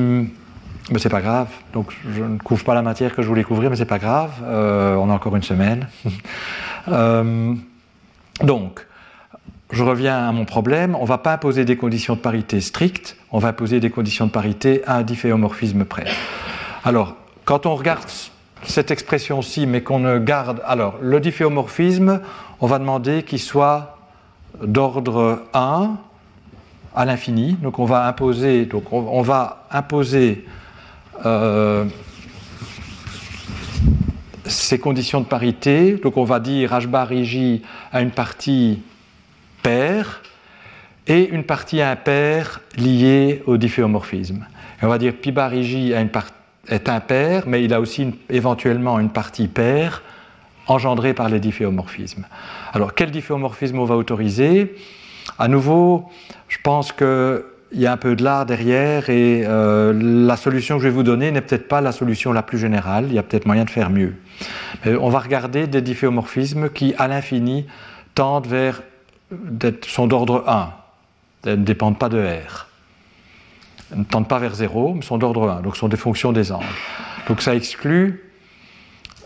mais 0.91 0.99
c'est 0.99 1.09
pas 1.09 1.22
grave. 1.22 1.47
Donc 1.73 1.93
je 2.13 2.23
ne 2.23 2.38
couvre 2.38 2.63
pas 2.63 2.73
la 2.73 2.81
matière 2.81 3.15
que 3.15 3.22
je 3.22 3.27
voulais 3.27 3.43
couvrir, 3.43 3.69
mais 3.69 3.76
c'est 3.76 3.85
pas 3.85 3.99
grave. 3.99 4.31
Euh, 4.43 4.95
on 4.95 5.09
a 5.09 5.13
encore 5.13 5.35
une 5.35 5.43
semaine. 5.43 5.88
Euh, 6.88 7.53
donc, 8.41 8.88
je 9.69 9.84
reviens 9.84 10.27
à 10.27 10.31
mon 10.31 10.45
problème. 10.45 10.95
On 10.95 11.03
ne 11.03 11.07
va 11.07 11.19
pas 11.19 11.34
imposer 11.34 11.63
des 11.63 11.77
conditions 11.77 12.15
de 12.15 12.19
parité 12.19 12.59
strictes. 12.59 13.18
On 13.31 13.38
va 13.38 13.49
imposer 13.49 13.80
des 13.80 13.91
conditions 13.91 14.26
de 14.26 14.31
parité 14.31 14.81
à 14.88 14.95
un 14.95 15.03
difféomorphisme 15.03 15.85
près. 15.85 16.05
Alors, 16.84 17.18
quand 17.45 17.68
on 17.68 17.76
regarde 17.76 18.09
cette 18.63 18.89
expression-ci, 18.89 19.68
mais 19.68 19.81
qu'on 19.81 19.99
ne 19.99 20.18
garde. 20.18 20.61
Alors, 20.65 20.95
le 21.01 21.19
difféomorphisme, 21.19 22.22
on 22.59 22.65
va 22.68 22.80
demander 22.80 23.22
qu'il 23.22 23.39
soit 23.39 23.99
d'ordre 24.63 25.43
1 25.53 25.97
à 26.95 27.05
l'infini. 27.05 27.53
Donc, 27.53 27.77
on 27.77 27.85
va 27.85 28.07
imposer, 28.07 28.65
donc 28.65 28.91
on 28.91 29.22
va 29.22 29.68
imposer 29.72 30.45
euh, 31.26 31.85
ces 34.45 34.80
conditions 34.80 35.22
de 35.22 35.26
parité. 35.26 35.93
Donc 35.93 36.18
on 36.18 36.23
va 36.23 36.39
dire 36.39 36.72
h 36.72 36.88
bar 36.88 37.11
ij 37.11 37.61
à 37.91 38.02
une 38.02 38.11
partie 38.11 38.81
paire 39.64 40.22
et 41.07 41.30
une 41.30 41.43
partie 41.43 41.81
impaire 41.81 42.61
liée 42.77 43.41
au 43.45 43.57
difféomorphisme. 43.57 44.45
Et 44.81 44.85
on 44.85 44.89
va 44.89 44.98
dire 44.98 45.14
pi 45.14 45.31
bar 45.31 45.53
ij 45.53 45.93
est 46.68 46.89
impair, 46.89 47.43
mais 47.48 47.64
il 47.64 47.73
a 47.73 47.81
aussi 47.81 48.14
éventuellement 48.30 48.99
une 48.99 49.10
partie 49.10 49.48
paire 49.48 50.03
engendrée 50.68 51.14
par 51.14 51.30
les 51.30 51.39
difféomorphismes. 51.39 52.26
Alors 52.73 52.93
quel 52.93 53.11
difféomorphisme 53.11 53.80
on 53.80 53.85
va 53.85 53.95
autoriser? 53.95 54.76
À 55.38 55.48
nouveau, 55.48 56.10
je 56.48 56.57
pense 56.64 56.91
que 56.91 57.45
il 57.73 57.80
y 57.80 57.88
a 57.88 57.91
un 57.91 57.98
peu 57.98 58.15
de 58.15 58.23
l'art 58.23 58.45
derrière 58.45 59.10
et 59.10 59.43
euh, 59.45 59.93
la 59.93 60.35
solution 60.35 60.77
que 60.77 60.84
je 60.84 60.88
vais 60.89 60.93
vous 60.93 61.03
donner 61.03 61.31
n'est 61.31 61.41
peut-être 61.41 61.68
pas 61.68 61.80
la 61.80 61.91
solution 61.91 62.34
la 62.34 62.43
plus 62.43 62.57
générale, 62.57 63.06
il 63.07 63.14
y 63.14 63.19
a 63.19 63.23
peut-être 63.23 63.45
moyen 63.45 63.64
de 63.64 63.69
faire 63.69 63.89
mieux. 63.89 64.15
on 64.85 65.10
va 65.10 65.19
regarder 65.19 65.68
des 65.68 65.81
difféomorphismes 65.81 66.69
qui, 66.69 66.93
à 66.98 67.07
l'infini, 67.07 67.65
tendent 68.14 68.48
vers, 68.48 68.81
sont 69.88 70.07
d'ordre 70.07 70.43
1, 70.48 70.73
elles 71.45 71.60
ne 71.60 71.65
dépendent 71.65 71.98
pas 71.98 72.10
de 72.10 72.19
R. 72.19 72.68
Elles 73.91 73.99
ne 73.99 74.03
tendent 74.03 74.27
pas 74.27 74.39
vers 74.39 74.56
0, 74.56 74.95
mais 74.95 75.02
sont 75.02 75.18
d'ordre 75.18 75.49
1, 75.49 75.61
donc 75.61 75.77
sont 75.77 75.88
des 75.88 75.98
fonctions 75.98 76.31
des 76.31 76.52
angles. 76.52 76.65
Donc 77.27 77.41
ça 77.41 77.56
exclut 77.56 78.23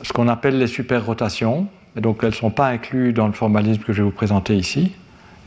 ce 0.02 0.14
qu'on 0.14 0.28
appelle 0.28 0.60
les 0.60 0.68
superrotations, 0.68 1.68
et 1.98 2.02
donc 2.02 2.20
elles 2.22 2.30
ne 2.30 2.36
sont 2.36 2.52
pas 2.52 2.68
incluses 2.68 3.14
dans 3.14 3.28
le 3.28 3.34
formalisme 3.34 3.82
que 3.82 3.94
je 3.94 4.00
vais 4.00 4.04
vous 4.04 4.12
présenter 4.12 4.56
ici, 4.56 4.92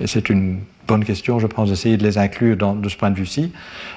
et 0.00 0.06
c'est 0.06 0.30
une 0.30 0.60
bonne 0.88 1.04
question, 1.04 1.38
je 1.38 1.46
pense, 1.46 1.68
d'essayer 1.68 1.96
de 1.96 2.02
les 2.02 2.18
inclure 2.18 2.56
de 2.56 2.88
ce 2.88 2.96
point 2.96 3.10
de 3.10 3.16
vue-ci. 3.16 3.52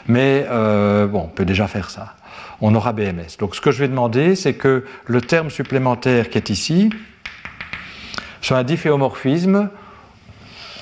Mais 0.08 0.46
euh, 0.52 1.08
bon, 1.08 1.22
on 1.22 1.28
peut 1.28 1.46
déjà 1.46 1.68
faire 1.68 1.90
ça. 1.90 2.16
On 2.60 2.76
aura 2.76 2.94
BMS. 2.94 3.38
Donc 3.40 3.56
ce 3.56 3.62
que 3.62 3.72
je 3.72 3.80
vais 3.80 3.88
demander, 3.88 4.36
c'est 4.36 4.54
que 4.54 4.86
le 5.06 5.22
terme 5.22 5.50
supplémentaire 5.50 6.30
qui 6.30 6.38
est 6.38 6.50
ici 6.50 6.92
soit 8.42 8.58
un 8.58 8.64
difféomorphisme 8.64 9.70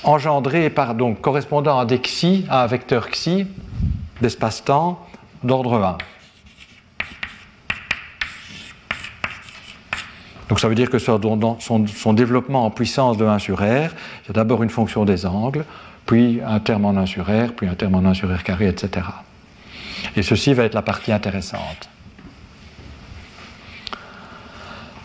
engendré 0.02 0.70
par, 0.70 0.94
donc, 0.94 1.20
correspondant 1.20 1.78
à 1.78 1.84
des 1.84 2.00
xi, 2.00 2.44
à 2.48 2.64
un 2.64 2.66
vecteur 2.66 3.08
xi 3.08 3.46
d'espace-temps 4.20 5.06
d'ordre 5.44 5.74
1. 5.74 5.98
Donc 10.48 10.58
ça 10.58 10.68
veut 10.68 10.74
dire 10.74 10.90
que 10.90 10.98
son, 10.98 11.20
son, 11.86 12.12
développement 12.12 12.64
en 12.64 12.70
puissance 12.70 13.16
de 13.16 13.24
1 13.24 13.38
sur 13.38 13.58
R, 13.58 13.90
c'est 14.26 14.34
d'abord 14.34 14.64
une 14.64 14.68
fonction 14.68 15.04
des 15.04 15.24
angles, 15.24 15.64
puis 16.10 16.40
un 16.44 16.58
terme 16.58 16.86
en 16.86 16.96
1 16.96 17.06
sur 17.06 17.26
R, 17.26 17.52
puis 17.56 17.68
un 17.68 17.76
terme 17.76 17.94
en 17.94 18.04
1 18.04 18.14
sur 18.14 18.34
R 18.34 18.42
carré, 18.42 18.66
etc. 18.66 19.06
Et 20.16 20.24
ceci 20.24 20.54
va 20.54 20.64
être 20.64 20.74
la 20.74 20.82
partie 20.82 21.12
intéressante. 21.12 21.88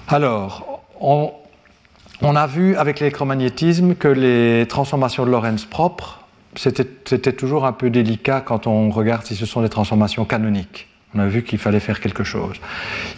Alors, 0.08 0.82
on, 1.00 2.36
a 2.36 2.48
vu 2.48 2.76
avec 2.76 3.00
l'électromagnétisme 3.00 3.94
que 3.94 4.08
les 4.08 4.66
transformations 4.66 5.28
de 5.28 5.30
Lorentz 5.30 5.66
propres, 5.66 6.26
c'était 6.56 7.34
toujours 7.34 7.68
un 7.68 7.74
peu 7.74 7.92
délicat 7.92 8.42
quand 8.42 8.66
on 8.66 8.90
regarde 8.90 9.28
si 9.28 9.36
ce 9.36 9.46
sont 9.46 9.62
des 9.62 9.70
transformations 9.70 10.26
canoniques. 10.26 10.88
On 11.14 11.20
a 11.20 11.28
vu 11.28 11.44
qu'il 11.44 11.60
fallait 11.60 11.80
faire 11.80 12.00
quelque 12.00 12.24
chose. 12.24 12.56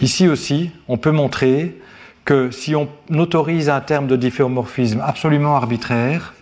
Ici 0.01 0.27
aussi, 0.27 0.71
on 0.89 0.97
peut 0.97 1.11
montrer 1.11 1.77
que 2.25 2.51
si 2.51 2.75
on 2.75 2.89
autorise 3.15 3.69
un 3.69 3.79
terme 3.79 4.07
de 4.07 4.17
difféomorphisme 4.17 4.99
absolument 4.99 5.55
arbitraire, 5.55 6.33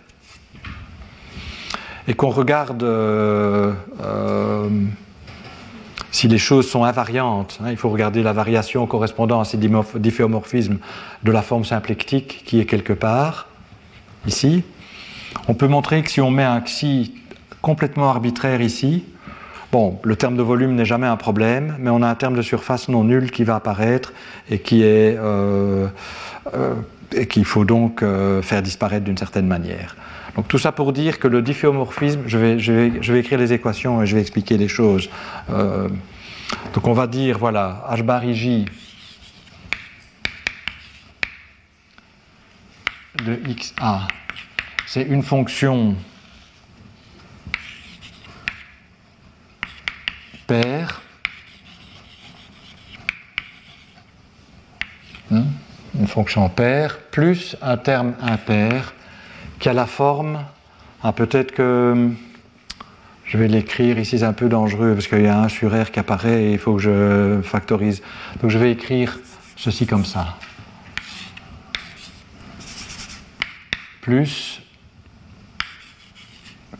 et 2.08 2.14
qu'on 2.14 2.30
regarde 2.30 2.82
euh, 2.82 3.72
euh, 4.02 4.68
si 6.10 6.28
les 6.28 6.38
choses 6.38 6.68
sont 6.68 6.84
invariantes, 6.84 7.58
hein, 7.62 7.70
il 7.70 7.76
faut 7.76 7.90
regarder 7.90 8.22
la 8.22 8.32
variation 8.32 8.86
correspondant 8.86 9.40
à 9.40 9.44
ces 9.44 9.58
difféomorphismes 9.58 10.78
de 11.24 11.32
la 11.32 11.42
forme 11.42 11.64
symplectique 11.64 12.42
qui 12.46 12.60
est 12.60 12.64
quelque 12.64 12.92
part, 12.92 13.48
ici. 14.26 14.62
On 15.48 15.54
peut 15.54 15.68
montrer 15.68 16.02
que 16.02 16.10
si 16.10 16.20
on 16.20 16.30
met 16.30 16.44
un 16.44 16.60
xi 16.60 17.14
complètement 17.60 18.08
arbitraire 18.08 18.60
ici, 18.60 19.04
bon, 19.72 19.98
le 20.04 20.16
terme 20.16 20.36
de 20.36 20.42
volume 20.42 20.74
n'est 20.74 20.84
jamais 20.84 21.06
un 21.06 21.16
problème, 21.16 21.76
mais 21.80 21.90
on 21.90 22.02
a 22.02 22.08
un 22.08 22.14
terme 22.14 22.36
de 22.36 22.42
surface 22.42 22.88
non 22.88 23.04
nul 23.04 23.30
qui 23.30 23.44
va 23.44 23.56
apparaître 23.56 24.12
et 24.48 24.60
qui 24.60 24.82
est 24.82 25.16
euh, 25.18 25.88
et 27.12 27.26
qu'il 27.26 27.44
faut 27.44 27.64
donc 27.64 28.02
faire 28.42 28.62
disparaître 28.62 29.04
d'une 29.04 29.16
certaine 29.16 29.46
manière. 29.46 29.96
Donc 30.36 30.48
tout 30.48 30.58
ça 30.58 30.70
pour 30.70 30.92
dire 30.92 31.18
que 31.18 31.28
le 31.28 31.40
difféomorphisme, 31.40 32.24
je 32.26 32.36
vais, 32.36 33.18
écrire 33.18 33.38
les 33.38 33.54
équations 33.54 34.02
et 34.02 34.06
je 34.06 34.14
vais 34.14 34.20
expliquer 34.20 34.58
les 34.58 34.68
choses. 34.68 35.08
Euh, 35.50 35.88
donc 36.74 36.86
on 36.86 36.92
va 36.92 37.06
dire, 37.06 37.38
voilà, 37.38 37.86
h 37.90 38.02
bar 38.02 38.22
ij 38.22 38.66
de 43.24 43.34
xa, 43.46 44.06
c'est 44.86 45.02
une 45.02 45.22
fonction 45.22 45.96
paire, 50.46 51.00
hein, 55.32 55.44
une 55.98 56.06
fonction 56.06 56.46
paire, 56.50 56.98
plus 57.10 57.56
un 57.62 57.78
terme 57.78 58.14
impair 58.20 58.92
qui 59.58 59.68
a 59.68 59.72
la 59.72 59.86
forme, 59.86 60.44
ah, 61.02 61.12
peut-être 61.12 61.52
que 61.52 62.10
je 63.24 63.38
vais 63.38 63.48
l'écrire 63.48 63.98
ici, 63.98 64.18
c'est 64.18 64.24
un 64.24 64.32
peu 64.32 64.48
dangereux 64.48 64.94
parce 64.94 65.08
qu'il 65.08 65.22
y 65.22 65.26
a 65.26 65.40
un 65.40 65.48
sur 65.48 65.70
R 65.70 65.90
qui 65.90 65.98
apparaît 65.98 66.44
et 66.44 66.52
il 66.52 66.58
faut 66.58 66.76
que 66.76 66.82
je 66.82 67.40
factorise. 67.42 68.02
Donc 68.40 68.50
je 68.50 68.58
vais 68.58 68.70
écrire 68.70 69.18
ceci 69.56 69.86
comme 69.86 70.04
ça. 70.04 70.36
Plus, 74.00 74.62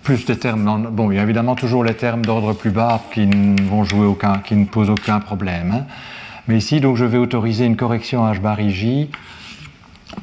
plus 0.02 0.24
des 0.24 0.38
termes. 0.38 0.88
bon, 0.92 1.10
il 1.10 1.16
y 1.16 1.18
a 1.18 1.22
évidemment 1.24 1.56
toujours 1.56 1.82
les 1.82 1.94
termes 1.94 2.24
d'ordre 2.24 2.52
plus 2.52 2.70
bas 2.70 3.02
qui 3.12 3.26
ne 3.26 3.60
vont 3.62 3.82
jouer 3.82 4.06
aucun, 4.06 4.38
qui 4.38 4.54
ne 4.54 4.64
posent 4.64 4.90
aucun 4.90 5.18
problème. 5.18 5.72
Hein. 5.72 5.86
Mais 6.46 6.58
ici, 6.58 6.80
donc, 6.80 6.96
je 6.96 7.04
vais 7.04 7.18
autoriser 7.18 7.64
une 7.64 7.76
correction 7.76 8.24
H 8.30 8.38
bar 8.38 8.60
IJ 8.60 9.08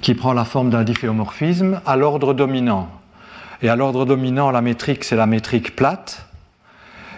qui 0.01 0.13
prend 0.13 0.33
la 0.33 0.45
forme 0.45 0.69
d'un 0.69 0.83
difféomorphisme 0.83 1.81
à 1.85 1.95
l'ordre 1.95 2.33
dominant. 2.33 2.89
Et 3.61 3.69
à 3.69 3.75
l'ordre 3.75 4.05
dominant, 4.05 4.51
la 4.51 4.61
métrique, 4.61 5.03
c'est 5.03 5.15
la 5.15 5.25
métrique 5.25 5.75
plate. 5.75 6.25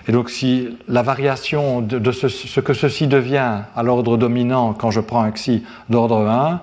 Et 0.07 0.11
donc, 0.11 0.29
si 0.29 0.77
la 0.87 1.01
variation 1.01 1.81
de, 1.81 2.11
ce, 2.11 2.59
que 2.59 2.73
ceci 2.73 3.07
devient 3.07 3.61
à 3.75 3.83
l'ordre 3.83 4.17
dominant 4.17 4.73
quand 4.73 4.91
je 4.91 4.99
prends 4.99 5.23
un 5.23 5.31
xi 5.31 5.63
d'ordre 5.89 6.27
1, 6.27 6.61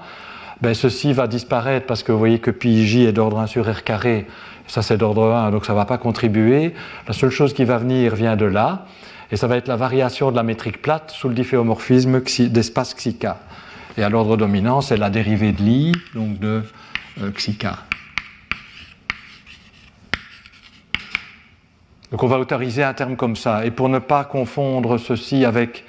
ben 0.61 0.75
ceci 0.75 1.13
va 1.13 1.27
disparaître 1.27 1.87
parce 1.87 2.05
que 2.05 2.13
vous 2.13 2.19
voyez 2.19 2.39
que 2.39 2.53
pi 2.53 2.87
j 2.87 3.05
est 3.05 3.13
d'ordre 3.13 3.41
1 3.41 3.49
sur 3.49 3.69
r 3.69 3.83
carré, 3.83 4.29
ça 4.69 4.81
c'est 4.81 4.97
d'ordre 4.97 5.33
1, 5.33 5.51
donc 5.51 5.67
ça 5.67 5.73
ne 5.73 5.79
va 5.79 5.87
pas 5.87 5.99
contribuer. 5.99 6.73
La 7.09 7.13
seule 7.13 7.31
chose 7.31 7.53
qui 7.53 7.65
va 7.65 7.79
venir 7.79 8.15
vient 8.15 8.37
de 8.37 8.45
là, 8.45 8.87
et 9.33 9.37
ça 9.37 9.49
va 9.49 9.57
être 9.57 9.67
la 9.67 9.75
variation 9.75 10.31
de 10.31 10.37
la 10.37 10.45
métrique 10.45 10.81
plate 10.81 11.11
sous 11.11 11.29
le 11.29 11.35
difféomorphisme 11.35 12.21
d'espace 12.21 12.95
xi 12.95 13.15
k. 13.17 13.27
Et 13.98 14.02
à 14.02 14.09
l'ordre 14.09 14.36
dominant, 14.36 14.81
c'est 14.81 14.97
la 14.97 15.10
dérivée 15.10 15.52
de 15.52 15.62
l'i, 15.62 15.93
donc 16.14 16.39
de 16.39 16.62
euh. 17.20 17.31
Donc 22.10 22.23
on 22.23 22.27
va 22.27 22.39
autoriser 22.39 22.82
un 22.82 22.94
terme 22.94 23.16
comme 23.16 23.36
ça. 23.36 23.66
Et 23.66 23.70
pour 23.70 23.89
ne 23.89 23.98
pas 23.98 24.24
confondre 24.24 24.98
ceci 24.98 25.44
avec 25.44 25.85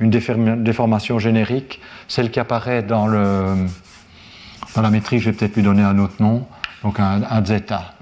une 0.00 0.10
déformation 0.10 1.18
générique, 1.18 1.80
celle 2.08 2.30
qui 2.30 2.40
apparaît 2.40 2.82
dans, 2.82 3.06
le, 3.06 3.66
dans 4.74 4.82
la 4.82 4.90
métrique, 4.90 5.20
je 5.20 5.30
vais 5.30 5.36
peut-être 5.36 5.54
lui 5.54 5.62
donner 5.62 5.82
un 5.82 5.98
autre 5.98 6.14
nom, 6.20 6.46
donc 6.82 6.98
un, 6.98 7.44
zeta. 7.44 7.94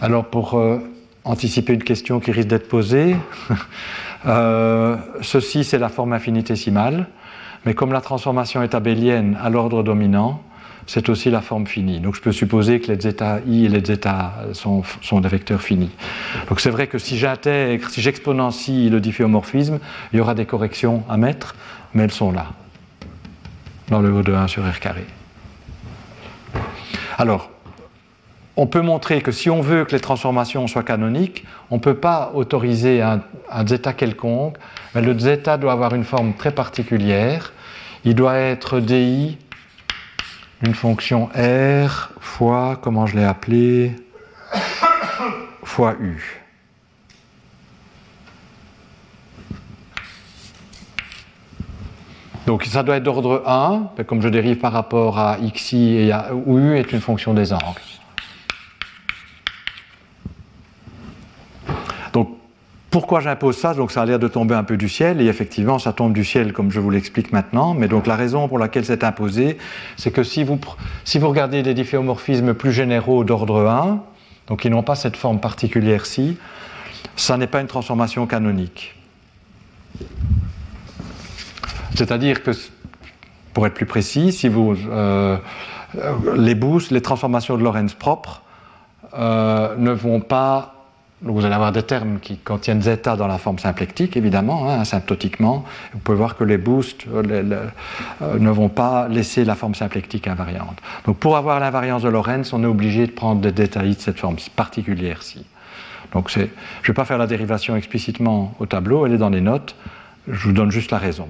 Alors 0.00 0.26
pour 0.26 0.54
euh, 0.58 0.78
anticiper 1.24 1.74
une 1.74 1.84
question 1.84 2.20
qui 2.20 2.32
risque 2.32 2.48
d'être 2.48 2.68
posée, 2.68 3.16
euh, 4.26 4.96
ceci 5.20 5.64
c'est 5.64 5.78
la 5.78 5.88
forme 5.88 6.12
infinitésimale. 6.12 7.06
Mais 7.66 7.74
comme 7.74 7.92
la 7.92 8.00
transformation 8.00 8.62
est 8.62 8.74
abélienne 8.74 9.36
à 9.42 9.50
l'ordre 9.50 9.82
dominant, 9.82 10.40
c'est 10.86 11.08
aussi 11.08 11.30
la 11.30 11.40
forme 11.40 11.66
finie. 11.66 11.98
Donc 11.98 12.14
je 12.14 12.20
peux 12.20 12.32
supposer 12.32 12.80
que 12.80 12.92
les 12.92 13.00
zeta 13.00 13.40
i 13.46 13.64
et 13.64 13.68
les 13.68 13.84
zeta 13.84 14.34
sont, 14.52 14.84
sont 15.02 15.20
des 15.20 15.28
vecteurs 15.28 15.60
finis. 15.60 15.90
Donc 16.48 16.60
c'est 16.60 16.70
vrai 16.70 16.86
que 16.86 16.98
si 16.98 17.18
j'intègre, 17.18 17.90
si 17.90 18.00
j'exponencie 18.00 18.88
le 18.88 19.00
difféomorphisme, 19.00 19.80
il 20.12 20.18
y 20.18 20.20
aura 20.20 20.34
des 20.34 20.46
corrections 20.46 21.02
à 21.08 21.16
mettre, 21.16 21.56
mais 21.92 22.04
elles 22.04 22.12
sont 22.12 22.30
là, 22.30 22.46
dans 23.88 24.00
le 24.00 24.12
haut 24.12 24.22
de 24.22 24.32
1 24.32 24.46
sur 24.46 24.62
r 24.62 24.78
carré. 24.78 25.04
Alors, 27.18 27.50
on 28.56 28.66
peut 28.66 28.80
montrer 28.80 29.20
que 29.20 29.32
si 29.32 29.50
on 29.50 29.60
veut 29.60 29.84
que 29.84 29.92
les 29.92 30.00
transformations 30.00 30.66
soient 30.66 30.82
canoniques, 30.82 31.44
on 31.70 31.76
ne 31.76 31.80
peut 31.80 31.96
pas 31.96 32.30
autoriser 32.34 33.02
un, 33.02 33.20
un, 33.50 33.66
zeta 33.66 33.92
quelconque, 33.92 34.56
mais 34.94 35.02
le 35.02 35.18
zeta 35.18 35.58
doit 35.58 35.72
avoir 35.72 35.94
une 35.94 36.04
forme 36.04 36.32
très 36.32 36.52
particulière. 36.52 37.52
Il 38.08 38.14
doit 38.14 38.36
être 38.36 38.78
di 38.78 39.36
d'une 40.62 40.74
fonction 40.74 41.28
r 41.34 42.12
fois, 42.20 42.78
comment 42.80 43.04
je 43.04 43.16
l'ai 43.16 43.24
appelé, 43.24 43.96
fois 45.64 45.96
u. 45.98 46.40
Donc 52.46 52.64
ça 52.64 52.84
doit 52.84 52.98
être 52.98 53.02
d'ordre 53.02 53.42
1, 53.44 54.04
comme 54.04 54.22
je 54.22 54.28
dérive 54.28 54.58
par 54.58 54.72
rapport 54.72 55.18
à 55.18 55.38
xi 55.38 55.96
et 55.96 56.12
à, 56.12 56.30
u 56.46 56.76
est 56.76 56.92
une 56.92 57.00
fonction 57.00 57.34
des 57.34 57.52
angles. 57.52 57.95
Pourquoi 62.96 63.20
j'impose 63.20 63.58
ça? 63.58 63.74
Donc 63.74 63.92
ça 63.92 64.00
a 64.00 64.06
l'air 64.06 64.18
de 64.18 64.26
tomber 64.26 64.54
un 64.54 64.64
peu 64.64 64.78
du 64.78 64.88
ciel, 64.88 65.20
et 65.20 65.26
effectivement 65.26 65.78
ça 65.78 65.92
tombe 65.92 66.14
du 66.14 66.24
ciel 66.24 66.54
comme 66.54 66.70
je 66.70 66.80
vous 66.80 66.88
l'explique 66.88 67.30
maintenant, 67.30 67.74
mais 67.74 67.88
donc 67.88 68.06
la 68.06 68.16
raison 68.16 68.48
pour 68.48 68.58
laquelle 68.58 68.86
c'est 68.86 69.04
imposé, 69.04 69.58
c'est 69.98 70.10
que 70.10 70.22
si 70.22 70.44
vous, 70.44 70.58
si 71.04 71.18
vous 71.18 71.28
regardez 71.28 71.62
des 71.62 71.74
difféomorphismes 71.74 72.54
plus 72.54 72.72
généraux 72.72 73.22
d'ordre 73.22 73.68
1, 73.68 74.02
donc 74.46 74.60
qui 74.60 74.70
n'ont 74.70 74.82
pas 74.82 74.94
cette 74.94 75.18
forme 75.18 75.40
particulière-ci, 75.40 76.38
ça 77.16 77.36
n'est 77.36 77.46
pas 77.46 77.60
une 77.60 77.66
transformation 77.66 78.26
canonique. 78.26 78.94
C'est-à-dire 81.96 82.42
que, 82.42 82.52
pour 83.52 83.66
être 83.66 83.74
plus 83.74 83.84
précis, 83.84 84.32
si 84.32 84.48
vous, 84.48 84.74
euh, 84.88 85.36
les 86.34 86.54
boosts, 86.54 86.90
les 86.90 87.02
transformations 87.02 87.58
de 87.58 87.62
Lorentz 87.62 87.92
propres 87.92 88.40
euh, 89.18 89.76
ne 89.76 89.90
vont 89.90 90.20
pas. 90.20 90.75
Vous 91.28 91.44
allez 91.44 91.54
avoir 91.54 91.72
des 91.72 91.82
termes 91.82 92.20
qui 92.20 92.38
contiennent 92.38 92.82
zeta 92.82 93.16
dans 93.16 93.26
la 93.26 93.38
forme 93.38 93.58
symplectique, 93.58 94.16
évidemment, 94.16 94.70
hein, 94.70 94.80
asymptotiquement. 94.80 95.64
Vous 95.92 95.98
pouvez 95.98 96.16
voir 96.16 96.36
que 96.36 96.44
les 96.44 96.56
boosts 96.56 97.06
euh, 97.12 97.66
euh, 98.22 98.38
ne 98.38 98.50
vont 98.50 98.68
pas 98.68 99.08
laisser 99.08 99.44
la 99.44 99.56
forme 99.56 99.74
symplectique 99.74 100.28
invariante. 100.28 100.78
Donc, 101.04 101.16
pour 101.16 101.36
avoir 101.36 101.58
l'invariance 101.58 102.02
de 102.02 102.08
Lorentz, 102.08 102.52
on 102.52 102.62
est 102.62 102.66
obligé 102.66 103.06
de 103.06 103.12
prendre 103.12 103.40
des 103.40 103.52
détails 103.52 103.96
de 103.96 104.00
cette 104.00 104.20
forme 104.20 104.36
particulière-ci. 104.54 105.44
Donc, 106.12 106.30
je 106.30 106.40
ne 106.40 106.46
vais 106.86 106.94
pas 106.94 107.04
faire 107.04 107.18
la 107.18 107.26
dérivation 107.26 107.74
explicitement 107.76 108.54
au 108.60 108.66
tableau, 108.66 109.06
elle 109.06 109.12
est 109.12 109.18
dans 109.18 109.30
les 109.30 109.40
notes. 109.40 109.74
Je 110.28 110.48
vous 110.48 110.52
donne 110.52 110.72
juste 110.72 110.90
la 110.90 110.98
raison. 110.98 111.28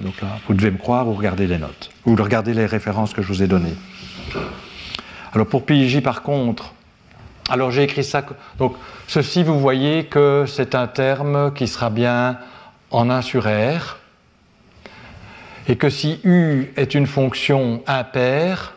Donc 0.00 0.20
là, 0.22 0.28
vous 0.46 0.54
devez 0.54 0.70
me 0.70 0.78
croire 0.78 1.08
ou 1.08 1.14
regarder 1.14 1.48
les 1.48 1.58
notes, 1.58 1.90
ou 2.04 2.14
regarder 2.14 2.54
les 2.54 2.66
références 2.66 3.12
que 3.12 3.20
je 3.20 3.26
vous 3.28 3.42
ai 3.42 3.48
données. 3.48 3.74
Alors 5.32 5.48
pour 5.48 5.66
PIJ, 5.66 6.00
par 6.00 6.22
contre, 6.22 6.72
alors 7.48 7.70
j'ai 7.70 7.84
écrit 7.84 8.04
ça. 8.04 8.24
Donc 8.58 8.74
ceci, 9.06 9.42
vous 9.42 9.58
voyez 9.60 10.06
que 10.06 10.44
c'est 10.46 10.74
un 10.74 10.86
terme 10.86 11.52
qui 11.54 11.68
sera 11.68 11.90
bien 11.90 12.38
en 12.90 13.10
1 13.10 13.22
sur 13.22 13.44
R, 13.44 13.98
et 15.68 15.76
que 15.76 15.90
si 15.90 16.20
U 16.24 16.72
est 16.76 16.94
une 16.94 17.06
fonction 17.06 17.82
impaire, 17.86 18.74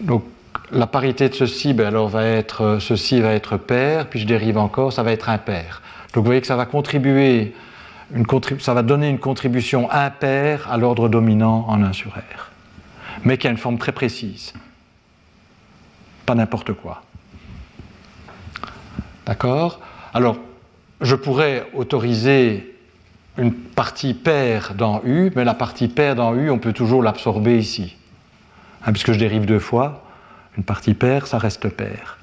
donc 0.00 0.24
la 0.70 0.86
parité 0.86 1.28
de 1.28 1.34
ceci, 1.34 1.72
ben 1.72 1.86
alors 1.86 2.08
va 2.08 2.24
être, 2.24 2.78
ceci 2.80 3.20
va 3.20 3.32
être 3.32 3.56
pair, 3.56 4.08
puis 4.08 4.20
je 4.20 4.26
dérive 4.26 4.58
encore, 4.58 4.92
ça 4.92 5.02
va 5.02 5.12
être 5.12 5.28
impair. 5.28 5.82
Donc 6.12 6.22
vous 6.22 6.26
voyez 6.26 6.40
que 6.40 6.46
ça 6.46 6.56
va 6.56 6.66
contribuer, 6.66 7.54
ça 8.60 8.74
va 8.74 8.82
donner 8.82 9.08
une 9.08 9.18
contribution 9.18 9.90
impaire 9.90 10.70
à 10.70 10.76
l'ordre 10.76 11.08
dominant 11.08 11.64
en 11.68 11.82
1 11.82 11.92
sur 11.92 12.12
R, 12.12 12.50
mais 13.24 13.38
qui 13.38 13.46
a 13.46 13.50
une 13.50 13.56
forme 13.58 13.78
très 13.78 13.92
précise. 13.92 14.52
Pas 16.24 16.34
n'importe 16.34 16.72
quoi. 16.72 17.02
D'accord? 19.26 19.80
Alors, 20.14 20.38
je 21.00 21.14
pourrais 21.14 21.66
autoriser 21.74 22.74
une 23.36 23.52
partie 23.52 24.14
paire 24.14 24.74
dans 24.74 25.00
U, 25.04 25.30
mais 25.36 25.44
la 25.44 25.54
partie 25.54 25.88
paire 25.88 26.16
dans 26.16 26.34
U, 26.34 26.50
on 26.50 26.58
peut 26.58 26.72
toujours 26.72 27.02
l'absorber 27.02 27.58
ici. 27.58 27.96
Hein, 28.84 28.92
puisque 28.92 29.12
je 29.12 29.18
dérive 29.18 29.44
deux 29.46 29.58
fois, 29.58 30.02
une 30.56 30.64
partie 30.64 30.94
paire, 30.94 31.26
ça 31.26 31.38
reste 31.38 31.68
pair. 31.68 32.18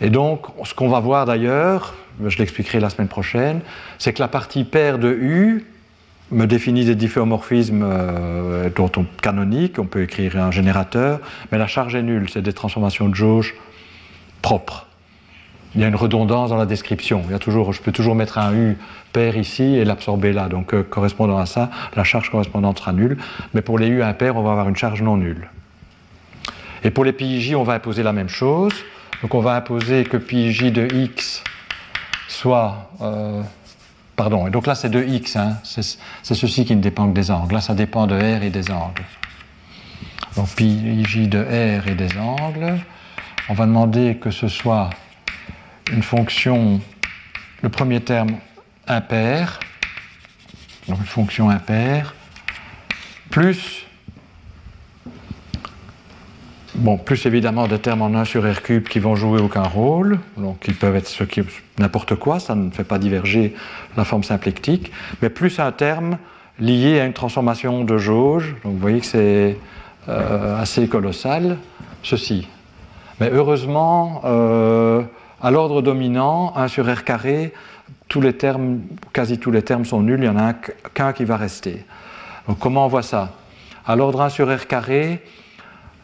Et 0.00 0.08
donc, 0.08 0.46
ce 0.64 0.74
qu'on 0.74 0.88
va 0.88 1.00
voir 1.00 1.26
d'ailleurs, 1.26 1.94
je 2.28 2.38
l'expliquerai 2.38 2.80
la 2.80 2.90
semaine 2.90 3.08
prochaine, 3.08 3.60
c'est 3.98 4.12
que 4.12 4.20
la 4.20 4.28
partie 4.28 4.64
paire 4.64 4.98
de 4.98 5.10
U 5.10 5.64
me 6.30 6.46
définit 6.46 6.84
des 6.84 6.94
difféomorphismes 6.94 7.82
euh, 7.84 8.70
dont 8.74 8.90
on, 8.96 9.04
canoniques, 9.22 9.78
on 9.78 9.86
peut 9.86 10.02
écrire 10.02 10.36
un 10.36 10.50
générateur, 10.50 11.20
mais 11.50 11.58
la 11.58 11.66
charge 11.66 11.94
est 11.94 12.02
nulle, 12.02 12.28
c'est 12.30 12.42
des 12.42 12.52
transformations 12.52 13.08
de 13.08 13.14
jauge 13.14 13.54
propres. 14.42 14.86
Il 15.74 15.80
y 15.80 15.84
a 15.84 15.88
une 15.88 15.96
redondance 15.96 16.50
dans 16.50 16.56
la 16.56 16.66
description. 16.66 17.22
Il 17.26 17.32
y 17.32 17.34
a 17.34 17.38
toujours, 17.38 17.72
je 17.72 17.80
peux 17.80 17.92
toujours 17.92 18.16
mettre 18.16 18.38
un 18.38 18.54
U 18.54 18.76
pair 19.12 19.36
ici 19.36 19.76
et 19.76 19.84
l'absorber 19.84 20.32
là. 20.32 20.48
Donc, 20.48 20.74
euh, 20.74 20.82
correspondant 20.82 21.38
à 21.38 21.46
ça, 21.46 21.70
la 21.94 22.02
charge 22.02 22.30
correspondante 22.30 22.80
sera 22.80 22.92
nulle. 22.92 23.18
Mais 23.54 23.62
pour 23.62 23.78
les 23.78 23.86
U 23.86 24.02
impairs, 24.02 24.36
on 24.36 24.42
va 24.42 24.50
avoir 24.50 24.68
une 24.68 24.76
charge 24.76 25.00
non 25.02 25.16
nulle. 25.16 25.48
Et 26.82 26.90
pour 26.90 27.04
les 27.04 27.12
PIJ, 27.12 27.54
on 27.54 27.62
va 27.62 27.74
imposer 27.74 28.02
la 28.02 28.12
même 28.12 28.28
chose. 28.28 28.72
Donc 29.22 29.34
on 29.34 29.40
va 29.40 29.54
imposer 29.54 30.04
que 30.04 30.16
PIJ 30.16 30.72
de 30.72 30.88
x 30.92 31.44
soit. 32.32 32.90
Euh, 33.00 33.42
pardon, 34.16 34.46
et 34.46 34.50
donc 34.50 34.66
là 34.66 34.74
c'est 34.74 34.90
de 34.90 35.02
x, 35.02 35.36
hein, 35.36 35.56
c'est 35.64 36.34
ceci 36.34 36.64
qui 36.64 36.76
ne 36.76 36.80
dépend 36.80 37.08
que 37.08 37.14
des 37.14 37.30
angles. 37.30 37.54
Là 37.54 37.60
ça 37.60 37.74
dépend 37.74 38.06
de 38.06 38.14
r 38.14 38.42
et 38.42 38.50
des 38.50 38.70
angles. 38.70 39.04
Donc 40.36 40.48
PIJ 40.54 41.28
de 41.28 41.38
r 41.38 41.88
et 41.88 41.94
des 41.94 42.16
angles. 42.18 42.78
On 43.48 43.54
va 43.54 43.66
demander 43.66 44.16
que 44.16 44.30
ce 44.30 44.46
soit 44.48 44.90
une 45.90 46.02
fonction, 46.02 46.80
le 47.62 47.68
premier 47.68 48.00
terme 48.00 48.36
impair, 48.86 49.58
donc 50.88 50.98
une 50.98 51.06
fonction 51.06 51.50
impaire, 51.50 52.14
plus 53.30 53.86
Plus 57.04 57.26
évidemment 57.26 57.66
des 57.66 57.78
termes 57.78 58.00
en 58.02 58.14
1 58.14 58.24
sur 58.24 58.50
R 58.50 58.62
cube 58.62 58.88
qui 58.88 59.00
vont 59.00 59.14
jouer 59.14 59.40
aucun 59.40 59.64
rôle, 59.64 60.18
donc 60.38 60.64
ils 60.66 60.74
peuvent 60.74 60.96
être 60.96 61.10
n'importe 61.78 62.14
quoi, 62.14 62.40
ça 62.40 62.54
ne 62.54 62.70
fait 62.70 62.84
pas 62.84 62.98
diverger 62.98 63.54
la 63.96 64.04
forme 64.04 64.24
symplectique, 64.24 64.90
mais 65.20 65.28
plus 65.28 65.58
un 65.58 65.72
terme 65.72 66.16
lié 66.58 67.00
à 67.00 67.04
une 67.04 67.12
transformation 67.12 67.84
de 67.84 67.98
jauge, 67.98 68.54
donc 68.64 68.74
vous 68.74 68.78
voyez 68.78 69.00
que 69.00 69.06
c'est 69.06 69.58
euh, 70.08 70.60
assez 70.60 70.88
colossal, 70.88 71.58
ceci. 72.02 72.48
Mais 73.20 73.30
heureusement, 73.30 74.22
euh, 74.24 75.02
à 75.42 75.50
l'ordre 75.50 75.82
dominant, 75.82 76.54
1 76.56 76.68
sur 76.68 76.90
R 76.90 77.04
carré, 77.04 77.52
tous 78.08 78.22
les 78.22 78.32
termes, 78.32 78.80
quasi 79.12 79.38
tous 79.38 79.50
les 79.50 79.62
termes 79.62 79.84
sont 79.84 80.00
nuls, 80.00 80.20
il 80.22 80.30
n'y 80.30 80.34
en 80.34 80.38
a 80.38 80.54
qu'un 80.94 81.12
qui 81.12 81.24
va 81.24 81.36
rester. 81.36 81.84
Donc 82.48 82.58
comment 82.58 82.86
on 82.86 82.88
voit 82.88 83.02
ça? 83.02 83.34
À 83.86 83.96
l'ordre 83.96 84.22
1 84.22 84.30
sur 84.30 84.54
R 84.54 84.66
carré, 84.66 85.22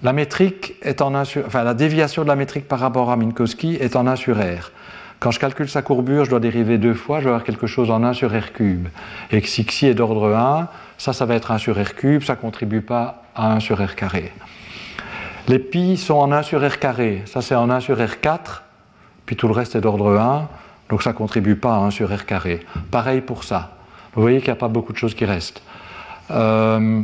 la 0.03 0.13
métrique 0.13 0.75
est 0.83 1.01
en 1.01 1.15
1 1.15 1.25
sur, 1.25 1.47
enfin, 1.47 1.65
la 1.65 1.75
déviation 1.75 2.23
de 2.23 2.29
la 2.29 2.37
métrique 2.37 2.69
par 2.69 2.79
rapport 2.79 3.11
à 3.11 3.17
Minkowski 3.17 3.77
est 3.77 3.97
en 3.97 4.07
1 4.07 4.17
sur 4.17 4.37
R. 4.37 4.71
Quand 5.19 5.31
je 5.31 5.41
calcule 5.41 5.69
sa 5.69 5.81
courbure, 5.81 6.27
je 6.27 6.31
dois 6.31 6.41
dériver 6.41 6.77
deux 6.77 6.93
fois, 6.93 7.21
je 7.21 7.25
vais 7.25 7.31
avoir 7.31 7.45
quelque 7.45 7.67
chose 7.67 7.91
en 7.91 8.03
1 8.03 8.13
sur 8.13 8.31
R 8.31 8.53
cube. 8.53 8.89
Et 9.31 9.41
si 9.41 9.65
xi 9.65 9.87
est 9.87 9.95
d'ordre 9.95 10.35
1, 10.35 10.69
ça, 10.99 11.13
ça 11.13 11.25
va 11.25 11.35
être 11.35 11.51
1 11.51 11.59
sur 11.59 11.83
R 11.83 11.95
cube, 11.95 12.23
ça 12.23 12.35
ne 12.35 12.39
contribue 12.39 12.83
pas 12.83 13.23
à 13.35 13.53
1 13.53 13.61
sur 13.61 13.83
R 13.83 13.95
carré. 13.95 14.33
Les 15.49 15.59
pi 15.59 15.97
sont 15.97 16.15
en 16.15 16.33
1 16.33 16.43
sur 16.43 16.67
R 16.67 16.79
carré, 16.79 17.23
ça 17.25 17.41
c'est 17.41 17.55
en 17.55 17.71
1 17.71 17.81
sur 17.81 17.97
R4, 17.97 18.63
puis 19.25 19.37
tout 19.37 19.47
le 19.47 19.55
reste 19.55 19.77
est 19.77 19.81
d'ordre 19.81 20.19
1, 20.19 20.49
donc 20.91 21.03
ça 21.03 21.11
ne 21.11 21.17
contribue 21.17 21.57
pas 21.57 21.77
à 21.77 21.79
1 21.79 21.91
sur 21.91 22.15
R 22.15 22.27
carré. 22.27 22.67
Pareil 22.91 23.23
pour 23.23 23.45
ça. 23.45 23.77
Vous 24.15 24.23
voyez 24.23 24.39
qu'il 24.39 24.49
n'y 24.49 24.59
a 24.59 24.61
pas 24.61 24.69
beaucoup 24.69 24.93
de 24.93 24.99
choses 24.99 25.15
qui 25.15 25.25
restent. 25.25 25.63
Euh, 26.31 27.03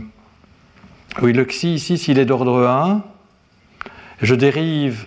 oui, 1.20 1.32
le 1.32 1.44
xi 1.44 1.74
ici, 1.74 1.98
s'il 1.98 2.18
est 2.18 2.24
d'ordre 2.24 2.66
1, 2.66 3.02
je 4.22 4.34
dérive, 4.34 5.06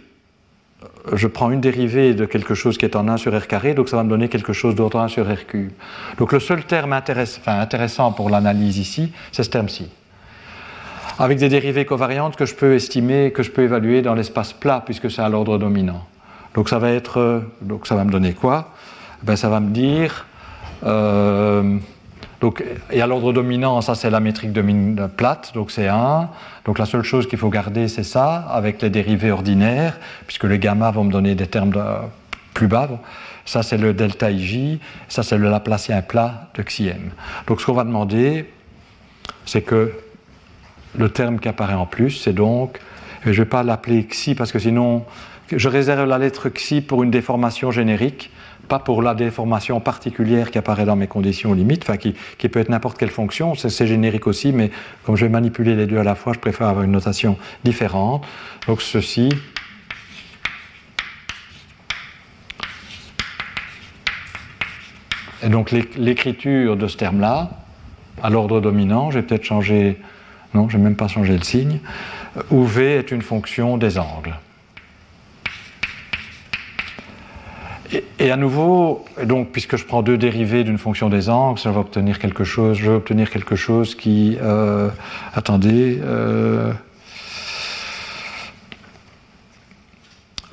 je 1.14 1.28
prends 1.28 1.50
une 1.50 1.62
dérivée 1.62 2.14
de 2.14 2.26
quelque 2.26 2.54
chose 2.54 2.78
qui 2.78 2.86
est 2.86 2.96
en 2.96 3.08
1 3.08 3.18
sur 3.18 3.36
r 3.36 3.48
carré, 3.48 3.74
donc 3.74 3.90
ça 3.90 3.98
va 3.98 4.04
me 4.04 4.10
donner 4.10 4.30
quelque 4.30 4.54
chose 4.54 4.76
d'ordre 4.76 5.00
1 5.00 5.08
sur 5.08 5.26
r 5.26 5.48
cube. 5.48 5.72
Donc 6.18 6.32
le 6.32 6.40
seul 6.40 6.64
terme 6.66 6.94
intéressant 6.94 8.12
pour 8.12 8.30
l'analyse 8.30 8.78
ici, 8.78 9.12
c'est 9.32 9.44
ce 9.44 9.50
terme-ci. 9.50 9.90
Avec 11.18 11.38
des 11.38 11.50
dérivées 11.50 11.86
covariantes 11.86 12.36
que 12.36 12.46
je 12.46 12.54
peux 12.54 12.76
estimer, 12.76 13.32
que 13.32 13.42
je 13.42 13.50
peux 13.50 13.64
évaluer 13.64 14.02
dans 14.02 14.14
l'espace 14.14 14.54
plat, 14.54 14.84
puisque 14.86 15.10
c'est 15.10 15.22
à 15.22 15.30
l'ordre 15.30 15.58
dominant. 15.58 16.06
Donc 16.54 16.70
ça 16.70 16.78
va 16.78 16.92
être, 16.92 17.44
me 17.62 18.12
donner 18.12 18.34
quoi? 18.34 18.74
Ben, 19.24 19.36
Ça 19.36 19.50
va 19.50 19.60
me 19.60 19.72
dire, 19.72 20.26
euh, 20.84 21.78
Donc, 22.46 22.64
et 22.92 23.02
à 23.02 23.08
l'ordre 23.08 23.34
dominant, 23.34 23.82
ça 23.82 23.96
c'est 23.96 24.12
la 24.12 24.20
métrique 24.20 24.54
de 24.54 25.08
plate, 25.08 25.52
donc 25.56 25.72
c'est 25.72 25.88
1. 25.88 26.30
Donc 26.66 26.78
la 26.78 26.86
seule 26.86 27.02
chose 27.02 27.28
qu'il 27.28 27.40
faut 27.40 27.50
garder, 27.50 27.88
c'est 27.88 28.04
ça, 28.04 28.36
avec 28.36 28.84
les 28.84 28.92
dérivés 28.92 29.32
ordinaires, 29.32 29.98
puisque 30.28 30.44
les 30.44 30.60
gamma 30.60 30.92
vont 30.92 31.06
me 31.06 31.12
donner 31.12 31.34
des 31.34 31.48
termes 31.48 31.74
plus 32.54 32.68
bas. 32.68 32.88
Ça 33.46 33.64
c'est 33.64 33.78
le 33.78 33.96
delta 33.96 34.30
IJ, 34.30 34.78
ça 35.08 35.24
c'est 35.24 35.40
le 35.40 35.50
Laplacien 35.50 36.04
plat 36.04 36.52
de 36.54 36.62
xi-m. 36.62 37.10
Donc 37.48 37.62
ce 37.62 37.66
qu'on 37.66 37.74
va 37.74 37.84
demander, 37.84 38.54
c'est 39.48 39.64
que 39.64 39.94
le 40.96 41.10
terme 41.10 41.40
qui 41.40 41.48
apparaît 41.48 41.74
en 41.74 41.88
plus, 41.88 42.12
c'est 42.12 42.34
donc, 42.34 42.80
je 43.24 43.32
ne 43.32 43.36
vais 43.38 43.46
pas 43.46 43.64
l'appeler 43.64 44.06
xi 44.06 44.36
parce 44.36 44.52
que 44.52 44.60
sinon, 44.60 45.04
je 45.52 45.68
réserve 45.68 46.08
la 46.08 46.20
lettre 46.20 46.50
xi 46.50 46.82
pour 46.82 47.02
une 47.02 47.10
déformation 47.10 47.72
générique 47.72 48.30
pas 48.68 48.80
pour 48.80 49.02
la 49.02 49.16
déformation 49.16 49.80
particulière 49.80 50.52
qui 50.52 50.58
apparaît 50.58 50.86
dans 50.86 50.96
mes 50.96 51.08
conditions 51.08 51.54
limites, 51.54 51.84
enfin 51.84 51.98
qui, 51.98 52.14
peut 52.50 52.60
être 52.60 52.70
n'importe 52.70 52.98
quelle 52.98 53.10
fonction, 53.10 53.56
c'est 53.56 53.88
générique 53.88 54.28
aussi, 54.28 54.52
mais 54.52 54.72
comme 55.04 55.16
je 55.16 55.26
vais 55.26 55.32
manipuler 55.32 55.76
les 55.76 55.88
deux 55.88 55.98
à 55.98 56.04
la 56.04 56.16
fois, 56.16 56.34
je 56.34 56.40
préfère 56.40 56.68
avoir 56.68 56.84
une 56.84 56.92
notation 56.92 57.38
différente. 57.64 58.26
Donc 58.68 58.82
ceci. 58.82 59.30
Et 65.44 65.50
donc 65.50 65.72
l'écriture 65.72 66.76
de 66.78 66.88
ce 66.88 66.98
terme-là, 66.98 67.52
à 68.24 68.30
l'ordre 68.30 68.62
dominant, 68.62 69.12
j'ai 69.12 69.22
peut-être 69.22 69.44
changé, 69.44 70.00
non, 70.54 70.70
je 70.70 70.78
n'ai 70.78 70.84
même 70.84 70.96
pas 70.96 71.08
changé 71.08 71.38
le 71.38 71.44
signe, 71.44 71.80
où 72.50 72.64
V 72.64 72.96
est 72.96 73.12
une 73.12 73.22
fonction 73.22 73.78
des 73.78 73.98
angles. 73.98 74.36
Et, 78.20 78.32
à 78.32 78.38
nouveau, 78.38 79.06
donc, 79.24 79.52
puisque 79.52 79.78
je 79.78 79.86
prends 79.86 80.02
deux 80.02 80.18
dérivés 80.18 80.64
d'une 80.64 80.78
fonction 80.78 81.10
des 81.10 81.30
angles, 81.30 81.60
je 81.60 81.70
vais 81.70 81.78
obtenir 81.78 82.20
quelque 82.20 82.44
chose, 82.44 82.78
je 82.78 82.90
vais 82.90 82.96
obtenir 82.96 83.30
quelque 83.30 83.56
chose 83.56 83.96
qui. 83.96 84.38
Euh, 84.42 84.90
attendez. 85.34 86.00
Euh, 86.02 86.74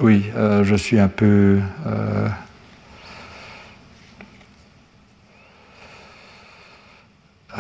oui, 0.01 0.25
euh, 0.37 0.65
je 0.65 0.75
suis 0.75 0.99
un 0.99 1.09
peu. 1.09 1.61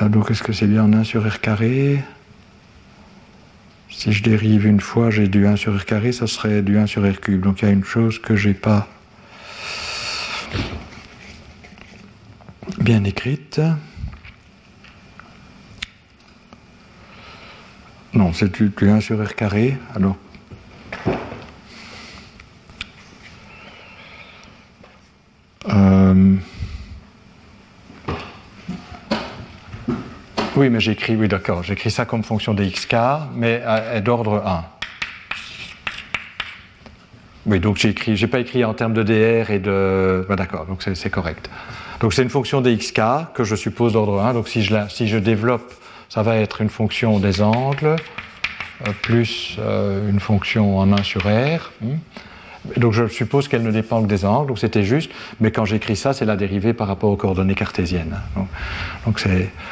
donc, 0.02 0.30
est-ce 0.30 0.42
que 0.42 0.52
c'est 0.52 0.66
bien 0.66 0.82
en 0.82 0.92
1 0.92 1.04
sur 1.04 1.24
r 1.26 1.40
carré? 1.40 2.02
Si 3.88 4.12
je 4.12 4.22
dérive 4.22 4.66
une 4.66 4.80
fois, 4.80 5.10
j'ai 5.10 5.28
du 5.28 5.46
1 5.46 5.56
sur 5.56 5.78
r 5.78 5.84
carré, 5.84 6.10
ça 6.12 6.26
serait 6.26 6.62
du 6.62 6.76
1 6.76 6.86
sur 6.86 7.08
r 7.08 7.20
cube. 7.20 7.42
Donc, 7.42 7.62
il 7.62 7.66
y 7.66 7.68
a 7.68 7.72
une 7.72 7.84
chose 7.84 8.18
que 8.18 8.34
j'ai 8.34 8.54
pas. 8.54 8.88
Bien 12.78 13.04
écrite. 13.04 13.60
Non, 18.14 18.32
c'est 18.32 18.52
du, 18.52 18.72
1 18.80 19.00
sur 19.00 19.24
R 19.24 19.34
carré. 19.34 19.78
Alors. 19.94 20.16
Euh, 25.68 26.36
oui, 30.56 30.68
mais 30.68 30.80
j'écris, 30.80 31.16
oui, 31.16 31.28
d'accord, 31.28 31.62
j'écris 31.62 31.90
ça 31.90 32.04
comme 32.04 32.22
fonction 32.22 32.52
de 32.52 32.64
xk, 32.64 32.94
mais 33.34 33.62
d'ordre 34.02 34.42
1. 34.44 34.71
Oui, 37.46 37.58
donc 37.58 37.76
j'ai 37.76 37.88
écrit, 37.88 38.26
pas 38.26 38.38
écrit 38.38 38.64
en 38.64 38.74
termes 38.74 38.94
de 38.94 39.02
DR 39.02 39.50
et 39.50 39.58
de. 39.58 40.24
d'accord, 40.36 40.66
donc 40.66 40.82
c'est 40.82 41.10
correct. 41.10 41.50
Donc 42.00 42.12
c'est 42.12 42.22
une 42.22 42.30
fonction 42.30 42.60
des 42.60 42.76
xk 42.76 43.00
que 43.34 43.44
je 43.44 43.56
suppose 43.56 43.92
d'ordre 43.92 44.20
1. 44.20 44.34
Donc 44.34 44.48
si 44.48 44.62
je, 44.62 45.18
développe, 45.18 45.72
ça 46.08 46.22
va 46.22 46.36
être 46.36 46.60
une 46.60 46.68
fonction 46.68 47.18
des 47.18 47.42
angles 47.42 47.96
euh, 48.86 48.92
plus 49.02 49.56
euh, 49.58 50.08
une 50.08 50.20
fonction 50.20 50.78
en 50.78 50.92
1 50.92 51.02
sur 51.02 51.22
r. 51.22 51.72
Donc 52.76 52.92
je 52.92 53.08
suppose 53.08 53.48
qu'elle 53.48 53.62
ne 53.62 53.72
dépend 53.72 54.02
que 54.02 54.06
des 54.06 54.24
angles, 54.24 54.48
donc 54.48 54.58
c'était 54.58 54.84
juste, 54.84 55.10
mais 55.40 55.50
quand 55.50 55.64
j'écris 55.64 55.96
ça, 55.96 56.12
c'est 56.12 56.24
la 56.24 56.36
dérivée 56.36 56.72
par 56.72 56.86
rapport 56.86 57.10
aux 57.10 57.16
coordonnées 57.16 57.56
cartésiennes. 57.56 58.16
Donc, 58.36 59.26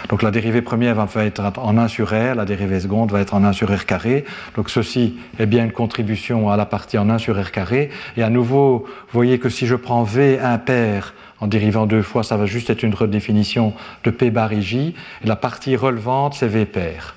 donc, 0.08 0.22
la 0.22 0.30
dérivée 0.30 0.62
première 0.62 0.94
va 1.06 1.24
être 1.24 1.40
en 1.58 1.78
1 1.78 1.88
sur 1.88 2.08
r, 2.08 2.34
la 2.34 2.44
dérivée 2.44 2.80
seconde 2.80 3.12
va 3.12 3.20
être 3.20 3.34
en 3.34 3.44
1 3.44 3.52
sur 3.52 3.72
r 3.72 3.86
carré. 3.86 4.24
Donc 4.56 4.70
ceci 4.70 5.18
est 5.38 5.46
bien 5.46 5.64
une 5.64 5.72
contribution 5.72 6.50
à 6.50 6.56
la 6.56 6.66
partie 6.66 6.98
en 6.98 7.08
1 7.08 7.18
sur 7.18 7.40
r 7.40 7.52
carré. 7.52 7.90
Et 8.16 8.22
à 8.22 8.30
nouveau, 8.30 8.84
vous 8.86 9.12
voyez 9.12 9.38
que 9.38 9.48
si 9.48 9.66
je 9.66 9.76
prends 9.76 10.02
v 10.02 10.40
impair 10.40 11.14
en 11.40 11.46
dérivant 11.46 11.86
deux 11.86 12.02
fois, 12.02 12.22
ça 12.24 12.36
va 12.36 12.46
juste 12.46 12.70
être 12.70 12.82
une 12.82 12.94
redéfinition 12.94 13.72
de 14.04 14.10
P 14.10 14.30
bar 14.30 14.52
IJ. 14.52 14.74
Et 14.74 14.94
la 15.24 15.36
partie 15.36 15.76
relevante, 15.76 16.34
c'est 16.34 16.48
V 16.48 16.66
pair. 16.66 17.14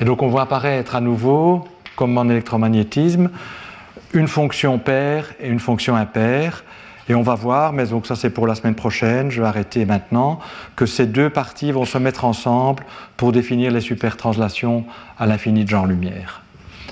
Et 0.00 0.04
donc 0.04 0.22
on 0.22 0.28
voit 0.28 0.42
apparaître 0.42 0.94
à 0.94 1.00
nouveau, 1.00 1.66
comme 1.98 2.16
en 2.16 2.28
électromagnétisme, 2.28 3.28
une 4.14 4.28
fonction 4.28 4.78
paire 4.78 5.34
et 5.40 5.48
une 5.48 5.58
fonction 5.58 5.96
impaire. 5.96 6.62
Et 7.08 7.14
on 7.16 7.22
va 7.22 7.34
voir, 7.34 7.72
mais 7.72 7.86
donc 7.86 8.06
ça 8.06 8.14
c'est 8.14 8.30
pour 8.30 8.46
la 8.46 8.54
semaine 8.54 8.76
prochaine, 8.76 9.32
je 9.32 9.42
vais 9.42 9.48
arrêter 9.48 9.84
maintenant, 9.84 10.38
que 10.76 10.86
ces 10.86 11.06
deux 11.06 11.28
parties 11.28 11.72
vont 11.72 11.84
se 11.84 11.98
mettre 11.98 12.24
ensemble 12.24 12.84
pour 13.16 13.32
définir 13.32 13.72
les 13.72 13.80
supertranslations 13.80 14.84
à 15.18 15.26
l'infini 15.26 15.64
de 15.64 15.70
genre-lumière. 15.70 16.42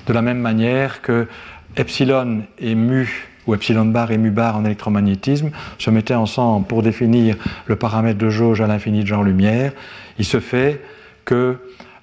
De 0.07 0.11
la 0.11 0.21
même 0.21 0.39
manière 0.39 1.01
que 1.01 1.29
epsilon 1.77 2.41
et 2.59 2.75
mu 2.75 3.29
ou 3.45 3.55
epsilon 3.55 3.85
bar 3.85 4.11
et 4.11 4.17
mu 4.17 4.29
bar 4.29 4.57
en 4.57 4.65
électromagnétisme 4.65 5.51
se 5.77 5.89
mettaient 5.89 6.15
ensemble 6.15 6.67
pour 6.67 6.83
définir 6.83 7.37
le 7.65 7.77
paramètre 7.77 8.19
de 8.19 8.29
jauge 8.29 8.59
à 8.59 8.67
l'infini 8.67 9.03
de 9.03 9.07
genre-lumière, 9.07 9.71
il 10.19 10.25
se 10.25 10.41
fait 10.41 10.81
que 11.23 11.59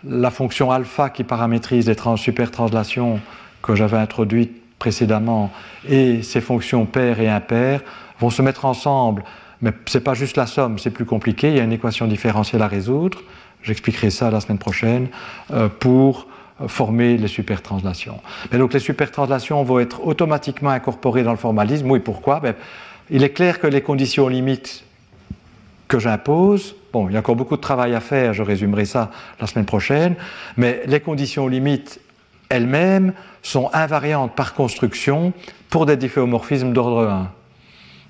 la 0.06 0.30
fonction 0.30 0.70
alpha 0.70 1.10
qui 1.10 1.24
paramétrise 1.24 1.88
les 1.88 1.96
trans 1.96 2.16
supertranslations 2.16 3.20
que 3.62 3.74
j'avais 3.74 3.96
introduites 3.96 4.52
précédemment 4.78 5.50
et 5.88 6.22
ces 6.22 6.40
fonctions 6.40 6.84
paires 6.86 7.20
et 7.20 7.28
impaires 7.28 7.80
vont 8.20 8.30
se 8.30 8.42
mettre 8.42 8.64
ensemble. 8.64 9.24
Mais 9.62 9.72
ce 9.86 9.96
n'est 9.96 10.04
pas 10.04 10.14
juste 10.14 10.36
la 10.36 10.46
somme, 10.46 10.78
c'est 10.78 10.90
plus 10.90 11.06
compliqué, 11.06 11.48
il 11.48 11.56
y 11.56 11.60
a 11.60 11.64
une 11.64 11.72
équation 11.72 12.06
différentielle 12.06 12.62
à 12.62 12.68
résoudre, 12.68 13.22
j'expliquerai 13.62 14.10
ça 14.10 14.30
la 14.30 14.40
semaine 14.40 14.58
prochaine, 14.58 15.08
euh, 15.52 15.68
pour 15.68 16.26
former 16.68 17.16
les 17.16 17.28
supertranslations. 17.28 18.20
Mais 18.52 18.58
donc 18.58 18.72
les 18.74 18.80
supertranslations 18.80 19.62
vont 19.64 19.80
être 19.80 20.06
automatiquement 20.06 20.70
incorporées 20.70 21.22
dans 21.22 21.32
le 21.32 21.38
formalisme. 21.38 21.90
Oui, 21.90 21.98
pourquoi? 21.98 22.40
Ben, 22.40 22.54
Il 23.10 23.24
est 23.24 23.30
clair 23.30 23.58
que 23.58 23.66
les 23.66 23.80
conditions 23.80 24.28
limites 24.28 24.84
que 25.88 25.98
j'impose, 25.98 26.76
bon, 26.92 27.08
il 27.08 27.12
y 27.12 27.16
a 27.16 27.20
encore 27.20 27.36
beaucoup 27.36 27.56
de 27.56 27.60
travail 27.60 27.94
à 27.94 28.00
faire, 28.00 28.32
je 28.32 28.42
résumerai 28.42 28.84
ça 28.84 29.10
la 29.40 29.46
semaine 29.46 29.66
prochaine, 29.66 30.14
mais 30.56 30.82
les 30.86 31.00
conditions 31.00 31.48
limites 31.48 32.00
elles-mêmes 32.48 33.12
sont 33.42 33.70
invariantes 33.72 34.34
par 34.34 34.54
construction 34.54 35.32
pour 35.70 35.86
des 35.86 35.96
difféomorphismes 35.96 36.72
d'ordre 36.72 37.08
1 37.08 37.30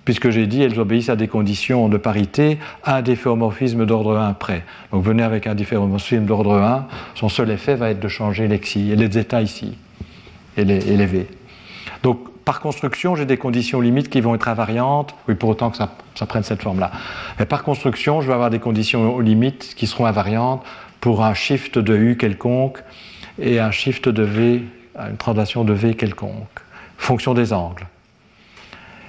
puisque 0.04 0.30
j'ai 0.30 0.46
dit 0.46 0.62
elles 0.62 0.78
obéissent 0.78 1.08
à 1.08 1.16
des 1.16 1.28
conditions 1.28 1.88
de 1.88 1.96
parité, 1.96 2.58
à 2.82 2.96
un 2.96 3.02
difféomorphisme 3.02 3.86
d'ordre 3.86 4.16
1 4.16 4.34
près. 4.34 4.64
Donc 4.92 5.04
venez 5.04 5.22
avec 5.22 5.46
un 5.46 5.54
difféomorphisme 5.54 6.24
d'ordre 6.24 6.56
1, 6.56 6.86
son 7.14 7.28
seul 7.28 7.50
effet 7.50 7.74
va 7.74 7.90
être 7.90 8.00
de 8.00 8.08
changer 8.08 8.48
les 8.48 8.58
xi 8.58 8.94
les 8.94 9.18
états 9.18 9.42
ici, 9.42 9.76
et 10.56 10.64
les, 10.64 10.92
et 10.92 11.06
v. 11.06 11.26
Donc 12.02 12.18
par 12.44 12.60
construction, 12.60 13.16
j'ai 13.16 13.26
des 13.26 13.36
conditions 13.36 13.80
limites 13.80 14.10
qui 14.10 14.20
vont 14.20 14.34
être 14.34 14.48
invariantes, 14.48 15.14
oui, 15.28 15.34
pour 15.34 15.48
autant 15.48 15.70
que 15.70 15.76
ça, 15.76 15.88
prenne 16.26 16.42
cette 16.42 16.62
forme-là. 16.62 16.90
Mais 17.38 17.46
par 17.46 17.62
construction, 17.62 18.20
je 18.20 18.26
vais 18.26 18.34
avoir 18.34 18.50
des 18.50 18.58
conditions 18.58 19.18
limites 19.20 19.74
qui 19.76 19.86
seront 19.86 20.06
invariantes 20.06 20.62
pour 21.00 21.24
un 21.24 21.34
shift 21.34 21.78
de 21.78 21.96
u 21.96 22.16
quelconque 22.16 22.82
et 23.38 23.60
un 23.60 23.70
shift 23.70 24.08
de 24.08 24.22
v, 24.22 24.64
une 24.96 25.16
translation 25.16 25.64
de 25.64 25.72
v 25.72 25.94
quelconque, 25.94 26.60
fonction 26.98 27.34
des 27.34 27.52
angles. 27.52 27.86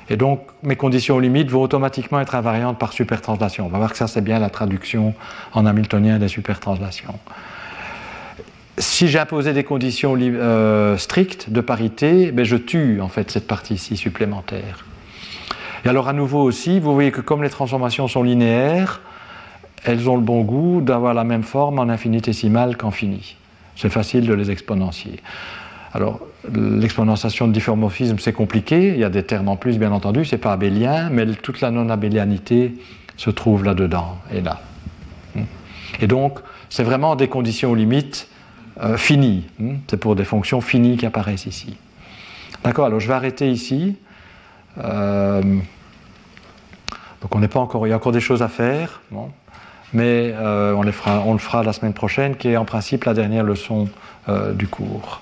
Et 0.10 0.18
donc, 0.18 0.42
mes 0.62 0.76
conditions 0.76 1.20
limites 1.20 1.50
vont 1.50 1.62
automatiquement 1.62 2.20
être 2.20 2.36
invariantes 2.36 2.78
par 2.78 2.94
supertranslation. 2.94 3.66
On 3.66 3.70
va 3.70 3.80
voir 3.80 3.92
que 3.92 3.98
ça, 3.98 4.08
c'est 4.08 4.22
bien 4.22 4.40
la 4.40 4.50
traduction 4.50 5.14
en 5.54 5.66
hamiltonien 5.66 6.20
des 6.20 6.28
supertranslations. 6.28 7.20
Si 8.78 9.08
j'imposais 9.08 9.54
des 9.54 9.64
conditions 9.64 10.18
euh, 10.20 10.98
strictes 10.98 11.50
de 11.50 11.62
parité, 11.62 12.32
ben 12.32 12.44
je 12.44 12.58
tue 12.58 13.00
en 13.00 13.08
fait 13.08 13.32
cette 13.32 13.48
partie 13.48 13.78
ci 13.78 13.96
supplémentaire. 13.96 14.86
Et 15.86 15.90
alors 15.90 16.10
à 16.10 16.14
nouveau 16.14 16.42
aussi, 16.42 16.80
vous 16.80 16.94
voyez 16.94 17.12
que 17.12 17.22
comme 17.22 17.42
les 17.42 17.50
transformations 17.50 18.08
sont 18.08 18.24
linéaires, 18.24 19.02
elles 19.86 20.10
ont 20.10 20.16
le 20.16 20.22
bon 20.22 20.42
goût 20.42 20.82
d'avoir 20.82 21.14
la 21.14 21.24
même 21.24 21.44
forme 21.44 21.80
en 21.80 21.84
infinitésimal 21.84 22.76
qu'en 22.76 22.92
fini. 22.92 23.38
C'est 23.78 23.90
facile 23.90 24.26
de 24.26 24.34
les 24.34 24.52
exponentier. 24.52 25.20
Alors, 25.94 26.20
l'exponentiation 26.54 27.48
de 27.48 27.54
difféomorphisme, 27.54 28.20
c'est 28.20 28.34
compliqué. 28.34 28.90
Il 28.90 29.00
y 29.00 29.04
a 29.04 29.10
des 29.10 29.24
termes 29.24 29.48
en 29.48 29.56
plus, 29.56 29.78
bien 29.78 29.94
entendu. 29.94 30.26
C'est 30.26 30.38
pas 30.38 30.52
abélien, 30.52 31.10
mais 31.10 31.26
toute 31.36 31.62
la 31.62 31.72
non-abélianité 31.72 32.74
se 33.16 33.30
trouve 33.30 33.64
là-dedans 33.64 34.18
et 34.34 34.42
là. 34.42 34.62
Et 36.02 36.08
donc, 36.08 36.40
c'est 36.70 36.84
vraiment 36.84 37.16
des 37.16 37.30
conditions 37.30 37.74
limites 37.74 38.28
euh. 38.82 38.98
Hmm. 39.60 39.76
C'est 39.88 39.98
pour 39.98 40.16
des 40.16 40.26
fonctions 40.26 40.62
finies 40.62 40.98
qui 40.98 41.06
apparaissent 41.06 41.46
ici. 41.46 41.78
D'accord 42.64 42.86
Alors, 42.86 43.00
je 43.00 43.08
vais 43.08 43.14
arrêter 43.14 43.50
ici. 43.50 43.98
Euh, 44.78 45.42
Donc 47.22 47.36
on 47.36 47.40
n'est 47.40 47.48
pas 47.48 47.60
encore, 47.60 47.88
il 47.88 47.90
y 47.90 47.94
a 47.94 47.96
encore 47.96 48.12
des 48.12 48.20
choses 48.20 48.42
à 48.42 48.48
faire, 48.48 49.02
mais 49.94 50.34
euh, 50.36 50.74
on, 50.74 50.84
les 50.84 50.92
fera, 50.92 51.22
on 51.26 51.34
le 51.34 51.40
fera 51.40 51.64
la 51.64 51.74
semaine 51.74 51.94
prochaine, 51.94 52.36
qui 52.36 52.50
est 52.50 52.58
en 52.58 52.66
principe 52.66 53.06
la 53.06 53.14
dernière 53.14 53.44
leçon 53.44 53.88
euh, 54.28 54.54
du 54.54 54.68
cours. 54.68 55.22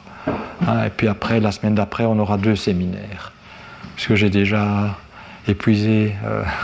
Hein, 0.68 0.86
et 0.86 0.90
puis 0.90 1.08
après, 1.08 1.40
la 1.40 1.52
semaine 1.52 1.76
d'après, 1.76 2.06
on 2.06 2.18
aura 2.20 2.38
deux 2.38 2.56
séminaires, 2.56 3.34
puisque 3.96 4.16
j'ai 4.16 4.30
déjà 4.30 4.98
épuisé 5.48 6.16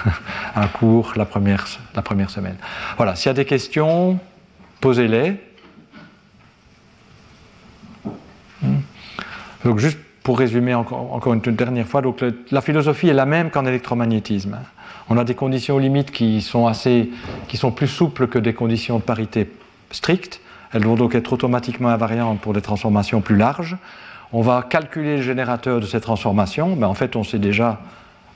un 0.56 0.68
cours 0.68 1.14
la 1.18 1.26
première, 1.26 1.66
la 1.94 2.02
première 2.02 2.30
semaine. 2.30 2.56
Voilà, 2.98 3.16
s'il 3.16 3.28
y 3.28 3.32
a 3.32 3.34
des 3.34 3.46
questions, 3.46 4.20
posez-les. 4.80 5.32
Hmm. 5.32 5.36
Donc 9.66 9.80
juste 9.80 10.00
pour 10.24 10.38
résumer 10.38 10.74
encore, 10.74 11.34
une 11.34 11.40
dernière 11.56 11.88
fois, 11.88 12.02
donc 12.02 12.24
la 12.52 12.62
philosophie 12.62 13.10
est 13.10 13.14
la 13.14 13.26
même 13.26 13.50
qu'en 13.50 13.66
électromagnétisme. 13.66 14.60
On 15.10 15.18
a 15.18 15.24
des 15.24 15.34
conditions 15.34 15.78
limites 15.80 16.12
qui 16.12 16.42
sont, 16.42 16.68
assez, 16.68 17.10
qui 17.48 17.58
sont 17.58 17.72
plus 17.72 17.88
souples 17.88 18.28
que 18.28 18.38
des 18.38 18.54
conditions 18.54 18.98
de 18.98 19.04
parité 19.04 19.50
strictes. 19.92 20.40
Elles 20.72 20.84
vont 20.84 20.96
donc 20.96 21.16
être 21.16 21.34
automatiquement 21.34 21.90
invariantes 21.90 22.40
pour 22.40 22.54
des 22.54 22.62
transformations 22.62 23.22
plus 23.22 23.36
larges. 23.36 23.76
On 24.32 24.42
va 24.42 24.62
calculer 24.62 25.18
le 25.18 25.24
générateur 25.24 25.80
de 25.80 25.88
ces 25.88 26.00
transformations. 26.00 26.76
Mais 26.76 26.86
en 26.86 26.94
fait, 26.94 27.16
on 27.16 27.24
sait 27.24 27.40
déjà 27.40 27.80